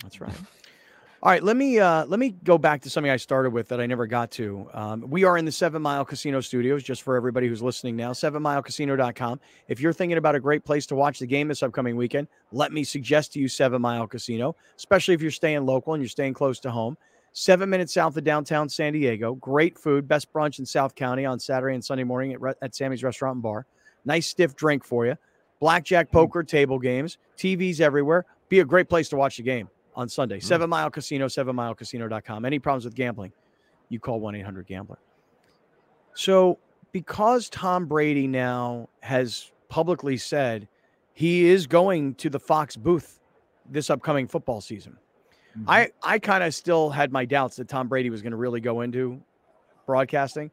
That's 0.03 0.21
right. 0.21 0.35
All 1.25 1.31
right, 1.31 1.43
let 1.43 1.57
me 1.57 1.79
uh, 1.79 2.05
let 2.05 2.21
me 2.21 2.35
go 2.45 2.59
back 2.59 2.83
to 2.83 2.91
something 2.91 3.11
I 3.11 3.17
started 3.17 3.51
with 3.51 3.69
that 3.69 3.81
I 3.81 3.87
never 3.87 4.07
got 4.07 4.31
to. 4.33 4.69
Um, 4.75 5.09
we 5.09 5.25
are 5.25 5.39
in 5.39 5.47
the 5.47 5.53
Seven 5.53 5.81
Mile 5.81 6.05
Casino 6.05 6.43
Studios, 6.43 6.83
just 6.83 7.01
for 7.01 7.17
everybody 7.17 7.49
who's 7.49 7.63
listening 7.63 7.97
now. 7.97 8.13
SevenMileCasino.com. 8.13 9.41
If 9.67 9.81
you're 9.81 9.95
thinking 9.95 10.19
about 10.19 10.35
a 10.35 10.41
great 10.41 10.67
place 10.67 10.85
to 10.85 10.95
watch 10.95 11.21
the 11.21 11.27
game 11.27 11.49
this 11.49 11.63
upcoming 11.63 11.97
weekend, 11.97 12.29
let 12.53 12.75
me 12.75 12.85
suggest 12.85 13.33
to 13.33 13.41
you 13.41 13.49
Seven 13.49 13.81
Mile 13.81 14.07
Casino, 14.07 14.55
especially 14.77 15.15
if 15.15 15.23
you're 15.23 15.31
staying 15.31 15.65
local 15.65 15.95
and 15.95 16.03
you're 16.03 16.11
staying 16.11 16.35
close 16.35 16.61
to 16.61 16.71
home. 16.71 16.99
Seven 17.33 17.71
minutes 17.71 17.95
south 17.95 18.19
of 18.19 18.25
downtown 18.25 18.69
San 18.69 18.93
Diego. 18.93 19.35
Great 19.37 19.79
food, 19.79 20.07
best 20.07 20.31
brunch 20.31 20.59
in 20.59 20.67
South 20.67 20.95
County 20.95 21.25
on 21.25 21.41
Saturday 21.41 21.75
and 21.75 21.83
Sunday 21.83 22.05
morning 22.05 22.35
at, 22.35 22.57
at 22.61 22.75
Sammy's 22.75 23.03
Restaurant 23.03 23.37
and 23.37 23.43
Bar. 23.43 23.65
Nice 24.05 24.27
stiff 24.27 24.55
drink 24.57 24.85
for 24.85 25.07
you. 25.07 25.17
Blackjack, 25.59 26.11
hmm. 26.11 26.19
poker, 26.19 26.43
table 26.43 26.79
games, 26.79 27.17
TVs 27.39 27.81
everywhere. 27.81 28.27
Be 28.51 28.61
a 28.61 28.65
great 28.67 28.91
place 28.91 29.09
to 29.09 29.17
watch 29.17 29.39
the 29.39 29.43
game 29.43 29.71
on 29.95 30.09
Sunday. 30.09 30.39
Mm-hmm. 30.39 30.47
Seven 30.47 30.71
Mile 30.71 30.91
Casino, 30.91 31.27
sevenmilecasino.com. 31.27 32.45
Any 32.45 32.59
problems 32.59 32.85
with 32.85 32.95
gambling, 32.95 33.33
you 33.89 34.01
call 34.01 34.21
1 34.21 34.35
800 34.37 34.67
Gambler. 34.67 34.99
So, 36.15 36.59
because 36.93 37.49
Tom 37.49 37.87
Brady 37.87 38.27
now 38.27 38.89
has 39.01 39.51
publicly 39.69 40.17
said 40.17 40.69
he 41.13 41.47
is 41.47 41.67
going 41.67 42.15
to 42.17 42.31
the 42.31 42.39
Fox 42.39 42.77
booth 42.77 43.21
this 43.69 43.91
upcoming 43.91 44.27
football 44.29 44.61
season, 44.61 44.97
mm-hmm. 45.59 45.69
I, 45.69 45.91
I 46.03 46.19
kind 46.19 46.45
of 46.45 46.55
still 46.55 46.91
had 46.91 47.13
my 47.13 47.25
doubts 47.25 47.57
that 47.57 47.69
Tom 47.69 47.89
Brady 47.89 48.11
was 48.11 48.23
going 48.23 48.33
to 48.33 48.37
really 48.37 48.61
go 48.61 48.83
into 48.83 49.21
broadcasting. 49.87 50.51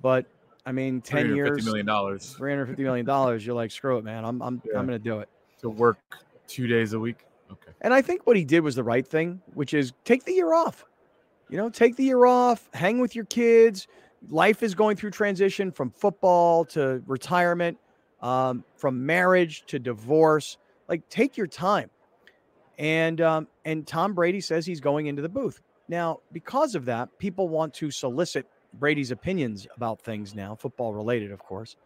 But 0.00 0.26
I 0.66 0.72
mean, 0.72 1.00
10 1.00 1.34
years, 1.34 1.64
million 1.64 1.86
dollars, 1.86 2.36
$350 2.38 2.78
million. 2.78 3.06
You're 3.40 3.54
like, 3.54 3.70
screw 3.70 3.98
it, 3.98 4.04
man. 4.04 4.24
I'm, 4.24 4.42
I'm, 4.42 4.60
yeah. 4.64 4.78
I'm 4.78 4.86
going 4.86 4.98
to 4.98 5.04
do 5.04 5.20
it. 5.20 5.28
To 5.62 5.70
work 5.70 5.98
two 6.46 6.66
days 6.66 6.92
a 6.92 7.00
week. 7.00 7.24
Okay. 7.50 7.72
And 7.80 7.94
I 7.94 8.02
think 8.02 8.26
what 8.26 8.36
he 8.36 8.44
did 8.44 8.60
was 8.60 8.74
the 8.74 8.84
right 8.84 9.06
thing, 9.06 9.40
which 9.54 9.74
is 9.74 9.92
take 10.04 10.24
the 10.24 10.32
year 10.32 10.52
off. 10.52 10.84
You 11.48 11.56
know, 11.56 11.70
take 11.70 11.96
the 11.96 12.04
year 12.04 12.26
off, 12.26 12.68
hang 12.74 13.00
with 13.00 13.14
your 13.14 13.24
kids. 13.24 13.88
Life 14.28 14.62
is 14.62 14.74
going 14.74 14.96
through 14.96 15.12
transition 15.12 15.72
from 15.72 15.90
football 15.90 16.64
to 16.66 17.02
retirement, 17.06 17.78
um, 18.20 18.64
from 18.76 19.06
marriage 19.06 19.64
to 19.66 19.78
divorce. 19.78 20.58
Like, 20.88 21.08
take 21.08 21.36
your 21.36 21.46
time. 21.46 21.90
And 22.78 23.20
um, 23.20 23.48
and 23.64 23.86
Tom 23.86 24.14
Brady 24.14 24.40
says 24.40 24.66
he's 24.66 24.80
going 24.80 25.06
into 25.06 25.22
the 25.22 25.28
booth 25.28 25.60
now. 25.88 26.20
Because 26.32 26.74
of 26.74 26.84
that, 26.84 27.18
people 27.18 27.48
want 27.48 27.74
to 27.74 27.90
solicit 27.90 28.46
Brady's 28.74 29.10
opinions 29.10 29.66
about 29.76 30.00
things 30.00 30.34
now, 30.34 30.54
football 30.54 30.92
related, 30.92 31.32
of 31.32 31.40
course. 31.40 31.76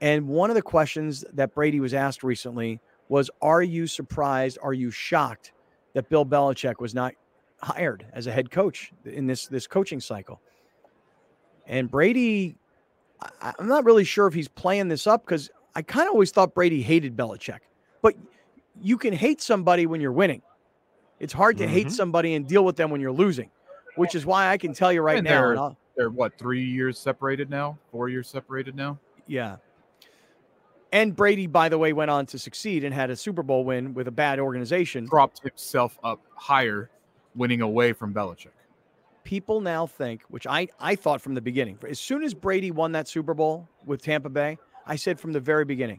And 0.00 0.28
one 0.28 0.50
of 0.50 0.56
the 0.56 0.62
questions 0.62 1.24
that 1.32 1.54
Brady 1.54 1.80
was 1.80 1.94
asked 1.94 2.22
recently 2.22 2.80
was 3.08 3.30
Are 3.42 3.62
you 3.62 3.86
surprised? 3.86 4.58
Are 4.62 4.72
you 4.72 4.90
shocked 4.90 5.52
that 5.94 6.08
Bill 6.08 6.26
Belichick 6.26 6.80
was 6.80 6.94
not 6.94 7.14
hired 7.62 8.06
as 8.12 8.26
a 8.26 8.32
head 8.32 8.50
coach 8.50 8.92
in 9.04 9.26
this, 9.26 9.46
this 9.46 9.66
coaching 9.66 10.00
cycle? 10.00 10.40
And 11.66 11.90
Brady, 11.90 12.56
I, 13.40 13.52
I'm 13.58 13.68
not 13.68 13.84
really 13.84 14.04
sure 14.04 14.26
if 14.26 14.34
he's 14.34 14.48
playing 14.48 14.88
this 14.88 15.06
up 15.06 15.24
because 15.24 15.50
I 15.74 15.82
kind 15.82 16.06
of 16.08 16.12
always 16.12 16.30
thought 16.30 16.54
Brady 16.54 16.82
hated 16.82 17.16
Belichick. 17.16 17.60
But 18.02 18.14
you 18.80 18.98
can 18.98 19.12
hate 19.12 19.40
somebody 19.40 19.86
when 19.86 20.00
you're 20.00 20.12
winning. 20.12 20.42
It's 21.18 21.32
hard 21.32 21.56
to 21.58 21.64
mm-hmm. 21.64 21.72
hate 21.72 21.92
somebody 21.92 22.34
and 22.34 22.46
deal 22.46 22.64
with 22.64 22.76
them 22.76 22.90
when 22.90 23.00
you're 23.00 23.12
losing, 23.12 23.50
which 23.96 24.14
is 24.14 24.26
why 24.26 24.48
I 24.48 24.58
can 24.58 24.74
tell 24.74 24.92
you 24.92 25.00
right 25.00 25.18
and 25.18 25.24
now. 25.24 25.54
They're, 25.54 25.76
they're 25.96 26.10
what, 26.10 26.38
three 26.38 26.64
years 26.64 26.98
separated 26.98 27.48
now? 27.48 27.78
Four 27.90 28.08
years 28.08 28.28
separated 28.28 28.76
now? 28.76 28.98
Yeah. 29.26 29.56
And 30.92 31.14
Brady, 31.14 31.46
by 31.46 31.68
the 31.68 31.78
way, 31.78 31.92
went 31.92 32.10
on 32.10 32.26
to 32.26 32.38
succeed 32.38 32.84
and 32.84 32.94
had 32.94 33.10
a 33.10 33.16
Super 33.16 33.42
Bowl 33.42 33.64
win 33.64 33.92
with 33.94 34.08
a 34.08 34.12
bad 34.12 34.38
organization. 34.38 35.08
Propped 35.08 35.42
himself 35.42 35.98
up 36.04 36.20
higher, 36.34 36.90
winning 37.34 37.60
away 37.60 37.92
from 37.92 38.14
Belichick. 38.14 38.48
People 39.24 39.60
now 39.60 39.86
think, 39.86 40.22
which 40.28 40.46
I, 40.46 40.68
I 40.78 40.94
thought 40.94 41.20
from 41.20 41.34
the 41.34 41.40
beginning, 41.40 41.78
as 41.88 41.98
soon 41.98 42.22
as 42.22 42.32
Brady 42.32 42.70
won 42.70 42.92
that 42.92 43.08
Super 43.08 43.34
Bowl 43.34 43.68
with 43.84 44.00
Tampa 44.00 44.28
Bay, 44.28 44.58
I 44.86 44.94
said 44.94 45.18
from 45.18 45.32
the 45.32 45.40
very 45.40 45.64
beginning, 45.64 45.98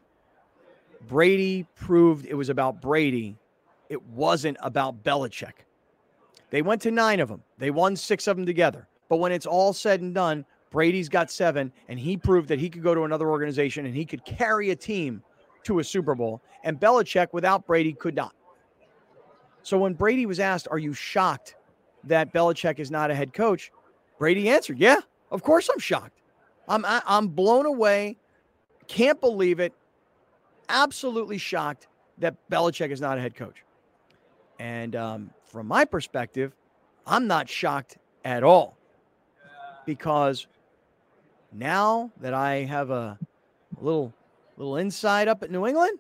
Brady 1.08 1.68
proved 1.76 2.26
it 2.26 2.36
was 2.36 2.50
about 2.50 2.82
Brady. 2.82 3.38
It 3.90 4.02
wasn't 4.04 4.58
about 4.62 5.04
Belichick. 5.04 5.66
They 6.50 6.62
went 6.62 6.82
to 6.84 6.92
nine 6.92 7.20
of 7.20 7.28
them. 7.28 7.44
They 7.58 7.72
won 7.72 7.96
six 7.96 8.28
of 8.28 8.38
them 8.38 8.46
together. 8.46 8.88
But 9.10 9.18
when 9.18 9.32
it's 9.32 9.46
all 9.46 9.74
said 9.74 10.02
and 10.02 10.16
done, 10.16 10.46
Brady's 10.70 11.10
got 11.10 11.32
seven, 11.32 11.72
and 11.88 12.00
he 12.00 12.18
proved 12.18 12.50
that 12.50 12.60
he 12.60 12.70
could 12.70 12.84
go 12.84 12.94
to 12.94 13.04
another 13.04 13.30
organization 13.30 13.86
and 13.86 13.96
he 13.96 14.06
could 14.06 14.26
carry 14.26 14.72
a 14.72 14.76
team 14.76 15.24
to 15.64 15.80
a 15.80 15.84
Super 15.84 16.16
Bowl. 16.16 16.42
And 16.64 16.80
Belichick, 16.80 17.28
without 17.32 17.66
Brady, 17.66 17.94
could 17.94 18.16
not. 18.16 18.34
So 19.64 19.78
when 19.78 19.94
Brady 19.94 20.26
was 20.26 20.40
asked, 20.40 20.68
Are 20.72 20.78
you 20.78 20.94
shocked 20.94 21.56
that 22.06 22.34
Belichick 22.34 22.80
is 22.80 22.92
not 22.92 23.12
a 23.12 23.16
head 23.16 23.34
coach? 23.34 23.72
Brady 24.18 24.50
answered, 24.50 24.80
Yeah, 24.80 25.00
of 25.32 25.44
course 25.44 25.70
I'm 25.70 25.80
shocked. 25.80 26.22
I'm, 26.68 26.86
I'm 26.86 27.28
blown 27.30 27.66
away. 27.66 28.18
Can't 28.88 29.20
believe 29.22 29.60
it. 29.60 29.74
Absolutely 30.70 31.38
shocked 31.38 31.88
that 32.18 32.36
Belichick 32.50 32.92
is 32.92 33.00
not 33.00 33.18
a 33.18 33.22
head 33.22 33.36
coach. 33.36 33.64
And 34.60 34.96
um, 34.96 35.30
from 35.46 35.68
my 35.68 35.86
perspective, 35.86 36.54
I'm 37.06 37.28
not 37.28 37.48
shocked 37.48 37.98
at 38.26 38.44
all 38.44 38.78
because 39.86 40.48
now 41.54 42.12
that 42.22 42.34
I 42.34 42.64
have 42.64 42.90
a, 42.90 43.18
little 43.80 44.14
little 44.58 44.78
inside 44.78 45.28
up 45.28 45.44
at 45.44 45.52
New 45.52 45.68
England, 45.68 46.00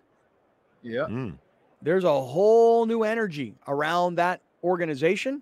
yeah, 0.81 1.05
mm. 1.07 1.37
there's 1.81 2.03
a 2.03 2.21
whole 2.21 2.85
new 2.85 3.03
energy 3.03 3.55
around 3.67 4.15
that 4.15 4.41
organization 4.63 5.41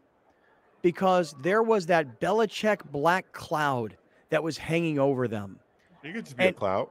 because 0.82 1.34
there 1.42 1.64
was 1.64 1.86
that 1.86 2.20
Belichick 2.20 2.82
black 2.92 3.32
cloud 3.32 3.96
that 4.30 4.44
was 4.44 4.58
hanging 4.58 5.00
over 5.00 5.28
them. 5.28 5.60
You 6.04 6.14
could 6.14 6.26
just 6.26 6.38
be 6.38 6.46
and, 6.46 6.56
a 6.56 6.60
cloud. 6.60 6.90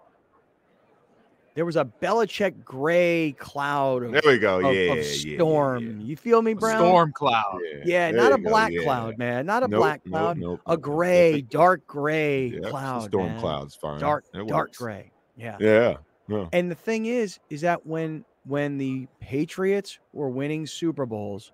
There 1.54 1.64
was 1.64 1.76
a 1.76 1.84
Belichick 1.84 2.64
gray 2.64 3.32
cloud. 3.38 4.02
Of, 4.02 4.12
there 4.12 4.22
we 4.26 4.38
go. 4.38 4.58
Of, 4.58 4.74
yeah, 4.74 4.92
of 4.94 5.04
storm. 5.04 5.84
Yeah, 5.84 5.90
yeah. 5.90 6.04
You 6.04 6.16
feel 6.16 6.42
me, 6.42 6.54
Brown? 6.54 6.78
Storm 6.78 7.12
cloud. 7.12 7.60
Yeah, 7.84 8.10
not 8.10 8.32
a 8.32 8.38
black 8.38 8.72
go, 8.72 8.82
cloud, 8.82 9.18
man. 9.18 9.46
Not 9.46 9.62
a 9.62 9.68
nope, 9.68 9.78
black 9.78 10.04
cloud. 10.04 10.36
Nope, 10.36 10.60
nope, 10.66 10.74
a 10.74 10.76
gray, 10.76 11.42
dark 11.42 11.86
gray 11.86 12.58
cloud. 12.64 13.04
Storm 13.04 13.28
man. 13.28 13.40
clouds, 13.40 13.76
fine. 13.76 14.00
Dark, 14.00 14.24
dark 14.48 14.74
gray. 14.74 15.12
Yeah. 15.36 15.56
Yeah. 15.60 16.46
And 16.52 16.70
the 16.70 16.74
thing 16.74 17.06
is, 17.06 17.38
is 17.50 17.60
that 17.60 17.86
when 17.86 18.24
when 18.44 18.76
the 18.76 19.06
Patriots 19.20 19.98
were 20.12 20.28
winning 20.28 20.66
Super 20.66 21.06
Bowls, 21.06 21.52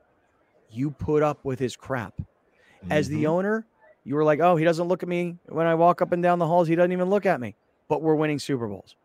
you 0.70 0.90
put 0.92 1.22
up 1.22 1.44
with 1.44 1.58
his 1.58 1.76
crap. 1.76 2.14
As 2.88 3.06
mm-hmm. 3.06 3.16
the 3.16 3.26
owner, 3.26 3.66
you 4.04 4.14
were 4.14 4.24
like, 4.24 4.40
"Oh, 4.40 4.56
he 4.56 4.64
doesn't 4.64 4.88
look 4.88 5.02
at 5.02 5.08
me 5.10 5.36
when 5.46 5.66
I 5.66 5.74
walk 5.74 6.00
up 6.00 6.12
and 6.12 6.22
down 6.22 6.38
the 6.38 6.46
halls. 6.46 6.68
He 6.68 6.74
doesn't 6.74 6.92
even 6.92 7.10
look 7.10 7.26
at 7.26 7.38
me." 7.38 7.54
But 7.88 8.00
we're 8.00 8.14
winning 8.14 8.38
Super 8.38 8.66
Bowls 8.66 8.96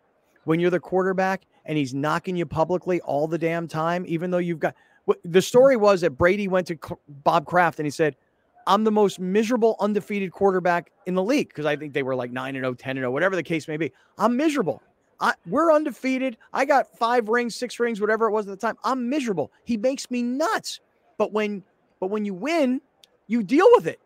when 0.45 0.59
you're 0.59 0.71
the 0.71 0.79
quarterback 0.79 1.45
and 1.65 1.77
he's 1.77 1.93
knocking 1.93 2.35
you 2.35 2.45
publicly 2.45 3.01
all 3.01 3.27
the 3.27 3.37
damn 3.37 3.67
time, 3.67 4.05
even 4.07 4.31
though 4.31 4.37
you've 4.37 4.59
got 4.59 4.75
the 5.23 5.41
story 5.41 5.75
was 5.75 6.01
that 6.01 6.11
Brady 6.11 6.47
went 6.47 6.67
to 6.67 6.79
Bob 7.07 7.45
Kraft 7.45 7.79
and 7.79 7.85
he 7.85 7.91
said, 7.91 8.15
I'm 8.67 8.83
the 8.83 8.91
most 8.91 9.19
miserable 9.19 9.75
undefeated 9.79 10.31
quarterback 10.31 10.91
in 11.05 11.13
the 11.13 11.21
league 11.21 11.49
because 11.49 11.65
I 11.65 11.75
think 11.75 11.93
they 11.93 12.01
were 12.01 12.15
like 12.15 12.31
9 12.31 12.55
and 12.55 12.63
0, 12.63 12.73
10 12.73 12.97
and 12.97 13.03
0, 13.03 13.11
whatever 13.11 13.35
the 13.35 13.43
case 13.43 13.67
may 13.67 13.77
be. 13.77 13.91
I'm 14.17 14.35
miserable. 14.35 14.81
I, 15.19 15.33
we're 15.45 15.71
undefeated. 15.71 16.37
I 16.51 16.65
got 16.65 16.97
five 16.97 17.29
rings, 17.29 17.55
six 17.55 17.79
rings, 17.79 18.01
whatever 18.01 18.27
it 18.27 18.31
was 18.31 18.47
at 18.47 18.59
the 18.59 18.67
time. 18.67 18.75
I'm 18.83 19.07
miserable. 19.07 19.51
He 19.63 19.77
makes 19.77 20.09
me 20.09 20.23
nuts. 20.23 20.79
But 21.17 21.31
when 21.31 21.63
but 21.99 22.09
when 22.09 22.25
you 22.25 22.33
win, 22.33 22.81
you 23.27 23.43
deal 23.43 23.67
with 23.73 23.87
it. 23.87 23.99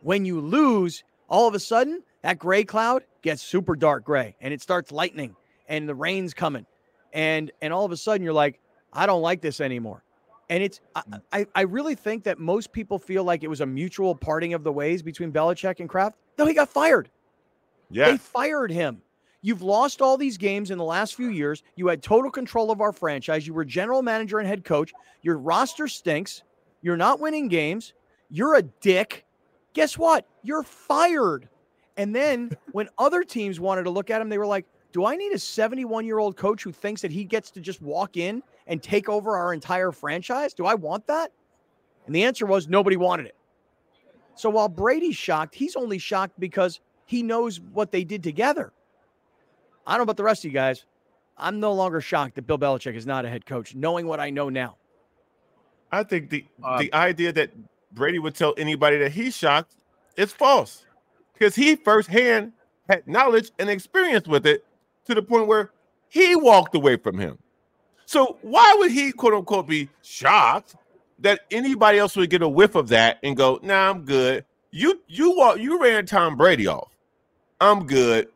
When 0.00 0.24
you 0.24 0.40
lose, 0.40 1.04
all 1.28 1.46
of 1.46 1.54
a 1.54 1.60
sudden, 1.60 2.02
that 2.22 2.38
gray 2.38 2.64
cloud 2.64 3.04
gets 3.20 3.42
super 3.42 3.76
dark 3.76 4.04
gray 4.04 4.34
and 4.40 4.54
it 4.54 4.62
starts 4.62 4.90
lightning 4.90 5.36
and 5.68 5.88
the 5.88 5.94
rain's 5.94 6.34
coming 6.34 6.66
and 7.12 7.50
and 7.62 7.72
all 7.72 7.84
of 7.84 7.92
a 7.92 7.96
sudden 7.96 8.22
you're 8.22 8.32
like 8.32 8.58
i 8.92 9.06
don't 9.06 9.22
like 9.22 9.40
this 9.40 9.60
anymore 9.60 10.02
And 10.50 10.62
it's 10.62 10.80
Mm. 10.96 11.22
I, 11.32 11.46
I 11.54 11.62
really 11.62 11.94
think 11.94 12.24
that 12.24 12.38
most 12.38 12.72
people 12.72 12.98
feel 12.98 13.24
like 13.24 13.42
it 13.42 13.48
was 13.48 13.60
a 13.62 13.66
mutual 13.66 14.14
parting 14.14 14.52
of 14.54 14.62
the 14.64 14.72
ways 14.72 15.02
between 15.02 15.32
Belichick 15.32 15.80
and 15.80 15.88
Kraft. 15.88 16.16
No, 16.38 16.44
he 16.46 16.52
got 16.52 16.68
fired. 16.68 17.08
Yeah. 17.90 18.10
They 18.10 18.18
fired 18.18 18.70
him. 18.70 19.00
You've 19.40 19.62
lost 19.62 20.02
all 20.02 20.16
these 20.18 20.36
games 20.36 20.70
in 20.70 20.76
the 20.78 20.84
last 20.84 21.14
few 21.14 21.28
years. 21.28 21.62
You 21.76 21.88
had 21.88 22.02
total 22.02 22.30
control 22.30 22.70
of 22.70 22.80
our 22.80 22.92
franchise. 22.92 23.46
You 23.46 23.54
were 23.54 23.64
general 23.64 24.02
manager 24.02 24.38
and 24.38 24.46
head 24.46 24.64
coach. 24.64 24.92
Your 25.22 25.38
roster 25.38 25.88
stinks. 25.88 26.42
You're 26.82 26.96
not 26.98 27.18
winning 27.20 27.48
games. 27.48 27.94
You're 28.30 28.56
a 28.56 28.62
dick. 28.62 29.24
Guess 29.72 29.96
what? 29.98 30.26
You're 30.42 30.62
fired. 30.62 31.48
And 31.96 32.14
then 32.14 32.50
when 32.72 32.88
other 32.98 33.24
teams 33.24 33.58
wanted 33.58 33.84
to 33.84 33.90
look 33.90 34.10
at 34.10 34.20
him, 34.20 34.28
they 34.28 34.38
were 34.38 34.46
like, 34.46 34.66
Do 34.92 35.06
I 35.06 35.16
need 35.16 35.32
a 35.32 35.38
71 35.38 36.04
year 36.06 36.18
old 36.18 36.36
coach 36.36 36.62
who 36.62 36.72
thinks 36.72 37.02
that 37.02 37.10
he 37.10 37.24
gets 37.24 37.50
to 37.52 37.60
just 37.60 37.80
walk 37.80 38.16
in 38.16 38.42
and 38.66 38.82
take 38.82 39.08
over 39.08 39.36
our 39.36 39.54
entire 39.54 39.90
franchise? 39.90 40.52
Do 40.54 40.66
I 40.66 40.74
want 40.74 41.06
that? 41.06 41.32
And 42.06 42.14
the 42.14 42.24
answer 42.24 42.46
was 42.46 42.68
nobody 42.68 42.96
wanted 42.96 43.26
it. 43.26 43.36
So 44.34 44.50
while 44.50 44.68
Brady's 44.68 45.16
shocked, 45.16 45.54
he's 45.54 45.76
only 45.76 45.98
shocked 45.98 46.38
because 46.38 46.80
he 47.06 47.22
knows 47.22 47.60
what 47.60 47.90
they 47.90 48.04
did 48.04 48.22
together. 48.22 48.72
I 49.86 49.92
don't 49.92 50.00
know 50.00 50.04
about 50.04 50.16
the 50.16 50.24
rest 50.24 50.44
of 50.44 50.50
you 50.50 50.54
guys. 50.54 50.84
I'm 51.36 51.60
no 51.60 51.72
longer 51.72 52.00
shocked 52.00 52.34
that 52.36 52.46
Bill 52.46 52.58
Belichick 52.58 52.94
is 52.94 53.06
not 53.06 53.24
a 53.24 53.28
head 53.28 53.46
coach, 53.46 53.74
knowing 53.74 54.06
what 54.06 54.20
I 54.20 54.30
know 54.30 54.48
now. 54.48 54.76
I 55.90 56.02
think 56.02 56.30
the 56.30 56.44
Uh, 56.62 56.78
the 56.78 56.92
idea 56.94 57.32
that 57.32 57.50
Brady 57.92 58.18
would 58.18 58.34
tell 58.34 58.54
anybody 58.56 58.98
that 58.98 59.12
he's 59.12 59.36
shocked 59.36 59.74
is 60.16 60.32
false 60.32 60.84
because 61.32 61.54
he 61.54 61.76
firsthand 61.76 62.52
had 62.88 63.06
knowledge 63.06 63.50
and 63.58 63.68
experience 63.68 64.26
with 64.26 64.46
it 64.46 64.64
to 65.06 65.14
the 65.14 65.22
point 65.22 65.46
where 65.46 65.70
he 66.08 66.36
walked 66.36 66.74
away 66.74 66.96
from 66.96 67.18
him. 67.18 67.38
So 68.06 68.38
why 68.42 68.74
would 68.78 68.90
he 68.90 69.12
quote 69.12 69.34
unquote 69.34 69.66
be 69.66 69.88
shocked 70.02 70.76
that 71.20 71.40
anybody 71.50 71.98
else 71.98 72.16
would 72.16 72.30
get 72.30 72.42
a 72.42 72.48
whiff 72.48 72.74
of 72.74 72.88
that 72.88 73.18
and 73.22 73.36
go, 73.36 73.58
"Nah, 73.62 73.90
I'm 73.90 74.04
good." 74.04 74.44
You 74.70 75.00
you 75.06 75.36
walk 75.36 75.58
you 75.58 75.80
ran 75.80 76.06
Tom 76.06 76.36
Brady 76.36 76.66
off. 76.66 76.96
I'm 77.60 77.86
good. 77.86 78.28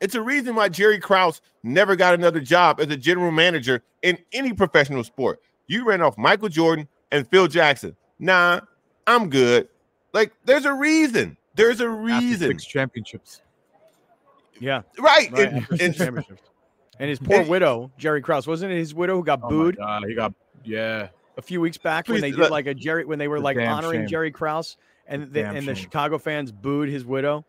It's 0.00 0.14
a 0.14 0.22
reason 0.22 0.54
why 0.54 0.68
Jerry 0.68 0.98
Krause 0.98 1.40
never 1.62 1.94
got 1.94 2.14
another 2.14 2.40
job 2.40 2.80
as 2.80 2.88
a 2.88 2.96
general 2.96 3.30
manager 3.30 3.82
in 4.02 4.18
any 4.32 4.52
professional 4.52 5.04
sport. 5.04 5.40
You 5.66 5.84
ran 5.84 6.00
off 6.00 6.16
Michael 6.16 6.48
Jordan 6.48 6.88
and 7.12 7.28
Phil 7.28 7.48
Jackson. 7.48 7.96
Nah, 8.18 8.60
I'm 9.06 9.28
good. 9.28 9.68
Like, 10.12 10.32
there's 10.44 10.64
a 10.64 10.72
reason. 10.72 11.36
There's 11.54 11.80
a 11.80 11.88
After 11.88 11.96
reason. 12.02 12.48
six 12.48 12.64
championships. 12.64 13.42
Yeah. 14.60 14.82
Right. 14.98 15.30
Right. 15.32 15.52
And- 15.52 15.80
and- 15.80 15.94
championships. 15.94 16.42
And 16.98 17.08
his 17.08 17.18
poor 17.18 17.40
And- 17.40 17.48
widow, 17.48 17.90
Jerry 17.98 18.20
Krause, 18.20 18.46
wasn't 18.46 18.72
it 18.72 18.76
his 18.76 18.94
widow 18.94 19.16
who 19.16 19.24
got 19.24 19.40
Oh 19.42 19.46
my 19.46 19.48
booed 19.50 19.76
God, 19.78 20.04
he 20.06 20.14
got 20.14 20.34
yeah. 20.64 21.08
a 21.38 21.42
few 21.42 21.60
weeks 21.60 21.78
back 21.78 22.06
when 22.08 22.20
they 22.20 22.30
did 22.30 22.38
let- 22.40 22.50
like 22.50 22.66
a 22.66 22.74
Jerry 22.74 23.04
when 23.06 23.18
they 23.18 23.26
were 23.26 23.36
It's 23.36 23.44
like 23.44 23.56
honoring 23.56 24.02
shame. 24.02 24.08
Jerry 24.08 24.30
Krause 24.30 24.76
and 25.06 25.32
the, 25.32 25.42
Damn 25.42 25.56
and 25.56 25.66
the. 25.66 25.74
Chicago 25.74 26.18
fans 26.18 26.52
booed 26.52 26.90
his 26.90 27.04
widow. 27.06 27.44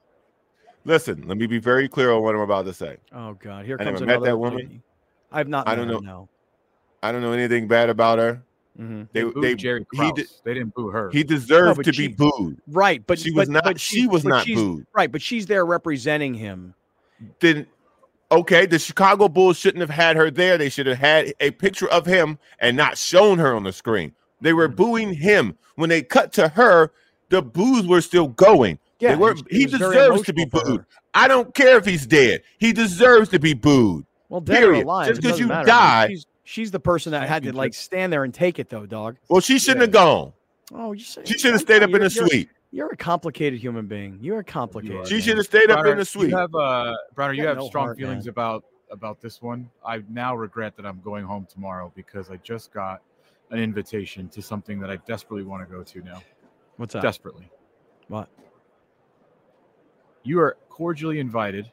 Listen, 0.85 1.27
let 1.27 1.37
me 1.37 1.45
be 1.47 1.59
very 1.59 1.87
clear 1.89 2.11
on 2.11 2.23
what 2.23 2.33
I'm 2.33 2.41
about 2.41 2.65
to 2.65 2.73
say. 2.73 2.97
Oh 3.13 3.33
God, 3.33 3.65
here 3.65 3.77
I 3.79 3.83
comes 3.83 3.99
never 3.99 4.05
met 4.05 4.13
another 4.15 4.25
that 4.31 4.37
woman. 4.37 4.81
I've 5.31 5.47
not. 5.49 5.67
I 5.67 5.75
don't 5.75 5.87
know. 5.89 5.99
No. 5.99 6.29
I 7.03 7.11
don't 7.11 7.21
know 7.21 7.33
anything 7.33 7.67
bad 7.67 7.89
about 7.89 8.19
her. 8.19 8.41
Mhm. 8.79 9.09
They, 9.11 9.21
They, 9.23 9.29
booed 9.29 9.43
they 9.43 9.55
Jerry 9.55 9.85
Krause. 9.85 10.13
did- 10.13 10.27
they 10.45 10.53
didn't 10.53 10.73
boo 10.73 10.87
her. 10.89 11.09
he 11.11 11.23
deserved 11.23 11.77
but 11.77 11.85
to 11.87 11.93
she- 11.93 12.07
be 12.07 12.13
booed. 12.13 12.61
Right, 12.67 13.05
but 13.05 13.19
she 13.19 13.31
was 13.31 13.49
but- 13.49 13.53
not. 13.53 13.63
but 13.65 13.79
she 13.81 13.97
she's- 13.97 14.07
was 14.09 14.23
not 14.23 14.45
she's- 14.45 14.57
booed. 14.57 14.85
Right, 14.93 15.11
but 15.11 15.21
she's 15.21 15.45
there 15.45 15.65
representing 15.65 16.33
him. 16.35 16.73
Then, 17.39 17.67
okay, 18.31 18.65
the 18.65 18.79
Chicago 18.79 19.27
Bulls 19.27 19.57
shouldn't 19.57 19.81
have 19.81 19.89
had 19.89 20.15
her 20.15 20.31
there. 20.31 20.57
They 20.57 20.69
should 20.69 20.87
have 20.87 20.97
had 20.97 21.33
a 21.39 21.51
picture 21.51 21.87
of 21.89 22.05
him 22.05 22.37
and 22.59 22.75
not 22.77 22.97
shown 22.97 23.39
her 23.39 23.55
on 23.55 23.63
the 23.63 23.73
screen. 23.73 24.13
They 24.41 24.53
were 24.53 24.67
Mhm. 24.69 24.75
booing 24.75 25.13
him 25.13 25.57
when 25.75 25.89
they 25.89 26.01
cut 26.01 26.33
to 26.33 26.47
her. 26.49 26.91
The 27.29 27.41
boos 27.41 27.85
were 27.87 28.01
still 28.01 28.27
going. 28.27 28.79
Yeah, 28.99 29.11
They 29.11 29.15
were, 29.17 29.33
was- 29.33 29.43
he 29.49 29.65
deserves 29.65 30.23
to 30.23 30.33
be 30.33 30.45
booed. 30.45 30.85
I 31.13 31.27
don't 31.27 31.53
care 31.53 31.77
if 31.77 31.85
he's 31.85 32.05
dead. 32.05 32.41
He 32.59 32.71
deserves 32.73 33.29
to 33.29 33.39
be 33.39 33.53
booed. 33.53 34.05
Well, 34.29 34.41
dead 34.41 34.59
Period. 34.59 34.81
or 34.81 34.83
alive, 34.83 35.07
Just 35.09 35.19
it 35.19 35.21
'cause 35.23 35.31
doesn't 35.31 35.43
you 35.43 35.47
matter. 35.49 35.65
die- 35.67 36.07
She's, 36.09 36.25
she's 36.43 36.71
the 36.71 36.79
person 36.79 37.11
that 37.11 37.27
had 37.27 37.43
to 37.43 37.51
like 37.53 37.73
stand 37.73 38.13
there 38.13 38.23
and 38.23 38.33
take 38.33 38.59
it, 38.59 38.69
though, 38.69 38.85
dog. 38.85 39.17
Well, 39.27 39.41
she 39.41 39.59
shouldn't 39.59 39.79
Yeah. 39.79 39.83
have 39.83 39.91
gone. 39.91 40.33
Oh, 40.73 40.91
you 40.93 41.03
She 41.03 41.37
should 41.37 41.51
have 41.51 41.61
stayed 41.61 41.83
up 41.83 41.89
in 41.93 42.01
the 42.01 42.09
suite. 42.09 42.49
You're 42.71 42.91
a 42.91 42.97
complicated 42.97 43.59
human 43.59 43.85
being. 43.87 44.17
You're 44.21 44.39
a 44.39 44.43
complicated. 44.43 45.07
She 45.07 45.19
should 45.19 45.37
have 45.37 45.45
stayed 45.45 45.69
up 45.69 45.85
in 45.85 45.97
the 45.97 46.05
suite. 46.05 46.29
You 46.29 46.37
have 46.37 46.55
uh 46.55 46.95
Browner, 47.13 47.33
you 47.33 47.43
got 47.43 47.49
have 47.49 47.57
no 47.57 47.67
strong 47.67 47.87
heart, 47.87 47.97
feelings 47.97 48.25
man. 48.25 48.31
about 48.31 48.63
about 48.91 49.19
this 49.21 49.41
one. 49.41 49.69
I 49.85 50.03
now 50.09 50.35
regret 50.35 50.75
that 50.77 50.85
I'm 50.85 51.01
going 51.01 51.25
home 51.25 51.47
tomorrow 51.49 51.91
because 51.95 52.29
I 52.29 52.37
just 52.37 52.73
got 52.73 53.01
an 53.49 53.59
invitation 53.59 54.29
to 54.29 54.41
something 54.41 54.79
that 54.79 54.89
I 54.89 54.95
desperately 54.97 55.43
want 55.43 55.67
to 55.67 55.73
go 55.73 55.83
to 55.83 56.01
now. 56.01 56.21
What's 56.77 56.93
that? 56.93 57.01
Desperately. 57.01 57.49
What? 58.07 58.29
You 60.23 60.39
are 60.39 60.57
cordially 60.69 61.19
invited 61.19 61.71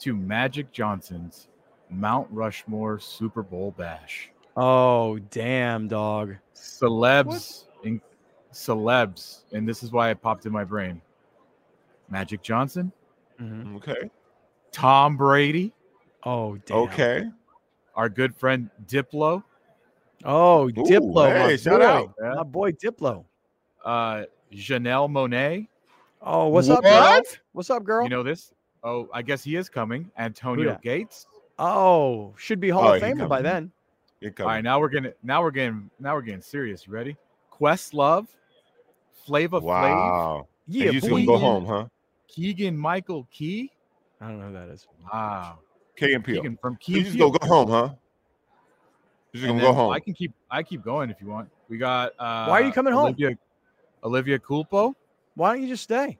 to 0.00 0.14
Magic 0.14 0.72
Johnson's 0.72 1.48
Mount 1.90 2.28
Rushmore 2.30 2.98
Super 2.98 3.42
Bowl 3.42 3.74
bash. 3.76 4.30
Oh, 4.56 5.18
damn, 5.30 5.88
dog. 5.88 6.36
Celebs 6.54 7.64
in 7.64 7.73
celebs, 8.54 9.42
and 9.52 9.68
this 9.68 9.82
is 9.82 9.92
why 9.92 10.10
it 10.10 10.22
popped 10.22 10.46
in 10.46 10.52
my 10.52 10.64
brain. 10.64 11.00
Magic 12.08 12.42
Johnson, 12.42 12.92
Mhm. 13.40 13.76
Okay. 13.76 14.10
Tom 14.72 15.16
Brady, 15.16 15.72
Oh, 16.24 16.56
damn. 16.58 16.78
Okay. 16.78 17.30
our 17.96 18.08
good 18.08 18.34
friend 18.34 18.70
Diplo, 18.86 19.42
Oh, 20.24 20.70
Diplo, 20.72 21.26
hey, 21.32 21.42
my 21.46 21.56
shout 21.56 21.80
boy. 21.80 21.86
out. 21.86 22.14
Yeah. 22.22 22.34
My 22.34 22.42
boy 22.44 22.72
Diplo. 22.72 23.24
uh, 23.84 24.24
Janelle 24.52 25.10
Monáe. 25.10 25.68
Oh, 26.22 26.48
what's 26.48 26.70
up, 26.70 26.82
girl? 26.82 27.20
What's 27.52 27.68
up, 27.70 27.84
girl? 27.84 28.04
You 28.04 28.08
know 28.08 28.22
this? 28.22 28.52
Oh, 28.82 29.08
I 29.12 29.20
guess 29.22 29.44
he 29.44 29.56
is 29.56 29.68
coming. 29.68 30.10
Antonio? 30.16 30.78
Gates. 30.82 31.26
oh, 31.58 32.34
should 32.38 32.58
be 32.60 32.68
Hall 32.70 32.88
Oh, 32.88 32.94
of 32.94 33.02
he 33.02 33.08
Famer 33.08 33.28
by 33.28 33.42
then. 33.42 33.70
All 34.40 34.46
right, 34.46 34.64
now 34.64 34.80
we're 34.80 34.88
getting 34.88 35.12
now 35.22 35.42
we're 35.42 35.50
getting 35.50 35.90
now 35.98 36.14
we're 36.14 36.22
getting 36.22 36.40
serious. 36.40 36.86
You 36.86 36.92
ready? 36.94 37.16
Questlove, 37.52 38.26
Flava 38.26 38.28
Flav, 39.26 39.62
Wow. 39.62 40.48
Yeah, 40.66 40.84
and 40.86 40.94
you 40.94 41.00
just 41.00 41.10
boy. 41.10 41.24
go 41.26 41.36
home, 41.38 41.66
huh? 41.66 41.86
Keegan 42.28 42.76
Michael 42.76 43.28
Key. 43.30 43.70
I 44.20 44.28
don't 44.28 44.40
know 44.40 44.46
who 44.46 44.52
that 44.54 44.68
is. 44.72 44.86
Wow, 45.12 45.58
K 45.96 46.14
and 46.14 46.24
P. 46.24 46.34
Keegan 46.34 46.56
from 46.60 46.76
Key. 46.76 46.94
You 46.94 47.04
just 47.04 47.18
go 47.18 47.30
go 47.30 47.46
home, 47.46 47.68
huh? 47.70 47.90
You 49.32 49.40
just 49.40 49.50
And 49.50 49.60
gonna 49.60 49.72
go 49.72 49.74
home. 49.74 49.92
I 49.92 50.00
can 50.00 50.14
keep 50.14 50.32
I 50.50 50.62
keep 50.62 50.82
going 50.82 51.10
if 51.10 51.20
you 51.20 51.26
want. 51.28 51.48
We 51.68 51.76
got. 51.78 52.12
Uh, 52.18 52.46
Why 52.46 52.60
are 52.60 52.64
you 52.64 52.72
coming 52.72 52.92
home? 52.92 53.06
Olivia, 53.06 53.36
Olivia 54.02 54.38
Culpo. 54.38 54.94
Why 55.34 55.52
don't 55.52 55.62
you 55.62 55.68
just 55.68 55.82
stay? 55.82 56.18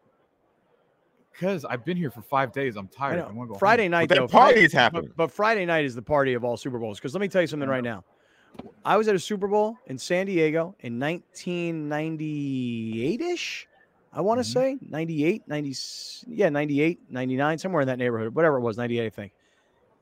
Because 1.32 1.64
I've 1.64 1.84
been 1.84 1.96
here 1.96 2.10
for 2.10 2.22
five 2.22 2.52
days. 2.52 2.76
I'm 2.76 2.86
tired. 2.88 3.14
I, 3.20 3.28
know. 3.28 3.34
want 3.34 3.48
to 3.48 3.52
go 3.54 3.58
Friday 3.58 3.84
home. 3.84 3.90
night, 3.92 4.08
that 4.10 4.14
though. 4.16 4.28
party 4.28 4.52
Friday- 4.54 4.64
is 4.66 4.72
happening. 4.72 5.06
But, 5.08 5.16
but 5.16 5.30
Friday 5.32 5.64
night 5.66 5.84
is 5.84 5.94
the 5.94 6.02
party 6.02 6.34
of 6.34 6.44
all 6.44 6.56
Super 6.56 6.78
Bowls. 6.78 6.98
Because 6.98 7.12
let 7.14 7.20
me 7.20 7.28
tell 7.28 7.40
you 7.40 7.46
something 7.48 7.68
right 7.68 7.82
now. 7.82 8.04
I 8.84 8.96
was 8.96 9.08
at 9.08 9.14
a 9.14 9.18
Super 9.18 9.48
Bowl 9.48 9.76
in 9.86 9.98
San 9.98 10.26
Diego 10.26 10.74
in 10.80 10.98
1998 10.98 13.20
ish. 13.20 13.68
I 14.12 14.20
want 14.20 14.38
to 14.38 14.44
Mhm. 14.48 14.52
say 14.52 14.78
98, 14.88 15.42
90, 15.48 15.74
yeah, 16.28 16.48
98, 16.48 17.00
99, 17.10 17.58
somewhere 17.58 17.82
in 17.82 17.88
that 17.88 17.98
neighborhood, 17.98 18.34
whatever 18.34 18.58
it 18.58 18.60
was, 18.60 18.76
98, 18.76 19.06
I 19.06 19.10
think. 19.10 19.32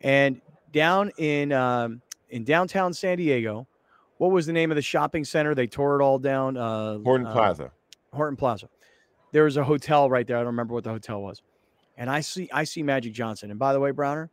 And 0.03 0.41
down 0.73 1.11
in 1.17 1.53
um, 1.53 2.03
in 2.31 2.45
downtown 2.45 2.93
San 2.93 3.19
Diego, 3.19 3.67
what 4.19 4.31
was 4.31 4.47
the 4.47 4.53
name 4.53 4.71
of 4.71 4.77
the 4.77 4.83
shopping 4.83 5.25
center? 5.25 5.55
They 5.55 5.67
tore 5.67 6.01
it 6.01 6.05
all 6.05 6.19
down. 6.19 6.57
Uh, 6.57 6.99
Horton 6.99 7.27
uh, 7.27 7.33
Plaza. 7.33 7.71
Horton 8.13 8.37
Plaza. 8.37 8.69
There 9.33 9.45
was 9.45 9.57
a 9.57 9.65
hotel 9.65 10.11
right 10.11 10.27
there. 10.27 10.37
I 10.37 10.41
don't 10.41 10.49
remember 10.49 10.75
what 10.75 10.85
the 10.85 10.91
hotel 10.91 11.23
was. 11.23 11.43
And 11.97 12.11
I 12.11 12.21
see 12.21 12.49
I 12.53 12.65
see 12.65 12.83
Magic 12.83 13.13
Johnson. 13.13 13.51
And 13.51 13.59
by 13.59 13.73
the 13.73 13.81
way, 13.81 13.93
Browner, 13.93 14.31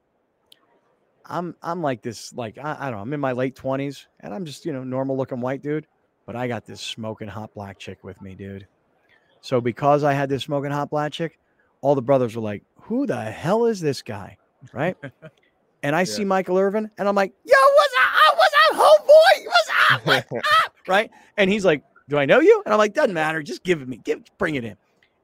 I'm 1.29 1.55
I'm 1.61 1.81
like 1.81 2.01
this, 2.01 2.33
like 2.33 2.57
I, 2.57 2.75
I 2.79 2.83
don't 2.85 2.93
know, 2.93 3.01
I'm 3.01 3.13
in 3.13 3.19
my 3.19 3.31
late 3.31 3.55
20s 3.55 4.05
and 4.19 4.33
I'm 4.33 4.45
just, 4.45 4.65
you 4.65 4.73
know, 4.73 4.83
normal 4.83 5.15
looking 5.15 5.39
white 5.39 5.61
dude. 5.61 5.85
But 6.25 6.35
I 6.35 6.47
got 6.47 6.65
this 6.65 6.81
smoking 6.81 7.27
hot 7.27 7.53
black 7.53 7.79
chick 7.79 8.03
with 8.03 8.21
me, 8.21 8.35
dude. 8.35 8.67
So 9.41 9.61
because 9.61 10.03
I 10.03 10.13
had 10.13 10.29
this 10.29 10.43
smoking 10.43 10.71
hot 10.71 10.89
black 10.89 11.11
chick, 11.11 11.39
all 11.81 11.95
the 11.95 12.01
brothers 12.01 12.35
were 12.35 12.41
like, 12.41 12.63
Who 12.81 13.05
the 13.05 13.21
hell 13.21 13.65
is 13.65 13.79
this 13.79 14.01
guy? 14.01 14.37
Right? 14.73 14.97
and 15.83 15.95
I 15.95 16.03
see 16.03 16.25
Michael 16.25 16.57
Irvin 16.57 16.89
and 16.97 17.07
I'm 17.07 17.15
like, 17.15 17.33
Yo, 17.45 17.53
what's 17.75 17.93
up? 17.93 18.09
Oh, 18.15 18.35
what's 18.35 18.55
up, 18.55 18.77
homeboy? 18.77 19.45
What's 19.45 19.91
up? 19.91 20.05
What's 20.05 20.47
up? 20.65 20.75
Right? 20.87 21.09
And 21.37 21.49
he's 21.49 21.65
like, 21.65 21.83
Do 22.09 22.17
I 22.17 22.25
know 22.25 22.39
you? 22.39 22.61
And 22.65 22.73
I'm 22.73 22.77
like, 22.79 22.93
doesn't 22.93 23.13
matter. 23.13 23.41
Just 23.41 23.63
give 23.63 23.81
it 23.81 23.87
me. 23.87 23.97
Give 24.03 24.21
bring 24.37 24.55
it 24.55 24.65
in. 24.65 24.75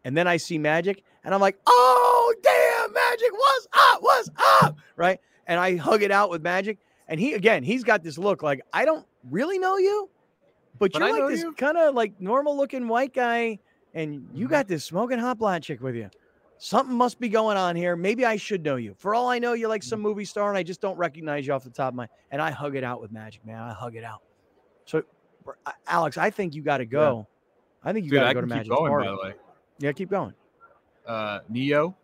And 0.05 0.15
then 0.15 0.27
I 0.27 0.37
see 0.37 0.57
Magic 0.59 1.03
and 1.23 1.33
I'm 1.33 1.41
like, 1.41 1.57
oh 1.65 2.33
damn, 2.43 2.93
Magic, 2.93 3.31
what's 3.31 3.67
up? 3.73 4.01
What's 4.01 4.29
up? 4.61 4.77
Right. 4.95 5.19
And 5.47 5.59
I 5.59 5.75
hug 5.77 6.03
it 6.03 6.11
out 6.11 6.29
with 6.29 6.41
Magic. 6.41 6.77
And 7.07 7.19
he 7.19 7.33
again, 7.33 7.63
he's 7.63 7.83
got 7.83 8.03
this 8.03 8.17
look 8.17 8.41
like 8.41 8.61
I 8.73 8.83
don't 8.85 9.05
really 9.29 9.59
know 9.59 9.77
you, 9.77 10.09
but, 10.79 10.91
But 10.91 10.99
you're 10.99 11.09
I 11.09 11.19
like 11.19 11.29
this 11.35 11.45
kind 11.55 11.77
of 11.77 11.93
like 11.93 12.19
normal 12.19 12.57
looking 12.57 12.87
white 12.87 13.13
guy, 13.13 13.59
and 13.93 14.27
you 14.33 14.47
Mhm. 14.47 14.49
got 14.51 14.67
this 14.67 14.83
smoking 14.83 15.19
hot 15.19 15.37
black 15.37 15.61
chick 15.61 15.81
with 15.81 15.95
you. 15.95 16.09
Something 16.57 16.95
must 16.95 17.19
be 17.19 17.29
going 17.29 17.57
on 17.57 17.75
here. 17.75 17.95
Maybe 17.95 18.25
I 18.25 18.37
should 18.37 18.63
know 18.63 18.77
you. 18.77 18.95
For 18.97 19.13
all 19.13 19.27
I 19.29 19.39
know, 19.39 19.53
you're 19.53 19.69
like 19.69 19.83
some 19.83 19.99
movie 19.99 20.25
star, 20.25 20.49
and 20.49 20.57
I 20.57 20.63
just 20.63 20.81
don't 20.81 20.97
recognize 20.97 21.45
you 21.45 21.53
off 21.53 21.63
the 21.63 21.69
top 21.69 21.89
of 21.89 21.95
my. 21.95 22.07
And 22.31 22.41
I 22.41 22.49
hug 22.49 22.75
it 22.75 22.83
out 22.83 23.01
with 23.01 23.11
Magic, 23.11 23.45
man. 23.45 23.61
I 23.61 23.73
hug 23.73 23.95
it 23.95 24.03
out. 24.03 24.21
So 24.85 25.03
Alex, 25.85 26.17
I 26.17 26.29
think 26.31 26.55
you 26.55 26.61
got 26.63 26.77
to 26.77 26.85
go. 26.85 27.27
Yeah. 27.83 27.89
I 27.89 27.93
think 27.93 28.05
you 28.05 28.11
got 28.11 28.29
to 28.29 28.33
go 28.33 28.41
to 28.41 28.47
Magic 28.47 28.69
going, 28.69 28.89
Party. 28.89 29.05
By 29.05 29.11
the 29.11 29.17
way. 29.17 29.33
Yeah, 29.79 29.91
keep 29.91 30.09
going. 30.09 30.33
Uh, 31.05 31.39
Ne-Yo. 31.49 31.95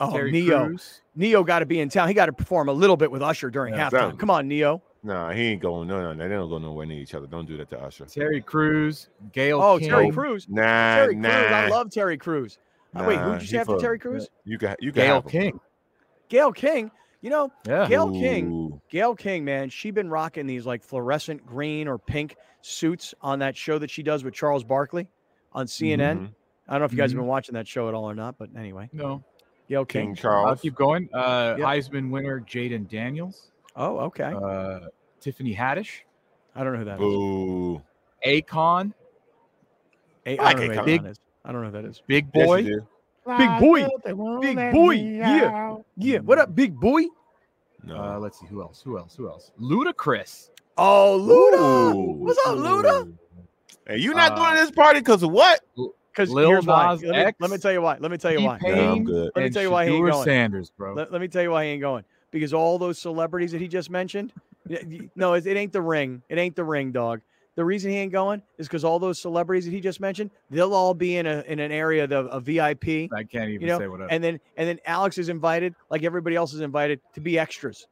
Oh, 0.00 0.12
Terry 0.12 0.32
Ne-Yo. 0.32 0.66
Crews. 0.66 1.02
Ne-Yo 1.14 1.44
got 1.44 1.58
to 1.58 1.66
be 1.66 1.80
in 1.80 1.88
town. 1.88 2.08
He 2.08 2.14
got 2.14 2.26
to 2.26 2.32
perform 2.32 2.68
a 2.68 2.72
little 2.72 2.96
bit 2.96 3.10
with 3.10 3.22
Usher 3.22 3.50
during 3.50 3.74
yeah, 3.74 3.90
halftime. 3.90 4.18
Come 4.18 4.30
on, 4.30 4.48
Ne-Yo. 4.48 4.82
Nah, 5.02 5.30
he 5.32 5.42
ain't 5.42 5.62
going. 5.62 5.88
No, 5.88 6.12
no, 6.12 6.28
they 6.28 6.34
don't 6.34 6.48
go 6.48 6.58
nowhere 6.58 6.86
near 6.86 6.98
each 6.98 7.14
other. 7.14 7.26
Don't 7.26 7.46
do 7.46 7.56
that 7.56 7.70
to 7.70 7.80
Usher. 7.80 8.04
Terry 8.06 8.42
Crews, 8.42 9.08
Gayle. 9.32 9.60
Oh, 9.60 9.78
King. 9.78 9.88
Terry 9.88 10.10
Crews. 10.10 10.46
Nah, 10.48 10.96
Terry 10.96 11.14
nah. 11.14 11.30
Crews. 11.30 11.52
I 11.52 11.68
love 11.68 11.90
Terry 11.90 12.18
Crews. 12.18 12.58
Nah, 12.92 13.06
Wait, 13.06 13.18
who'd 13.18 13.40
you 13.40 13.48
say 13.48 13.58
after 13.58 13.78
Terry 13.78 13.98
Crews? 13.98 14.28
You 14.44 14.58
got 14.58 14.82
you 14.82 14.92
got 14.92 15.02
Gayle 15.02 15.22
King. 15.22 15.60
Gayle 16.28 16.52
King. 16.52 16.90
You 17.22 17.30
know, 17.30 17.52
yeah. 17.66 17.86
Gayle 17.86 18.10
King, 18.12 18.80
Gayle 18.88 19.14
King, 19.14 19.44
man, 19.44 19.68
she 19.68 19.90
been 19.90 20.08
rocking 20.08 20.46
these 20.46 20.64
like 20.64 20.82
fluorescent 20.82 21.44
green 21.44 21.86
or 21.86 21.98
pink 21.98 22.36
suits 22.62 23.14
on 23.20 23.40
that 23.40 23.56
show 23.56 23.78
that 23.78 23.90
she 23.90 24.02
does 24.02 24.24
with 24.24 24.32
Charles 24.32 24.64
Barkley 24.64 25.06
on 25.52 25.66
CNN. 25.66 25.98
Mm-hmm. 25.98 26.24
I 26.66 26.72
don't 26.72 26.80
know 26.80 26.84
if 26.86 26.92
you 26.92 26.98
guys 26.98 27.10
mm-hmm. 27.10 27.18
have 27.18 27.22
been 27.24 27.28
watching 27.28 27.54
that 27.54 27.68
show 27.68 27.88
at 27.88 27.94
all 27.94 28.08
or 28.08 28.14
not, 28.14 28.38
but 28.38 28.48
anyway. 28.56 28.88
No. 28.92 29.22
Gayle 29.70 29.84
King. 29.84 30.06
King 30.06 30.14
Charles. 30.16 30.48
I'll 30.48 30.56
keep 30.56 30.74
going. 30.74 31.08
Uh, 31.14 31.54
yep. 31.56 31.66
Heisman 31.66 32.10
winner 32.10 32.40
Jayden 32.40 32.88
Daniels. 32.88 33.52
Oh, 33.76 33.98
okay. 33.98 34.34
Uh, 34.34 34.88
Tiffany 35.20 35.54
Haddish. 35.54 36.00
I 36.56 36.64
don't 36.64 36.72
know 36.72 36.78
who 36.80 36.84
that 36.86 37.00
Ooh. 37.00 37.80
is. 38.22 38.42
Akon. 38.42 38.92
A- 40.26 40.38
I, 40.38 40.54
don't 40.54 40.74
know 40.74 40.84
big, 40.84 41.04
is. 41.06 41.16
I 41.44 41.52
don't 41.52 41.62
know 41.62 41.70
who 41.70 41.82
that 41.82 41.88
is. 41.88 42.02
Big 42.08 42.32
boy. 42.32 42.56
Yes, 42.56 42.80
big 43.38 43.60
boy. 43.60 43.86
Big 44.40 44.72
boy. 44.72 44.90
Yeah. 44.90 45.76
Yeah. 45.96 46.18
What 46.18 46.38
up, 46.38 46.54
big 46.54 46.78
boy? 46.78 47.04
No. 47.84 47.96
Uh, 47.96 48.18
let's 48.18 48.40
see 48.40 48.46
who 48.46 48.62
else. 48.62 48.82
Who 48.82 48.98
else? 48.98 49.14
Who 49.14 49.28
else? 49.28 49.52
Ludacris. 49.60 50.50
Oh, 50.76 51.16
Luda. 51.16 51.94
Ooh. 51.94 52.12
What's 52.24 52.38
up, 52.44 52.56
Luda? 52.56 53.12
Hey, 53.86 53.98
you 53.98 54.14
not 54.14 54.32
uh, 54.32 54.36
doing 54.36 54.56
this 54.56 54.72
party 54.72 54.98
because 54.98 55.22
of 55.22 55.30
what? 55.30 55.60
Because 56.12 56.32
here's 56.32 56.66
why. 56.66 56.92
Let 56.92 57.00
me, 57.02 57.32
let 57.38 57.50
me, 57.50 57.58
tell 57.58 57.72
you 57.72 57.82
why. 57.82 57.96
Let 57.98 58.10
me 58.10 58.16
tell 58.16 58.32
you 58.32 58.42
why. 58.42 58.58
No, 58.62 58.92
I'm 58.92 59.04
good. 59.04 59.30
Let 59.34 59.44
me 59.44 59.50
tell 59.50 59.62
you 59.62 59.70
why 59.70 59.86
he 59.86 59.94
ain't 59.94 60.10
going. 60.10 60.24
Sanders, 60.24 60.70
bro. 60.70 60.94
Let, 60.94 61.12
let, 61.12 61.20
me 61.20 61.28
tell 61.28 61.42
you 61.42 61.50
why 61.50 61.64
he 61.64 61.70
ain't 61.70 61.80
going. 61.80 62.04
Because 62.30 62.52
all 62.52 62.78
those 62.78 62.98
celebrities 62.98 63.52
that 63.52 63.60
he 63.60 63.68
just 63.68 63.90
mentioned, 63.90 64.32
no, 65.16 65.34
it, 65.34 65.46
it 65.46 65.56
ain't 65.56 65.72
the 65.72 65.82
ring. 65.82 66.22
It 66.28 66.38
ain't 66.38 66.56
the 66.56 66.64
ring, 66.64 66.92
dog. 66.92 67.20
The 67.56 67.64
reason 67.64 67.90
he 67.90 67.98
ain't 67.98 68.12
going 68.12 68.40
is 68.58 68.68
because 68.68 68.84
all 68.84 68.98
those 68.98 69.20
celebrities 69.20 69.64
that 69.64 69.72
he 69.72 69.80
just 69.80 70.00
mentioned, 70.00 70.30
they'll 70.50 70.72
all 70.72 70.94
be 70.94 71.16
in 71.16 71.26
a 71.26 71.42
in 71.46 71.58
an 71.58 71.72
area 71.72 72.04
of 72.04 72.28
a 72.30 72.40
VIP. 72.40 73.12
I 73.12 73.24
can't 73.24 73.50
even 73.50 73.60
you 73.60 73.66
know? 73.66 73.78
say 73.78 73.88
what. 73.88 74.00
And 74.10 74.22
then 74.22 74.40
and 74.56 74.68
then 74.68 74.78
Alex 74.86 75.18
is 75.18 75.28
invited, 75.28 75.74
like 75.90 76.04
everybody 76.04 76.36
else 76.36 76.54
is 76.54 76.60
invited, 76.60 77.00
to 77.14 77.20
be 77.20 77.38
extras. 77.38 77.86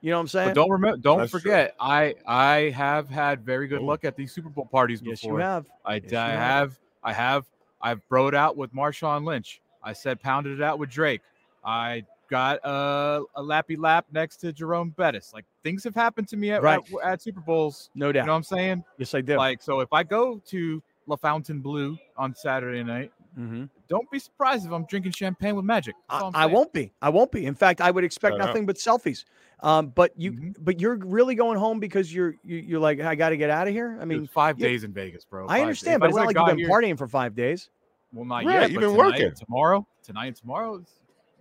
You 0.00 0.10
know 0.10 0.16
what 0.16 0.22
I'm 0.22 0.28
saying? 0.28 0.48
But 0.50 0.54
don't 0.54 0.70
remember. 0.70 0.98
Don't 0.98 1.18
That's 1.20 1.30
forget. 1.30 1.78
True. 1.78 1.88
I 1.88 2.14
I 2.26 2.70
have 2.70 3.08
had 3.08 3.42
very 3.42 3.68
good 3.68 3.80
Ooh. 3.80 3.86
luck 3.86 4.04
at 4.04 4.16
these 4.16 4.32
Super 4.32 4.50
Bowl 4.50 4.66
parties 4.66 5.00
before. 5.00 5.12
Yes, 5.12 5.24
you 5.24 5.36
have. 5.36 5.66
I, 5.86 5.94
yes, 5.94 6.12
I 6.12 6.30
have. 6.30 6.38
have. 6.38 6.78
I 7.02 7.12
have. 7.14 7.46
I've 7.84 8.00
broed 8.08 8.34
out 8.34 8.56
with 8.56 8.74
Marshawn 8.74 9.24
Lynch. 9.24 9.60
I 9.82 9.92
said 9.92 10.20
pounded 10.20 10.58
it 10.58 10.62
out 10.62 10.78
with 10.78 10.90
Drake. 10.90 11.20
I 11.62 12.04
got 12.30 12.58
a, 12.64 13.22
a 13.36 13.42
lappy 13.42 13.76
lap 13.76 14.06
next 14.10 14.38
to 14.38 14.52
Jerome 14.52 14.90
Bettis. 14.90 15.32
Like 15.34 15.44
things 15.62 15.84
have 15.84 15.94
happened 15.94 16.26
to 16.28 16.36
me 16.36 16.50
at, 16.50 16.62
right. 16.62 16.80
at, 17.04 17.12
at, 17.12 17.22
Super 17.22 17.40
Bowls. 17.40 17.90
No 17.94 18.10
doubt. 18.10 18.22
You 18.22 18.26
know 18.26 18.32
what 18.32 18.38
I'm 18.38 18.42
saying? 18.44 18.84
Yes, 18.98 19.14
I 19.14 19.20
do. 19.20 19.36
Like, 19.36 19.62
so 19.62 19.80
if 19.80 19.92
I 19.92 20.02
go 20.02 20.40
to 20.48 20.82
La 21.06 21.16
Fontainebleau 21.16 21.98
on 22.16 22.34
Saturday 22.34 22.82
night, 22.82 23.12
mm-hmm. 23.38 23.64
don't 23.88 24.10
be 24.10 24.18
surprised 24.18 24.64
if 24.64 24.72
I'm 24.72 24.86
drinking 24.86 25.12
champagne 25.12 25.54
with 25.54 25.66
Magic. 25.66 25.94
I, 26.08 26.30
I, 26.32 26.46
won't 26.46 26.72
be. 26.72 26.90
I 27.02 27.10
won't 27.10 27.30
be. 27.30 27.44
In 27.44 27.54
fact, 27.54 27.82
I 27.82 27.90
would 27.90 28.04
expect 28.04 28.38
nothing 28.38 28.64
but 28.64 28.76
selfies. 28.76 29.24
Um, 29.60 29.88
but 29.88 30.12
you, 30.16 30.32
mm-hmm. 30.32 30.50
but 30.60 30.80
you're 30.80 30.96
really 30.96 31.34
going 31.34 31.58
home 31.58 31.80
because 31.80 32.12
you're 32.12 32.34
you, 32.44 32.76
are 32.76 32.80
like, 32.80 33.00
I 33.00 33.14
got 33.14 33.30
to 33.30 33.36
get 33.36 33.50
out 33.50 33.68
of 33.68 33.74
here. 33.74 33.98
I 34.00 34.04
mean, 34.04 34.26
five 34.26 34.58
days 34.58 34.84
in 34.84 34.92
Vegas, 34.92 35.24
bro. 35.24 35.46
I 35.46 35.60
understand, 35.60 36.00
but 36.00 36.08
it's 36.08 36.16
not 36.16 36.26
like 36.26 36.36
you've 36.36 36.46
been 36.46 36.58
here, 36.58 36.68
partying 36.68 36.98
for 36.98 37.08
five 37.08 37.34
days. 37.34 37.70
Well, 38.14 38.24
not 38.24 38.44
right, 38.44 38.62
yet. 38.62 38.70
You've 38.70 38.80
been 38.80 38.90
tonight, 38.90 39.06
working 39.06 39.32
tomorrow. 39.34 39.86
Tonight 40.02 40.26
and 40.26 40.36
tomorrow, 40.36 40.82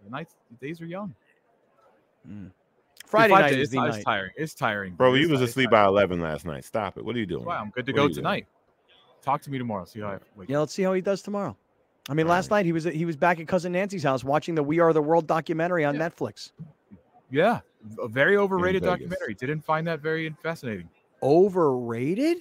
the 0.04 0.10
nights, 0.10 0.36
the 0.50 0.66
days 0.66 0.82
are 0.82 0.86
young. 0.86 1.14
Mm. 2.28 2.52
Friday 3.06 3.34
night 3.34 3.54
is 3.54 3.70
the 3.70 3.78
night. 3.78 3.96
It's 3.96 4.04
tiring. 4.04 4.32
It's 4.36 4.54
tiring, 4.56 4.94
bro. 4.96 5.14
you 5.14 5.30
was 5.30 5.42
asleep 5.42 5.70
by 5.70 5.86
eleven 5.86 6.20
last 6.20 6.46
night. 6.46 6.66
Stop 6.66 6.98
it. 6.98 7.06
What 7.06 7.16
are 7.16 7.20
you 7.20 7.28
doing? 7.28 7.46
Wow, 7.46 7.62
I'm 7.62 7.70
good 7.70 7.86
to 7.86 7.92
what 7.92 8.08
go 8.08 8.10
tonight. 8.10 8.48
Doing? 8.48 9.22
Talk 9.22 9.42
to 9.44 9.52
me 9.52 9.58
tomorrow. 9.60 9.86
See 9.86 10.00
how 10.00 10.08
I 10.08 10.18
wake 10.36 10.50
Yeah, 10.50 10.60
let's 10.60 10.74
see 10.74 10.84
how 10.84 10.94
he 10.94 11.02
does 11.02 11.22
tomorrow. 11.22 11.56
I 12.10 12.14
mean, 12.14 12.26
All 12.26 12.32
last 12.32 12.50
right. 12.50 12.58
night 12.58 12.66
he 12.66 12.72
was 12.72 12.86
he 12.86 13.06
was 13.06 13.16
back 13.16 13.40
at 13.40 13.48
cousin 13.48 13.72
Nancy's 13.74 14.04
house 14.04 14.24
watching 14.24 14.56
the 14.56 14.64
We 14.64 14.80
Are 14.80 14.94
the 14.94 15.02
World 15.02 15.28
documentary 15.28 15.86
on 15.86 15.96
yeah. 15.96 16.10
Netflix. 16.10 16.52
Yeah, 17.30 17.60
a 18.00 18.08
very 18.08 18.36
overrated 18.36 18.84
documentary. 18.84 19.36
Didn't 19.36 19.62
find 19.62 19.86
that 19.88 20.00
very 20.02 20.36
fascinating. 20.42 20.90
Overrated? 21.22 22.40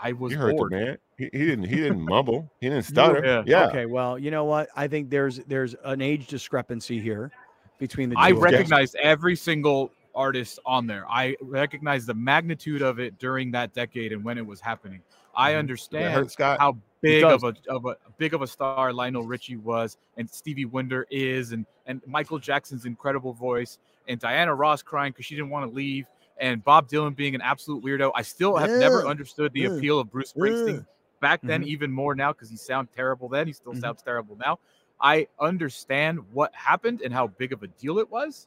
I 0.00 0.12
was 0.12 0.32
you 0.32 0.38
heard 0.38 0.56
bored. 0.56 0.72
The 0.72 0.76
man. 0.76 0.98
He, 1.16 1.24
he 1.32 1.46
didn't. 1.46 1.64
He 1.64 1.76
didn't 1.76 2.00
mumble. 2.00 2.50
He 2.60 2.68
didn't 2.68 2.84
stutter. 2.86 3.22
yeah. 3.24 3.42
yeah. 3.46 3.68
Okay. 3.68 3.86
Well, 3.86 4.18
you 4.18 4.30
know 4.30 4.44
what? 4.44 4.68
I 4.76 4.88
think 4.88 5.10
there's 5.10 5.38
there's 5.46 5.74
an 5.84 6.00
age 6.00 6.26
discrepancy 6.26 7.00
here 7.00 7.30
between 7.78 8.10
the. 8.10 8.16
I 8.18 8.30
recognized 8.32 8.96
every 8.96 9.36
single 9.36 9.92
artist 10.14 10.58
on 10.66 10.86
there. 10.86 11.08
I 11.08 11.36
recognize 11.40 12.04
the 12.04 12.14
magnitude 12.14 12.82
of 12.82 12.98
it 12.98 13.18
during 13.18 13.50
that 13.52 13.72
decade 13.72 14.12
and 14.12 14.24
when 14.24 14.38
it 14.38 14.46
was 14.46 14.60
happening. 14.60 15.00
I 15.34 15.50
mm-hmm. 15.50 15.58
understand 15.60 16.30
how 16.38 16.76
big 17.00 17.24
of 17.24 17.44
a 17.44 17.54
of 17.68 17.86
a 17.86 17.96
big 18.18 18.34
of 18.34 18.42
a 18.42 18.46
star 18.46 18.92
Lionel 18.92 19.22
Richie 19.22 19.56
was, 19.56 19.96
and 20.16 20.28
Stevie 20.28 20.64
Wonder 20.64 21.06
is, 21.10 21.52
and 21.52 21.64
and 21.86 22.02
Michael 22.06 22.38
Jackson's 22.38 22.84
incredible 22.84 23.32
voice, 23.32 23.78
and 24.08 24.18
Diana 24.18 24.54
Ross 24.54 24.82
crying 24.82 25.12
because 25.12 25.26
she 25.26 25.36
didn't 25.36 25.50
want 25.50 25.70
to 25.70 25.74
leave, 25.74 26.06
and 26.40 26.62
Bob 26.62 26.88
Dylan 26.88 27.14
being 27.14 27.34
an 27.34 27.40
absolute 27.40 27.84
weirdo. 27.84 28.10
I 28.14 28.22
still 28.22 28.56
have 28.56 28.70
yeah. 28.70 28.78
never 28.78 29.06
understood 29.06 29.52
the 29.52 29.60
yeah. 29.60 29.70
appeal 29.70 29.98
of 29.98 30.10
Bruce 30.10 30.32
Springsteen. 30.32 30.74
Yeah. 30.76 30.80
Back 31.20 31.40
then, 31.42 31.62
mm-hmm. 31.62 31.70
even 31.70 31.90
more 31.90 32.14
now, 32.14 32.32
because 32.32 32.48
he 32.48 32.56
sounded 32.56 32.94
terrible 32.94 33.28
then. 33.28 33.48
He 33.48 33.52
still 33.52 33.72
mm-hmm. 33.72 33.80
sounds 33.80 34.02
terrible 34.02 34.36
now. 34.36 34.60
I 35.00 35.26
understand 35.40 36.20
what 36.32 36.54
happened 36.54 37.00
and 37.02 37.12
how 37.12 37.26
big 37.26 37.52
of 37.52 37.62
a 37.64 37.66
deal 37.66 37.98
it 37.98 38.08
was. 38.08 38.46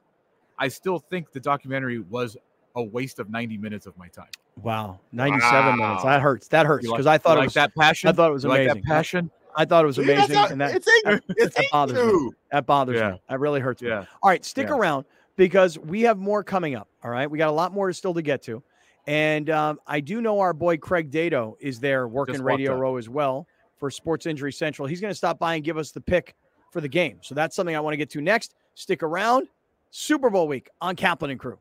I 0.58 0.70
still 0.70 1.00
think 1.00 1.32
the 1.32 1.40
documentary 1.40 2.00
was 2.00 2.38
a 2.76 2.84
waste 2.84 3.20
of 3.20 3.30
90 3.30 3.58
minutes 3.58 3.88
of 3.88 3.98
my 3.98 4.08
time. 4.08 4.30
Wow, 4.62 5.00
97 5.12 5.52
wow. 5.52 5.76
minutes. 5.76 6.04
That 6.04 6.22
hurts. 6.22 6.48
That 6.50 6.66
hurts 6.66 6.86
because 6.86 7.06
like, 7.06 7.16
I 7.16 7.18
thought 7.18 7.38
it 7.38 7.40
like 7.40 7.48
was 7.48 7.54
that 7.56 7.76
passion. 7.76 8.10
I 8.10 8.12
thought 8.14 8.30
it 8.30 8.34
was 8.34 8.46
amazing. 8.46 8.68
Like 8.68 8.78
that 8.78 8.84
passion. 8.84 9.32
I 9.56 9.66
thought 9.66 9.84
it 9.84 9.88
was 9.88 9.98
amazing, 9.98 10.34
not, 10.34 10.52
and 10.52 10.62
that, 10.62 10.76
it's 10.76 10.86
that, 11.04 11.24
it's 11.30 11.56
that 11.56 11.66
bothers 11.72 11.98
me. 11.98 12.32
That 12.52 12.66
bothers 12.66 12.96
yeah. 12.96 13.12
me. 13.12 13.22
That 13.30 13.40
really 13.40 13.60
hurts 13.60 13.82
yeah. 13.82 14.02
me. 14.02 14.08
All 14.24 14.30
right, 14.30 14.46
stick 14.46 14.68
yeah. 14.68 14.76
around 14.76 15.06
because 15.42 15.80
we 15.80 16.02
have 16.02 16.20
more 16.20 16.44
coming 16.44 16.76
up. 16.76 16.88
All 17.04 17.10
right, 17.10 17.30
we 17.30 17.40
got 17.40 17.50
a 17.50 17.52
lot 17.52 17.74
more 17.74 17.92
still 17.94 18.14
to 18.14 18.22
get 18.22 18.44
to, 18.44 18.62
and 19.08 19.50
um, 19.50 19.80
I 19.88 20.00
do 20.00 20.22
know 20.22 20.40
our 20.40 20.54
boy 20.54 20.78
Craig 20.78 21.10
Dado 21.10 21.58
is 21.60 21.80
there 21.80 22.08
working 22.08 22.44
Radio 22.44 22.78
Row 22.78 22.98
as 22.98 23.10
well 23.10 23.48
for 23.80 23.90
Sports 23.90 24.28
Injury 24.28 24.54
Central. 24.54 24.88
He's 24.88 25.02
going 25.02 25.10
to 25.10 25.16
stop 25.16 25.40
by 25.40 25.56
and 25.56 25.64
give 25.64 25.80
us 25.80 25.90
the 25.90 26.00
pick 26.00 26.36
for 26.70 26.80
the 26.80 26.88
game. 26.88 27.18
So 27.22 27.34
that's 27.34 27.56
something 27.56 27.76
I 27.76 27.80
want 27.80 27.94
to 27.94 27.98
get 27.98 28.12
to 28.12 28.22
next. 28.22 28.54
Stick 28.76 29.02
around. 29.02 29.48
Super 29.90 30.30
Bowl 30.30 30.48
week 30.48 30.70
on 30.80 30.96
Kaplan 30.96 31.32
and 31.32 31.40
Crew. 31.40 31.58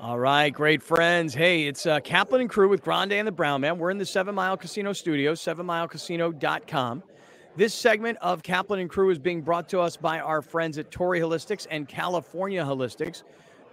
All 0.00 0.18
right, 0.18 0.48
great 0.48 0.82
friends. 0.82 1.34
Hey, 1.34 1.66
it's 1.66 1.84
uh, 1.84 2.00
Kaplan 2.00 2.40
and 2.40 2.48
Crew 2.48 2.70
with 2.70 2.82
Grande 2.82 3.12
and 3.12 3.28
the 3.28 3.32
Brown 3.32 3.60
Man. 3.60 3.76
We're 3.76 3.90
in 3.90 3.98
the 3.98 4.06
Seven 4.06 4.34
Mile 4.34 4.56
Casino 4.56 4.94
studio, 4.94 5.34
sevenmilecasino.com. 5.34 7.02
This 7.54 7.74
segment 7.74 8.16
of 8.22 8.42
Kaplan 8.42 8.80
and 8.80 8.88
Crew 8.88 9.10
is 9.10 9.18
being 9.18 9.42
brought 9.42 9.68
to 9.68 9.80
us 9.80 9.94
by 9.94 10.20
our 10.20 10.40
friends 10.40 10.78
at 10.78 10.90
Torrey 10.90 11.20
Holistics 11.20 11.66
and 11.70 11.86
California 11.86 12.64
Holistics. 12.64 13.24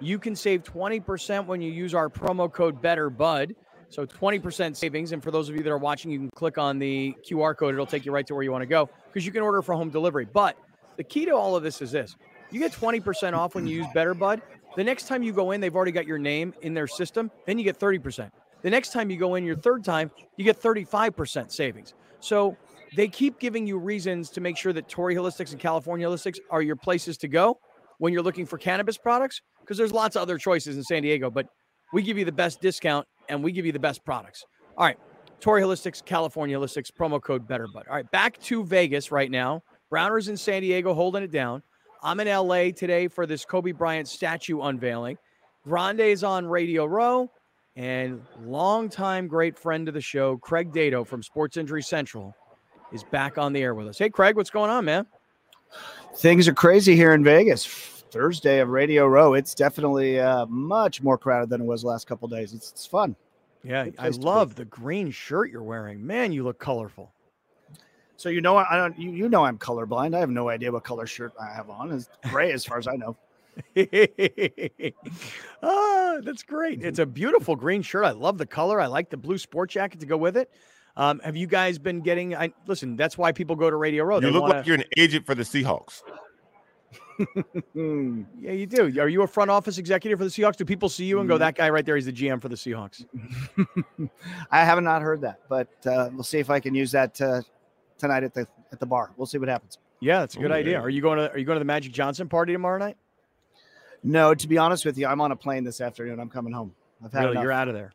You 0.02 0.20
can 0.20 0.36
save 0.36 0.64
20% 0.64 1.46
when 1.46 1.62
you 1.62 1.72
use 1.72 1.94
our 1.94 2.10
promo 2.10 2.52
code 2.52 2.82
BetterBud. 2.82 3.56
So 3.88 4.06
20% 4.06 4.76
savings. 4.76 5.14
And 5.14 5.24
for 5.24 5.32
those 5.32 5.48
of 5.48 5.56
you 5.56 5.64
that 5.64 5.70
are 5.70 5.78
watching, 5.78 6.12
you 6.12 6.20
can 6.20 6.30
click 6.36 6.58
on 6.58 6.78
the 6.78 7.16
QR 7.26 7.56
code. 7.56 7.74
It'll 7.74 7.86
take 7.86 8.06
you 8.06 8.12
right 8.12 8.28
to 8.28 8.34
where 8.36 8.44
you 8.44 8.52
want 8.52 8.64
to 8.64 8.68
go 8.68 8.90
because 9.08 9.26
you 9.26 9.32
can 9.32 9.42
order 9.42 9.62
for 9.62 9.74
home 9.76 9.90
delivery. 9.90 10.26
But 10.26 10.58
the 10.98 11.04
key 11.06 11.24
to 11.26 11.32
all 11.32 11.56
of 11.56 11.64
this 11.64 11.82
is 11.82 11.90
this 11.90 12.18
you 12.52 12.60
get 12.60 12.74
20% 12.74 13.32
off 13.32 13.56
when 13.56 13.66
you 13.66 13.78
use 13.78 13.88
Better 13.94 14.14
Bud. 14.14 14.42
The 14.76 14.84
next 14.84 15.08
time 15.08 15.24
you 15.24 15.32
go 15.32 15.52
in, 15.52 15.62
they've 15.62 15.76
already 15.76 15.94
got 15.94 16.06
your 16.06 16.20
name 16.20 16.54
in 16.62 16.74
their 16.74 16.88
system. 16.88 17.32
Then 17.46 17.58
you 17.58 17.64
get 17.64 17.80
30%. 17.80 18.30
The 18.62 18.70
next 18.70 18.92
time 18.92 19.10
you 19.10 19.16
go 19.16 19.36
in, 19.36 19.46
your 19.46 19.56
third 19.56 19.86
time, 19.86 20.12
you 20.36 20.44
get 20.44 20.62
35% 20.62 21.50
savings. 21.50 21.94
So 22.20 22.58
they 22.96 23.08
keep 23.08 23.40
giving 23.40 23.68
you 23.68 23.78
reasons 23.78 24.30
to 24.32 24.42
make 24.42 24.58
sure 24.58 24.74
that 24.74 24.88
Torrey 24.88 25.16
Holistics 25.16 25.52
and 25.52 25.60
California 25.60 26.08
Holistics 26.08 26.40
are 26.50 26.62
your 26.62 26.76
places 26.76 27.18
to 27.18 27.28
go 27.28 27.60
when 28.00 28.14
you're 28.14 28.24
looking 28.24 28.46
for 28.46 28.58
cannabis 28.58 28.98
products 28.98 29.42
because 29.62 29.78
there's 29.78 29.92
lots 29.92 30.16
of 30.16 30.22
other 30.22 30.38
choices 30.38 30.78
in 30.78 30.84
San 30.84 31.04
Diego, 31.04 31.30
but 31.30 31.48
we 31.94 32.02
give 32.02 32.18
you 32.18 32.26
the 32.26 32.32
best 32.32 32.62
discount 32.62 33.06
and 33.28 33.44
we 33.44 33.52
give 33.52 33.66
you 33.66 33.72
the 33.72 33.80
best 33.80 34.04
products. 34.04 34.44
All 34.78 34.86
right. 34.86 34.98
Torrey 35.40 35.62
Holistics, 35.62 36.04
California 36.04 36.58
Holistics, 36.58 36.92
promo 36.92 37.22
code 37.22 37.48
BetterBud. 37.48 37.88
All 37.88 37.96
right, 37.96 38.10
back 38.12 38.38
to 38.42 38.64
Vegas 38.66 39.12
right 39.12 39.32
now. 39.32 39.62
Browners 39.90 40.28
in 40.28 40.36
San 40.36 40.62
Diego 40.62 40.94
holding 40.94 41.24
it 41.24 41.32
down. 41.32 41.64
I'm 42.04 42.20
in 42.20 42.28
LA 42.28 42.72
today 42.72 43.08
for 43.08 43.26
this 43.26 43.46
Kobe 43.46 43.72
Bryant 43.72 44.08
statue 44.08 44.62
unveiling. 44.62 45.18
Grande 45.64 46.02
is 46.02 46.24
on 46.24 46.46
Radio 46.46 46.86
Row, 46.86 47.30
and 47.76 48.22
longtime 48.44 49.28
great 49.28 49.58
friend 49.58 49.88
of 49.88 49.94
the 49.94 50.02
show, 50.02 50.38
Craig 50.38 50.74
Dado 50.74 51.04
from 51.04 51.24
Sports 51.24 51.58
Injury 51.58 51.84
Central, 51.84 52.34
is 52.92 53.04
back 53.04 53.38
on 53.38 53.54
the 53.54 53.62
air 53.62 53.74
with 53.74 53.88
us. 53.88 53.98
Hey, 53.98 54.10
Craig, 54.10 54.36
what's 54.36 54.50
going 54.50 54.70
on, 54.70 54.86
man? 54.86 55.06
Things 56.16 56.48
are 56.48 56.54
crazy 56.54 56.96
here 56.96 57.14
in 57.14 57.24
Vegas. 57.24 57.66
Thursday 58.12 58.60
of 58.60 58.70
Radio 58.70 59.08
Row. 59.08 59.36
It's 59.36 59.54
definitely 59.54 60.20
uh, 60.20 60.46
much 60.48 61.02
more 61.02 61.18
crowded 61.18 61.50
than 61.50 61.62
it 61.62 61.66
was 61.66 61.84
last 61.84 62.08
couple 62.08 62.28
days. 62.28 62.54
It's, 62.54 62.72
it's 62.72 62.86
fun. 62.86 63.16
Yeah, 63.64 63.88
I 63.98 64.10
love 64.10 64.56
the 64.56 64.66
green 64.66 65.12
shirt 65.12 65.52
you're 65.52 65.64
wearing. 65.64 66.06
Man, 66.06 66.32
you 66.32 66.44
look 66.44 66.60
colorful. 66.60 67.14
So 68.16 68.30
you 68.30 68.42
know 68.42 68.58
I 68.58 68.76
don't 68.76 68.98
you, 68.98 69.12
you 69.12 69.30
know 69.30 69.46
I'm 69.46 69.58
colorblind. 69.58 70.16
I 70.16 70.20
have 70.20 70.30
no 70.30 70.50
idea 70.50 70.72
what 70.72 70.84
color 70.84 71.06
shirt 71.06 71.34
I 71.40 71.54
have 71.54 71.70
on. 71.70 71.92
It's 71.92 72.10
gray 72.30 72.52
as 72.52 72.66
far 72.66 72.78
as 72.78 72.88
I 72.88 72.96
know. 72.96 73.16
ah, 75.64 76.18
that's 76.24 76.44
great. 76.44 76.84
It's 76.84 77.00
a 77.00 77.06
beautiful 77.06 77.56
green 77.56 77.82
shirt. 77.82 78.06
I 78.06 78.12
love 78.12 78.38
the 78.38 78.46
color. 78.46 78.80
I 78.80 78.88
like 78.88 79.10
the 79.10 79.18
blue 79.18 79.38
sport 79.38 79.70
jacket 79.70 80.00
to 80.02 80.06
go 80.06 80.18
with 80.18 80.38
it. 80.38 80.50
Um, 80.98 81.20
have 81.20 81.36
you 81.38 81.48
guys 81.48 81.78
been 81.78 82.02
getting? 82.02 82.36
I 82.36 82.52
listen. 82.68 82.96
That's 82.98 83.18
why 83.18 83.32
people 83.32 83.56
go 83.56 83.70
to 83.70 83.76
Radio 83.76 84.04
Row. 84.04 84.16
You 84.16 84.22
They 84.22 84.32
look 84.32 84.42
wanna- 84.44 84.54
like 84.56 84.66
you're 84.68 84.76
an 84.78 84.84
agent 84.98 85.26
for 85.26 85.36
the 85.36 85.44
Seahawks. 85.44 86.02
Yeah, 87.76 88.52
you 88.54 88.66
do. 88.66 89.00
Are 89.00 89.10
you 89.10 89.24
a 89.24 89.28
front 89.28 89.52
office 89.52 89.78
executive 89.78 90.18
for 90.20 90.24
the 90.26 90.32
Seahawks? 90.32 90.56
Do 90.56 90.64
people 90.66 90.88
see 90.90 91.06
you 91.06 91.20
and 91.20 91.28
go, 91.28 91.36
Mhm. 91.36 91.40
"That 91.40 91.56
guy 91.56 91.70
right 91.70 91.86
there, 91.86 91.96
he's 91.96 92.06
the 92.06 92.14
GM 92.14 92.40
for 92.42 92.48
the 92.50 92.56
Seahawks"? 92.56 93.06
I 94.52 94.64
have 94.64 94.82
not 94.82 95.02
heard 95.02 95.22
that, 95.22 95.42
but 95.50 95.68
uh, 95.86 96.10
we'll 96.14 96.24
see 96.24 96.40
if 96.40 96.50
I 96.50 96.60
can 96.62 96.74
use 96.74 96.92
that 96.94 97.20
uh, 97.22 97.42
tonight 97.98 98.24
at 98.24 98.34
the 98.34 98.48
at 98.72 98.80
the 98.80 98.86
bar. 98.86 99.12
We'll 99.18 99.26
see 99.28 99.38
what 99.38 99.50
happens. 99.50 99.78
Yeah, 100.00 100.20
that's 100.20 100.36
a 100.36 100.40
good 100.40 100.52
Ooh, 100.52 100.54
idea. 100.54 100.74
yeah. 100.74 100.80
Are 100.82 100.90
you 100.90 101.02
going 101.02 101.18
to 101.18 101.30
Are 101.32 101.38
you 101.38 101.44
going 101.46 101.58
to 101.58 101.60
the 101.60 101.66
Magic 101.66 101.92
Johnson 101.92 102.30
party 102.30 102.54
tomorrow 102.54 102.78
night? 102.80 102.96
No, 104.02 104.34
to 104.34 104.48
be 104.48 104.58
honest 104.58 104.86
with 104.86 104.98
you, 104.98 105.06
I'm 105.08 105.20
on 105.20 105.34
a 105.34 105.36
plane 105.36 105.66
this 105.66 105.82
afternoon. 105.82 106.22
I'm 106.22 106.30
coming 106.30 106.54
home. 106.54 106.74
I've 107.04 107.12
had 107.12 107.20
Really, 107.20 107.32
enough. 107.32 107.44
you're 107.44 107.52
out 107.52 107.68
of 107.68 107.74
there. 107.74 107.92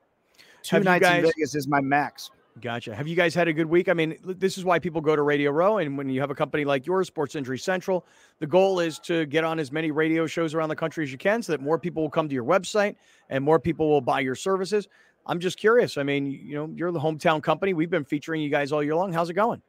Two 0.62 0.76
Have 0.76 0.82
you 0.82 0.84
nights 0.84 1.08
in 1.08 1.22
Vegas 1.22 1.54
is 1.54 1.66
my 1.66 1.80
max. 1.80 2.30
Gotcha. 2.60 2.94
Have 2.94 3.08
you 3.08 3.16
guys 3.16 3.34
had 3.34 3.48
a 3.48 3.52
good 3.52 3.66
week? 3.66 3.88
I 3.88 3.94
mean, 3.94 4.16
this 4.22 4.56
is 4.56 4.64
why 4.64 4.78
people 4.78 5.00
go 5.00 5.16
to 5.16 5.22
Radio 5.22 5.50
Row. 5.50 5.78
And 5.78 5.98
when 5.98 6.08
you 6.08 6.20
have 6.20 6.30
a 6.30 6.36
company 6.36 6.64
like 6.64 6.86
yours, 6.86 7.08
Sports 7.08 7.34
Injury 7.34 7.58
Central, 7.58 8.06
the 8.38 8.46
goal 8.46 8.78
is 8.78 9.00
to 9.00 9.26
get 9.26 9.42
on 9.42 9.58
as 9.58 9.72
many 9.72 9.90
radio 9.90 10.24
shows 10.26 10.54
around 10.54 10.68
the 10.68 10.76
country 10.76 11.02
as 11.02 11.10
you 11.10 11.18
can 11.18 11.42
so 11.42 11.50
that 11.50 11.60
more 11.60 11.80
people 11.80 12.02
will 12.02 12.10
come 12.10 12.28
to 12.28 12.34
your 12.34 12.44
website 12.44 12.94
and 13.28 13.42
more 13.42 13.58
people 13.58 13.88
will 13.88 14.00
buy 14.00 14.20
your 14.20 14.36
services. 14.36 14.88
I'm 15.26 15.40
just 15.40 15.58
curious. 15.58 15.98
I 15.98 16.04
mean, 16.04 16.26
you 16.26 16.54
know, 16.54 16.70
you're 16.76 16.92
the 16.92 17.00
hometown 17.00 17.42
company. 17.42 17.74
We've 17.74 17.90
been 17.90 18.04
featuring 18.04 18.40
you 18.40 18.50
guys 18.50 18.70
all 18.70 18.84
year 18.84 18.94
long. 18.94 19.12
How's 19.12 19.30
it 19.30 19.34
going? 19.34 19.60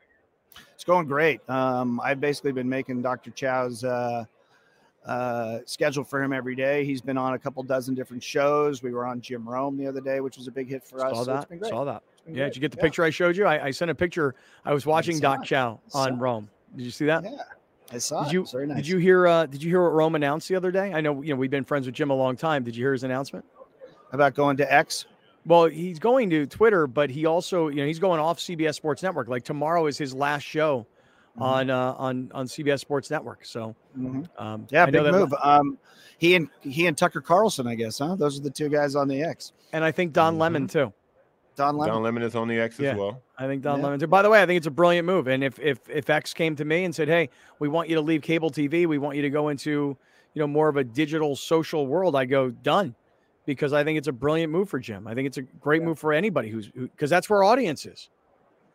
It's 0.76 0.84
going 0.84 1.07
great. 1.07 1.48
Um, 1.49 1.99
I've 2.03 2.20
basically 2.20 2.52
been 2.52 2.70
making 2.70 3.02
Dr. 3.02 3.32
Chow's 3.32 3.84
uh, 3.84 4.26
uh, 5.06 5.60
schedule 5.65 6.03
for 6.03 6.22
him 6.22 6.34
every 6.34 6.56
day. 6.56 6.84
He's 6.86 7.02
been 7.02 7.18
on 7.18 7.34
a 7.34 7.40
couple 7.40 7.61
dozen 7.64 7.94
different 7.95 8.23
shows. 8.23 8.82
We 8.82 8.91
were 8.91 9.06
on 9.06 9.22
Jim 9.22 9.48
Rome 9.48 9.77
the 9.77 9.88
other 9.88 10.02
day, 10.02 10.19
which 10.19 10.38
was 10.38 10.48
a 10.48 10.52
big 10.52 10.68
hit 10.69 10.84
for 10.84 11.06
us. 11.06 11.11
Saw 11.15 11.23
so 11.23 11.36
it's 11.36 11.45
that. 11.48 11.60
great. 11.60 11.69
Saw 11.69 11.84
that. 11.86 12.03
Yeah. 12.27 12.34
great. 12.34 12.44
Did 12.45 12.56
you 12.56 12.61
get 12.61 12.72
the 12.72 12.77
Yeah. 12.77 12.84
picture 12.84 13.03
I 13.03 13.10
showed 13.11 13.38
you? 13.38 13.45
I, 13.45 13.65
I 13.65 13.72
sent 13.72 13.91
a 13.91 13.95
picture. 13.95 14.36
I 14.65 14.73
was 14.73 14.86
watching 14.86 15.18
saw 15.18 15.22
Doc 15.36 15.44
it. 15.44 15.48
Chow 15.48 15.80
on. 15.94 16.18
Rome. 16.19 16.49
Did 16.76 16.84
you 16.86 16.91
see 16.91 17.06
that? 17.06 17.23
Yeah, 17.23 17.38
I 17.91 17.99
saw 17.99 18.23
Did 18.23 18.30
it. 18.30 18.34
you 18.34 18.41
It's 18.41 18.52
very 18.52 18.68
nice. 18.68 18.77
did 18.77 18.88
you 18.88 18.98
hear 18.98 19.27
uh, 19.27 19.45
did 19.45 19.61
you 19.64 19.69
hear 19.69 19.84
what 19.84 19.94
Rome 19.94 20.15
announced 20.15 20.48
the 20.49 20.56
other 20.56 20.72
day? 20.72 20.91
I 20.94 21.02
know 21.02 21.22
you 21.22 21.34
know 21.34 21.40
we've 21.40 21.52
been 21.52 21.64
friends 21.64 21.86
with 21.86 21.95
Jim 21.95 22.10
a 22.10 22.15
long 22.15 22.36
time. 22.36 22.64
Did 22.64 22.76
you 22.76 22.84
hear 22.84 22.94
his 22.94 23.03
announcement? 23.03 23.45
about 24.11 24.34
going 24.34 24.56
to 24.57 24.73
X? 24.73 25.06
Well, 25.45 25.65
he's 25.65 25.99
going 25.99 26.30
to 26.32 26.48
Twitter, 26.48 26.88
but 26.88 27.10
he 27.11 27.26
also, 27.26 27.68
you 27.68 27.76
know, 27.77 27.86
he's 27.86 27.99
going 27.99 28.19
off 28.19 28.40
CBS 28.40 28.76
Sports 28.76 29.03
Network. 29.03 29.27
Like 29.27 29.44
tomorrow 29.44 29.86
is 29.88 29.98
his 29.98 30.14
last 30.14 30.44
show 30.44 30.88
Mm-hmm. 31.36 31.44
on 31.44 31.70
uh, 31.70 31.94
on 31.98 32.32
on 32.34 32.45
CBS 32.48 32.80
Sports 32.80 33.12
Network. 33.12 33.44
So, 33.45 33.76
Mhm. 33.98 34.28
um, 34.38 34.68
Yeah, 34.72 34.84
I 34.84 34.86
big 34.86 35.03
that- 35.03 35.12
move. 35.12 35.34
Um, 35.44 35.78
he 36.18 36.36
and 36.36 36.48
he 36.62 36.88
and 36.88 36.98
Tucker 36.98 37.20
Carlson, 37.22 37.68
I 37.68 37.76
guess, 37.76 37.99
huh? 37.99 38.16
Those 38.16 38.40
are 38.40 38.41
the 38.44 38.49
two 38.49 38.70
guys 38.70 38.95
on 38.95 39.07
the 39.10 39.22
X. 39.22 39.52
And 39.74 39.84
I 39.84 39.91
think 39.91 40.14
Don 40.14 40.38
Lemon 40.38 40.68
too. 40.68 40.94
Don 41.57 41.78
Lemon. 41.78 41.94
Don 41.94 42.03
Lemon 42.03 42.24
is 42.24 42.36
on 42.36 42.48
the 42.48 42.57
X 42.60 42.80
Yeah. 42.80 42.91
as 42.91 42.98
well. 42.98 43.22
I 43.38 43.48
think 43.48 43.64
Don 43.64 43.80
Yeah. 43.80 43.86
Lemon 43.86 43.99
too. 43.99 44.07
By 44.07 44.22
the 44.22 44.30
way, 44.30 44.41
I 44.41 44.45
think 44.45 44.57
it's 44.57 44.68
a 44.68 44.72
brilliant 44.72 45.06
move. 45.06 45.28
And 45.28 45.44
if 45.44 45.60
if 45.60 45.80
if 45.90 46.10
X 46.10 46.34
came 46.34 46.56
to 46.56 46.64
me 46.64 46.86
and 46.86 46.95
said, 46.95 47.10
"Hey, 47.10 47.30
we 47.60 47.68
want 47.68 47.90
you 47.90 47.95
to 47.95 48.02
leave 48.02 48.22
cable 48.22 48.49
TV. 48.49 48.86
We 48.86 48.98
want 48.98 49.18
you 49.18 49.22
to 49.24 49.30
go 49.30 49.49
into 49.49 49.98
you 50.34 50.40
know 50.40 50.48
more 50.48 50.70
of 50.70 50.78
a 50.78 50.86
digital 50.86 51.36
social 51.36 51.86
world," 51.86 52.16
I 52.16 52.24
go 52.26 52.49
done, 52.49 52.95
because 53.45 53.74
I 53.74 53.84
think 53.84 53.98
it's 53.98 54.07
a 54.07 54.14
brilliant 54.14 54.53
move 54.53 54.70
for 54.70 54.80
Jim. 54.80 55.06
I 55.06 55.14
think 55.14 55.28
it's 55.28 55.38
a 55.38 55.41
great 55.41 55.82
move 55.84 55.99
for 55.99 56.14
anybody 56.14 56.48
who's 56.49 56.70
because 56.70 57.10
that's 57.10 57.30
where 57.30 57.44
our 57.44 57.52
audience 57.52 57.86
is. 57.86 58.10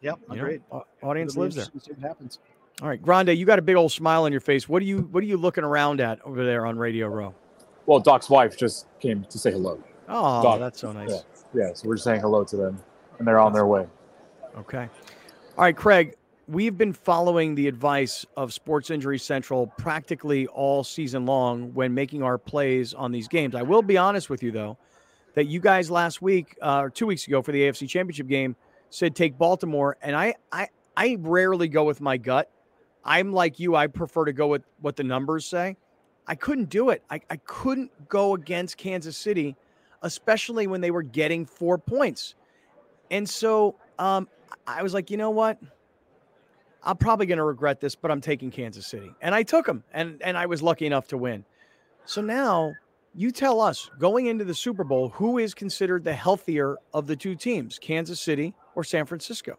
Yep, 0.03 0.19
You 0.31 0.35
agreed. 0.37 0.63
Au- 0.73 0.85
audience 1.03 1.37
lives 1.37 1.57
there. 1.57 1.65
interesting 1.65 1.81
to 1.81 1.87
See 1.87 2.01
what 2.01 2.09
happens. 2.09 2.39
All 2.83 2.89
right, 2.89 3.01
Grande, 3.03 3.31
you 3.37 3.45
got 3.45 3.59
a 3.59 3.63
big 3.63 3.77
old 3.77 3.93
smile 3.93 4.25
on 4.25 4.33
your 4.33 4.41
face. 4.41 4.69
What 4.69 4.81
are 4.83 4.87
you 4.87 5.09
What 5.13 5.23
are 5.23 5.27
you 5.27 5.37
looking 5.37 5.65
around 5.65 6.01
at 6.01 6.21
over 6.25 6.45
there 6.45 6.65
on 6.67 6.79
Radio 6.79 7.09
Row? 7.09 7.35
Well, 7.87 7.99
Doc's 8.01 8.31
wife 8.31 8.57
just 8.57 8.87
came 9.01 9.25
to 9.29 9.39
say 9.39 9.51
hello. 9.51 9.83
Oh, 10.09 10.43
Doc. 10.43 10.59
that's 10.61 10.81
so 10.81 10.93
nice. 10.93 11.11
Yeah, 11.11 11.67
yeah. 11.67 11.73
So 11.75 11.89
we're 11.89 11.95
just 11.97 12.05
saying 12.05 12.21
hello 12.21 12.45
to 12.45 12.57
them, 12.57 12.83
and 13.19 13.27
they're 13.29 13.39
on 13.39 13.53
their 13.53 13.67
way. 13.67 13.87
Okay. 14.59 14.89
All 15.59 15.65
right, 15.65 15.77
Craig, 15.77 16.15
we've 16.49 16.77
been 16.79 16.93
following 16.93 17.55
the 17.55 17.69
advice 17.69 18.25
of 18.37 18.53
Sports 18.53 18.91
Injury 18.91 19.19
Central 19.19 19.67
practically 19.79 20.47
all 20.49 20.83
season 20.83 21.27
long 21.27 21.75
when 21.75 21.93
making 21.93 22.23
our 22.23 22.39
plays 22.39 22.95
on 22.95 23.13
these 23.13 23.29
games. 23.29 23.55
I 23.55 23.63
will 23.63 23.83
be 23.83 23.97
honest 23.99 24.31
with 24.31 24.43
you, 24.43 24.51
though, 24.53 24.79
that 25.35 25.47
you 25.47 25.61
guys 25.61 25.91
last 25.91 26.23
week 26.23 26.57
uh, 26.63 26.81
or 26.81 26.91
two 26.91 27.07
weeks 27.07 27.27
ago 27.27 27.43
for 27.43 27.53
the 27.53 27.61
AFC 27.63 27.89
Championship 27.89 28.27
game 28.27 28.57
said 28.91 29.17
take 29.17 29.39
Baltimore, 29.39 29.97
and 30.03 30.15
I, 30.15 30.35
I, 30.53 30.69
I 30.97 31.17
rarely 31.21 31.69
go 31.69 31.85
with 31.85 32.01
my 32.01 32.17
gut. 32.17 32.51
I'm 33.05 33.33
like 33.33 33.59
you, 33.59 33.75
I 33.75 33.87
prefer 33.87 34.27
to 34.27 34.33
go 34.33 34.49
with 34.49 34.63
what 34.81 34.97
the 34.97 35.05
numbers 35.05 35.47
say. 35.47 35.77
I 36.27 36.35
couldn't 36.35 36.69
do 36.69 36.91
it. 36.91 37.03
I, 37.11 37.21
I 37.31 37.37
couldn't 37.37 37.91
go 38.09 38.35
against 38.35 38.77
Kansas 38.77 39.17
City, 39.17 39.57
especially 40.03 40.67
when 40.67 40.81
they 40.81 40.91
were 40.91 41.03
getting 41.03 41.47
four 41.47 41.79
points. 41.79 42.35
And 43.11 43.29
so 43.29 43.77
um, 43.99 44.29
I 44.67 44.83
was 44.83 44.93
like, 44.93 45.11
you 45.11 45.17
know 45.17 45.31
what? 45.31 45.59
I'm 46.83 46.97
probably 46.97 47.27
going 47.27 47.39
to 47.39 47.45
regret 47.45 47.81
this, 47.81 47.95
but 47.95 48.11
I'm 48.11 48.21
taking 48.21 48.51
Kansas 48.51 48.87
City. 48.87 49.11
And 49.21 49.35
I 49.35 49.43
took 49.43 49.67
them, 49.67 49.85
and, 49.93 50.21
and 50.23 50.37
I 50.37 50.47
was 50.47 50.63
lucky 50.63 50.87
enough 50.87 51.09
to 51.09 51.19
win. 51.19 51.45
So 52.05 52.21
now 52.21 52.75
you 53.15 53.31
tell 53.31 53.61
us 53.61 53.91
going 53.99 54.27
into 54.27 54.45
the 54.45 54.55
Super 54.55 54.85
Bowl, 54.85 55.11
who 55.11 55.39
is 55.39 55.53
considered 55.53 56.05
the 56.05 56.13
healthier 56.13 56.77
of 56.95 57.07
the 57.07 57.17
two 57.17 57.35
teams, 57.35 57.79
Kansas 57.79 58.21
City 58.21 58.55
or 58.75 58.85
San 58.85 59.07
Francisco? 59.07 59.57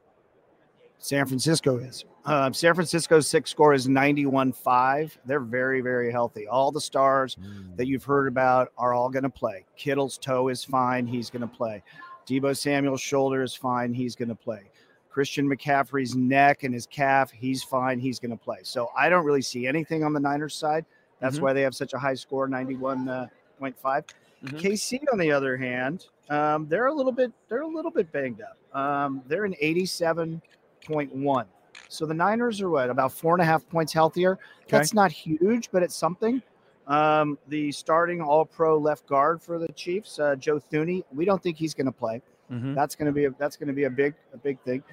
San 0.98 1.26
Francisco 1.26 1.78
is. 1.80 2.06
Uh, 2.26 2.52
San 2.52 2.76
Francisco's 2.76 3.28
SIC 3.28 3.48
score 3.48 3.74
is 3.74 3.88
91 3.88 4.54
5. 4.54 5.18
They're 5.26 5.40
very, 5.40 5.82
very 5.82 6.12
healthy. 6.12 6.48
All 6.48 6.72
the 6.72 6.80
stars 6.82 7.38
that 7.76 7.88
you've 7.88 8.04
heard 8.04 8.28
about 8.28 8.72
are 8.78 8.94
all 8.94 9.10
going 9.10 9.24
to 9.24 9.30
play. 9.30 9.66
Kittle's 9.76 10.20
toe 10.20 10.50
is 10.50 10.64
fine. 10.64 11.08
He's 11.08 11.32
going 11.32 11.42
to 11.42 11.48
play. 11.48 11.82
Deebo 12.28 12.56
Samuel's 12.56 13.02
shoulder 13.02 13.42
is 13.42 13.56
fine. 13.56 13.94
He's 13.96 14.16
going 14.16 14.30
to 14.30 14.36
play. 14.36 14.70
Christian 15.10 15.50
McCaffrey's 15.50 16.16
neck 16.16 16.64
and 16.64 16.74
his 16.74 16.86
calf, 16.86 17.32
he's 17.32 17.64
fine. 17.64 18.00
He's 18.00 18.20
going 18.20 18.32
to 18.32 18.38
play. 18.38 18.60
So 18.62 18.90
I 18.96 19.10
don't 19.10 19.26
really 19.26 19.42
see 19.42 19.66
anything 19.68 20.04
on 20.04 20.14
the 20.14 20.20
Niners 20.20 20.54
side. 20.56 20.86
That's 21.20 21.38
Mhm. 21.38 21.42
why 21.42 21.54
they 21.54 21.62
have 21.64 21.74
such 21.76 21.94
a 21.94 21.98
high 22.00 22.14
score, 22.14 22.48
91.5. 22.48 24.06
Mhm. 24.43 24.59
KC, 24.59 25.01
on 25.11 25.19
the 25.19 25.31
other 25.31 25.55
hand, 25.57 26.07
um, 26.30 26.68
they're 26.68 26.88
a 26.88 26.93
little 26.93 27.11
bit 27.11 27.31
they're 27.47 27.61
a 27.61 27.68
little 27.68 27.91
bit 27.91 28.11
banged 28.11 28.41
up. 28.41 28.57
Um, 28.76 29.22
they're 29.27 29.45
in 29.45 29.55
87.1. 29.61 31.45
So 31.89 32.05
the 32.05 32.13
Niners 32.13 32.61
are 32.61 32.69
what 32.69 32.89
about 32.89 33.11
four 33.11 33.34
and 33.35 33.41
a 33.41 33.45
half 33.45 33.68
points 33.69 33.93
healthier. 33.93 34.39
That's 34.68 34.93
not 34.93 35.11
huge, 35.11 35.69
but 35.72 35.84
it's 35.84 35.95
something. 35.95 36.41
Um, 36.88 37.38
the 37.47 37.72
starting 37.72 38.22
All 38.22 38.45
Pro 38.45 38.77
left 38.77 39.05
guard 39.07 39.41
for 39.41 39.59
the 39.59 39.68
Chiefs, 39.73 40.19
uh, 40.19 40.35
Joe 40.35 40.59
Thuney, 40.59 41.03
we 41.13 41.26
don't 41.26 41.41
think 41.41 41.57
he's 41.57 41.73
going 41.73 41.85
to 41.85 41.91
play. 41.91 42.22
Mhm. 42.51 42.73
That's 42.76 42.95
going 42.95 43.05
to 43.05 43.11
be 43.11 43.26
a, 43.26 43.31
that's 43.38 43.55
going 43.55 43.68
to 43.68 43.73
be 43.73 43.84
a 43.84 43.89
big 43.89 44.15
a 44.34 44.38
big 44.38 44.59
thing. 44.61 44.84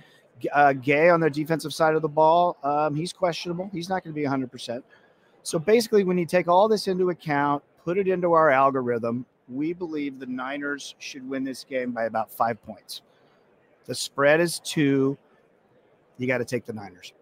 Uh, 0.52 0.72
Gay 0.74 1.08
on 1.08 1.18
the 1.20 1.30
defensive 1.30 1.72
side 1.72 1.94
of 1.94 2.02
the 2.02 2.08
ball, 2.08 2.56
um, 2.62 2.94
he's 2.94 3.12
questionable. 3.12 3.68
He's 3.72 3.88
not 3.88 4.04
going 4.04 4.12
to 4.12 4.16
be 4.18 4.24
100. 4.24 4.52
percent 4.52 4.84
So 5.42 5.58
basically, 5.58 6.04
when 6.04 6.18
you 6.18 6.26
take 6.26 6.46
all 6.48 6.68
this 6.68 6.86
into 6.86 7.10
account, 7.10 7.62
put 7.84 7.96
it 7.98 8.06
into 8.06 8.32
our 8.34 8.50
algorithm, 8.50 9.24
we 9.48 9.72
believe 9.72 10.18
the 10.18 10.26
Niners 10.26 10.94
should 10.98 11.28
win 11.28 11.44
this 11.44 11.64
game 11.64 11.90
by 11.92 12.04
about 12.04 12.30
five 12.30 12.62
points. 12.62 13.02
The 13.86 13.94
spread 13.94 14.40
is 14.40 14.60
two. 14.60 15.16
You 16.18 16.26
got 16.26 16.38
to 16.38 16.44
take 16.44 16.66
the 16.66 16.72
Niners. 16.72 17.12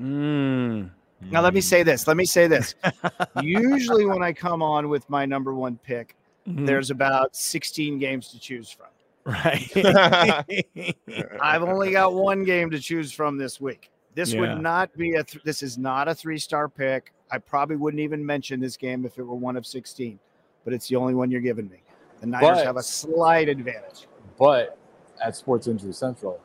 Mm. 0.00 0.90
Now, 1.30 1.40
let 1.40 1.54
me 1.54 1.60
say 1.60 1.82
this. 1.82 2.06
Let 2.06 2.16
me 2.16 2.24
say 2.24 2.46
this. 2.46 2.74
Usually, 3.42 4.04
when 4.04 4.22
I 4.22 4.32
come 4.32 4.62
on 4.62 4.88
with 4.88 5.08
my 5.08 5.24
number 5.24 5.54
one 5.54 5.78
pick, 5.84 6.16
Mhm. 6.46 6.66
there's 6.66 6.90
about 6.90 7.34
16 7.34 7.98
games 7.98 8.28
to 8.28 8.38
choose 8.38 8.68
from. 8.70 8.88
right. 9.24 9.70
I've 11.40 11.62
only 11.62 11.92
got 11.92 12.12
one 12.12 12.44
game 12.44 12.70
to 12.70 12.78
choose 12.78 13.12
from 13.12 13.38
this 13.38 13.58
week. 13.60 13.90
This 14.14 14.34
Yeah. 14.34 14.40
would 14.40 14.60
not 14.60 14.94
be 14.96 15.14
a. 15.14 15.24
Th- 15.24 15.42
this 15.42 15.62
is 15.62 15.78
not 15.78 16.08
a 16.08 16.14
three-star 16.14 16.68
pick. 16.68 17.13
I 17.30 17.38
probably 17.38 17.76
wouldn't 17.76 18.00
even 18.00 18.24
mention 18.24 18.60
this 18.60 18.76
game 18.76 19.04
if 19.04 19.18
it 19.18 19.22
were 19.22 19.34
one 19.34 19.56
of 19.56 19.66
16, 19.66 20.18
but 20.64 20.72
it's 20.72 20.88
the 20.88 20.96
only 20.96 21.14
one 21.14 21.30
you're 21.30 21.40
giving 21.40 21.68
me. 21.68 21.82
The 22.20 22.26
Niners 22.26 22.58
But- 22.58 22.66
have 22.66 22.76
a 22.76 22.82
slight 22.82 23.48
advantage. 23.48 24.06
But 24.38 24.76
at 25.22 25.36
Sports 25.36 25.66
Injury 25.68 25.92
Central, 25.92 26.40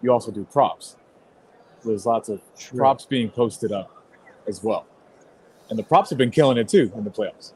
you 0.00 0.12
also 0.12 0.30
do 0.30 0.44
props. 0.44 0.96
There's 1.84 2.06
lots 2.06 2.28
of 2.28 2.40
props 2.76 3.04
being 3.04 3.28
posted 3.30 3.72
up 3.72 3.90
as 4.46 4.62
well, 4.62 4.86
and 5.68 5.78
the 5.78 5.82
props 5.82 6.10
have 6.10 6.18
been 6.18 6.30
killing 6.30 6.56
it 6.58 6.68
too 6.68 6.92
in 6.94 7.02
the 7.04 7.10
playoffs. 7.10 7.52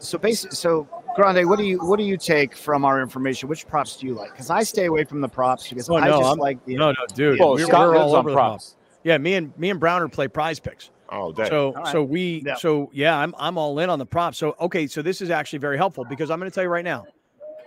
So 0.00 0.18
basically, 0.18 0.56
so 0.56 0.88
Grande, 1.14 1.48
what 1.48 1.58
do 1.58 1.64
you 1.64 1.78
what 1.78 1.98
do 1.98 2.04
you 2.04 2.16
take 2.16 2.56
from 2.56 2.84
our 2.84 3.00
information? 3.00 3.48
Which 3.48 3.66
props 3.68 3.96
do 3.96 4.06
you 4.06 4.14
like? 4.14 4.30
Because 4.32 4.50
I 4.50 4.62
stay 4.64 4.86
away 4.86 5.04
from 5.04 5.20
the 5.20 5.28
props 5.28 5.68
because 5.68 5.88
Oh, 5.90 5.96
I 5.96 6.08
no, 6.08 6.18
just 6.18 6.28
I'm- 6.30 6.38
like 6.38 6.64
the 6.64 6.74
no, 6.76 6.90
no, 6.92 6.96
dude. 7.14 7.38
Well, 7.38 7.50
we're, 7.50 7.66
we're 7.66 7.72
lives 7.72 7.72
all 7.74 8.14
on 8.14 8.18
over 8.20 8.30
the 8.30 8.34
props. 8.34 8.70
props. 8.74 8.76
Yeah, 9.04 9.18
me 9.18 9.34
and 9.34 9.56
me 9.58 9.70
and 9.70 9.78
Browner 9.78 10.08
play 10.08 10.26
PrizePicks. 10.28 10.90
All 11.10 11.32
day. 11.32 11.48
So 11.48 11.72
right. 11.72 11.92
so 11.92 12.04
we 12.04 12.42
yeah. 12.46 12.54
so 12.54 12.88
yeah, 12.92 13.18
I'm 13.18 13.34
I'm 13.38 13.58
all 13.58 13.78
in 13.80 13.90
on 13.90 13.98
the 13.98 14.06
props. 14.06 14.38
So 14.38 14.54
okay, 14.60 14.86
so 14.86 15.02
this 15.02 15.20
is 15.20 15.30
actually 15.30 15.58
very 15.58 15.76
helpful 15.76 16.04
because 16.04 16.30
I'm 16.30 16.38
going 16.38 16.50
to 16.50 16.54
tell 16.54 16.64
you 16.64 16.70
right 16.70 16.84
now. 16.84 17.06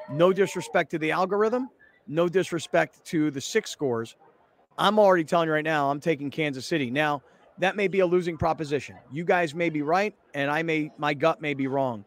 No 0.09 0.31
disrespect 0.31 0.91
to 0.91 0.97
the 0.97 1.11
algorithm, 1.11 1.69
no 2.07 2.29
disrespect 2.29 3.03
to 3.05 3.31
the 3.31 3.41
SIC 3.41 3.67
scores. 3.67 4.15
I'm 4.77 4.97
already 4.97 5.23
telling 5.23 5.47
you 5.47 5.53
right 5.53 5.63
now, 5.63 5.89
I'm 5.89 5.99
taking 5.99 6.29
Kansas 6.31 6.65
City. 6.65 6.89
Now, 6.89 7.21
that 7.59 7.75
may 7.75 7.87
be 7.87 7.99
a 7.99 8.05
losing 8.05 8.37
proposition. 8.37 8.95
You 9.11 9.23
guys 9.23 9.53
may 9.53 9.69
be 9.69 9.81
right, 9.81 10.15
and 10.33 10.49
I 10.49 10.63
may 10.63 10.91
my 10.97 11.13
gut 11.13 11.41
may 11.41 11.53
be 11.53 11.67
wrong. 11.67 12.05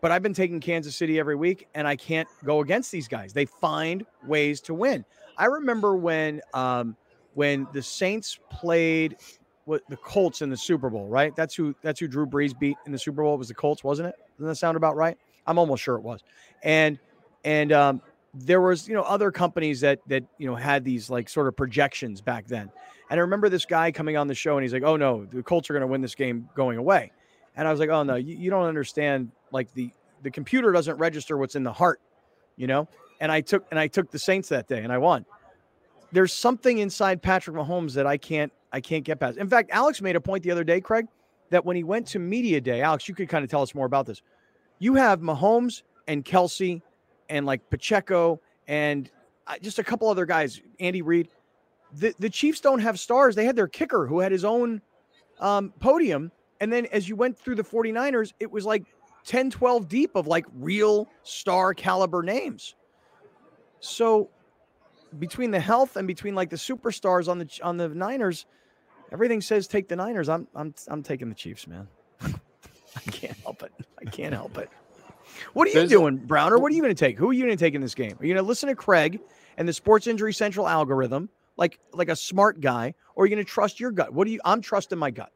But 0.00 0.12
I've 0.12 0.22
been 0.22 0.34
taking 0.34 0.60
Kansas 0.60 0.94
City 0.96 1.18
every 1.18 1.36
week, 1.36 1.68
and 1.74 1.86
I 1.86 1.96
can't 1.96 2.28
go 2.44 2.60
against 2.60 2.92
these 2.92 3.08
guys. 3.08 3.32
They 3.32 3.46
find 3.46 4.06
ways 4.26 4.60
to 4.62 4.74
win. 4.74 5.04
I 5.36 5.46
remember 5.46 5.96
when 5.96 6.40
um, 6.54 6.96
when 7.34 7.66
the 7.72 7.82
Saints 7.82 8.38
played 8.50 9.16
what 9.68 9.82
the 9.90 9.96
Colts 9.98 10.40
in 10.40 10.48
the 10.48 10.56
Super 10.56 10.88
Bowl, 10.88 11.06
right? 11.08 11.36
That's 11.36 11.54
who 11.54 11.74
that's 11.82 12.00
who 12.00 12.08
Drew 12.08 12.26
Brees 12.26 12.58
beat 12.58 12.78
in 12.86 12.92
the 12.92 12.98
Super 12.98 13.22
Bowl. 13.22 13.34
It 13.34 13.38
was 13.38 13.48
the 13.48 13.54
Colts, 13.54 13.84
wasn't 13.84 14.08
it? 14.08 14.14
Doesn't 14.38 14.48
that 14.48 14.56
sound 14.56 14.76
about 14.78 14.96
right? 14.96 15.16
I'm 15.46 15.58
almost 15.58 15.82
sure 15.82 15.96
it 15.96 16.02
was. 16.02 16.22
And 16.62 16.98
and 17.44 17.70
um, 17.70 18.02
there 18.32 18.62
was 18.62 18.88
you 18.88 18.94
know 18.94 19.02
other 19.02 19.30
companies 19.30 19.80
that 19.82 20.00
that 20.06 20.24
you 20.38 20.46
know 20.46 20.54
had 20.56 20.84
these 20.84 21.10
like 21.10 21.28
sort 21.28 21.48
of 21.48 21.56
projections 21.56 22.22
back 22.22 22.46
then. 22.46 22.70
And 23.10 23.18
I 23.18 23.20
remember 23.20 23.50
this 23.50 23.66
guy 23.66 23.92
coming 23.92 24.16
on 24.16 24.26
the 24.26 24.34
show 24.34 24.56
and 24.56 24.62
he's 24.62 24.72
like, 24.72 24.82
"Oh 24.84 24.96
no, 24.96 25.26
the 25.26 25.42
Colts 25.42 25.68
are 25.68 25.74
going 25.74 25.82
to 25.82 25.86
win 25.86 26.00
this 26.00 26.14
game 26.14 26.48
going 26.54 26.78
away." 26.78 27.12
And 27.54 27.68
I 27.68 27.70
was 27.70 27.78
like, 27.78 27.90
"Oh 27.90 28.02
no, 28.02 28.14
you, 28.14 28.36
you 28.36 28.50
don't 28.50 28.66
understand. 28.66 29.30
Like 29.52 29.72
the 29.74 29.90
the 30.22 30.30
computer 30.30 30.72
doesn't 30.72 30.96
register 30.96 31.36
what's 31.36 31.56
in 31.56 31.62
the 31.62 31.72
heart, 31.72 32.00
you 32.56 32.66
know." 32.66 32.88
And 33.20 33.30
I 33.30 33.42
took 33.42 33.66
and 33.70 33.78
I 33.78 33.86
took 33.86 34.10
the 34.10 34.18
Saints 34.18 34.48
that 34.48 34.66
day 34.66 34.82
and 34.82 34.90
I 34.90 34.96
won. 34.96 35.26
There's 36.10 36.32
something 36.32 36.78
inside 36.78 37.20
Patrick 37.20 37.54
Mahomes 37.54 37.92
that 37.92 38.06
I 38.06 38.16
can't 38.16 38.50
I 38.72 38.80
can't 38.80 39.04
get 39.04 39.20
past. 39.20 39.38
In 39.38 39.48
fact, 39.48 39.70
Alex 39.72 40.00
made 40.00 40.16
a 40.16 40.20
point 40.20 40.42
the 40.42 40.50
other 40.50 40.64
day, 40.64 40.80
Craig, 40.80 41.06
that 41.50 41.64
when 41.64 41.76
he 41.76 41.84
went 41.84 42.06
to 42.08 42.18
media 42.18 42.60
day, 42.60 42.82
Alex, 42.82 43.08
you 43.08 43.14
could 43.14 43.28
kind 43.28 43.44
of 43.44 43.50
tell 43.50 43.62
us 43.62 43.74
more 43.74 43.86
about 43.86 44.06
this. 44.06 44.22
You 44.78 44.94
have 44.94 45.20
Mahomes 45.20 45.82
and 46.06 46.24
Kelce 46.24 46.82
and 47.28 47.46
like 47.46 47.68
Pacheco 47.70 48.40
and 48.66 49.10
uh, 49.46 49.54
just 49.62 49.78
a 49.78 49.84
couple 49.84 50.08
other 50.08 50.26
guys, 50.26 50.60
Andy 50.78 51.02
Reid. 51.02 51.28
The 51.94 52.14
the 52.18 52.28
Chiefs 52.28 52.60
don't 52.60 52.80
have 52.80 52.98
stars. 52.98 53.34
They 53.34 53.46
had 53.46 53.56
their 53.56 53.68
kicker 53.68 54.06
who 54.06 54.20
had 54.20 54.30
his 54.30 54.44
own 54.44 54.82
um, 55.40 55.72
podium. 55.80 56.30
And 56.60 56.72
then 56.72 56.86
as 56.86 57.08
you 57.08 57.16
went 57.16 57.38
through 57.38 57.54
the 57.54 57.64
49ers, 57.64 58.32
it 58.40 58.50
was 58.50 58.66
like 58.66 58.84
10, 59.24 59.50
12 59.50 59.88
deep 59.88 60.16
of 60.16 60.26
like 60.26 60.44
real 60.54 61.08
star 61.22 61.72
caliber 61.72 62.22
names. 62.22 62.74
So 63.80 64.28
between 65.18 65.50
the 65.50 65.60
health 65.60 65.96
and 65.96 66.06
between 66.06 66.34
like 66.34 66.50
the 66.50 66.56
superstars 66.56 67.28
on 67.28 67.38
the 67.38 67.60
on 67.62 67.76
the 67.76 67.88
Niners, 67.88 68.46
everything 69.12 69.40
says 69.40 69.66
take 69.66 69.88
the 69.88 69.96
Niners. 69.96 70.28
I'm 70.28 70.46
I'm 70.54 70.74
I'm 70.88 71.02
taking 71.02 71.28
the 71.28 71.34
Chiefs, 71.34 71.66
man. 71.66 71.88
I 72.22 73.10
can't 73.10 73.36
help 73.38 73.62
it. 73.62 73.72
I 73.98 74.04
can't 74.04 74.34
help 74.34 74.58
it. 74.58 74.70
What 75.52 75.66
are 75.66 75.70
you 75.70 75.76
There's 75.76 75.90
doing, 75.90 76.16
Browner? 76.16 76.58
What 76.58 76.72
are 76.72 76.74
you 76.74 76.82
going 76.82 76.94
to 76.94 76.98
take? 76.98 77.18
Who 77.18 77.30
are 77.30 77.32
you 77.32 77.44
going 77.44 77.56
to 77.56 77.64
take 77.64 77.74
in 77.74 77.80
this 77.80 77.94
game? 77.94 78.16
Are 78.18 78.26
you 78.26 78.34
going 78.34 78.44
to 78.44 78.48
listen 78.48 78.68
to 78.68 78.74
Craig 78.74 79.20
and 79.56 79.68
the 79.68 79.72
Sports 79.72 80.06
Injury 80.06 80.32
Central 80.32 80.66
algorithm, 80.66 81.28
like 81.56 81.78
like 81.92 82.08
a 82.08 82.16
smart 82.16 82.60
guy, 82.60 82.94
or 83.14 83.24
are 83.24 83.26
you 83.26 83.34
going 83.34 83.44
to 83.44 83.50
trust 83.50 83.78
your 83.78 83.90
gut? 83.90 84.12
What 84.12 84.26
do 84.26 84.32
you? 84.32 84.40
I'm 84.44 84.60
trusting 84.60 84.98
my 84.98 85.10
gut. 85.10 85.30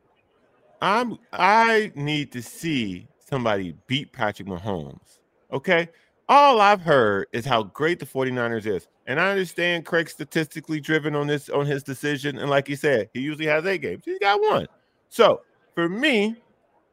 I'm. 0.81 1.19
I 1.33 1.93
need 1.95 2.33
to 2.33 2.43
see 2.43 3.07
somebody 3.29 3.75
beat 3.87 4.13
Patrick 4.13 4.49
Mahomes. 4.49 5.19
Okay. 5.53 5.89
All 6.29 6.61
I've 6.61 6.81
heard 6.81 7.27
is 7.33 7.45
how 7.45 7.65
great 7.65 7.99
the 7.99 8.07
49ers 8.07 8.67
is. 8.67 8.89
And 9.07 9.21
I 9.21 9.31
understand 9.31 9.85
Craig's 9.85 10.13
statistically 10.13 10.81
driven 10.81 11.17
on 11.17 11.27
this 11.27 11.49
on 11.49 11.67
his 11.67 11.83
decision. 11.83 12.39
And 12.39 12.49
like 12.49 12.69
he 12.69 12.77
said, 12.77 13.11
he 13.13 13.21
usually 13.21 13.47
has 13.47 13.67
eight 13.67 13.83
games. 13.83 14.05
He's 14.05 14.19
got 14.19 14.41
one. 14.41 14.69
So 15.09 15.43
for 15.75 15.89
me, 15.89 16.37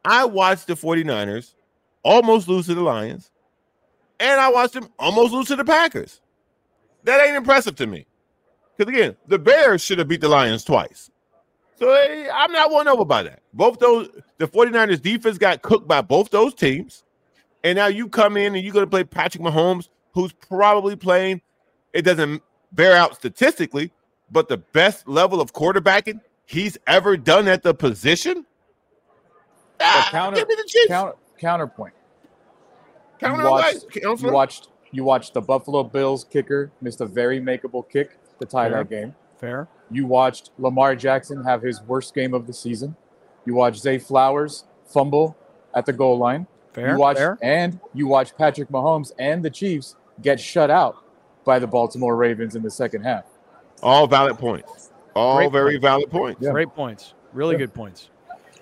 I 0.05 0.25
watched 0.25 0.67
the 0.67 0.73
49ers 0.73 1.55
almost 2.03 2.47
lose 2.47 2.65
to 2.67 2.75
the 2.75 2.81
Lions, 2.81 3.31
and 4.19 4.39
I 4.39 4.49
watched 4.49 4.73
them 4.73 4.87
almost 4.97 5.33
lose 5.33 5.47
to 5.47 5.55
the 5.55 5.65
Packers. 5.65 6.21
That 7.03 7.25
ain't 7.25 7.35
impressive 7.35 7.75
to 7.75 7.87
me. 7.87 8.05
Because 8.75 8.93
again, 8.93 9.15
the 9.27 9.39
Bears 9.39 9.81
should 9.81 9.99
have 9.99 10.07
beat 10.07 10.21
the 10.21 10.29
Lions 10.29 10.63
twice. 10.63 11.11
So 11.75 11.93
hey, 11.93 12.29
I'm 12.29 12.51
not 12.51 12.71
won 12.71 12.87
over 12.87 13.05
by 13.05 13.23
that. 13.23 13.41
Both 13.53 13.79
those 13.79 14.09
the 14.37 14.47
49ers 14.47 15.01
defense 15.01 15.37
got 15.37 15.61
cooked 15.61 15.87
by 15.87 16.01
both 16.01 16.29
those 16.29 16.53
teams. 16.53 17.03
And 17.63 17.75
now 17.75 17.87
you 17.87 18.07
come 18.07 18.37
in 18.37 18.55
and 18.55 18.63
you're 18.63 18.73
going 18.73 18.85
to 18.85 18.89
play 18.89 19.03
Patrick 19.03 19.43
Mahomes, 19.43 19.89
who's 20.13 20.31
probably 20.31 20.95
playing 20.95 21.41
it 21.93 22.03
doesn't 22.03 22.41
bear 22.71 22.95
out 22.95 23.15
statistically, 23.15 23.91
but 24.31 24.47
the 24.47 24.57
best 24.57 25.07
level 25.07 25.41
of 25.41 25.53
quarterbacking 25.53 26.21
he's 26.45 26.77
ever 26.87 27.17
done 27.17 27.47
at 27.47 27.63
the 27.63 27.73
position. 27.73 28.45
Ah, 29.79 30.07
counter, 30.11 30.37
give 30.37 30.47
me 30.47 30.55
the 30.55 30.67
Chiefs. 30.67 30.87
Counter, 30.87 31.15
counterpoint. 31.37 31.93
Counter 33.19 33.43
you 33.43 33.49
watched, 33.49 33.95
you 33.95 34.31
watched 34.31 34.67
you 34.91 35.03
watched 35.03 35.33
the 35.33 35.41
Buffalo 35.41 35.83
Bills 35.83 36.23
kicker 36.23 36.71
missed 36.81 37.01
a 37.01 37.05
very 37.05 37.39
makeable 37.39 37.87
kick 37.87 38.17
to 38.39 38.45
tie 38.45 38.69
Fair. 38.69 38.77
that 38.79 38.89
game. 38.89 39.15
Fair. 39.37 39.67
You 39.91 40.05
watched 40.05 40.51
Lamar 40.57 40.95
Jackson 40.95 41.43
have 41.43 41.61
his 41.61 41.81
worst 41.83 42.13
game 42.13 42.33
of 42.33 42.47
the 42.47 42.53
season. 42.53 42.95
You 43.45 43.53
watched 43.55 43.81
Zay 43.81 43.97
Flowers 43.97 44.65
fumble 44.85 45.37
at 45.73 45.85
the 45.85 45.93
goal 45.93 46.17
line. 46.17 46.47
Fair. 46.73 46.91
You 46.91 46.97
watched 46.97 47.19
Fair. 47.19 47.37
and 47.41 47.79
you 47.93 48.07
watched 48.07 48.37
Patrick 48.37 48.69
Mahomes 48.69 49.11
and 49.19 49.43
the 49.43 49.49
Chiefs 49.49 49.95
get 50.21 50.39
shut 50.39 50.69
out 50.69 51.03
by 51.45 51.59
the 51.59 51.67
Baltimore 51.67 52.15
Ravens 52.15 52.55
in 52.55 52.63
the 52.63 52.71
second 52.71 53.03
half. 53.03 53.25
All 53.81 54.07
valid 54.07 54.37
points. 54.37 54.91
All 55.15 55.37
Great 55.37 55.51
very 55.51 55.71
points. 55.73 55.83
valid 55.83 56.11
points. 56.11 56.41
Yeah. 56.41 56.51
Great 56.51 56.69
points. 56.69 57.13
Really 57.33 57.55
yeah. 57.55 57.59
good 57.59 57.73
points. 57.73 58.09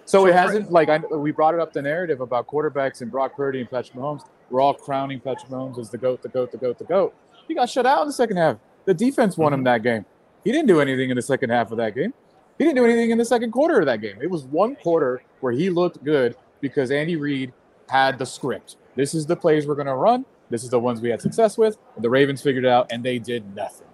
So, 0.05 0.23
so 0.23 0.25
it 0.25 0.33
hasn't 0.33 0.71
like 0.71 0.89
I, 0.89 0.97
we 0.97 1.31
brought 1.31 1.53
it 1.53 1.59
up 1.59 1.73
the 1.73 1.81
narrative 1.81 2.21
about 2.21 2.47
quarterbacks 2.47 3.01
and 3.01 3.11
Brock 3.11 3.35
Purdy 3.35 3.59
and 3.59 3.69
Patrick 3.69 3.97
Mahomes. 3.97 4.23
We're 4.49 4.61
all 4.61 4.73
crowning 4.73 5.19
Patrick 5.19 5.51
Mahomes 5.51 5.79
as 5.79 5.89
the 5.89 5.97
goat, 5.97 6.21
the 6.21 6.29
goat, 6.29 6.51
the 6.51 6.57
goat, 6.57 6.77
the 6.77 6.85
goat. 6.85 7.13
He 7.47 7.53
got 7.53 7.69
shut 7.69 7.85
out 7.85 8.01
in 8.01 8.07
the 8.07 8.13
second 8.13 8.37
half. 8.37 8.57
The 8.85 8.93
defense 8.93 9.37
won 9.37 9.51
mm-hmm. 9.51 9.59
him 9.59 9.63
that 9.65 9.83
game. 9.83 10.05
He 10.43 10.51
didn't 10.51 10.67
do 10.67 10.79
anything 10.79 11.09
in 11.09 11.15
the 11.15 11.21
second 11.21 11.49
half 11.49 11.71
of 11.71 11.77
that 11.77 11.93
game. 11.93 12.13
He 12.57 12.63
didn't 12.63 12.77
do 12.77 12.85
anything 12.85 13.11
in 13.11 13.17
the 13.17 13.25
second 13.25 13.51
quarter 13.51 13.79
of 13.79 13.85
that 13.85 14.01
game. 14.01 14.17
It 14.21 14.29
was 14.29 14.45
one 14.45 14.75
quarter 14.77 15.21
where 15.41 15.51
he 15.51 15.69
looked 15.69 16.03
good 16.03 16.35
because 16.61 16.89
Andy 16.89 17.15
Reid 17.15 17.53
had 17.89 18.17
the 18.17 18.25
script. 18.25 18.77
This 18.95 19.13
is 19.13 19.25
the 19.25 19.35
plays 19.35 19.67
we're 19.67 19.75
going 19.75 19.87
to 19.87 19.95
run. 19.95 20.25
This 20.49 20.63
is 20.63 20.69
the 20.69 20.79
ones 20.79 21.01
we 21.01 21.09
had 21.09 21.21
success 21.21 21.57
with. 21.57 21.77
the 21.99 22.09
Ravens 22.09 22.41
figured 22.41 22.65
it 22.65 22.69
out, 22.69 22.87
and 22.91 23.03
they 23.03 23.19
did 23.19 23.55
nothing. 23.55 23.87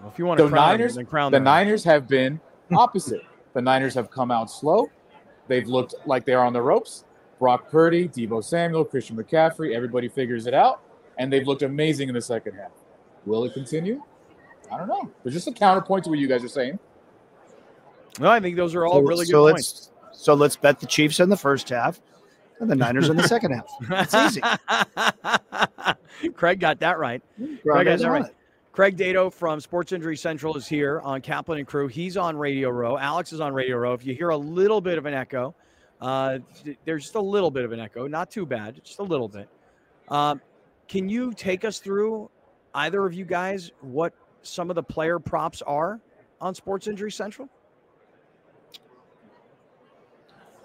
Well, 0.00 0.10
if 0.10 0.18
you 0.18 0.24
want 0.24 0.38
to 0.38 0.44
the 0.44 0.50
crown 0.50 0.68
Niners, 0.68 0.94
them, 0.94 1.06
crown 1.06 1.32
the 1.32 1.36
them. 1.36 1.44
Niners 1.44 1.84
have 1.84 2.08
been 2.08 2.40
opposite. 2.72 3.22
the 3.52 3.60
Niners 3.60 3.94
have 3.94 4.10
come 4.10 4.30
out 4.30 4.50
slow. 4.50 4.88
They've 5.48 5.66
looked 5.66 5.94
like 6.06 6.24
they're 6.24 6.44
on 6.44 6.52
the 6.52 6.62
ropes. 6.62 7.04
Brock 7.38 7.70
Purdy, 7.70 8.08
Deebo 8.08 8.44
Samuel, 8.44 8.84
Christian 8.84 9.16
McCaffrey, 9.16 9.74
everybody 9.74 10.08
figures 10.08 10.46
it 10.46 10.54
out, 10.54 10.82
and 11.18 11.32
they've 11.32 11.46
looked 11.46 11.62
amazing 11.62 12.08
in 12.08 12.14
the 12.14 12.20
second 12.20 12.54
half. 12.54 12.70
Will 13.26 13.44
it 13.44 13.54
continue? 13.54 14.02
I 14.70 14.76
don't 14.76 14.88
know. 14.88 15.10
There's 15.22 15.34
just 15.34 15.48
a 15.48 15.52
counterpoint 15.52 16.04
to 16.04 16.10
what 16.10 16.18
you 16.18 16.28
guys 16.28 16.44
are 16.44 16.48
saying. 16.48 16.78
No, 18.20 18.28
I 18.28 18.40
think 18.40 18.56
those 18.56 18.74
are 18.74 18.86
all 18.86 18.94
so, 18.94 19.00
really 19.00 19.24
so 19.24 19.44
good 19.44 19.52
points. 19.54 19.90
So 20.12 20.34
let's 20.34 20.56
bet 20.56 20.80
the 20.80 20.86
Chiefs 20.86 21.18
in 21.18 21.28
the 21.28 21.36
first 21.36 21.68
half 21.68 22.00
and 22.60 22.70
the 22.70 22.76
Niners 22.76 23.08
in 23.08 23.16
the 23.16 23.26
second 23.28 23.52
half. 23.52 23.66
It's 23.90 24.14
easy. 24.14 24.42
Craig 26.34 26.60
got 26.60 26.78
that 26.80 26.98
right. 26.98 27.22
Craig 27.62 27.86
got 27.86 27.98
that 27.98 28.10
right. 28.10 28.34
Craig 28.72 28.96
Dado 28.96 29.30
from 29.30 29.58
Sports 29.60 29.92
Injury 29.92 30.16
Central 30.16 30.56
is 30.56 30.68
here 30.68 31.00
on 31.00 31.20
Kaplan 31.20 31.58
and 31.58 31.66
Crew. 31.66 31.88
He's 31.88 32.16
on 32.16 32.36
Radio 32.36 32.68
Row. 32.70 32.96
Alex 32.96 33.32
is 33.32 33.40
on 33.40 33.52
Radio 33.52 33.76
Row. 33.76 33.94
If 33.94 34.06
you 34.06 34.14
hear 34.14 34.28
a 34.28 34.36
little 34.36 34.80
bit 34.80 34.96
of 34.96 35.06
an 35.06 35.14
echo, 35.14 35.54
uh, 36.00 36.38
there's 36.84 37.02
just 37.02 37.16
a 37.16 37.20
little 37.20 37.50
bit 37.50 37.64
of 37.64 37.72
an 37.72 37.80
echo, 37.80 38.06
not 38.06 38.30
too 38.30 38.46
bad, 38.46 38.80
just 38.84 39.00
a 39.00 39.02
little 39.02 39.28
bit. 39.28 39.48
Um, 40.08 40.40
can 40.86 41.08
you 41.08 41.32
take 41.32 41.64
us 41.64 41.78
through 41.78 42.30
either 42.74 43.04
of 43.04 43.12
you 43.12 43.24
guys 43.24 43.72
what 43.80 44.12
some 44.42 44.70
of 44.70 44.76
the 44.76 44.82
player 44.82 45.18
props 45.18 45.62
are 45.62 46.00
on 46.40 46.54
Sports 46.54 46.86
Injury 46.86 47.10
Central? 47.10 47.48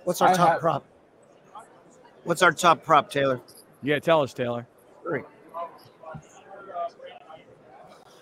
What's 0.03 0.21
our 0.21 0.29
I 0.29 0.33
top 0.35 0.49
have, 0.49 0.61
prop? 0.61 0.85
What's 2.25 2.41
our 2.41 2.51
top 2.51 2.83
prop, 2.83 3.11
Taylor? 3.11 3.39
Yeah, 3.83 3.99
tell 3.99 4.21
us, 4.23 4.33
Taylor. 4.33 4.67
Three. 5.03 5.21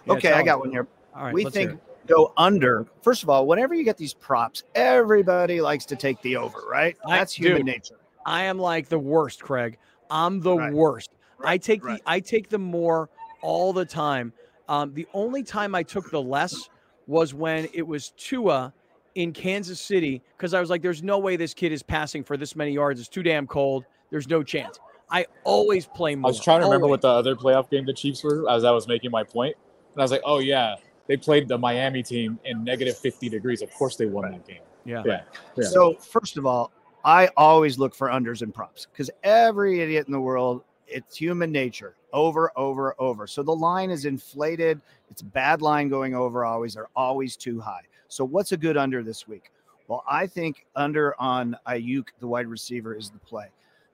Yeah, 0.06 0.14
okay, 0.14 0.34
I 0.34 0.44
got 0.44 0.60
one 0.60 0.72
here. 0.72 0.88
All 1.16 1.24
right, 1.24 1.34
we 1.34 1.46
think 1.46 1.80
go 2.06 2.34
under. 2.36 2.86
First 3.02 3.24
of 3.24 3.30
all, 3.30 3.48
whenever 3.48 3.74
you 3.74 3.86
get 3.86 3.98
these 3.98 4.14
props, 4.14 4.64
everybody 4.76 5.62
likes 5.62 5.86
to 5.86 5.96
take 5.96 6.22
the 6.22 6.36
over, 6.36 6.60
right? 6.70 6.98
That's 7.08 7.40
I, 7.40 7.44
human 7.44 7.66
dude, 7.66 7.66
nature. 7.68 7.96
I 8.26 8.44
am 8.44 8.60
like 8.60 8.90
the 8.90 9.00
worst, 9.00 9.42
Craig. 9.42 9.78
I'm 10.10 10.42
the 10.42 10.54
right. 10.54 10.74
worst. 10.74 11.12
Right. 11.38 11.54
I 11.54 11.58
take 11.58 11.86
right. 11.86 12.04
the 12.04 12.12
I 12.12 12.20
take 12.20 12.50
the 12.50 12.60
more 12.60 13.10
all 13.42 13.72
the 13.72 13.86
time. 13.86 14.34
Um, 14.68 14.94
the 14.94 15.08
only 15.14 15.44
time 15.44 15.76
I 15.76 15.84
took 15.84 16.12
the 16.12 16.22
less 16.22 16.70
was 17.08 17.34
when 17.34 17.70
it 17.74 17.88
was 17.88 18.10
Tua 18.18 18.74
in 19.16 19.32
Kansas 19.32 19.80
City 19.80 20.22
because 20.36 20.54
I 20.54 20.60
was 20.60 20.70
like, 20.70 20.82
"There's 20.82 21.04
no 21.04 21.20
way 21.20 21.38
this 21.38 21.54
kid 21.54 21.72
is 21.72 21.84
passing 21.84 22.22
for 22.24 22.36
this 22.36 22.54
many 22.54 22.72
yards. 22.72 23.00
It's 23.00 23.08
too 23.08 23.24
damn 23.24 23.48
cold." 23.48 23.86
There's 24.14 24.30
no 24.30 24.44
chance. 24.44 24.80
I 25.10 25.26
always 25.44 25.88
play 25.88 26.14
more. 26.14 26.30
I 26.30 26.32
was 26.32 26.40
trying 26.40 26.60
to 26.60 26.66
remember 26.68 26.86
always. 26.86 26.92
what 26.92 27.02
the 27.02 27.08
other 27.08 27.36
playoff 27.36 27.68
game 27.72 27.84
the 27.84 27.94
Chiefs 27.94 28.24
were 28.24 28.48
as 28.48 28.64
I 28.64 28.70
was 28.70 28.88
making 28.88 29.10
my 29.10 29.24
point. 29.24 29.34
point, 29.34 29.56
and 29.94 30.02
I 30.02 30.04
was 30.04 30.12
like, 30.12 30.22
"Oh 30.24 30.38
yeah, 30.38 30.76
they 31.08 31.18
played 31.18 31.48
the 31.48 31.58
Miami 31.58 32.04
team 32.04 32.38
in 32.46 32.64
negative 32.64 32.96
50 32.96 33.28
degrees. 33.28 33.64
Of 33.64 33.74
course 33.74 33.96
they 33.96 34.06
won 34.06 34.30
that 34.32 34.46
game." 34.46 34.60
Yeah. 34.86 35.02
Yeah. 35.04 35.22
yeah. 35.58 35.68
So 35.68 35.96
first 35.96 36.38
of 36.38 36.46
all, 36.46 36.72
I 37.04 37.28
always 37.38 37.80
look 37.80 37.96
for 37.96 38.10
unders 38.10 38.44
and 38.44 38.54
props 38.54 38.86
because 38.86 39.10
every 39.24 39.80
idiot 39.80 40.06
in 40.06 40.14
the 40.14 40.22
world, 40.22 40.62
it's 40.86 41.18
human 41.18 41.52
nature. 41.52 41.96
Over, 42.14 42.52
over, 42.56 42.94
over. 43.00 43.26
So 43.26 43.42
the 43.42 43.56
line 43.56 43.90
is 43.90 44.06
inflated. 44.06 44.80
It's 45.10 45.24
a 45.24 45.26
bad 45.26 45.64
line 45.64 45.90
going 45.90 46.14
over 46.14 46.46
always. 46.46 46.76
They're 46.76 46.90
always 46.96 47.36
too 47.36 47.60
high. 47.60 47.82
So 48.10 48.24
what's 48.24 48.52
a 48.52 48.58
good 48.58 48.78
under 48.78 49.02
this 49.02 49.28
week? 49.28 49.50
Well, 49.88 50.04
I 50.08 50.28
think 50.28 50.68
under 50.76 51.20
on 51.20 51.58
Aiyuk, 51.68 52.10
the 52.20 52.28
wide 52.28 52.46
receiver, 52.46 52.94
is 52.96 53.10
the 53.10 53.18
play. 53.18 53.48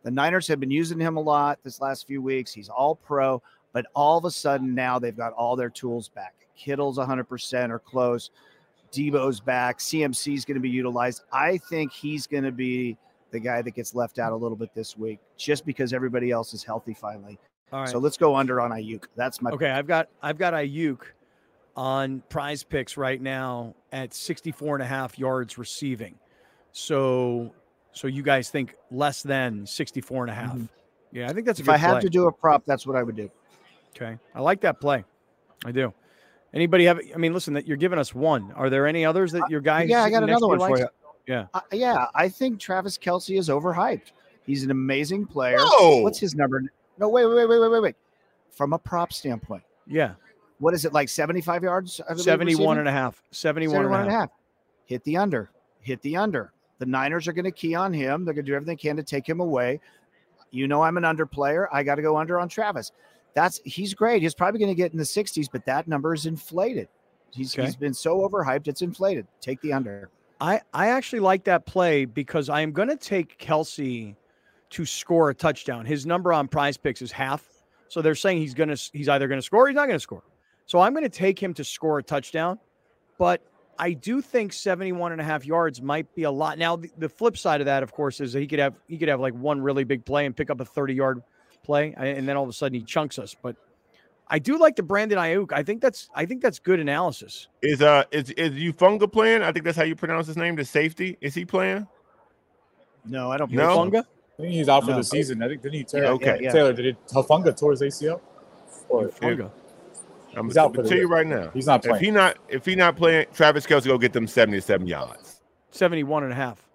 The 0.03 0.11
Niners 0.11 0.47
have 0.47 0.59
been 0.59 0.71
using 0.71 0.99
him 0.99 1.17
a 1.17 1.21
lot 1.21 1.59
this 1.63 1.81
last 1.81 2.07
few 2.07 2.21
weeks. 2.21 2.53
He's 2.53 2.69
all 2.69 2.95
pro, 2.95 3.41
but 3.73 3.85
all 3.95 4.17
of 4.17 4.25
a 4.25 4.31
sudden 4.31 4.73
now 4.73 4.99
they've 4.99 5.15
got 5.15 5.33
all 5.33 5.55
their 5.55 5.69
tools 5.69 6.09
back. 6.09 6.33
Kittle's 6.55 6.97
100% 6.97 7.69
or 7.69 7.79
close. 7.79 8.31
Deebo's 8.91 9.39
back. 9.39 9.79
CMC 9.79 10.33
is 10.35 10.45
going 10.45 10.55
to 10.55 10.61
be 10.61 10.69
utilized. 10.69 11.23
I 11.31 11.57
think 11.57 11.91
he's 11.91 12.27
going 12.27 12.43
to 12.43 12.51
be 12.51 12.97
the 13.31 13.39
guy 13.39 13.61
that 13.61 13.71
gets 13.71 13.93
left 13.93 14.19
out 14.19 14.31
a 14.31 14.35
little 14.35 14.57
bit 14.57 14.73
this 14.73 14.97
week 14.97 15.19
just 15.37 15.65
because 15.65 15.93
everybody 15.93 16.31
else 16.31 16.53
is 16.53 16.63
healthy 16.63 16.93
finally. 16.93 17.37
All 17.71 17.81
right. 17.81 17.89
So 17.89 17.99
let's 17.99 18.17
go 18.17 18.35
under 18.35 18.59
on 18.59 18.71
Aiyuk. 18.71 19.05
That's 19.15 19.41
my 19.41 19.51
Okay, 19.51 19.69
I've 19.69 19.85
got 19.85 20.09
I've 20.23 20.37
got 20.37 20.53
Aiyuk 20.53 21.01
on 21.75 22.23
PrizePicks 22.29 22.97
right 22.97 23.21
now 23.21 23.75
at 23.91 24.13
64 24.13 24.77
and 24.77 24.83
a 24.83 24.87
half 24.87 25.19
yards 25.19 25.57
receiving. 25.57 26.15
So 26.71 27.53
so 27.91 28.07
you 28.07 28.23
guys 28.23 28.49
think 28.49 28.75
less 28.91 29.23
than 29.23 29.65
64 29.65 30.23
and 30.23 30.31
a 30.31 30.33
half. 30.35 30.53
Mm-hmm. 30.53 30.65
Yeah, 31.11 31.29
I 31.29 31.33
think 31.33 31.45
that's 31.45 31.59
a 31.59 31.63
if 31.63 31.65
good 31.65 31.75
I 31.75 31.77
had 31.77 31.91
play. 31.93 32.01
to 32.01 32.09
do 32.09 32.27
a 32.27 32.31
prop, 32.31 32.63
that's 32.65 32.85
what 32.85 32.95
I 32.95 33.03
would 33.03 33.15
do. 33.15 33.29
Okay. 33.95 34.17
I 34.35 34.41
like 34.41 34.61
that 34.61 34.79
play. 34.79 35.03
I 35.65 35.71
do. 35.71 35.93
Anybody 36.53 36.85
have 36.85 36.99
I 37.13 37.17
mean 37.17 37.33
listen 37.33 37.53
that 37.55 37.67
you're 37.67 37.77
giving 37.77 37.99
us 37.99 38.13
one. 38.13 38.51
Are 38.55 38.69
there 38.69 38.87
any 38.87 39.05
others 39.05 39.31
that 39.33 39.49
your 39.49 39.61
guys 39.61 39.89
yeah, 39.89 40.03
I 40.03 40.09
got 40.09 40.23
another 40.23 40.39
to 40.41 40.47
one 40.47 40.59
for 40.59 40.77
you. 40.79 40.87
Yeah. 41.27 41.45
Uh, 41.53 41.61
yeah, 41.71 42.07
I 42.15 42.27
think 42.29 42.59
Travis 42.59 42.97
Kelce 42.97 43.37
is 43.37 43.49
overhyped. 43.49 44.11
He's 44.45 44.63
an 44.63 44.71
amazing 44.71 45.27
player. 45.27 45.57
No. 45.57 45.97
What's 45.97 46.17
his 46.19 46.33
number? 46.33 46.63
No, 46.97 47.07
wait, 47.09 47.25
wait, 47.27 47.47
wait, 47.47 47.59
wait, 47.59 47.69
wait, 47.69 47.81
wait. 47.83 47.95
From 48.49 48.73
a 48.73 48.79
prop 48.79 49.13
standpoint, 49.13 49.61
Yeah. 49.85 50.13
what 50.57 50.73
is 50.73 50.85
it 50.85 50.93
like 50.93 51.07
75 51.07 51.63
yards? 51.63 52.01
I 52.01 52.13
believe, 52.13 52.23
71 52.23 52.57
receiving? 52.57 52.79
and 52.79 52.87
a 52.87 52.91
half. 52.91 53.21
71, 53.31 53.73
71 53.75 54.01
and 54.01 54.09
a 54.09 54.11
half. 54.11 54.29
Hit 54.85 55.03
the 55.03 55.17
under. 55.17 55.51
Hit 55.81 56.01
the 56.01 56.17
under. 56.17 56.51
The 56.79 56.85
Niners 56.85 57.27
are 57.27 57.33
going 57.33 57.45
to 57.45 57.51
key 57.51 57.75
on 57.75 57.93
him. 57.93 58.25
They're 58.25 58.33
going 58.33 58.45
to 58.45 58.51
do 58.51 58.55
everything 58.55 58.75
they 58.75 58.81
can 58.81 58.95
to 58.97 59.03
take 59.03 59.27
him 59.27 59.39
away. 59.39 59.79
You 60.51 60.67
know, 60.67 60.81
I'm 60.81 60.97
an 60.97 61.05
under 61.05 61.25
player. 61.25 61.69
I 61.71 61.83
got 61.83 61.95
to 61.95 62.01
go 62.01 62.17
under 62.17 62.39
on 62.39 62.49
Travis. 62.49 62.91
That's 63.35 63.61
he's 63.63 63.93
great. 63.93 64.21
He's 64.23 64.33
probably 64.33 64.59
going 64.59 64.71
to 64.71 64.75
get 64.75 64.91
in 64.91 64.97
the 64.97 65.03
60s, 65.03 65.47
but 65.51 65.65
that 65.65 65.87
number 65.87 66.13
is 66.13 66.25
inflated. 66.25 66.87
He's, 67.31 67.53
Okay. 67.53 67.65
he's 67.65 67.75
been 67.75 67.93
so 67.93 68.27
overhyped, 68.27 68.67
it's 68.67 68.81
inflated. 68.81 69.27
Take 69.39 69.61
the 69.61 69.71
under. 69.73 70.09
I, 70.41 70.61
I 70.73 70.87
actually 70.87 71.19
like 71.19 71.43
that 71.43 71.65
play 71.65 72.05
because 72.05 72.49
I 72.49 72.61
am 72.61 72.71
going 72.71 72.87
to 72.87 72.95
take 72.95 73.37
Kelce 73.37 74.15
to 74.71 74.85
score 74.85 75.29
a 75.29 75.35
touchdown. 75.35 75.85
His 75.85 76.05
number 76.05 76.33
on 76.33 76.47
PrizePicks 76.47 77.01
is 77.01 77.11
half. 77.11 77.45
So 77.89 78.01
they're 78.01 78.15
saying 78.15 78.37
he's 78.39 78.53
going 78.53 78.69
to, 78.69 78.89
he's 78.93 79.09
either 79.09 79.27
going 79.27 79.39
to 79.39 79.45
score 79.45 79.65
or 79.65 79.67
he's 79.67 79.75
not 79.75 79.87
going 79.87 79.97
to 79.97 79.99
score. 79.99 80.23
So 80.65 80.79
I'm 80.79 80.93
going 80.93 81.03
to 81.03 81.09
take 81.09 81.41
him 81.41 81.53
to 81.55 81.63
score 81.63 81.99
a 81.99 82.03
touchdown. 82.03 82.57
But 83.17 83.41
I 83.79 83.93
do 83.93 84.21
think 84.21 84.51
71 84.51 85.13
and 85.13 85.21
a 85.21 85.23
half 85.23 85.45
yards 85.45 85.81
might 85.81 86.13
be 86.13 86.23
a 86.23 86.31
lot. 86.31 86.57
Now, 86.57 86.75
the, 86.75 86.91
the 86.97 87.07
flip 87.07 87.37
side 87.37 87.61
of 87.61 87.65
that, 87.65 87.81
of 87.81 87.93
course, 87.93 88.19
is 88.19 88.33
that 88.33 88.41
he 88.41 88.47
could 88.47 88.59
have, 88.59 88.75
he 88.89 88.97
could 88.97 89.07
have 89.07 89.21
like 89.21 89.33
one 89.33 89.61
really 89.61 89.85
big 89.85 90.03
play 90.03 90.25
and 90.25 90.35
pick 90.35 90.49
up 90.49 90.59
a 90.59 90.65
30 90.65 90.93
yard 90.93 91.23
play. 91.63 91.93
And 91.95 92.27
then 92.27 92.35
all 92.35 92.43
of 92.43 92.49
a 92.49 92.53
sudden 92.53 92.77
he 92.77 92.83
chunks 92.83 93.17
us. 93.17 93.35
But 93.41 93.55
I 94.27 94.37
do 94.37 94.59
like 94.59 94.75
the 94.75 94.83
Brandon 94.83 95.17
Aiyuk. 95.17 95.53
I 95.53 95.63
think 95.63 95.81
that's, 95.81 96.09
I 96.13 96.25
think 96.25 96.41
that's 96.41 96.59
good 96.59 96.81
analysis. 96.81 97.47
Is 97.61 97.81
uh 97.81 98.03
is 98.11 98.31
is 98.31 98.51
Ufunga 98.51 99.11
playing? 99.11 99.43
I 99.43 99.51
think 99.53 99.63
that's 99.63 99.77
how 99.77 99.83
you 99.83 99.95
pronounce 99.95 100.27
his 100.27 100.35
name. 100.37 100.55
The 100.57 100.65
safety 100.65 101.17
is 101.21 101.33
he 101.33 101.45
playing? 101.45 101.87
No, 103.05 103.31
I 103.31 103.37
don't. 103.37 103.49
No? 103.51 103.77
Funga? 103.77 104.03
I 104.37 104.41
think 104.41 104.53
he's 104.53 104.69
out 104.69 104.83
for 104.83 104.91
No. 104.91 104.97
the 104.97 105.03
season. 105.03 105.41
I 105.41 105.47
think 105.47 105.61
didn't 105.61 105.75
he 105.75 105.83
tear? 105.85 106.03
Yeah, 106.03 106.09
Okay. 106.11 106.25
yeah, 106.35 106.41
yeah. 106.41 106.51
Taylor 106.51 106.73
did 106.73 106.85
it. 106.85 107.07
Hufanga 107.07 107.57
tore 107.57 107.71
his 107.71 107.81
ACL. 107.81 108.19
Or 108.89 109.07
Funga. 109.07 109.49
I'm 110.35 110.45
He's 110.45 110.55
gonna 110.55 110.79
out 110.79 110.85
tell 110.87 110.97
you 110.97 111.07
right 111.07 111.25
now. 111.27 111.49
He's 111.53 111.65
not 111.65 111.81
playing. 111.83 111.95
If 111.95 111.99
playing. 111.99 112.03
he 112.05 112.11
not 112.11 112.37
if 112.49 112.65
he 112.65 112.75
not 112.75 112.95
playing, 112.95 113.25
Travis 113.33 113.65
Kelce 113.65 113.85
go 113.85 113.97
get 113.97 114.13
them 114.13 114.27
77 114.27 114.87
yards. 114.87 115.41
71 115.71 116.23
and 116.23 116.31
a 116.31 116.35
half. 116.35 116.67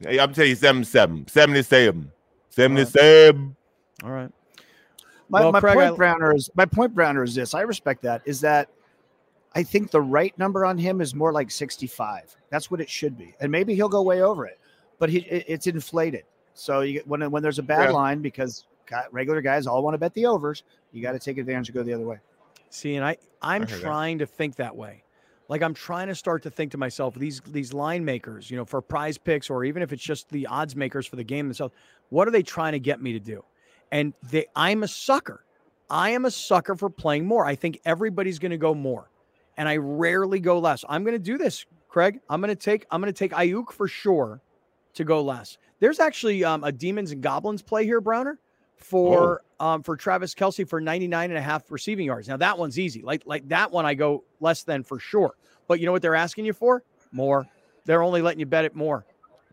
Hey, 0.00 0.18
I'm 0.18 0.32
telling 0.32 0.50
you 0.50 0.56
77. 0.56 1.26
77. 1.28 2.10
77. 2.50 3.56
All 4.04 4.10
right. 4.10 4.30
My, 5.28 5.40
Well, 5.40 5.52
my 5.52 5.60
Craig, 5.60 5.74
point, 5.74 5.92
I- 5.92 5.96
Browner, 5.96 6.34
is 6.34 6.50
my 6.54 6.66
point, 6.66 6.94
Browner, 6.94 7.22
is 7.24 7.34
this. 7.34 7.54
I 7.54 7.62
respect 7.62 8.02
that. 8.02 8.22
Is 8.24 8.40
that 8.42 8.68
I 9.54 9.62
think 9.62 9.90
the 9.90 10.00
right 10.02 10.36
number 10.38 10.64
on 10.66 10.76
him 10.78 11.00
is 11.00 11.14
more 11.14 11.32
like 11.32 11.50
65. 11.50 12.36
That's 12.50 12.70
what 12.70 12.80
it 12.80 12.88
should 12.90 13.16
be, 13.18 13.34
and 13.40 13.50
maybe 13.50 13.74
he'll 13.74 13.88
go 13.88 14.02
way 14.02 14.22
over 14.22 14.46
it. 14.46 14.58
But 14.98 15.08
he, 15.10 15.18
it, 15.20 15.44
it's 15.48 15.66
inflated. 15.66 16.24
So 16.54 16.80
you 16.80 16.94
get, 16.94 17.08
when 17.08 17.28
when 17.30 17.42
there's 17.42 17.58
a 17.58 17.62
bad 17.62 17.88
Yeah. 17.90 17.96
line 17.96 18.20
because 18.20 18.66
regular 19.10 19.40
guys 19.40 19.66
all 19.66 19.82
want 19.82 19.94
to 19.94 19.98
bet 19.98 20.14
the 20.14 20.26
overs, 20.26 20.62
you 20.92 21.02
got 21.02 21.12
to 21.12 21.18
take 21.18 21.38
advantage 21.38 21.68
and 21.68 21.74
go 21.74 21.82
the 21.82 21.92
other 21.92 22.04
way. 22.06 22.18
See, 22.70 22.94
and 22.94 23.04
I 23.04 23.16
I'm 23.42 23.62
I 23.62 23.66
heard 23.66 23.80
that. 23.80 23.80
trying 23.80 24.18
to 24.18 24.26
think 24.26 24.56
that 24.56 24.76
way. 24.76 25.02
Like 25.48 25.62
I'm 25.62 25.74
trying 25.74 26.08
to 26.08 26.14
start 26.14 26.42
to 26.42 26.50
think 26.50 26.72
to 26.72 26.78
myself 26.78 27.14
these 27.14 27.40
these 27.46 27.72
line 27.72 28.04
makers, 28.04 28.50
you 28.50 28.56
know, 28.56 28.64
for 28.64 28.82
PrizePicks 28.82 29.50
or 29.50 29.64
even 29.64 29.82
if 29.82 29.92
it's 29.92 30.02
just 30.02 30.28
the 30.30 30.46
odds 30.46 30.74
makers 30.74 31.06
for 31.06 31.16
the 31.16 31.24
game 31.24 31.46
themselves, 31.46 31.74
what 32.08 32.26
are 32.26 32.30
they 32.30 32.42
trying 32.42 32.72
to 32.72 32.80
get 32.80 33.00
me 33.00 33.12
to 33.12 33.20
do? 33.20 33.44
And 33.92 34.12
they 34.30 34.46
I'm 34.56 34.82
a 34.82 34.88
sucker. 34.88 35.44
I 35.88 36.10
am 36.10 36.24
a 36.24 36.30
sucker 36.30 36.74
for 36.74 36.90
playing 36.90 37.26
more. 37.26 37.44
I 37.44 37.54
think 37.54 37.80
everybody's 37.84 38.40
going 38.40 38.50
to 38.50 38.58
go 38.58 38.74
more. 38.74 39.08
And 39.56 39.68
I 39.68 39.76
rarely 39.76 40.40
go 40.40 40.58
less. 40.58 40.84
I'm 40.88 41.04
going 41.04 41.14
to 41.14 41.18
do 41.18 41.38
this, 41.38 41.64
Craig. 41.88 42.18
I'm 42.28 42.40
going 42.40 42.48
to 42.48 42.56
take 42.56 42.86
I'm 42.90 43.00
going 43.00 43.12
to 43.12 43.18
take 43.18 43.32
Aiyuk 43.32 43.72
for 43.72 43.86
sure 43.86 44.42
to 44.94 45.04
go 45.04 45.22
less. 45.22 45.58
There's 45.78 46.00
actually 46.00 46.42
um, 46.44 46.64
a 46.64 46.72
demons 46.72 47.12
and 47.12 47.22
goblins 47.22 47.62
play 47.62 47.84
here, 47.84 48.00
Browner, 48.00 48.38
for 48.76 49.42
um, 49.58 49.82
for 49.82 49.96
Travis 49.96 50.34
Kelce 50.34 50.68
for 50.68 50.80
99 50.80 51.30
and 51.30 51.38
a 51.38 51.42
half 51.42 51.70
receiving 51.70 52.06
yards. 52.06 52.28
Now 52.28 52.36
that 52.36 52.58
one's 52.58 52.78
easy. 52.78 53.02
Like 53.02 53.22
like 53.26 53.48
that 53.48 53.72
one 53.72 53.86
I 53.86 53.94
go 53.94 54.24
less 54.40 54.62
than 54.62 54.82
for 54.82 54.98
sure. 54.98 55.34
But 55.66 55.80
you 55.80 55.86
know 55.86 55.92
what 55.92 56.02
they're 56.02 56.14
asking 56.14 56.44
you 56.44 56.52
for? 56.52 56.82
More. 57.12 57.46
They're 57.84 58.02
only 58.02 58.22
letting 58.22 58.40
you 58.40 58.46
bet 58.46 58.64
it 58.64 58.74
more. 58.74 59.06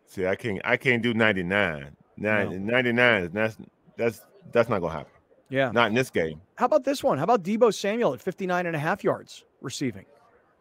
See, 0.05 0.27
I 0.27 0.35
can't 0.35 0.61
I 0.63 0.77
can't 0.77 1.01
do 1.01 1.13
99. 1.13 1.95
Nine, 2.15 2.65
99 2.65 3.31
that's 3.33 3.57
that's 3.97 4.21
that's 4.51 4.69
not 4.69 4.79
gonna 4.79 4.93
happen. 4.93 5.11
Yeah. 5.49 5.71
Not 5.71 5.89
in 5.89 5.93
this 5.93 6.09
game. 6.09 6.41
How 6.55 6.65
about 6.65 6.83
this 6.83 7.03
one? 7.03 7.17
How 7.17 7.23
about 7.23 7.43
Deebo 7.43 7.73
Samuel 7.73 8.13
at 8.13 8.21
59 8.21 8.65
and 8.65 8.75
a 8.75 8.79
half 8.79 9.03
yards 9.03 9.43
receiving? 9.61 10.05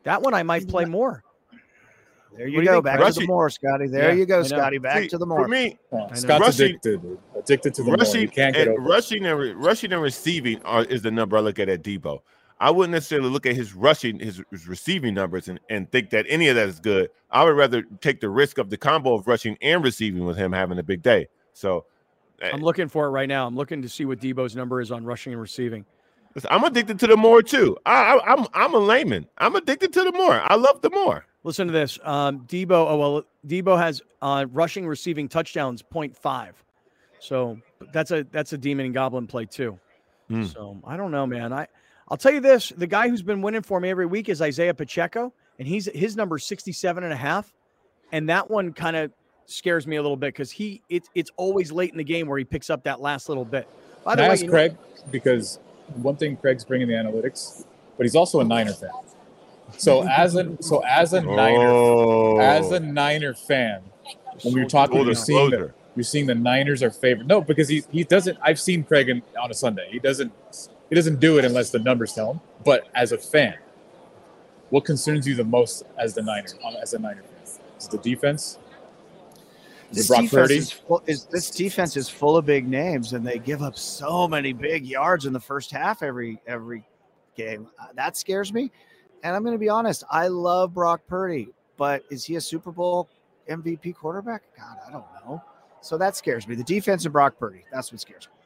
That 0.05 0.23
one 0.23 0.35
I 0.35 0.43
might 0.43 0.69
play 0.69 0.85
more. 0.85 1.25
There 2.37 2.49
you 2.49 2.61
you 2.61 2.65
go. 2.65 2.73
think, 2.75 2.85
back 2.85 2.99
Brad? 2.99 3.13
to 3.15 3.21
the 3.21 3.27
more, 3.27 3.51
Scotty. 3.51 3.87
There 3.89 4.09
Yeah, 4.11 4.15
you 4.15 4.27
go. 4.27 4.43
Scotty. 4.43 4.79
Back 4.79 5.03
See, 5.03 5.09
to 5.09 5.19
the 5.19 5.25
For 5.27 5.39
more. 5.41 5.49
me, 5.49 5.79
Yeah. 5.93 6.13
Scott's 6.15 6.41
Rushing- 6.41 6.67
addicted. 6.77 7.19
Addicted 7.39 7.75
to 7.75 7.83
the 7.83 7.87
more. 7.89 7.97
rushing 7.97 8.23
You 8.23 8.29
can't 8.29 8.55
get 8.55 8.69
over. 8.69 8.81
rushing 8.81 9.27
and 9.27 9.39
re- 9.39 9.53
rushing 9.53 9.93
and 9.93 10.01
receiving 10.03 10.63
are, 10.63 10.85
is 10.85 11.03
the 11.03 11.11
number 11.11 11.37
I 11.37 11.41
look 11.41 11.59
at 11.59 11.69
at 11.69 11.83
Deebo. 11.83 12.21
I 12.61 12.71
wouldn't 12.71 12.93
necessarily 12.93 13.29
look 13.29 13.45
at 13.45 13.57
his 13.57 13.75
rushing, 13.75 14.19
his, 14.21 14.41
his 14.53 14.69
receiving 14.69 15.15
numbers, 15.15 15.49
and, 15.49 15.59
and 15.69 15.91
think 15.91 16.11
that 16.11 16.27
any 16.29 16.49
of 16.49 16.55
that 16.55 16.69
is 16.69 16.79
good. 16.79 17.11
I 17.31 17.43
would 17.45 17.57
rather 17.57 17.83
take 18.01 18.21
the 18.21 18.29
risk 18.31 18.59
of 18.59 18.71
the 18.71 18.77
combo 18.77 19.15
of 19.15 19.27
rushing 19.27 19.59
and 19.61 19.83
receiving 19.83 20.25
with 20.25 20.37
him 20.37 20.53
having 20.53 20.79
a 20.79 20.83
big 20.83 21.03
day. 21.03 21.27
So 21.55 21.87
eh, 22.41 22.51
I'm 22.53 22.61
looking 22.63 22.89
for 22.89 23.07
it 23.07 23.11
right 23.11 23.29
now. 23.29 23.47
I'm 23.49 23.57
looking 23.57 23.83
to 23.83 23.89
see 23.89 24.05
what 24.05 24.21
Deebo's 24.21 24.55
number 24.55 24.81
is 24.81 24.93
on 24.93 25.05
rushing 25.05 25.33
and 25.33 25.43
receiving. 25.43 25.85
I'm 26.49 26.65
addicted 26.65 26.99
to 27.01 27.07
the 27.09 27.17
more 27.17 27.43
too. 27.43 27.77
I, 27.85 28.15
I, 28.17 28.33
I'm 28.33 28.47
I'm 28.55 28.73
a 28.75 28.79
layman. 28.79 29.27
I'm 29.37 29.55
addicted 29.55 29.93
to 29.93 30.05
the 30.05 30.13
more. 30.13 30.41
I 30.51 30.55
love 30.55 30.81
the 30.81 30.89
more. 30.91 31.27
Listen 31.45 31.67
to 31.67 31.73
this. 31.73 31.99
Um, 32.05 32.41
Deebo, 32.41 32.71
oh 32.73 32.97
well, 32.97 33.25
Deebo 33.47 33.77
has 33.79 34.01
uh, 34.21 34.47
rushing 34.53 34.87
receiving 34.87 35.29
touchdowns 35.29 35.83
0.5. 35.83 36.53
So 37.19 37.59
that's 37.93 38.11
a 38.11 38.25
that's 38.31 38.53
a 38.53 38.59
demon 38.59 38.87
and 38.87 38.95
goblin 38.95 39.27
play 39.27 39.47
too. 39.47 39.79
Hmm. 40.29 40.45
So 40.45 40.79
I 40.85 40.97
don't 40.97 41.11
know, 41.11 41.27
man. 41.27 41.53
I 41.53 41.67
I'll 42.09 42.17
tell 42.17 42.33
you 42.33 42.41
this: 42.41 42.71
the 42.77 42.87
guy 42.87 43.09
who's 43.09 43.23
been 43.23 43.43
winning 43.43 43.63
for 43.63 43.81
me 43.81 43.91
every 43.91 44.07
week 44.07 44.29
is 44.29 44.41
Isaiah 44.43 44.75
Pacheco, 44.75 45.33
and 45.59 45.67
he's 45.67 45.87
his 45.87 46.17
number 46.17 46.39
67 46.39 47.03
and 47.05 47.13
a 47.13 47.17
half, 47.17 47.53
and 48.13 48.29
that 48.29 48.51
one 48.51 48.73
kind 48.73 48.97
of 48.97 49.13
scares 49.47 49.87
me 49.87 49.97
a 49.97 50.03
little 50.03 50.17
bit 50.17 50.29
because 50.29 50.51
he 50.51 50.81
it's 50.89 51.09
it's 51.15 51.31
always 51.37 51.71
late 51.73 51.91
in 51.93 51.99
the 51.99 52.05
game 52.05 52.27
where 52.29 52.39
he 52.39 52.45
picks 52.45 52.71
up 52.71 52.85
that 52.85 53.01
last 53.01 53.29
little 53.29 53.45
bit. 53.45 53.69
By 54.05 54.13
Can 54.13 54.19
the 54.19 54.25
I 54.25 54.29
way, 54.29 54.33
ask 54.33 54.43
you 54.43 54.47
know- 54.49 54.53
Craig 54.53 54.77
because 55.11 55.59
one 55.97 56.17
thing 56.17 56.37
Craig's 56.37 56.65
bringing 56.65 56.89
the 56.89 56.95
analytics, 56.95 57.65
but 57.97 58.05
he's 58.05 58.17
also 58.17 58.41
a 58.41 58.45
Niner 58.45 58.73
fan. 58.73 58.91
So 59.77 60.07
as 60.09 60.37
a 60.37 60.57
so 60.61 60.83
as 60.87 61.13
a 61.13 61.21
Niner 61.21 61.69
Oh, 61.69 62.39
as 62.39 62.71
a 62.71 62.81
Niner 62.81 63.35
fan, 63.35 63.83
when 64.43 64.55
we 64.55 64.63
are 64.63 64.69
talking, 64.69 64.97
full 64.97 65.07
you're 65.07 65.15
seeing 65.15 65.51
the, 65.51 65.73
you're 65.97 66.05
seeing 66.05 66.27
the 66.27 66.35
Niners 66.35 66.83
are 66.83 66.91
favored. 66.91 67.27
No, 67.27 67.41
because 67.41 67.69
he 67.69 67.83
he 67.91 68.05
doesn't. 68.05 68.39
I've 68.43 68.61
seen 68.61 68.85
Craig 68.85 69.09
in, 69.09 69.23
on 69.41 69.51
a 69.51 69.55
Sunday. 69.55 69.89
He 69.91 69.99
doesn't 69.99 70.33
he 70.89 70.95
doesn't 70.95 71.21
do 71.21 71.39
it 71.39 71.45
unless 71.45 71.71
the 71.71 71.79
numbers 71.79 72.13
tell 72.13 72.33
him. 72.33 72.41
But 72.65 72.89
as 72.95 73.13
a 73.13 73.19
fan, 73.19 73.57
what 74.71 74.85
concerns 74.85 75.27
you 75.27 75.35
the 75.35 75.45
most 75.45 75.85
as 75.99 76.15
the 76.15 76.23
Niner 76.23 76.49
um, 76.65 76.75
as 76.81 76.95
a 76.95 76.99
Niner 76.99 77.23
fan? 77.23 77.61
Is 77.79 77.87
it 77.87 77.91
the 77.91 77.99
defense? 77.99 78.59
Is 79.91 80.09
This 80.09 80.19
defense 80.19 80.51
is, 80.51 80.73
full, 80.73 81.03
is 81.07 81.27
this 81.27 81.51
defense 81.51 81.97
is 81.99 82.09
full 82.09 82.39
of 82.39 82.47
big 82.47 82.67
names, 82.67 83.13
and 83.13 83.27
they 83.27 83.39
give 83.39 83.63
up 83.63 83.77
so 83.77 84.27
many 84.27 84.55
big 84.55 84.87
yards 84.87 85.27
in 85.27 85.35
the 85.35 85.41
first 85.41 85.71
half 85.71 86.03
every 86.03 86.41
every 86.47 86.89
game. 87.37 87.67
Uh, 87.79 87.89
that 87.95 88.17
scares 88.17 88.53
me. 88.53 88.71
And 89.23 89.37
I'm 89.37 89.43
going 89.43 89.55
to 89.55 89.59
be 89.59 89.69
honest, 89.69 90.05
I 90.11 90.29
love 90.29 90.75
Brock 90.75 91.03
Purdy, 91.07 91.49
but 91.77 92.05
is 92.11 92.25
he 92.25 92.37
a 92.37 92.41
Super 92.41 92.73
Bowl 92.73 93.09
MVP 93.49 93.95
quarterback? 93.95 94.43
God, 94.57 94.77
I 94.87 94.91
don't 94.91 95.05
know. 95.25 95.43
So 95.81 95.99
that 95.99 96.17
scares 96.17 96.47
me. 96.47 96.55
The 96.55 96.65
defense 96.65 97.07
of 97.07 97.13
Brock 97.13 97.39
Purdy. 97.39 97.65
That's 97.73 97.93
what 97.93 98.01
scares 98.01 98.29
me. 98.29 98.43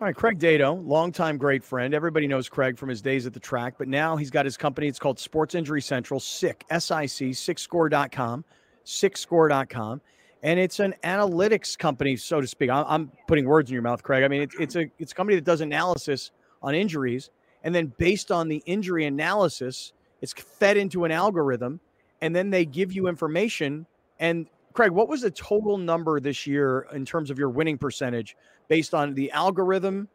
All 0.00 0.08
right, 0.08 0.14
Craig 0.14 0.40
Dado, 0.40 0.74
longtime 0.74 1.38
great 1.38 1.62
friend. 1.62 1.94
Everybody 1.94 2.26
knows 2.26 2.48
Craig 2.48 2.76
from 2.76 2.88
his 2.88 3.00
days 3.00 3.26
at 3.26 3.32
the 3.32 3.40
track, 3.40 3.74
but 3.78 3.86
now 3.86 4.16
he's 4.16 4.30
got 4.30 4.44
his 4.44 4.56
company. 4.56 4.88
It's 4.88 4.98
called 4.98 5.20
Sports 5.20 5.54
Injury 5.54 5.80
Central, 5.80 6.18
SIC, 6.18 6.64
S-I-C, 6.68 7.30
SICScore.com, 7.30 8.44
SICScore.com. 8.84 10.00
And 10.42 10.60
it's 10.60 10.80
an 10.80 10.94
analytics 11.04 11.78
company, 11.78 12.16
so 12.16 12.40
to 12.40 12.46
speak. 12.46 12.70
I'm 12.70 13.12
putting 13.28 13.46
words 13.46 13.70
in 13.70 13.74
your 13.74 13.82
mouth, 13.82 14.02
Craig. 14.02 14.24
I 14.24 14.28
mean, 14.28 14.42
it's, 14.42 14.56
it's 14.58 14.76
a 14.76 14.90
it's 14.98 15.12
a 15.12 15.14
company 15.14 15.36
that 15.36 15.44
does 15.44 15.60
analysis 15.60 16.32
on 16.60 16.74
injuries, 16.74 17.30
and 17.64 17.74
then 17.74 17.92
based 17.98 18.30
on 18.30 18.46
the 18.48 18.62
injury 18.66 19.06
analysis, 19.06 19.92
it's 20.20 20.32
fed 20.32 20.76
into 20.76 21.04
an 21.04 21.10
algorithm, 21.10 21.80
and 22.20 22.36
then 22.36 22.50
they 22.50 22.64
give 22.64 22.92
you 22.92 23.08
information. 23.08 23.86
And 24.20 24.46
Craig, 24.74 24.90
what 24.90 25.08
was 25.08 25.22
the 25.22 25.30
total 25.30 25.78
number 25.78 26.20
this 26.20 26.46
year 26.46 26.86
in 26.92 27.04
terms 27.04 27.30
of 27.30 27.38
your 27.38 27.48
winning 27.48 27.78
percentage 27.78 28.36
based 28.68 28.94
on 28.94 29.14
the 29.14 29.30
algorithm 29.32 30.08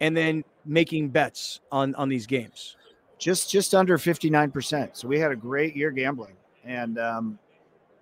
and 0.00 0.16
then 0.16 0.44
making 0.64 1.08
bets 1.10 1.60
on 1.70 1.94
on 1.94 2.08
these 2.08 2.26
games? 2.26 2.76
Just 3.18 3.50
just 3.50 3.74
under 3.74 3.96
59%. 3.96 4.96
So 4.96 5.06
we 5.06 5.18
had 5.18 5.30
a 5.30 5.36
great 5.36 5.76
year 5.76 5.92
gambling. 5.92 6.34
And 6.64 6.98
um, 6.98 7.38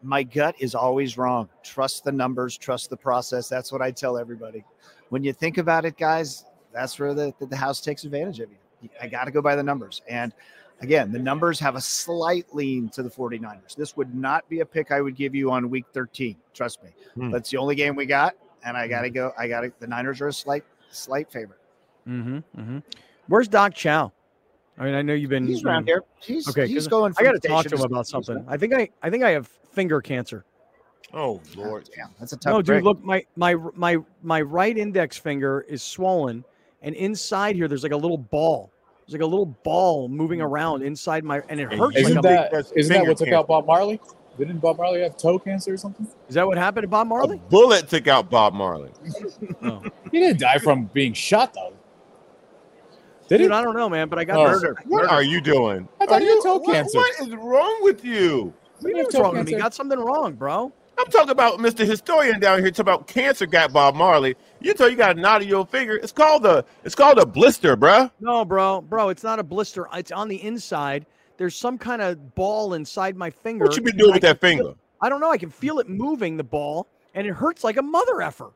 my 0.02 0.22
gut 0.22 0.54
is 0.58 0.74
always 0.74 1.18
wrong. 1.18 1.48
Trust 1.62 2.04
the 2.04 2.12
numbers, 2.12 2.56
trust 2.56 2.88
the 2.88 2.96
process. 2.96 3.48
That's 3.48 3.72
what 3.72 3.82
I 3.82 3.90
tell 3.90 4.16
everybody. 4.16 4.64
When 5.10 5.22
you 5.22 5.32
think 5.32 5.58
about 5.58 5.84
it, 5.84 5.98
guys, 5.98 6.44
that's 6.72 6.98
where 6.98 7.14
the, 7.14 7.34
the 7.40 7.56
house 7.56 7.80
takes 7.80 8.04
advantage 8.04 8.40
of 8.40 8.50
you. 8.50 8.56
I 9.00 9.06
got 9.06 9.24
to 9.24 9.30
go 9.30 9.42
by 9.42 9.56
the 9.56 9.62
numbers. 9.62 10.02
And 10.08 10.32
Again, 10.82 11.12
the 11.12 11.18
numbers 11.18 11.60
have 11.60 11.76
a 11.76 11.80
slight 11.80 12.46
lean 12.54 12.88
to 12.90 13.02
the 13.02 13.10
49ers. 13.10 13.76
This 13.76 13.96
would 13.96 14.14
not 14.14 14.48
be 14.48 14.60
a 14.60 14.66
pick 14.66 14.90
I 14.90 15.00
would 15.02 15.14
give 15.14 15.34
you 15.34 15.50
on 15.50 15.68
week 15.68 15.84
13. 15.92 16.36
Trust 16.54 16.82
me. 16.82 16.90
Hmm. 17.14 17.30
That's 17.30 17.50
the 17.50 17.58
only 17.58 17.74
game 17.74 17.94
we 17.94 18.06
got. 18.06 18.34
And 18.64 18.76
I 18.76 18.88
got 18.88 19.02
to 19.02 19.10
go. 19.10 19.32
I 19.38 19.46
got 19.46 19.60
to, 19.60 19.72
the 19.78 19.86
Niners 19.86 20.20
are 20.20 20.28
a 20.28 20.32
slight, 20.32 20.64
slight 20.90 21.30
favorite. 21.30 21.60
Mm-hmm, 22.08 22.36
mm-hmm. 22.58 22.78
Where's 23.28 23.48
Doc 23.48 23.74
Chow? 23.74 24.12
I 24.78 24.84
mean, 24.84 24.94
I 24.94 25.02
know 25.02 25.12
you've 25.12 25.30
been. 25.30 25.46
He's 25.46 25.64
around 25.64 25.86
here. 25.86 26.02
He's 26.20 26.48
okay. 26.48 26.66
He's 26.66 26.88
going. 26.88 27.14
I 27.18 27.22
got 27.22 27.32
to 27.32 27.48
talk 27.48 27.66
to 27.66 27.76
him 27.76 27.82
about 27.82 28.06
something. 28.06 28.42
I 28.48 28.56
think 28.56 28.74
I, 28.74 28.88
I 29.02 29.10
think 29.10 29.22
I 29.22 29.30
have 29.30 29.46
finger 29.72 30.00
cancer. 30.00 30.44
Oh 31.12 31.40
Lord, 31.56 31.88
damn, 31.94 32.10
that's 32.18 32.32
a 32.32 32.36
tough. 32.36 32.52
No, 32.52 32.62
dude, 32.62 32.82
look, 32.82 33.02
my 33.02 33.24
my 33.36 33.56
my 33.74 33.98
my 34.22 34.40
right 34.40 34.76
index 34.76 35.18
finger 35.18 35.66
is 35.68 35.82
swollen, 35.82 36.44
and 36.82 36.94
inside 36.94 37.56
here 37.56 37.68
there's 37.68 37.82
like 37.82 37.92
a 37.92 37.96
little 37.96 38.18
ball. 38.18 38.70
There's 39.06 39.14
like 39.14 39.22
a 39.22 39.26
little 39.26 39.46
ball 39.46 40.08
moving 40.08 40.40
mm. 40.40 40.44
around 40.44 40.82
inside 40.82 41.24
my, 41.24 41.42
and 41.48 41.60
it 41.60 41.72
hurts. 41.72 41.96
Isn't 41.96 42.14
like 42.14 42.22
that, 42.22 42.52
a, 42.52 42.78
isn't 42.78 42.92
that 42.92 43.06
what 43.06 43.16
took 43.16 43.28
out 43.28 43.48
Bob 43.48 43.66
Marley? 43.66 44.00
Didn't 44.38 44.58
Bob 44.58 44.78
Marley 44.78 45.02
have 45.02 45.16
toe 45.16 45.38
cancer 45.38 45.74
or 45.74 45.76
something? 45.76 46.06
Is 46.28 46.34
that 46.34 46.46
what 46.46 46.56
happened 46.56 46.84
to 46.84 46.88
Bob 46.88 47.08
Marley? 47.08 47.36
A 47.36 47.50
bullet 47.50 47.88
took 47.88 48.06
out 48.06 48.30
Bob 48.30 48.54
Marley. 48.54 48.90
oh. 49.62 49.82
He 50.10 50.18
didn't 50.18 50.40
die 50.40 50.58
from 50.58 50.86
being 50.86 51.12
shot 51.12 51.52
though. 51.52 51.74
Did 53.28 53.38
Dude, 53.38 53.50
he? 53.50 53.56
I 53.56 53.62
don't 53.62 53.76
know, 53.76 53.88
man, 53.88 54.08
but 54.08 54.18
I 54.18 54.24
got 54.24 54.38
oh. 54.38 54.50
murdered. 54.50 54.78
What 54.86 55.02
murdered. 55.02 55.10
are 55.10 55.22
you 55.22 55.40
doing? 55.40 55.88
I 56.00 56.06
thought 56.06 56.22
are 56.22 56.24
you 56.24 56.36
had 56.36 56.42
toe 56.42 56.56
what, 56.58 56.72
cancer. 56.72 56.98
What 56.98 57.20
is 57.20 57.34
wrong 57.34 57.78
with 57.82 58.04
you? 58.04 58.54
What's 58.80 59.14
wrong 59.14 59.36
with 59.36 59.46
me? 59.46 59.58
Got 59.58 59.74
something 59.74 59.98
wrong, 59.98 60.32
bro. 60.32 60.72
I'm 61.00 61.06
talking 61.10 61.30
about 61.30 61.58
Mr. 61.58 61.86
Historian 61.86 62.40
down 62.40 62.58
here 62.58 62.70
talking 62.70 62.82
about 62.92 63.06
cancer 63.06 63.46
got 63.46 63.72
Bob 63.72 63.94
Marley. 63.94 64.36
You 64.60 64.74
tell 64.74 64.90
you 64.90 64.96
got 64.96 65.16
a 65.16 65.20
knot 65.20 65.40
of 65.40 65.48
your 65.48 65.64
finger. 65.64 65.96
It's 65.96 66.12
called 66.12 66.44
a 66.44 66.62
it's 66.84 66.94
called 66.94 67.18
a 67.18 67.24
blister, 67.24 67.74
bro. 67.74 68.10
No, 68.20 68.44
bro, 68.44 68.82
bro, 68.82 69.08
it's 69.08 69.22
not 69.22 69.38
a 69.38 69.42
blister. 69.42 69.88
It's 69.94 70.12
on 70.12 70.28
the 70.28 70.42
inside. 70.42 71.06
There's 71.38 71.56
some 71.56 71.78
kind 71.78 72.02
of 72.02 72.34
ball 72.34 72.74
inside 72.74 73.16
my 73.16 73.30
finger. 73.30 73.64
What 73.64 73.76
you 73.76 73.82
been 73.82 73.96
doing 73.96 74.12
with 74.12 74.20
that 74.22 74.42
finger? 74.42 74.64
Feel, 74.64 74.78
I 75.00 75.08
don't 75.08 75.22
know. 75.22 75.30
I 75.30 75.38
can 75.38 75.48
feel 75.48 75.78
it 75.78 75.88
moving 75.88 76.36
the 76.36 76.44
ball, 76.44 76.86
and 77.14 77.26
it 77.26 77.32
hurts 77.32 77.64
like 77.64 77.78
a 77.78 77.82
mother 77.82 78.20
effer. 78.20 78.50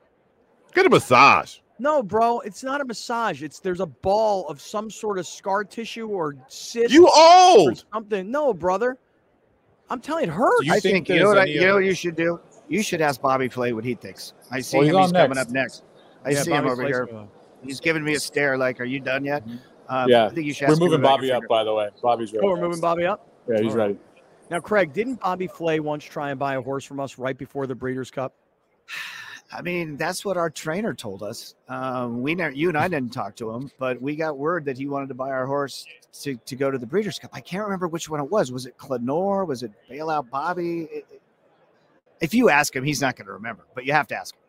Get 0.74 0.84
a 0.84 0.90
massage. 0.90 1.60
No, 1.78 2.02
bro, 2.02 2.40
it's 2.40 2.62
not 2.62 2.82
a 2.82 2.84
massage. 2.84 3.42
It's 3.42 3.58
there's 3.58 3.80
a 3.80 3.86
ball 3.86 4.46
of 4.48 4.60
some 4.60 4.90
sort 4.90 5.18
of 5.18 5.26
scar 5.26 5.64
tissue 5.64 6.08
or 6.08 6.36
cyst. 6.48 6.92
You 6.92 7.08
old 7.08 7.84
something? 7.90 8.30
No, 8.30 8.52
brother. 8.52 8.98
I'm 9.94 10.00
telling 10.00 10.24
you, 10.24 10.32
it 10.32 10.34
hurts. 10.34 10.66
You 10.66 10.72
I 10.72 10.80
think, 10.80 11.06
think 11.06 11.08
you 11.10 11.20
know 11.20 11.28
what 11.28 11.38
I, 11.38 11.44
you 11.44 11.60
know 11.60 11.74
what 11.74 11.84
you 11.84 11.94
should 11.94 12.16
do. 12.16 12.40
You 12.68 12.82
should 12.82 13.00
ask 13.00 13.20
Bobby 13.20 13.48
Flay 13.48 13.72
what 13.72 13.84
he 13.84 13.94
thinks. 13.94 14.32
I 14.50 14.60
see 14.60 14.78
well, 14.78 14.86
him. 14.86 14.96
He's, 14.96 15.04
he's 15.04 15.12
coming 15.12 15.38
up 15.38 15.50
next. 15.50 15.84
I 16.24 16.30
yeah, 16.30 16.42
see 16.42 16.50
Bobby 16.50 16.66
him 16.66 16.72
over 16.72 16.82
Flay's 16.82 16.96
here. 16.96 17.28
He's 17.62 17.78
giving 17.78 18.02
me 18.02 18.14
a 18.14 18.20
stare. 18.20 18.58
Like, 18.58 18.80
are 18.80 18.84
you 18.84 18.98
done 18.98 19.24
yet? 19.24 19.46
Mm-hmm. 19.46 19.56
Um, 19.94 20.08
yeah. 20.08 20.26
I 20.26 20.30
think 20.30 20.46
you 20.46 20.52
should. 20.52 20.68
We're 20.68 20.76
moving 20.76 21.00
Bobby 21.00 21.30
up, 21.30 21.44
by 21.48 21.62
the 21.62 21.72
way. 21.72 21.90
Bobby's 22.02 22.32
ready. 22.32 22.44
Oh, 22.44 22.50
we're 22.50 22.60
moving 22.60 22.80
Bobby 22.80 23.04
up. 23.06 23.28
Yeah, 23.48 23.60
he's 23.60 23.74
ready. 23.74 23.96
Now, 24.50 24.58
Craig, 24.58 24.92
didn't 24.92 25.20
Bobby 25.20 25.46
Flay 25.46 25.78
once 25.78 26.04
try 26.04 26.30
and 26.30 26.38
buy 26.40 26.56
a 26.56 26.60
horse 26.60 26.84
from 26.84 26.98
us 26.98 27.18
right 27.18 27.38
before 27.38 27.68
the 27.68 27.74
Breeders' 27.76 28.10
Cup? 28.10 28.34
I 29.54 29.62
mean, 29.62 29.96
that's 29.96 30.24
what 30.24 30.36
our 30.36 30.50
trainer 30.50 30.92
told 30.94 31.22
us. 31.22 31.54
Um, 31.68 32.22
we 32.22 32.34
never, 32.34 32.52
you 32.52 32.68
and 32.68 32.76
I 32.76 32.88
didn't 32.88 33.12
talk 33.12 33.36
to 33.36 33.50
him, 33.52 33.70
but 33.78 34.02
we 34.02 34.16
got 34.16 34.36
word 34.36 34.64
that 34.64 34.76
he 34.76 34.86
wanted 34.86 35.08
to 35.08 35.14
buy 35.14 35.30
our 35.30 35.46
horse 35.46 35.86
to, 36.22 36.36
to 36.36 36.56
go 36.56 36.72
to 36.72 36.78
the 36.78 36.86
Breeders' 36.86 37.20
Cup. 37.20 37.30
I 37.32 37.40
can't 37.40 37.62
remember 37.62 37.86
which 37.86 38.08
one 38.08 38.18
it 38.18 38.28
was. 38.28 38.50
Was 38.50 38.66
it 38.66 38.76
Clenor? 38.76 39.46
Was 39.46 39.62
it 39.62 39.70
Bailout 39.88 40.28
Bobby? 40.28 40.88
It, 40.90 41.20
if 42.20 42.34
you 42.34 42.50
ask 42.50 42.74
him, 42.74 42.82
he's 42.82 43.00
not 43.00 43.14
going 43.14 43.26
to 43.26 43.32
remember, 43.32 43.64
but 43.74 43.84
you 43.84 43.92
have 43.92 44.08
to 44.08 44.16
ask 44.16 44.34
him. 44.34 44.40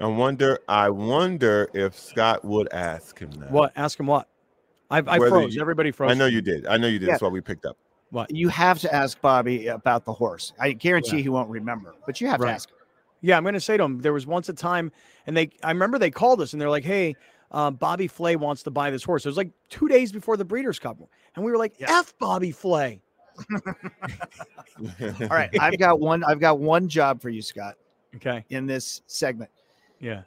I 0.00 0.06
wonder. 0.06 0.58
I 0.68 0.90
wonder 0.90 1.70
if 1.72 1.98
Scott 1.98 2.44
would 2.44 2.70
ask 2.72 3.18
him 3.18 3.30
that. 3.32 3.50
What? 3.50 3.72
Ask 3.76 3.98
him 3.98 4.06
what? 4.06 4.28
I, 4.90 5.02
I 5.06 5.18
froze. 5.18 5.54
You, 5.54 5.60
Everybody 5.60 5.90
froze. 5.92 6.10
I 6.10 6.14
know 6.14 6.26
you 6.26 6.42
did. 6.42 6.66
I 6.66 6.76
know 6.76 6.88
you 6.88 6.98
did. 6.98 7.06
Yeah. 7.06 7.12
That's 7.12 7.22
why 7.22 7.28
we 7.28 7.40
picked 7.40 7.64
up. 7.64 7.78
What? 8.10 8.30
You 8.30 8.48
have 8.48 8.78
to 8.80 8.94
ask 8.94 9.20
Bobby 9.20 9.66
about 9.68 10.04
the 10.04 10.12
horse. 10.12 10.52
I 10.60 10.72
guarantee 10.72 11.16
yeah. 11.16 11.22
he 11.24 11.28
won't 11.28 11.50
remember, 11.50 11.94
but 12.06 12.20
you 12.20 12.28
have 12.28 12.40
right. 12.40 12.48
to 12.48 12.54
ask 12.54 12.70
him. 12.70 12.76
Yeah, 13.22 13.36
I'm 13.36 13.42
going 13.42 13.54
to 13.54 13.60
say 13.60 13.76
to 13.76 13.84
him. 13.84 14.00
There 14.00 14.12
was 14.12 14.26
once 14.26 14.48
a 14.48 14.52
time, 14.52 14.92
and 15.26 15.36
they. 15.36 15.50
I 15.62 15.70
remember 15.70 15.98
they 15.98 16.10
called 16.10 16.40
us 16.40 16.52
and 16.52 16.60
they're 16.60 16.70
like, 16.70 16.84
"Hey, 16.84 17.16
uh, 17.50 17.70
Bobby 17.70 18.06
Flay 18.06 18.36
wants 18.36 18.62
to 18.64 18.70
buy 18.70 18.90
this 18.90 19.02
horse." 19.02 19.24
It 19.24 19.28
was 19.28 19.36
like 19.36 19.50
two 19.70 19.88
days 19.88 20.12
before 20.12 20.36
the 20.36 20.44
Breeders' 20.44 20.78
Cup, 20.78 20.98
and 21.34 21.44
we 21.44 21.50
were 21.50 21.58
like, 21.58 21.74
yeah. 21.78 21.98
"F 21.98 22.14
Bobby 22.18 22.50
Flay." 22.50 23.00
All 23.60 25.28
right, 25.28 25.50
I've 25.58 25.78
got 25.78 26.00
one. 26.00 26.22
I've 26.24 26.40
got 26.40 26.58
one 26.58 26.88
job 26.88 27.20
for 27.20 27.30
you, 27.30 27.42
Scott. 27.42 27.76
Okay. 28.16 28.44
In 28.50 28.66
this 28.66 29.02
segment. 29.06 29.50
Yeah. 30.00 30.22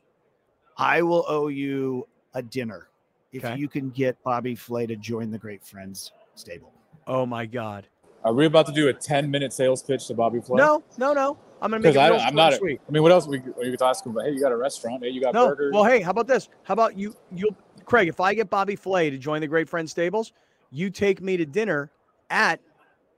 I 0.77 1.01
will 1.01 1.25
owe 1.27 1.47
you 1.47 2.07
a 2.33 2.41
dinner 2.41 2.89
if 3.31 3.45
okay. 3.45 3.57
you 3.57 3.67
can 3.67 3.89
get 3.89 4.21
Bobby 4.23 4.55
Flay 4.55 4.85
to 4.87 4.95
join 4.95 5.31
the 5.31 5.37
Great 5.37 5.63
Friends 5.63 6.11
stable. 6.35 6.73
Oh 7.07 7.25
my 7.25 7.45
God. 7.45 7.87
Are 8.23 8.33
we 8.33 8.45
about 8.45 8.65
to 8.67 8.73
do 8.73 8.89
a 8.89 8.93
10 8.93 9.31
minute 9.31 9.53
sales 9.53 9.81
pitch 9.81 10.07
to 10.07 10.13
Bobby 10.13 10.41
Flay? 10.41 10.57
No, 10.57 10.83
no, 10.97 11.13
no. 11.13 11.37
I'm 11.61 11.71
gonna 11.71 11.81
make 11.81 11.95
it. 11.95 11.99
I, 11.99 12.27
am 12.27 12.35
not. 12.35 12.53
A, 12.53 12.57
I 12.57 12.91
mean, 12.91 13.01
what 13.01 13.11
else? 13.11 13.25
We, 13.25 13.39
we 13.39 13.71
could 13.71 13.81
ask 13.81 14.05
him. 14.05 14.13
But 14.13 14.25
hey, 14.25 14.31
you 14.31 14.39
got 14.39 14.51
a 14.51 14.57
restaurant. 14.57 15.03
Hey, 15.03 15.09
you 15.09 15.21
got 15.21 15.33
no. 15.33 15.47
burgers. 15.47 15.73
Well, 15.73 15.85
hey, 15.85 16.01
how 16.01 16.11
about 16.11 16.27
this? 16.27 16.49
How 16.63 16.73
about 16.73 16.97
you? 16.97 17.15
You, 17.31 17.49
Craig. 17.85 18.07
If 18.07 18.19
I 18.19 18.33
get 18.33 18.49
Bobby 18.49 18.75
Flay 18.75 19.09
to 19.09 19.17
join 19.17 19.41
the 19.41 19.47
Great 19.47 19.67
Friends 19.67 19.89
Stables, 19.89 20.33
you 20.71 20.89
take 20.89 21.21
me 21.21 21.35
to 21.37 21.45
dinner 21.45 21.89
at 22.29 22.59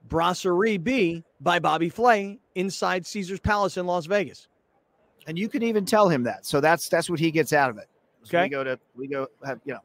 Brasserie 0.08 0.78
B 0.78 1.22
by 1.40 1.58
Bobby 1.58 1.88
Flay 1.88 2.38
inside 2.54 3.04
Caesar's 3.04 3.40
Palace 3.40 3.76
in 3.76 3.86
Las 3.86 4.06
Vegas. 4.06 4.48
And 5.26 5.38
you 5.38 5.48
can 5.48 5.62
even 5.62 5.84
tell 5.84 6.08
him 6.08 6.22
that. 6.22 6.46
So 6.46 6.60
that's 6.60 6.88
that's 6.88 7.10
what 7.10 7.20
he 7.20 7.30
gets 7.30 7.52
out 7.52 7.68
of 7.68 7.76
it. 7.76 7.88
So 8.22 8.38
okay. 8.38 8.44
We 8.44 8.48
go 8.48 8.64
to 8.64 8.78
we 8.96 9.06
go 9.06 9.26
have 9.44 9.60
you 9.64 9.74
know 9.74 9.80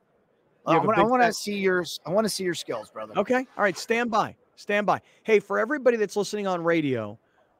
I 0.68 0.78
want 0.78 1.24
to 1.24 1.34
see 1.34 1.58
yours. 1.58 2.00
I 2.06 2.10
want 2.10 2.26
to 2.26 2.30
see 2.30 2.44
your 2.44 2.54
skills, 2.54 2.90
brother. 2.90 3.14
Okay. 3.18 3.46
All 3.58 3.64
right. 3.64 3.78
Stand 3.78 4.12
by. 4.12 4.36
Stand 4.56 4.86
by. 4.86 5.02
Hey, 5.24 5.40
for 5.40 5.60
everybody 5.60 5.98
that's 5.98 6.16
listening 6.16 6.48
on 6.48 6.64
radio, 6.64 7.20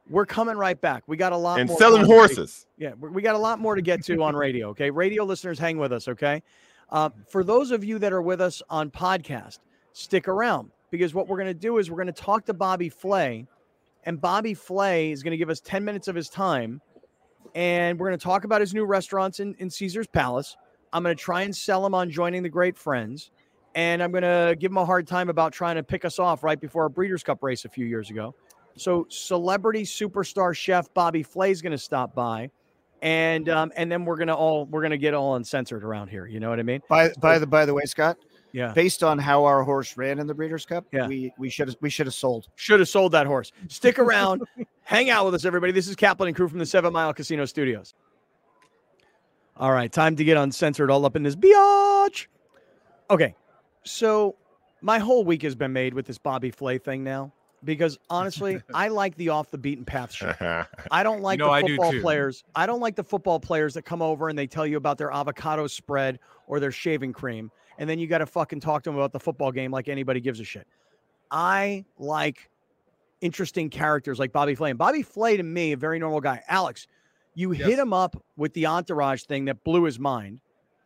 we're 0.10 0.26
coming 0.26 0.58
right 0.58 0.80
back. 0.80 1.04
We 1.08 1.18
got 1.18 1.34
a 1.34 1.38
lot 1.38 1.60
and 1.60 1.70
more 1.70 1.78
selling 1.78 2.06
horses. 2.06 2.68
Yeah, 2.78 2.94
we 2.94 3.22
got 3.22 3.36
a 3.36 3.40
lot 3.40 3.60
more 3.60 3.76
to 3.76 3.82
get 3.82 4.04
to 4.06 4.22
on 4.24 4.36
radio. 4.36 4.70
Okay, 4.70 4.90
radio 4.92 5.24
listeners, 5.24 5.60
hang 5.60 5.78
with 5.78 5.92
us. 5.92 6.08
Okay, 6.08 6.42
uh, 6.90 7.10
for 7.28 7.44
those 7.44 7.72
of 7.72 7.84
you 7.84 8.00
that 8.00 8.14
are 8.14 8.22
with 8.22 8.42
us 8.42 8.62
on 8.70 8.92
podcast, 8.92 9.60
stick 9.94 10.28
around 10.28 10.72
because 10.92 11.14
what 11.14 11.28
we're 11.28 11.38
going 11.38 11.48
to 11.48 11.54
do 11.54 11.78
is 11.78 11.90
we're 11.90 11.98
going 11.98 12.08
to 12.08 12.14
talk 12.14 12.46
to 12.46 12.54
Bobby 12.54 12.90
Flay, 12.90 13.48
and 14.04 14.22
Bobby 14.22 14.54
Flay 14.54 15.12
is 15.12 15.24
going 15.24 15.32
to 15.32 15.38
give 15.38 15.50
us 15.50 15.60
ten 15.60 15.84
minutes 15.84 16.08
of 16.08 16.16
his 16.16 16.30
time, 16.30 16.82
and 17.56 18.00
we're 18.00 18.08
going 18.08 18.20
to 18.20 18.24
talk 18.24 18.44
about 18.44 18.62
his 18.62 18.74
new 18.74 18.86
restaurants 18.86 19.40
in, 19.40 19.56
in 19.56 19.70
Caesar's 19.70 20.08
Palace. 20.08 20.56
I'm 20.96 21.04
going 21.04 21.14
to 21.14 21.22
try 21.22 21.42
and 21.42 21.54
sell 21.54 21.86
him 21.86 21.94
on 21.94 22.10
joining 22.10 22.42
the 22.42 22.50
Great 22.50 22.78
Friends. 22.78 23.30
And 23.76 24.02
I'm 24.02 24.12
going 24.12 24.24
to 24.24 24.56
give 24.58 24.72
him 24.72 24.78
a 24.78 24.86
hard 24.86 25.06
time 25.06 25.28
about 25.28 25.52
trying 25.52 25.76
to 25.76 25.84
pick 25.84 26.06
us 26.06 26.20
off 26.20 26.42
right 26.42 26.60
before 26.60 26.84
our 26.84 26.90
Breeders' 26.90 27.22
Cup 27.22 27.44
race 27.44 27.66
a 27.66 27.70
few 27.70 27.86
years 27.86 28.10
ago. 28.10 28.34
So, 28.78 29.06
celebrity 29.10 29.84
superstar 29.84 30.56
chef 30.56 30.94
Bobby 30.94 31.22
Flay 31.22 31.52
is 31.52 31.62
going 31.62 31.74
to 31.74 31.78
stop 31.78 32.16
by, 32.16 32.50
and 33.02 33.48
um, 33.48 33.72
and 33.76 33.90
then 33.90 34.04
we're 34.04 34.18
gonna 34.18 34.34
all 34.34 34.66
we're 34.66 34.82
gonna 34.82 34.98
get 34.98 35.14
all 35.14 35.36
uncensored 35.36 35.82
around 35.82 36.10
here. 36.10 36.26
You 36.26 36.42
know 36.42 36.50
what 36.50 36.60
I 36.60 36.64
mean? 36.64 36.82
By 36.90 37.12
by 37.22 37.40
the 37.40 37.48
by 37.48 37.66
the 37.66 37.74
way, 37.74 37.84
Scott. 37.86 38.18
Yeah. 38.52 38.74
Based 38.74 39.02
on 39.02 39.18
how 39.18 39.46
our 39.46 39.64
horse 39.64 39.96
ran 39.96 40.20
in 40.20 40.28
the 40.28 40.34
Breeders' 40.34 40.66
Cup, 40.66 40.86
yeah. 40.92 41.08
we 41.08 41.32
we 41.38 41.50
should 41.50 41.74
we 41.80 41.90
should 41.90 42.08
have 42.08 42.14
sold. 42.14 42.48
Should 42.56 42.80
have 42.80 42.90
sold 42.90 43.14
that 43.14 43.28
horse. 43.28 43.54
Stick 43.70 43.98
around, 43.98 44.44
hang 44.84 45.10
out 45.10 45.26
with 45.26 45.36
us, 45.36 45.46
everybody. 45.46 45.72
This 45.72 45.88
is 45.88 45.96
Kaplan 45.96 46.28
and 46.28 46.36
crew 46.36 46.50
from 46.50 46.60
the 46.60 46.66
Seven 46.66 46.92
Mile 46.92 47.14
Casino 47.14 47.46
Studios. 47.46 47.94
All 49.58 49.72
right, 49.72 49.92
time 49.92 50.16
to 50.18 50.24
get 50.24 50.38
uncensored 50.38 50.92
all 50.92 51.06
up 51.06 51.16
in 51.16 51.24
this 51.24 51.36
biatch. 51.36 52.28
Okay, 53.10 53.36
so 53.84 54.36
my 54.82 55.00
whole 55.00 55.24
week 55.24 55.42
has 55.44 55.56
been 55.56 55.72
made 55.74 55.94
with 55.94 56.06
this 56.06 56.18
Bobby 56.18 56.52
Flay 56.52 56.78
thing 56.78 57.04
now. 57.04 57.32
because 57.64 57.98
honestly, 58.10 58.62
I 58.74 58.90
like 58.90 59.16
the 59.16 59.30
off 59.30 59.52
the 59.52 59.58
beaten 59.58 59.86
path 59.86 60.12
shit. 60.14 60.36
I 60.92 61.04
don't 61.04 61.22
like 61.22 61.40
know, 61.40 61.54
the 61.56 61.68
football 61.68 61.92
too. 61.92 62.02
players. 62.02 62.44
I 62.56 62.66
don't 62.66 62.80
like 62.80 62.96
the 62.96 63.04
football 63.04 63.40
players 63.40 63.74
that 63.76 63.84
come 63.84 64.02
over 64.02 64.30
and 64.30 64.38
they 64.38 64.48
tell 64.48 64.66
you 64.68 64.78
about 64.78 64.98
their 64.98 65.12
avocado 65.12 65.68
spread 65.68 66.20
or 66.48 66.60
their 66.60 66.72
shaving 66.72 67.14
cream, 67.14 67.50
and 67.78 67.90
then 67.90 67.98
you 67.98 68.08
got 68.08 68.20
to 68.20 68.26
fucking 68.26 68.60
talk 68.60 68.84
to 68.84 68.90
them 68.90 68.98
about 68.98 69.14
the 69.14 69.20
football 69.20 69.52
game 69.52 69.72
like 69.72 69.88
anybody 69.88 70.20
gives 70.20 70.40
a 70.40 70.44
shit. 70.44 70.68
I 71.32 71.86
like 71.98 72.50
interesting 73.22 73.70
characters 73.70 74.20
like 74.20 74.32
Bobby 74.32 74.54
Flay. 74.54 74.70
And 74.70 74.78
Bobby 74.78 75.02
Flay 75.02 75.38
to 75.38 75.44
me, 75.44 75.72
a 75.72 75.78
very 75.78 75.98
normal 75.98 76.22
guy. 76.22 76.44
Alex, 76.48 76.88
you 77.36 77.52
Yes. 77.54 77.68
hit 77.68 77.80
him 77.80 77.94
up 77.94 78.22
with 78.38 78.54
the 78.54 78.66
entourage 78.66 79.24
thing 79.24 79.46
that 79.46 79.64
blew 79.64 79.84
his 79.84 80.00
mind. 80.00 80.40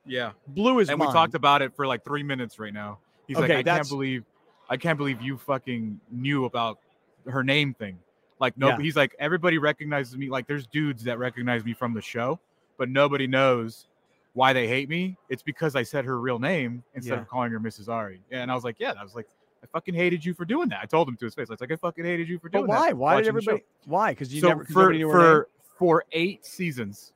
Yeah. 0.05 0.31
Blew 0.47 0.77
his 0.77 0.89
and 0.89 0.97
mind. 0.99 1.09
we 1.09 1.13
talked 1.13 1.35
about 1.35 1.61
it 1.61 1.73
for 1.75 1.85
like 1.87 2.03
three 2.03 2.23
minutes 2.23 2.59
right 2.59 2.73
now. 2.73 2.99
He's 3.27 3.37
like, 3.37 3.51
Okay, 3.51 3.59
I 3.59 3.63
can't 3.63 3.87
believe, 3.87 4.23
I 4.69 4.75
can't 4.77 4.97
believe 4.97 5.21
you 5.21 5.37
fucking 5.37 5.99
knew 6.11 6.45
about 6.45 6.79
her 7.27 7.43
name 7.43 7.73
thing. 7.73 7.99
Like, 8.39 8.57
no, 8.57 8.69
Yeah. 8.69 8.77
he's 8.79 8.95
like, 8.95 9.15
everybody 9.19 9.57
recognizes 9.57 10.17
me. 10.17 10.29
Like, 10.29 10.47
there's 10.47 10.65
dudes 10.67 11.03
that 11.03 11.19
recognize 11.19 11.63
me 11.63 11.73
from 11.73 11.93
the 11.93 12.01
show, 12.01 12.39
but 12.77 12.89
nobody 12.89 13.27
knows 13.27 13.87
why 14.33 14.53
they 14.53 14.67
hate 14.67 14.89
me. 14.89 15.17
It's 15.27 15.43
because 15.43 15.75
I 15.75 15.83
said 15.83 16.05
her 16.05 16.19
real 16.19 16.39
name 16.39 16.83
instead 16.95 17.15
Yeah. 17.15 17.21
of 17.21 17.27
calling 17.27 17.51
her 17.51 17.59
Mrs. 17.59 17.89
Ari. 17.89 18.21
Yeah, 18.31 18.41
and 18.41 18.51
I 18.51 18.55
was 18.55 18.63
like, 18.63 18.77
yeah, 18.79 18.93
I 18.97 19.03
was 19.03 19.13
like, 19.15 19.27
I 19.61 19.67
fucking 19.67 19.93
hated 19.93 20.23
you 20.23 20.33
for 20.33 20.45
doing 20.45 20.69
that. 20.69 20.79
I 20.81 20.85
told 20.85 21.09
him 21.09 21.17
to 21.17 21.25
his 21.25 21.35
face. 21.35 21.49
I 21.49 21.53
was 21.53 21.61
like, 21.61 21.71
I 21.71 21.75
fucking 21.75 22.05
hated 22.05 22.29
you 22.29 22.39
for 22.39 22.49
But 22.49 22.59
doing 22.59 22.67
why? 22.69 22.87
that. 22.87 22.97
Why 22.97 23.15
did 23.21 23.25
the 23.35 23.41
show." 23.41 23.51
everybody? 23.51 23.63
Why? 23.85 24.11
Because 24.13 24.33
you 24.33 24.39
so 24.39 24.47
never 24.47 24.63
for 24.63 24.93
for 24.93 25.49
for 25.79 26.03
eight 26.11 26.45
seasons, 26.45 27.13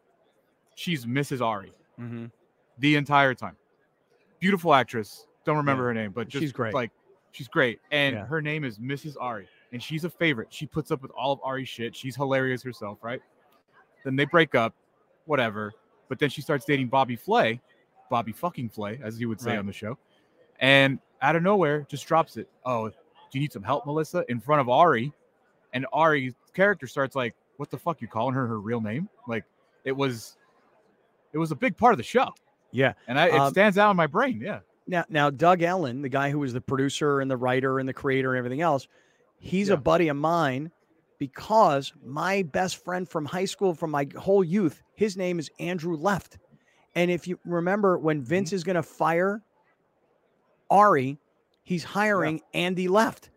she's 0.75 1.05
Mrs. 1.05 1.41
Ari. 1.45 1.73
Mhm. 1.99 2.31
the 2.79 2.95
entire 2.95 3.35
time. 3.35 3.55
Beautiful 4.39 4.73
actress. 4.73 5.27
Don't 5.45 5.57
remember 5.57 5.83
her 5.83 5.93
name, 5.93 6.11
but 6.11 6.27
just 6.27 6.41
She's 6.41 6.51
great. 6.51 6.73
Like 6.73 6.89
she's 7.31 7.47
great, 7.47 7.79
and 7.91 8.15
Yeah. 8.15 8.25
her 8.25 8.41
name 8.41 8.63
is 8.63 8.79
Mrs. 8.79 9.15
Ari, 9.21 9.47
and 9.71 9.81
she's 9.83 10.03
a 10.05 10.09
favorite. 10.09 10.51
She 10.51 10.65
puts 10.65 10.89
up 10.89 11.03
with 11.03 11.11
all 11.11 11.31
of 11.33 11.39
Ari's 11.43 11.69
shit. 11.69 11.95
She's 11.95 12.15
hilarious 12.15 12.63
herself, 12.63 12.97
right? 13.03 13.21
Then 14.03 14.15
they 14.15 14.25
break 14.25 14.55
up, 14.55 14.73
whatever. 15.25 15.71
But 16.07 16.17
then 16.17 16.29
she 16.31 16.41
starts 16.41 16.65
dating 16.65 16.87
Bobby 16.87 17.15
Flay, 17.15 17.61
Bobby 18.09 18.31
fucking 18.31 18.69
Flay, 18.69 18.99
as 19.03 19.17
he 19.19 19.27
would 19.27 19.39
say 19.39 19.51
Right. 19.51 19.59
on 19.59 19.67
the 19.67 19.73
show, 19.73 19.99
and 20.59 20.99
out 21.21 21.35
of 21.35 21.43
nowhere 21.43 21.81
just 21.89 22.07
drops 22.07 22.37
it. 22.37 22.49
Oh, 22.65 22.89
do 22.89 22.95
you 23.33 23.39
need 23.39 23.53
some 23.53 23.63
help, 23.63 23.85
Melissa? 23.85 24.25
In 24.29 24.39
front 24.39 24.61
of 24.61 24.67
Ari, 24.69 25.13
and 25.73 25.85
Ari's 25.93 26.33
character 26.55 26.87
starts 26.87 27.15
like, 27.15 27.35
"What 27.57 27.69
the 27.71 27.77
fuck? 27.77 28.01
You 28.01 28.07
calling 28.07 28.33
her 28.35 28.45
her 28.47 28.59
real 28.59 28.81
name?" 28.81 29.09
Like 29.27 29.45
it 29.83 29.91
was, 29.95 30.37
it 31.33 31.37
was 31.37 31.51
a 31.51 31.55
big 31.55 31.75
part 31.77 31.93
of 31.93 31.97
the 31.97 32.03
show. 32.03 32.29
Yeah. 32.71 32.93
And 33.07 33.19
I, 33.19 33.27
it 33.27 33.33
Um, 33.35 33.51
stands 33.51 33.77
out 33.77 33.91
in 33.91 33.97
my 33.97 34.07
brain. 34.07 34.41
Yeah. 34.41 34.59
Now, 34.87 35.05
now 35.09 35.29
Doug 35.29 35.61
Ellin, 35.61 36.01
the 36.01 36.09
guy 36.09 36.29
who 36.29 36.39
was 36.39 36.53
the 36.53 36.61
producer 36.61 37.19
and 37.21 37.29
the 37.29 37.37
writer 37.37 37.79
and 37.79 37.87
the 37.87 37.93
creator 37.93 38.31
and 38.31 38.37
everything 38.37 38.61
else, 38.61 38.87
he's 39.39 39.67
Yeah. 39.69 39.75
a 39.75 39.77
buddy 39.77 40.07
of 40.09 40.17
mine 40.17 40.71
because 41.19 41.93
my 42.03 42.41
best 42.43 42.83
friend 42.83 43.07
from 43.07 43.25
high 43.25 43.45
school, 43.45 43.73
from 43.73 43.91
my 43.91 44.07
whole 44.17 44.43
youth, 44.43 44.81
his 44.95 45.15
name 45.15 45.39
is 45.39 45.49
Andrew 45.59 45.95
Left. 45.95 46.37
And 46.95 47.09
if 47.11 47.27
you 47.27 47.39
remember, 47.45 47.97
when 47.97 48.17
Mm-hmm. 48.19 48.25
Vince 48.25 48.53
is 48.53 48.63
going 48.63 48.75
to 48.75 48.83
fire 48.83 49.41
Ari, 50.69 51.17
he's 51.63 51.83
hiring 51.83 52.41
Andy 52.53 52.87
Left. 52.87 53.29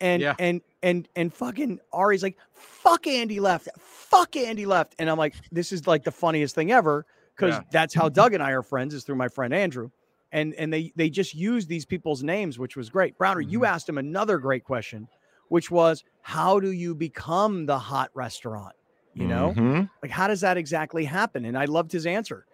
And 0.00 0.20
Yeah. 0.20 0.34
and 0.38 0.60
and 0.82 1.08
and 1.16 1.32
fucking 1.32 1.78
Ari's 1.92 2.22
like, 2.22 2.36
fuck 2.62 3.06
Andy 3.06 3.40
Left, 3.40 3.68
fuck 3.78 4.36
Andy 4.36 4.66
Left. 4.66 4.94
And 4.98 5.08
I'm 5.10 5.18
like, 5.18 5.34
this 5.50 5.72
is 5.72 5.86
like 5.86 6.04
the 6.04 6.10
funniest 6.10 6.54
thing 6.54 6.72
ever 6.72 7.04
because 7.36 7.56
Yeah. 7.56 7.62
that's 7.70 7.94
how 7.94 8.08
Doug 8.08 8.34
and 8.34 8.42
I 8.42 8.50
are 8.52 8.62
friends 8.62 8.94
is 8.94 9.04
through 9.04 9.16
my 9.16 9.28
friend 9.28 9.52
Andrew. 9.54 9.90
And 10.32 10.54
and 10.54 10.72
they 10.72 10.92
they 10.96 11.10
just 11.10 11.34
used 11.34 11.68
these 11.68 11.84
people's 11.84 12.22
names, 12.22 12.58
which 12.58 12.74
was 12.76 12.88
great. 12.88 13.18
Browner, 13.18 13.40
you 13.40 13.58
Mm-hmm. 13.60 13.66
asked 13.66 13.88
him 13.88 13.98
another 13.98 14.38
great 14.38 14.64
question, 14.64 15.06
which 15.48 15.70
was 15.70 16.04
how 16.22 16.58
do 16.58 16.70
you 16.72 16.94
become 16.94 17.66
the 17.66 17.78
hot 17.78 18.10
restaurant? 18.14 18.74
You 19.12 19.26
know, 19.26 19.52
Mhm. 19.54 19.90
like 20.02 20.10
how 20.10 20.28
does 20.28 20.40
that 20.40 20.56
exactly 20.56 21.04
happen? 21.04 21.44
And 21.44 21.58
I 21.58 21.66
loved 21.66 21.92
his 21.92 22.06
answer. 22.06 22.46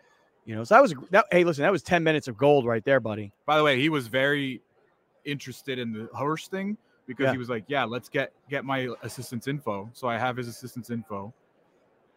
You 0.44 0.56
know, 0.56 0.64
so 0.64 0.74
that 0.74 0.82
was 0.82 0.94
that, 1.10 1.26
hey, 1.30 1.44
listen, 1.44 1.62
that 1.62 1.70
was 1.70 1.82
10 1.85 2.02
minutes 2.02 2.26
of 2.26 2.36
gold 2.36 2.66
right 2.66 2.85
there, 2.85 2.98
buddy. 3.01 3.32
By 3.47 3.56
the 3.59 3.62
way, 3.62 3.78
he 3.78 3.89
was 3.90 4.09
very 4.09 4.60
interested 5.24 5.78
in 5.78 5.93
the 5.93 6.09
horse 6.14 6.48
thing 6.48 6.78
because 7.09 7.24
Yeah. 7.24 7.32
he 7.32 7.39
was 7.39 7.48
like, 7.48 7.64
"Yeah, 7.66 7.85
let's 7.85 8.09
get 8.09 8.32
get 8.48 8.64
my 8.64 8.89
assistant's 9.02 9.48
info." 9.48 9.90
So 9.94 10.06
I 10.06 10.16
have 10.16 10.36
his 10.36 10.47
assistant's 10.47 10.90
info, 10.90 11.32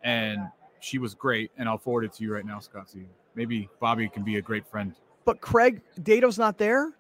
and 0.04 0.42
she 0.80 1.00
was 1.00 1.16
great. 1.16 1.50
And 1.58 1.68
I'll 1.68 1.80
forward 1.80 2.04
it 2.04 2.14
to 2.14 2.24
you 2.24 2.32
right 2.32 2.46
now, 2.46 2.60
Scott. 2.60 2.90
So 2.92 3.00
maybe 3.34 3.70
Bobby 3.80 4.08
can 4.08 4.24
be 4.24 4.36
a 4.36 4.42
great 4.42 4.68
friend. 4.68 4.94
But 5.26 5.42
Craig 5.42 5.82
Dado's 6.04 6.38
not 6.38 6.58
there. 6.60 6.92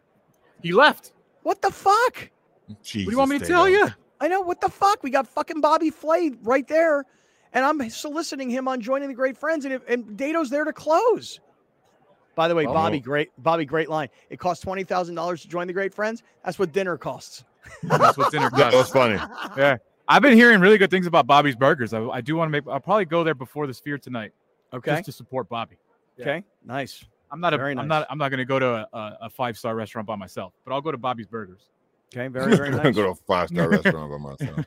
He 0.63 0.71
left. 0.71 1.11
What 1.43 1.61
the 1.61 1.71
fuck? 1.71 2.31
what 2.67 2.83
do 2.83 2.99
you 2.99 3.17
want 3.17 3.29
me 3.29 3.39
to 3.39 3.45
tell 3.45 3.67
you? 3.67 3.87
I 4.21 4.27
know 4.27 4.41
what 4.41 4.61
the 4.61 4.69
fuck. 4.69 5.03
We 5.03 5.09
got 5.09 5.27
fucking 5.27 5.59
Bobby 5.61 5.89
Flay 5.89 6.31
right 6.43 6.67
there, 6.67 7.03
and 7.53 7.65
I'm 7.65 7.89
soliciting 7.89 8.49
him 8.49 8.67
on 8.67 8.79
joining 8.79 9.09
the 9.09 9.15
Great 9.15 9.35
Friends, 9.35 9.65
and, 9.65 9.73
if, 9.73 9.81
and 9.89 10.15
Dado's 10.15 10.49
there 10.49 10.63
to 10.63 10.71
close. 10.71 11.39
By 12.35 12.47
the 12.47 12.55
way, 12.55 12.65
oh. 12.65 12.73
Bobby, 12.73 12.99
great 12.99 13.31
Bobby, 13.39 13.65
great 13.65 13.89
line. 13.89 14.07
It 14.29 14.39
costs 14.39 14.63
twenty 14.63 14.83
thousand 14.83 15.15
dollars 15.15 15.41
to 15.41 15.49
join 15.49 15.67
the 15.67 15.73
Great 15.73 15.93
Friends. 15.93 16.23
That's 16.45 16.57
what 16.57 16.71
dinner 16.71 16.97
costs. 16.97 17.43
That's 17.83 18.17
what 18.17 18.31
dinner 18.31 18.49
That 18.55 18.73
was 18.73 18.89
funny. 18.89 19.15
yeah, 19.57 19.77
I've 20.07 20.21
been 20.21 20.33
hearing 20.33 20.59
really 20.59 20.77
good 20.77 20.91
things 20.91 21.07
about 21.07 21.27
Bobby's 21.27 21.55
Burgers. 21.55 21.93
I, 21.93 22.03
I 22.05 22.21
do 22.21 22.35
want 22.35 22.47
to 22.47 22.51
make. 22.51 22.67
I'll 22.67 22.79
probably 22.79 23.05
go 23.05 23.23
there 23.23 23.35
before 23.35 23.67
the 23.67 23.73
Sphere 23.73 23.97
tonight, 23.97 24.31
Okay. 24.73 24.91
just 24.95 25.05
to 25.05 25.11
support 25.11 25.49
Bobby. 25.49 25.77
Yeah. 26.17 26.23
Okay. 26.23 26.43
Nice. 26.65 27.03
I'm 27.31 27.39
not 27.39 27.53
a. 27.53 27.57
Very 27.57 27.77
am 27.77 27.87
not. 27.87 28.07
I'm 28.09 28.17
not 28.17 28.29
going 28.29 28.39
to 28.39 28.45
go 28.45 28.59
to 28.59 28.67
a, 28.67 28.87
a, 28.93 29.17
a 29.23 29.29
five 29.29 29.57
star 29.57 29.75
restaurant 29.75 30.07
by 30.07 30.15
myself, 30.15 30.53
but 30.65 30.73
I'll 30.73 30.81
go 30.81 30.91
to 30.91 30.97
Bobby's 30.97 31.27
Burgers. 31.27 31.69
Okay. 32.13 32.27
Very 32.27 32.55
very 32.57 32.69
nice. 32.71 32.77
gonna 32.81 32.91
go 32.93 33.03
to 33.03 33.09
a 33.11 33.15
five 33.15 33.49
star 33.49 33.69
restaurant 33.69 34.11
by 34.11 34.17
myself. 34.17 34.65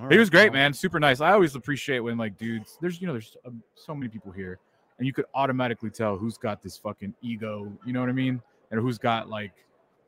All 0.00 0.08
He 0.08 0.18
was 0.18 0.30
great, 0.30 0.52
man. 0.52 0.72
Super 0.72 1.00
nice. 1.00 1.20
I 1.20 1.32
always 1.32 1.56
appreciate 1.56 1.98
when 1.98 2.16
like 2.16 2.38
dudes. 2.38 2.78
There's 2.80 3.00
you 3.00 3.08
know 3.08 3.12
there's 3.14 3.36
um, 3.44 3.60
so 3.74 3.92
many 3.92 4.08
people 4.08 4.30
here, 4.30 4.60
and 4.98 5.06
you 5.06 5.12
could 5.12 5.24
automatically 5.34 5.90
tell 5.90 6.16
who's 6.16 6.38
got 6.38 6.62
this 6.62 6.76
fucking 6.76 7.12
ego. 7.22 7.72
You 7.84 7.92
know 7.92 7.98
what 7.98 8.08
I 8.08 8.12
mean? 8.12 8.40
And 8.70 8.80
who's 8.80 8.98
got 8.98 9.28
like, 9.28 9.50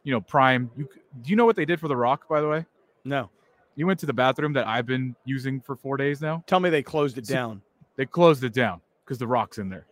you 0.04 0.12
know, 0.12 0.20
prime. 0.20 0.70
You 0.76 0.88
do 1.22 1.30
you 1.30 1.36
know 1.36 1.44
what 1.44 1.56
they 1.56 1.64
did 1.64 1.80
for 1.80 1.88
The 1.88 1.96
Rock? 1.96 2.28
By 2.28 2.40
the 2.40 2.48
way, 2.48 2.64
No. 3.04 3.30
you 3.76 3.86
went 3.86 4.00
to 4.00 4.06
the 4.06 4.12
bathroom 4.12 4.52
that 4.54 4.66
I've 4.66 4.86
been 4.86 5.14
using 5.24 5.60
for 5.60 5.76
four 5.76 5.96
days 5.96 6.20
now. 6.20 6.42
Tell 6.46 6.60
me 6.60 6.70
they 6.70 6.82
closed 6.82 7.18
it 7.18 7.26
So- 7.26 7.34
down. 7.34 7.62
They 7.96 8.06
closed 8.06 8.42
it 8.42 8.54
down 8.54 8.80
because 9.04 9.18
The 9.18 9.26
Rock's 9.26 9.58
in 9.58 9.68
there. 9.68 9.86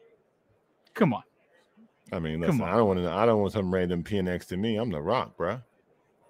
Come 0.95 1.13
on. 1.13 1.23
I 2.13 2.19
mean, 2.19 2.41
Come 2.41 2.59
listen, 2.59 2.63
I 2.63 2.77
don't 2.77 2.89
want 2.89 2.99
to. 3.01 3.11
I 3.11 3.27
don't 3.27 3.41
want 3.41 3.53
some 3.53 3.73
random 3.73 4.03
peeing 4.03 4.25
next 4.25 4.47
to 4.47 4.57
me. 4.57 4.77
I'm 4.77 4.91
the 4.91 5.01
Rock, 5.01 5.37
bruh. 5.37 5.63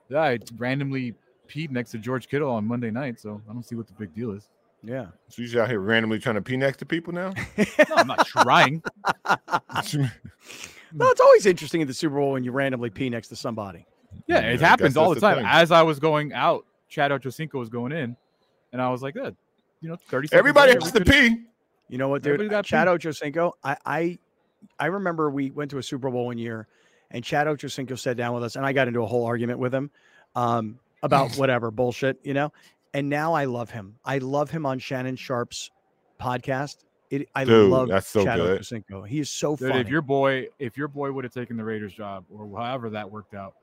Yeah, 0.09 0.21
I 0.23 0.39
randomly 0.59 1.15
peed 1.49 1.71
next 1.71 1.93
to 1.93 1.99
George 1.99 2.29
Kittle 2.29 2.51
on 2.51 2.67
Monday 2.67 2.91
night, 2.91 3.19
so 3.21 3.41
I 3.49 3.53
don't 3.53 3.63
see 3.65 3.77
what 3.77 3.87
the 3.87 3.93
big 3.95 4.15
deal 4.15 4.33
is. 4.33 4.49
Yeah. 4.83 5.07
So 5.29 5.41
you 5.43 5.49
just 5.49 5.57
out 5.57 5.69
here 5.71 5.79
randomly 5.81 6.19
trying 6.19 6.35
to 6.35 6.43
pee 6.43 6.57
next 6.57 6.79
to 6.79 6.87
people 6.87 7.13
now? 7.13 7.33
No, 7.57 7.65
I'm 7.97 8.07
not 8.09 8.27
trying. 8.27 8.83
No, 10.93 11.09
it's 11.11 11.21
always 11.21 11.47
interesting 11.47 11.83
at 11.83 11.89
the 11.89 11.95
Super 11.95 12.17
Bowl 12.17 12.33
when 12.33 12.45
you 12.45 12.53
randomly 12.53 12.91
pee 12.91 13.09
next 13.11 13.29
to 13.29 13.37
somebody. 13.37 13.87
Yeah, 14.27 14.41
Yeah, 14.41 14.49
it 14.53 14.63
I 14.63 14.67
happens 14.69 14.97
all 14.97 15.11
the 15.11 15.15
that's 15.15 15.21
the 15.21 15.29
time. 15.29 15.37
thing. 15.39 15.47
As 15.49 15.71
I 15.71 15.83
was 15.83 15.99
going 16.01 16.33
out, 16.33 16.67
Chad 16.89 17.11
Ochocinco 17.13 17.55
was 17.55 17.69
going 17.69 17.93
in, 17.93 18.17
and 18.73 18.83
I 18.83 18.91
was 18.91 19.03
like, 19.03 19.15
"Good, 19.15 19.37
you 19.81 19.89
know, 19.89 19.97
thirty. 19.97 20.27
seconds 20.27 20.39
Everybody 20.39 20.73
later, 20.73 20.81
has 20.85 20.93
to 20.93 20.99
could've- 21.05 21.13
pee. 21.13 21.45
You 21.89 21.99
know 21.99 22.09
what, 22.09 22.23
dude? 22.23 22.35
Everybody 22.35 22.51
got 22.51 22.65
Chad 22.65 22.87
pee. 22.89 23.09
Ochocinco. 23.09 23.53
I, 23.63 23.77
I 23.87 24.19
I 24.79 24.87
remember 24.87 25.31
we 25.31 25.51
went 25.51 25.71
to 25.73 25.79
a 25.79 25.83
Super 25.83 26.11
Bowl 26.11 26.27
one 26.27 26.39
year, 26.39 26.67
and 27.11 27.23
Chad 27.25 27.47
Ochocinco 27.47 27.99
sat 27.99 28.17
down 28.17 28.35
with 28.35 28.43
us, 28.45 28.57
and 28.57 28.67
I 28.67 28.73
got 28.73 28.89
into 28.89 29.01
a 29.03 29.07
whole 29.07 29.27
argument 29.27 29.59
with 29.61 29.73
him 29.75 29.91
um, 30.35 30.79
about 31.03 31.33
whatever 31.37 31.71
bullshit, 31.71 32.19
you 32.25 32.35
know. 32.35 32.53
And 32.93 33.09
now 33.09 33.33
I 33.35 33.45
love 33.45 33.71
him. 33.71 33.95
I 34.05 34.19
love 34.19 34.51
him 34.51 34.67
on 34.67 34.81
Shannon 34.81 35.15
Sharpe's 35.15 35.71
podcast. 36.21 36.79
It, 37.11 37.29
I 37.35 37.45
Dude, 37.45 37.71
love 37.71 37.89
that's 37.89 38.07
so 38.07 38.25
Chad 38.25 38.39
good. 38.39 38.61
Ochocinco. 38.61 39.07
He 39.07 39.19
is 39.19 39.29
so 39.29 39.57
Dude, 39.57 39.69
funny. 39.71 39.81
if 39.81 39.89
your 39.89 40.01
boy, 40.03 40.47
if 40.61 40.77
your 40.77 40.87
boy 40.89 41.11
would 41.11 41.25
have 41.25 41.35
taken 41.35 41.57
the 41.57 41.65
Raiders 41.65 41.93
job 41.93 42.25
or 42.31 42.47
however 42.57 42.89
that 42.91 43.11
worked 43.11 43.35
out, 43.35 43.55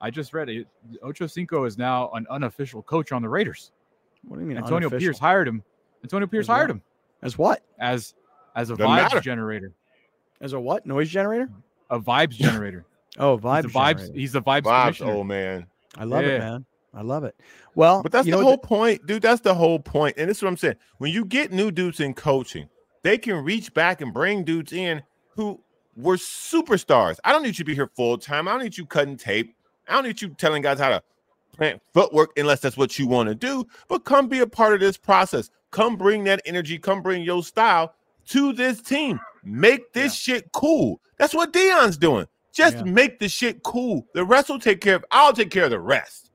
I 0.00 0.10
just 0.10 0.34
read 0.34 0.48
it. 0.48 0.66
Ocho 1.02 1.26
Cinco 1.28 1.64
is 1.64 1.78
now 1.78 2.10
an 2.14 2.26
unofficial 2.30 2.82
coach 2.82 3.12
on 3.12 3.22
the 3.22 3.28
Raiders. 3.28 3.70
what 4.26 4.36
do 4.36 4.42
you 4.42 4.46
mean? 4.48 4.56
Antonio 4.56 4.76
unofficial? 4.88 4.98
Pierce 4.98 5.18
hired 5.20 5.46
him. 5.48 5.62
Antonio 6.02 6.26
Pierce 6.26 6.44
As 6.44 6.48
what? 6.48 6.54
hired 6.56 6.70
him 6.70 6.82
as 7.22 7.38
what? 7.38 7.62
as 7.78 8.14
as 8.56 8.70
a 8.70 8.76
Doesn't 8.76 8.86
vibes 8.90 9.02
matter. 9.02 9.20
generator. 9.20 9.72
As 10.40 10.52
a 10.52 10.60
what? 10.60 10.84
Noise 10.84 11.08
generator? 11.10 11.48
A 11.90 11.98
vibes 12.00 12.30
generator. 12.32 12.84
Oh, 13.18 13.38
vibes. 13.38 13.62
the 13.62 13.68
vibes. 13.68 13.90
generator. 13.98 14.12
He's 14.18 14.32
the 14.32 14.42
vibes. 14.42 14.62
Vibes, 14.64 14.82
commissioner. 14.82 15.12
old 15.14 15.26
man. 15.26 15.66
I 15.96 16.04
love 16.04 16.24
it, 16.26 16.38
man. 16.38 16.66
I 16.92 17.00
love 17.00 17.24
it. 17.24 17.34
Well, 17.74 18.02
But 18.02 18.12
that's 18.12 18.26
the 18.26 18.32
know 18.32 18.42
whole 18.42 18.50
what 18.52 18.62
point, 18.62 19.06
dude. 19.06 19.22
That's 19.22 19.40
the 19.40 19.54
whole 19.54 19.78
point. 19.78 20.16
And 20.18 20.28
this 20.28 20.36
is 20.36 20.42
what 20.42 20.50
I'm 20.50 20.56
saying. 20.58 20.74
When 20.98 21.10
you 21.12 21.24
get 21.24 21.50
new 21.50 21.70
dudes 21.70 22.00
in 22.00 22.12
coaching, 22.12 22.68
they 23.06 23.16
can 23.16 23.44
reach 23.44 23.72
back 23.72 24.00
and 24.00 24.12
bring 24.12 24.42
dudes 24.42 24.72
in 24.72 25.00
who 25.28 25.60
were 25.96 26.16
superstars. 26.16 27.18
I 27.24 27.32
don't 27.32 27.42
need 27.42 27.50
you 27.58 27.64
to 27.64 27.64
be 27.64 27.74
here 27.74 27.90
full 27.94 28.18
time. 28.18 28.48
I 28.48 28.52
don't 28.52 28.64
need 28.64 28.76
you 28.76 28.84
cutting 28.84 29.16
tape. 29.16 29.54
I 29.88 29.94
don't 29.94 30.04
need 30.04 30.20
you 30.20 30.30
telling 30.30 30.60
guys 30.62 30.80
how 30.80 30.88
to 30.88 31.02
plant 31.56 31.80
footwork 31.94 32.30
unless 32.36 32.60
that's 32.60 32.76
what 32.76 32.98
you 32.98 33.06
want 33.06 33.28
to 33.28 33.34
do. 33.34 33.64
But 33.88 34.04
come 34.04 34.28
be 34.28 34.40
a 34.40 34.46
part 34.46 34.74
of 34.74 34.80
this 34.80 34.96
process. 34.96 35.50
Come 35.70 35.96
bring 35.96 36.24
that 36.24 36.42
energy. 36.44 36.78
Come 36.78 37.00
bring 37.00 37.22
your 37.22 37.44
style 37.44 37.94
to 38.28 38.52
this 38.52 38.80
team. 38.82 39.20
Make 39.44 39.92
this 39.92 40.12
shit 40.14 40.50
cool. 40.52 41.00
That's 41.16 41.32
what 41.34 41.52
Deion's 41.52 41.96
doing. 41.96 42.26
Just 42.52 42.78
Yeah. 42.78 42.82
make 42.84 43.20
the 43.20 43.28
shit 43.28 43.62
cool. 43.62 44.04
The 44.14 44.24
rest 44.24 44.48
will 44.48 44.58
take 44.58 44.80
care 44.80 44.96
of. 44.96 45.04
I'll 45.12 45.32
take 45.32 45.50
care 45.50 45.64
of 45.64 45.70
the 45.70 45.78
rest. 45.80 46.30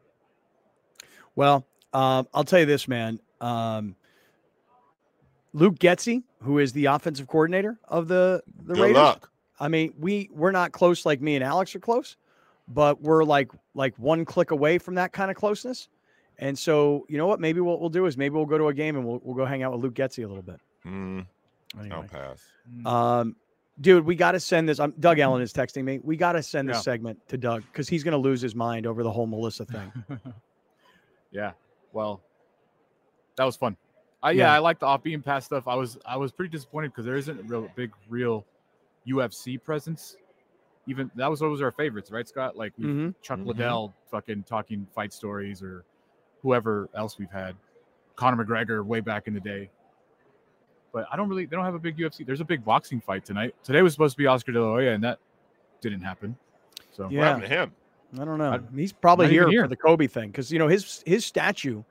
Well, 1.36 1.66
Um, 1.94 2.26
I'll 2.34 2.46
tell 2.46 2.62
you 2.62 2.66
this, 2.66 2.88
man. 2.88 3.20
Um, 3.42 3.98
Luke 5.54 5.80
Getsy, 5.80 6.24
who 6.42 6.60
is 6.60 6.72
the 6.74 6.86
offensive 6.86 7.28
coordinator 7.28 7.80
of 7.88 8.08
the 8.08 8.42
the 8.66 8.74
Good 8.74 8.82
Raiders. 8.82 8.98
luck. 8.98 9.30
I 9.60 9.68
mean, 9.68 9.94
we 10.00 10.30
we're 10.34 10.52
not 10.52 10.72
close 10.72 11.06
like 11.06 11.22
me 11.22 11.36
and 11.36 11.44
Alex 11.44 11.76
are 11.76 11.80
close, 11.80 12.18
but 12.68 13.02
we're 13.02 13.24
like 13.24 13.52
like 13.76 13.98
one 14.00 14.26
click 14.26 14.52
away 14.52 14.78
from 14.78 14.96
that 14.96 15.12
kind 15.14 15.30
of 15.30 15.38
closeness. 15.38 15.88
And 16.40 16.58
so, 16.58 17.06
you 17.10 17.18
know 17.18 17.28
what? 17.28 17.40
Maybe 17.40 17.60
what 17.62 17.80
we'll 17.80 17.90
do 17.90 18.06
is 18.08 18.18
maybe 18.18 18.34
we'll 18.34 18.46
go 18.48 18.58
to 18.58 18.70
a 18.70 18.74
game 18.74 18.96
and 18.96 19.06
we'll 19.06 19.20
we'll 19.24 19.36
go 19.36 19.46
hang 19.46 19.62
out 19.62 19.72
with 19.74 19.82
Luke 19.82 19.94
Getsy 19.94 20.24
a 20.24 20.28
little 20.28 20.42
bit. 20.42 20.60
Mm, 20.86 21.28
I'll 21.92 22.04
pass. 22.04 22.42
Um, 22.86 23.36
dude, 23.80 24.04
we 24.06 24.16
got 24.16 24.32
to 24.32 24.40
send 24.40 24.68
this. 24.68 24.80
I'm, 24.80 24.92
Doug 25.00 25.20
Ellin 25.20 25.42
is 25.44 25.54
texting 25.54 25.84
me. 25.84 26.00
We 26.02 26.18
got 26.18 26.32
to 26.32 26.42
send 26.42 26.68
this 26.70 26.78
Yeah. 26.78 26.82
segment 26.82 27.20
to 27.28 27.38
Doug 27.38 27.64
because 27.72 27.88
he's 27.88 28.04
going 28.04 28.14
to 28.14 28.18
lose 28.18 28.42
his 28.42 28.56
mind 28.56 28.88
over 28.88 29.04
the 29.04 29.12
whole 29.12 29.28
Melissa 29.28 29.66
thing. 29.66 29.92
Yeah. 31.32 31.52
Well, 31.94 32.22
that 33.38 33.46
was 33.46 33.56
fun. 33.56 33.78
I, 34.24 34.32
yeah, 34.32 34.44
Yeah. 34.48 34.54
I 34.54 34.60
like 34.60 34.80
the 34.80 34.86
off 34.86 35.04
beaten 35.04 35.22
path 35.22 35.44
stuff. 35.44 35.68
I 35.68 35.76
was 35.76 35.98
I 36.06 36.18
was 36.18 36.32
pretty 36.32 36.50
disappointed 36.52 36.90
because 36.90 37.06
there 37.06 37.16
isn't 37.18 37.40
a 37.40 37.44
real 37.44 37.68
big 37.76 37.92
real 38.10 38.46
UFC 39.08 39.62
presence. 39.62 40.18
Even 40.88 41.10
that 41.16 41.30
was 41.30 41.42
always 41.42 41.62
our 41.62 41.72
favorites, 41.72 42.12
right, 42.12 42.28
Scott? 42.28 42.56
Like 42.56 42.74
we 42.78 42.86
Mhm. 42.86 43.16
Chuck 43.22 43.40
Mhm. 43.40 43.46
Liddell 43.48 43.94
fucking 44.10 44.44
talking 44.44 44.88
fight 44.94 45.14
stories 45.14 45.62
or 45.64 45.84
whoever 46.42 46.90
else 46.96 47.18
we've 47.18 47.32
had. 47.32 47.56
Conor 48.16 48.44
McGregor 48.44 48.84
way 48.86 49.00
back 49.00 49.28
in 49.28 49.34
the 49.34 49.40
day. 49.40 49.70
But 50.94 51.08
I 51.12 51.16
don't 51.16 51.30
really 51.30 51.46
they 51.46 51.56
don't 51.56 51.66
have 51.66 51.76
a 51.76 51.80
big 51.80 51.98
UFC. 51.98 52.24
There's 52.26 52.42
a 52.42 52.46
big 52.46 52.64
boxing 52.66 53.00
fight 53.00 53.26
tonight. 53.26 53.56
Today 53.64 53.82
was 53.82 53.94
supposed 53.94 54.14
to 54.14 54.18
be 54.18 54.28
Oscar 54.28 54.52
De 54.52 54.62
La 54.62 54.72
Hoya, 54.72 54.92
and 54.94 55.04
that 55.04 55.20
didn't 55.82 56.02
happen. 56.02 56.36
So 56.92 57.04
What 57.06 57.14
Yeah. 57.14 57.24
happened 57.26 57.44
to 57.44 57.50
him? 57.50 57.72
I 58.20 58.26
don't 58.26 58.38
know. 58.38 58.52
I- 58.52 58.76
He's 58.76 58.92
probably 58.92 59.30
here, 59.30 59.48
here. 59.50 59.62
for 59.64 59.68
the 59.70 59.78
Kobe 59.78 60.06
thing 60.08 60.30
because 60.30 60.52
you 60.52 60.60
know 60.60 60.68
his 60.68 61.02
his 61.06 61.26
statue. 61.26 61.84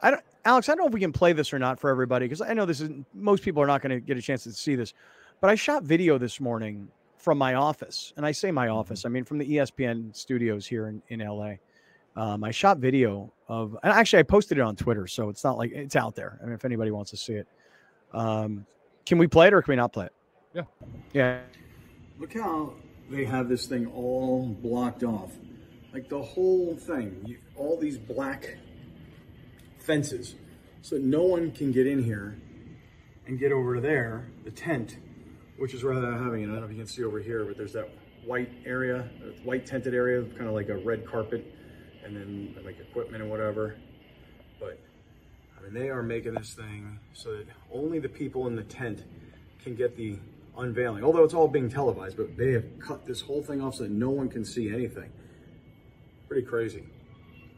I 0.00 0.10
don't, 0.10 0.22
Alex. 0.44 0.68
I 0.68 0.72
don't 0.72 0.78
know 0.82 0.88
if 0.88 0.92
we 0.94 1.00
can 1.00 1.12
play 1.12 1.32
this 1.32 1.52
or 1.52 1.58
not 1.58 1.80
for 1.80 1.90
everybody 1.90 2.26
because 2.26 2.40
I 2.40 2.52
know 2.54 2.66
this 2.66 2.80
is 2.80 2.90
most 3.14 3.42
people 3.42 3.62
are 3.62 3.66
not 3.66 3.82
going 3.82 3.90
to 3.90 4.00
get 4.00 4.16
a 4.16 4.22
chance 4.22 4.44
to 4.44 4.52
see 4.52 4.74
this. 4.76 4.92
But 5.40 5.50
I 5.50 5.54
shot 5.54 5.82
video 5.84 6.18
this 6.18 6.40
morning 6.40 6.88
from 7.18 7.38
my 7.38 7.54
office, 7.54 8.12
and 8.16 8.26
I 8.26 8.32
say 8.32 8.50
my 8.50 8.66
Mm-hmm. 8.66 8.76
office. 8.76 9.04
I 9.04 9.08
mean 9.08 9.24
from 9.24 9.38
the 9.38 9.46
ESPN 9.48 10.14
studios 10.14 10.66
here 10.66 10.88
in 10.88 11.02
in 11.08 11.20
LA. 11.20 11.54
Um, 12.16 12.44
I 12.44 12.52
shot 12.52 12.78
video 12.78 13.32
of, 13.48 13.76
and 13.82 13.92
actually 13.92 14.20
I 14.20 14.22
posted 14.22 14.58
it 14.58 14.60
on 14.60 14.76
Twitter, 14.76 15.08
so 15.08 15.30
it's 15.30 15.42
not 15.42 15.58
like 15.58 15.72
it's 15.72 15.96
out 15.96 16.14
there. 16.14 16.38
I 16.40 16.44
mean, 16.44 16.54
if 16.54 16.64
anybody 16.64 16.92
wants 16.92 17.10
to 17.10 17.16
see 17.16 17.32
it, 17.34 17.48
um, 18.12 18.66
can 19.04 19.18
we 19.18 19.26
play 19.26 19.48
it 19.48 19.52
or 19.54 19.62
can 19.62 19.72
we 19.72 19.76
not 19.76 19.92
play 19.92 20.06
it? 20.06 20.12
Yeah. 20.54 20.62
Yeah. 21.12 21.40
Look 22.20 22.34
how 22.34 22.74
they 23.10 23.24
have 23.24 23.48
this 23.48 23.66
thing 23.66 23.86
all 23.88 24.46
blocked 24.46 25.02
off. 25.02 25.32
Like 25.92 26.08
the 26.08 26.22
whole 26.22 26.76
thing, 26.76 27.20
you, 27.26 27.38
all 27.56 27.76
these 27.76 27.98
black 27.98 28.56
fences, 29.84 30.34
so 30.82 30.96
no 30.96 31.22
one 31.22 31.50
can 31.52 31.72
get 31.72 31.86
in 31.86 32.02
here 32.02 32.36
and 33.26 33.38
get 33.38 33.52
over 33.52 33.80
there, 33.80 34.28
the 34.44 34.50
tent, 34.50 34.98
which 35.58 35.74
is 35.74 35.82
rather 35.82 36.12
having 36.12 36.42
it. 36.42 36.44
I 36.44 36.48
don't 36.48 36.60
know 36.60 36.64
if 36.64 36.72
you 36.72 36.78
can 36.78 36.86
see 36.86 37.04
over 37.04 37.20
here, 37.20 37.44
but 37.44 37.56
there's 37.56 37.72
that 37.72 37.88
white 38.24 38.50
area, 38.64 39.08
uh, 39.22 39.28
white 39.44 39.66
tented 39.66 39.94
area, 39.94 40.22
kind 40.22 40.48
of 40.48 40.54
like 40.54 40.68
a 40.68 40.76
red 40.76 41.06
carpet, 41.06 41.44
and 42.04 42.16
then 42.16 42.56
like 42.64 42.78
equipment 42.80 43.22
and 43.22 43.30
whatever. 43.30 43.76
But 44.60 44.78
I 45.58 45.62
mean, 45.62 45.74
they 45.74 45.90
are 45.90 46.02
making 46.02 46.34
this 46.34 46.54
thing 46.54 46.98
so 47.12 47.36
that 47.36 47.46
only 47.72 47.98
the 47.98 48.08
people 48.08 48.46
in 48.46 48.56
the 48.56 48.64
tent 48.64 49.04
can 49.62 49.74
get 49.74 49.96
the 49.96 50.18
unveiling. 50.56 51.04
Although 51.04 51.24
it's 51.24 51.34
all 51.34 51.48
being 51.48 51.68
televised, 51.68 52.16
but 52.16 52.36
they 52.36 52.52
have 52.52 52.64
cut 52.78 53.06
this 53.06 53.20
whole 53.20 53.42
thing 53.42 53.60
off 53.60 53.76
so 53.76 53.84
that 53.84 53.92
no 53.92 54.10
one 54.10 54.28
can 54.28 54.44
see 54.44 54.68
anything. 54.72 55.10
Pretty 56.28 56.46
crazy. 56.46 56.84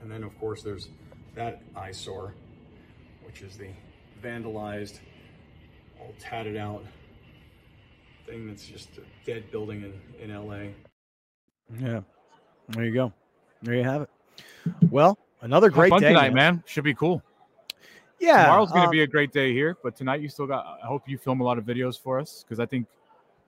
And 0.00 0.10
then, 0.10 0.22
of 0.22 0.38
course, 0.38 0.62
there's 0.62 0.88
that 1.36 1.62
eyesore, 1.76 2.34
which 3.24 3.42
is 3.42 3.56
the 3.56 3.68
vandalized, 4.22 4.98
all 6.00 6.12
tatted 6.18 6.56
out 6.56 6.84
thing 8.26 8.48
that's 8.48 8.66
just 8.66 8.88
a 8.98 9.02
dead 9.24 9.50
building 9.52 9.94
in, 10.20 10.30
in 10.30 10.34
LA. 10.34 10.72
Yeah. 11.78 12.00
There 12.70 12.84
you 12.84 12.92
go. 12.92 13.12
There 13.62 13.74
you 13.74 13.84
have 13.84 14.02
it. 14.02 14.10
Well, 14.90 15.16
another 15.42 15.70
great 15.70 15.90
fun 15.90 16.00
day, 16.00 16.08
tonight, 16.08 16.34
man. 16.34 16.62
Should 16.66 16.84
be 16.84 16.94
cool. 16.94 17.22
Yeah. 18.18 18.44
Tomorrow's 18.44 18.70
going 18.70 18.82
to 18.82 18.88
um, 18.88 18.92
be 18.92 19.02
a 19.02 19.06
great 19.06 19.32
day 19.32 19.52
here, 19.52 19.76
but 19.82 19.94
tonight 19.94 20.20
you 20.20 20.28
still 20.28 20.46
got. 20.46 20.78
I 20.82 20.86
hope 20.86 21.08
you 21.08 21.18
film 21.18 21.40
a 21.40 21.44
lot 21.44 21.58
of 21.58 21.64
videos 21.64 22.00
for 22.00 22.18
us 22.18 22.42
because 22.42 22.58
I 22.58 22.66
think 22.66 22.86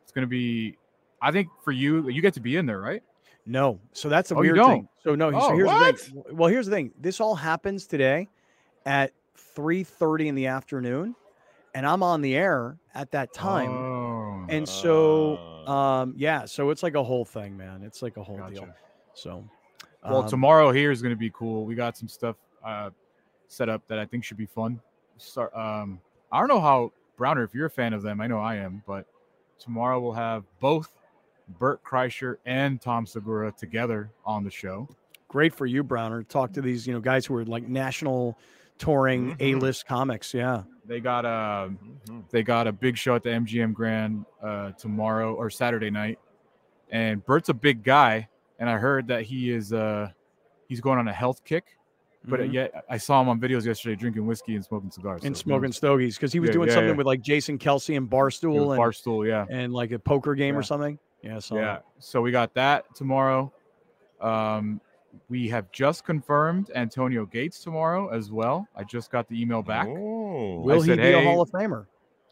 it's 0.02 0.12
going 0.12 0.22
to 0.22 0.28
be. 0.28 0.76
I 1.20 1.32
think 1.32 1.48
for 1.64 1.72
you, 1.72 2.08
you 2.08 2.22
get 2.22 2.34
to 2.34 2.40
be 2.40 2.56
in 2.56 2.66
there, 2.66 2.80
right? 2.80 3.02
No. 3.48 3.80
So 3.92 4.08
that's 4.08 4.30
a 4.30 4.34
Oh, 4.34 4.40
weird 4.40 4.56
thing. 4.58 4.88
So 5.02 5.14
no, 5.14 5.30
so 5.32 5.38
Oh, 5.40 5.56
here's 5.56 5.70
the 5.70 6.12
thing. 6.12 6.36
Well, 6.36 6.50
here's 6.50 6.66
the 6.66 6.72
thing. 6.72 6.92
This 7.00 7.20
all 7.20 7.34
happens 7.34 7.86
today 7.86 8.28
at 8.84 9.12
3:30 9.36 10.28
in 10.28 10.34
the 10.34 10.46
afternoon, 10.46 11.16
and 11.74 11.86
I'm 11.86 12.02
on 12.02 12.20
the 12.20 12.36
air 12.36 12.76
at 12.94 13.10
that 13.12 13.32
time. 13.32 13.70
Oh, 13.70 14.46
and 14.50 14.68
so 14.68 15.38
um 15.66 16.14
yeah, 16.16 16.44
so 16.44 16.70
it's 16.70 16.82
like 16.82 16.94
a 16.94 17.02
whole 17.02 17.24
thing, 17.24 17.56
man. 17.56 17.82
It's 17.82 18.02
like 18.02 18.18
a 18.18 18.22
whole 18.22 18.36
deal. 18.36 18.66
Gotcha. 18.66 18.74
So 19.14 19.44
well, 20.04 20.22
um, 20.22 20.28
tomorrow 20.28 20.70
here 20.70 20.90
is 20.90 21.02
going 21.02 21.14
to 21.14 21.18
be 21.18 21.30
cool. 21.30 21.64
We 21.64 21.74
got 21.74 21.96
some 21.96 22.08
stuff 22.08 22.36
uh, 22.64 22.90
set 23.48 23.68
up 23.68 23.82
that 23.88 23.98
I 23.98 24.06
think 24.06 24.24
should 24.24 24.36
be 24.36 24.46
fun. 24.46 24.80
Start. 25.16 25.52
Um, 25.56 26.00
I 26.30 26.38
don't 26.38 26.48
know 26.48 26.60
how 26.60 26.92
Browner, 27.16 27.42
if 27.42 27.52
you're 27.52 27.66
a 27.66 27.70
fan 27.70 27.92
of 27.92 28.02
them, 28.02 28.20
I 28.20 28.26
know 28.26 28.38
I 28.38 28.56
am, 28.56 28.82
but 28.86 29.06
tomorrow 29.58 29.98
we'll 30.00 30.12
have 30.12 30.44
both 30.60 30.94
Bert 31.58 31.82
Kreischer 31.82 32.36
and 32.46 32.80
Tom 32.80 33.06
Segura 33.06 33.52
together 33.52 34.10
on 34.24 34.44
the 34.44 34.50
show. 34.50 34.88
great 35.28 35.54
for 35.54 35.66
you, 35.66 35.82
Browner. 35.82 36.22
Talk 36.22 36.52
to 36.54 36.62
these, 36.62 36.86
you 36.86 36.94
know, 36.94 37.00
guys 37.00 37.26
who 37.26 37.34
are 37.36 37.44
like 37.44 37.68
national 37.68 38.38
touring 38.78 39.36
Mhm. 39.36 39.56
A-list 39.56 39.86
comics. 39.86 40.32
Yeah. 40.32 40.62
They 40.86 41.00
got 41.00 41.26
a 41.26 41.68
mhm. 42.08 42.22
they 42.30 42.42
got 42.42 42.66
a 42.66 42.72
big 42.72 42.96
show 42.96 43.14
at 43.14 43.22
the 43.22 43.28
MGM 43.30 43.74
Grand 43.74 44.24
uh, 44.42 44.70
tomorrow 44.72 45.34
or 45.34 45.50
Saturday 45.50 45.90
night, 45.90 46.18
and 46.90 47.22
Bert's 47.26 47.50
a 47.50 47.54
big 47.54 47.82
guy, 47.82 48.26
and 48.58 48.70
I 48.70 48.78
heard 48.78 49.06
that 49.08 49.24
he 49.24 49.50
is 49.50 49.70
uh 49.72 50.08
he's 50.66 50.80
going 50.80 50.98
on 50.98 51.08
a 51.08 51.12
health 51.12 51.44
kick, 51.44 51.76
but 52.24 52.40
Mhm. 52.40 52.52
yet 52.54 52.84
I 52.88 52.96
saw 52.96 53.20
him 53.20 53.28
on 53.28 53.38
videos 53.38 53.66
yesterday 53.66 53.96
drinking 53.96 54.26
whiskey 54.26 54.54
and 54.54 54.64
smoking 54.64 54.90
cigars 54.90 55.24
and 55.24 55.36
so 55.36 55.42
smoking 55.42 55.64
knows? 55.64 55.76
stogies 55.76 56.16
because 56.16 56.32
he 56.32 56.40
was 56.40 56.48
Yeah, 56.48 56.52
doing 56.54 56.68
yeah, 56.68 56.74
something 56.74 56.90
yeah. 56.90 56.96
with 56.96 57.06
like 57.06 57.20
Jason 57.20 57.58
Kelce 57.58 57.96
and 57.98 58.08
Barstool 58.08 58.70
and, 58.72 58.80
Barstool, 58.80 59.28
yeah, 59.28 59.44
and 59.50 59.74
like 59.74 59.90
a 59.92 59.98
poker 59.98 60.34
game 60.34 60.56
or 60.56 60.62
something. 60.62 60.98
Yeah. 61.22 61.38
So 61.38 61.56
yeah. 61.56 61.78
So 61.98 62.20
we 62.20 62.30
got 62.30 62.54
that 62.54 62.94
tomorrow. 62.94 63.52
Um, 64.20 64.80
we 65.28 65.48
have 65.48 65.70
just 65.72 66.04
confirmed 66.04 66.70
Antonio 66.74 67.26
Gates 67.26 67.62
tomorrow 67.62 68.08
as 68.08 68.30
well. 68.30 68.68
I 68.76 68.84
just 68.84 69.10
got 69.10 69.28
the 69.28 69.40
email 69.40 69.62
back. 69.62 69.88
Oh. 69.88 70.60
will 70.60 70.80
he 70.82 70.88
said, 70.88 70.98
be 70.98 71.12
a 71.12 71.22
Hall 71.22 71.40
of 71.40 71.50
Famer? 71.50 71.86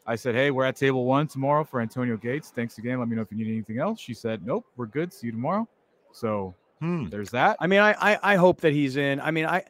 I 0.07 0.15
said, 0.15 0.35
"Hey, 0.35 0.51
we're 0.51 0.65
at 0.65 0.77
table 0.77 1.05
one 1.05 1.27
tomorrow 1.27 1.65
for 1.65 1.81
Antonio 1.81 2.17
Gates. 2.17 2.51
Thanks 2.55 2.79
again. 2.79 2.99
Let 2.99 3.09
me 3.09 3.17
know 3.17 3.23
if 3.23 3.33
you 3.33 3.39
need 3.39 3.49
anything 3.49 3.79
else." 3.79 3.99
She 4.01 4.15
said, 4.15 4.47
"Nope, 4.47 4.67
we're 4.77 4.87
good. 4.87 5.13
See 5.13 5.27
you 5.27 5.33
tomorrow." 5.33 5.69
So 6.13 6.55
Hmm. 6.81 7.09
there's 7.09 7.31
that. 7.31 7.57
I 7.61 7.67
mean, 7.67 7.81
I, 7.81 7.93
I 7.93 8.35
I 8.35 8.37
hope 8.37 8.61
that 8.61 8.73
he's 8.73 8.97
in. 8.97 9.21
I 9.21 9.31
mean, 9.31 9.47
I 9.47 9.65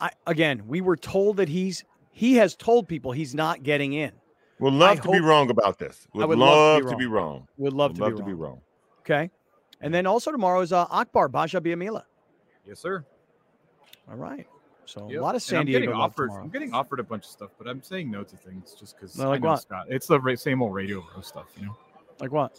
I 0.00 0.10
again, 0.26 0.62
we 0.66 0.80
were 0.80 0.96
told 0.96 1.36
that 1.36 1.48
he's 1.48 1.84
he 2.10 2.34
has 2.36 2.56
told 2.56 2.88
people 2.88 3.12
he's 3.12 3.34
not 3.34 3.62
getting 3.62 3.92
in. 3.92 4.12
Would 4.60 4.72
love 4.74 4.98
I 4.98 5.00
to 5.02 5.10
be 5.10 5.20
wrong 5.20 5.50
about 5.50 5.78
this. 5.78 6.08
Would, 6.14 6.26
would 6.28 6.38
love, 6.38 6.82
love 6.82 6.90
to 6.92 6.96
be 6.96 7.06
wrong. 7.06 7.46
Would 7.58 7.72
love, 7.72 7.92
Would 7.92 7.96
to, 7.98 8.02
love 8.04 8.12
be 8.14 8.18
to 8.18 8.24
be 8.26 8.32
wrong. 8.32 8.50
wrong. 8.52 8.60
Okay, 9.00 9.30
and 9.80 9.92
then 9.94 10.06
also 10.06 10.30
tomorrow 10.32 10.60
is 10.60 10.72
uh, 10.72 10.86
Akbar 10.90 11.28
Gbaja-Biamila. 11.28 12.02
Yes, 12.66 12.80
sir. 12.80 13.04
All 14.10 14.16
right, 14.16 14.46
so 14.84 15.08
Yep. 15.08 15.20
a 15.20 15.22
lot 15.22 15.34
of 15.36 15.42
San 15.42 15.60
I'm 15.60 15.66
Diego 15.66 15.92
offered. 15.92 16.30
I'm 16.30 16.48
getting 16.48 16.74
offered 16.74 16.98
a 17.00 17.04
bunch 17.04 17.24
of 17.24 17.30
stuff, 17.30 17.50
but 17.58 17.68
I'm 17.68 17.82
saying 17.82 18.10
no 18.10 18.24
to 18.24 18.36
things 18.36 18.74
just 18.78 18.96
because 18.96 19.16
No, 19.16 19.24
I 19.24 19.28
like 19.28 19.42
know 19.42 19.50
what? 19.50 19.62
Scott. 19.62 19.86
It's 19.88 20.06
the 20.06 20.18
ra- 20.20 20.34
same 20.34 20.60
old 20.62 20.74
radio 20.74 21.04
row 21.14 21.20
stuff, 21.22 21.46
you 21.58 21.66
know. 21.66 21.76
Like 22.20 22.32
what? 22.32 22.58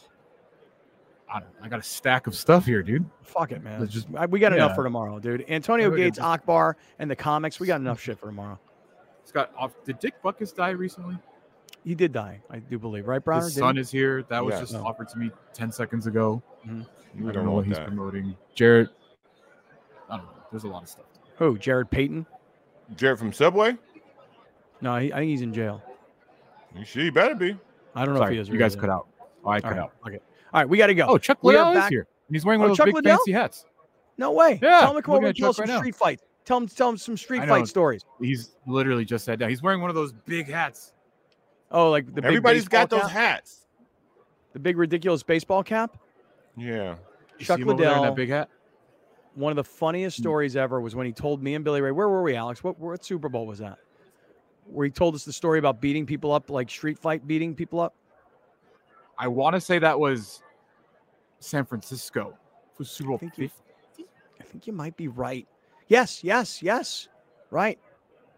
I 1.31 1.39
don't. 1.39 1.49
I 1.61 1.67
got 1.67 1.79
a 1.79 1.83
stack 1.83 2.25
of 2.25 2.35
stuff 2.35 2.65
here, 2.65 2.81
dude. 2.81 3.05
Fuck 3.23 3.51
it, 3.51 3.61
man. 3.61 3.79
Let's 3.81 3.93
just- 3.93 4.07
I- 4.15 4.25
we 4.25 4.39
got 4.39 4.53
enough 4.53 4.73
for 4.73 4.83
tomorrow, 4.83 5.19
dude. 5.19 5.45
Antonio 5.49 5.85
Yeah, 5.87 5.89
we 5.91 5.97
can 5.97 6.05
Gates, 6.07 6.17
just- 6.17 6.27
Akbar, 6.27 6.77
and 6.97 7.11
the 7.11 7.15
comics. 7.15 7.59
We 7.59 7.67
got 7.67 7.79
enough 7.81 7.99
shit 7.99 8.17
for 8.17 8.27
tomorrow. 8.27 8.57
Scott, 9.25 9.51
off. 9.55 9.73
Did 9.85 9.99
Dick 9.99 10.15
Butkus 10.23 10.55
die 10.55 10.71
recently? 10.71 11.17
He 11.83 11.95
did 11.95 12.11
die, 12.11 12.41
I 12.49 12.59
do 12.59 12.77
believe, 12.77 13.07
right, 13.07 13.23
Browner? 13.23 13.45
His 13.45 13.55
son 13.55 13.75
he? 13.75 13.81
is 13.81 13.89
here. 13.89 14.23
That 14.29 14.43
was 14.43 14.53
Yeah. 14.53 14.59
just 14.61 14.75
Oh. 14.75 14.83
offered 14.85 15.07
to 15.09 15.17
me 15.17 15.31
ten 15.53 15.71
seconds 15.71 16.07
ago. 16.07 16.41
Mm-hmm. 16.67 16.79
We 17.23 17.29
I 17.29 17.31
don't 17.31 17.33
don't 17.33 17.45
know 17.45 17.51
what 17.53 17.65
he's 17.65 17.75
that. 17.77 17.87
promoting. 17.87 18.35
Jared. 18.53 18.89
I 20.09 20.17
don't 20.17 20.25
know. 20.25 20.31
There's 20.51 20.63
a 20.65 20.67
lot 20.67 20.83
of 20.83 20.89
stuff. 20.89 21.05
Who? 21.37 21.57
Jarrett 21.57 21.89
Payton? 21.89 22.25
Jared 22.95 23.17
from 23.19 23.31
Subway? 23.33 23.77
No, 24.81 24.95
he, 24.97 25.11
I 25.13 25.17
think 25.17 25.29
he's 25.29 25.41
in 25.41 25.53
jail. 25.53 25.81
You 26.75 26.85
sure 26.85 27.03
he 27.03 27.09
better 27.09 27.35
be. 27.35 27.57
I 27.95 28.05
don't 28.05 28.13
know 28.15 28.23
if 28.23 28.29
he 28.29 28.37
is. 28.37 28.47
you 28.47 28.53
really 28.53 28.63
guys 28.63 28.75
cut 28.75 28.89
out. 28.89 29.07
Oh, 29.43 29.49
I 29.49 29.61
cut 29.61 29.71
right, 29.71 29.79
out. 29.79 29.93
okay. 30.05 30.19
All 30.53 30.61
right, 30.61 30.69
we 30.69 30.77
got 30.77 30.87
to 30.87 30.93
go. 30.95 31.05
Oh, 31.07 31.17
Chuck 31.17 31.39
We 31.43 31.55
are 31.55 31.59
Liddell 31.59 31.71
is 31.73 31.77
back- 31.79 31.91
here. 31.91 32.07
And 32.27 32.35
he's 32.35 32.45
wearing 32.45 32.59
Oh, 32.61 32.63
one 32.65 32.71
of 32.71 32.77
those 32.77 32.77
Chuck 32.77 32.85
big 32.87 32.95
Liddell? 32.95 33.17
fancy 33.17 33.31
hats. 33.31 33.65
No 34.17 34.31
way. 34.33 34.59
Yeah, 34.61 34.81
Tell 34.81 34.89
him 34.91 34.95
to 34.97 35.01
come 35.01 35.15
over 35.15 35.25
at 35.25 35.29
and 35.29 35.37
tell 35.37 35.49
us 35.51 35.55
some 35.55 35.63
right 35.63 35.69
now. 35.73 35.77
street 35.79 35.95
fights. 35.95 36.23
Tell 36.45 36.57
him, 36.57 36.67
tell 36.67 36.89
him 36.89 36.97
some 36.97 37.15
street 37.17 37.47
fight 37.47 37.67
stories. 37.67 38.03
He's 38.19 38.55
literally 38.67 39.05
just 39.05 39.23
said 39.25 39.39
that. 39.39 39.49
He's 39.49 39.61
wearing 39.61 39.81
one 39.81 39.89
of 39.89 39.95
those 39.95 40.11
big 40.11 40.47
hats. 40.49 40.93
Oh, 41.71 41.89
like 41.91 42.05
the 42.07 42.13
big 42.21 42.25
Everybody's 42.25 42.67
got 42.67 42.89
baseball 42.89 42.99
those 43.07 43.11
cap? 43.11 43.21
hats. 43.35 43.65
The 44.53 44.59
big 44.59 44.77
ridiculous 44.77 45.21
baseball 45.23 45.63
cap. 45.63 45.97
Yeah. 46.57 46.95
You 47.37 47.45
Chuck 47.45 47.57
see 47.57 47.61
him 47.61 47.69
over 47.69 47.77
there 47.81 47.91
in 47.91 47.97
Liddell. 47.99 48.03
that 48.03 48.15
big 48.15 48.29
hat. 48.29 48.49
one 49.35 49.51
of 49.51 49.55
the 49.55 49.63
funniest 49.63 50.17
Hmm. 50.17 50.23
stories 50.23 50.55
ever 50.55 50.81
was 50.81 50.95
when 50.95 51.05
he 51.05 51.13
told 51.13 51.41
me 51.41 51.53
and 51.55 51.63
Billy 51.63 51.79
Ray, 51.81 51.91
where 51.91 52.09
were 52.09 52.23
we, 52.23 52.35
Alex? 52.35 52.63
What, 52.63 52.77
what 52.79 53.05
Super 53.05 53.29
Bowl 53.29 53.45
was 53.47 53.59
that? 53.59 53.77
Where 54.65 54.85
he 54.85 54.91
told 54.91 55.15
us 55.15 55.23
the 55.23 55.31
story 55.31 55.59
about 55.59 55.79
beating 55.79 56.05
people 56.05 56.31
up, 56.33 56.49
like 56.49 56.69
street 56.69 56.97
fight 56.99 57.25
beating 57.27 57.55
people 57.55 57.79
up. 57.79 57.93
I 59.17 59.27
want 59.27 59.53
to 59.53 59.61
say 59.61 59.79
that 59.79 59.97
was 59.99 60.41
San 61.39 61.63
Francisco 61.65 62.33
for 62.75 62.83
Super 62.83 63.09
Bowl 63.09 63.17
think 63.19 63.37
you- 63.37 63.49
I 64.39 64.43
think 64.43 64.65
you 64.67 64.73
might 64.73 64.97
be 64.97 65.07
right. 65.07 65.47
Yes, 65.87 66.23
yes, 66.23 66.61
yes. 66.63 67.07
Right. 67.51 67.79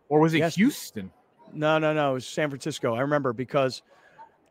Or 0.09 0.19
was 0.19 0.33
it 0.33 0.39
Yes. 0.39 0.55
Houston? 0.55 1.11
No, 1.53 1.77
no, 1.77 1.93
no. 1.93 2.11
It 2.11 2.13
was 2.15 2.25
San 2.25 2.49
Francisco. 2.49 2.95
I 2.95 3.01
remember 3.01 3.33
because 3.33 3.81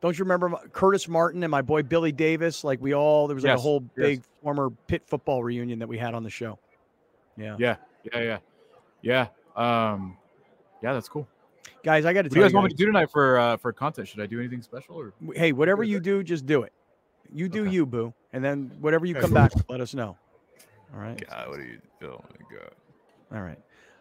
don't 0.00 0.18
you 0.18 0.24
remember 0.24 0.56
Curtis 0.72 1.08
Martin 1.08 1.42
and 1.42 1.50
my 1.50 1.62
boy 1.62 1.82
Billy 1.82 2.12
Davis? 2.12 2.64
Like 2.64 2.80
we 2.80 2.94
all 2.94 3.26
there 3.26 3.34
was 3.34 3.44
like 3.44 3.50
a 3.50 3.54
Yes, 3.54 3.62
whole 3.62 3.82
yes. 3.96 4.06
big 4.06 4.22
former 4.42 4.70
Pitt 4.86 5.02
football 5.06 5.42
reunion 5.42 5.78
that 5.78 5.88
we 5.88 5.98
had 5.98 6.14
on 6.14 6.22
the 6.22 6.30
show. 6.30 6.58
Yeah. 7.36 7.56
Yeah, 7.58 7.76
yeah, 8.12 8.38
yeah, 9.02 9.26
yeah. 9.56 9.92
Um, 9.92 10.16
yeah, 10.82 10.92
that's 10.92 11.08
cool. 11.08 11.28
Guys, 11.82 12.04
I 12.04 12.12
got 12.12 12.22
to 12.22 12.28
What 12.28 12.32
do 12.32 12.36
you 12.36 12.44
guys 12.44 12.52
you, 12.52 12.56
want 12.56 12.64
me 12.66 12.70
to 12.70 12.76
do 12.76 12.86
tonight 12.86 13.10
for 13.10 13.38
uh, 13.38 13.56
for 13.56 13.72
content? 13.72 14.08
Should 14.08 14.20
I 14.20 14.26
do 14.26 14.38
anything 14.38 14.62
special 14.62 14.96
or? 14.96 15.12
hey, 15.34 15.52
whatever 15.52 15.82
you 15.82 16.00
do, 16.00 16.22
just 16.22 16.46
do 16.46 16.62
it. 16.62 16.72
You 17.32 17.48
do 17.48 17.64
you, 17.64 17.86
boo. 17.86 18.12
And 18.32 18.44
then 18.44 18.72
whatever 18.80 19.06
you 19.06 19.14
come 19.14 19.32
back, 19.32 19.52
let 19.68 19.80
us 19.80 19.94
know. 19.94 20.16
All 20.92 21.00
right. 21.00 21.22
God, 21.28 21.48
what 21.48 21.60
are 21.60 21.64
you? 21.64 21.78
Oh 22.02 22.22
my 22.30 22.56
God. 22.56 22.70
All 23.32 23.42
right. 23.42 23.58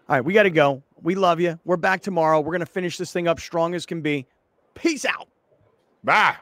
All 0.10 0.15
right, 0.15 0.26
we 0.26 0.34
got 0.34 0.44
to 0.44 0.49
go. 0.49 0.81
We 1.03 1.14
love 1.14 1.40
you. 1.40 1.60
We're 1.65 1.77
back 1.77 2.02
tomorrow. 2.02 2.40
We're 2.40 2.53
going 2.53 2.61
to 2.61 2.65
finish 2.65 2.98
this 2.98 3.14
thing 3.14 3.27
up 3.27 3.40
strong 3.40 3.76
as 3.76 3.86
can 3.86 4.02
be. 4.02 4.26
Peace 4.73 5.06
out. 5.06 5.27
Bye. 6.03 6.36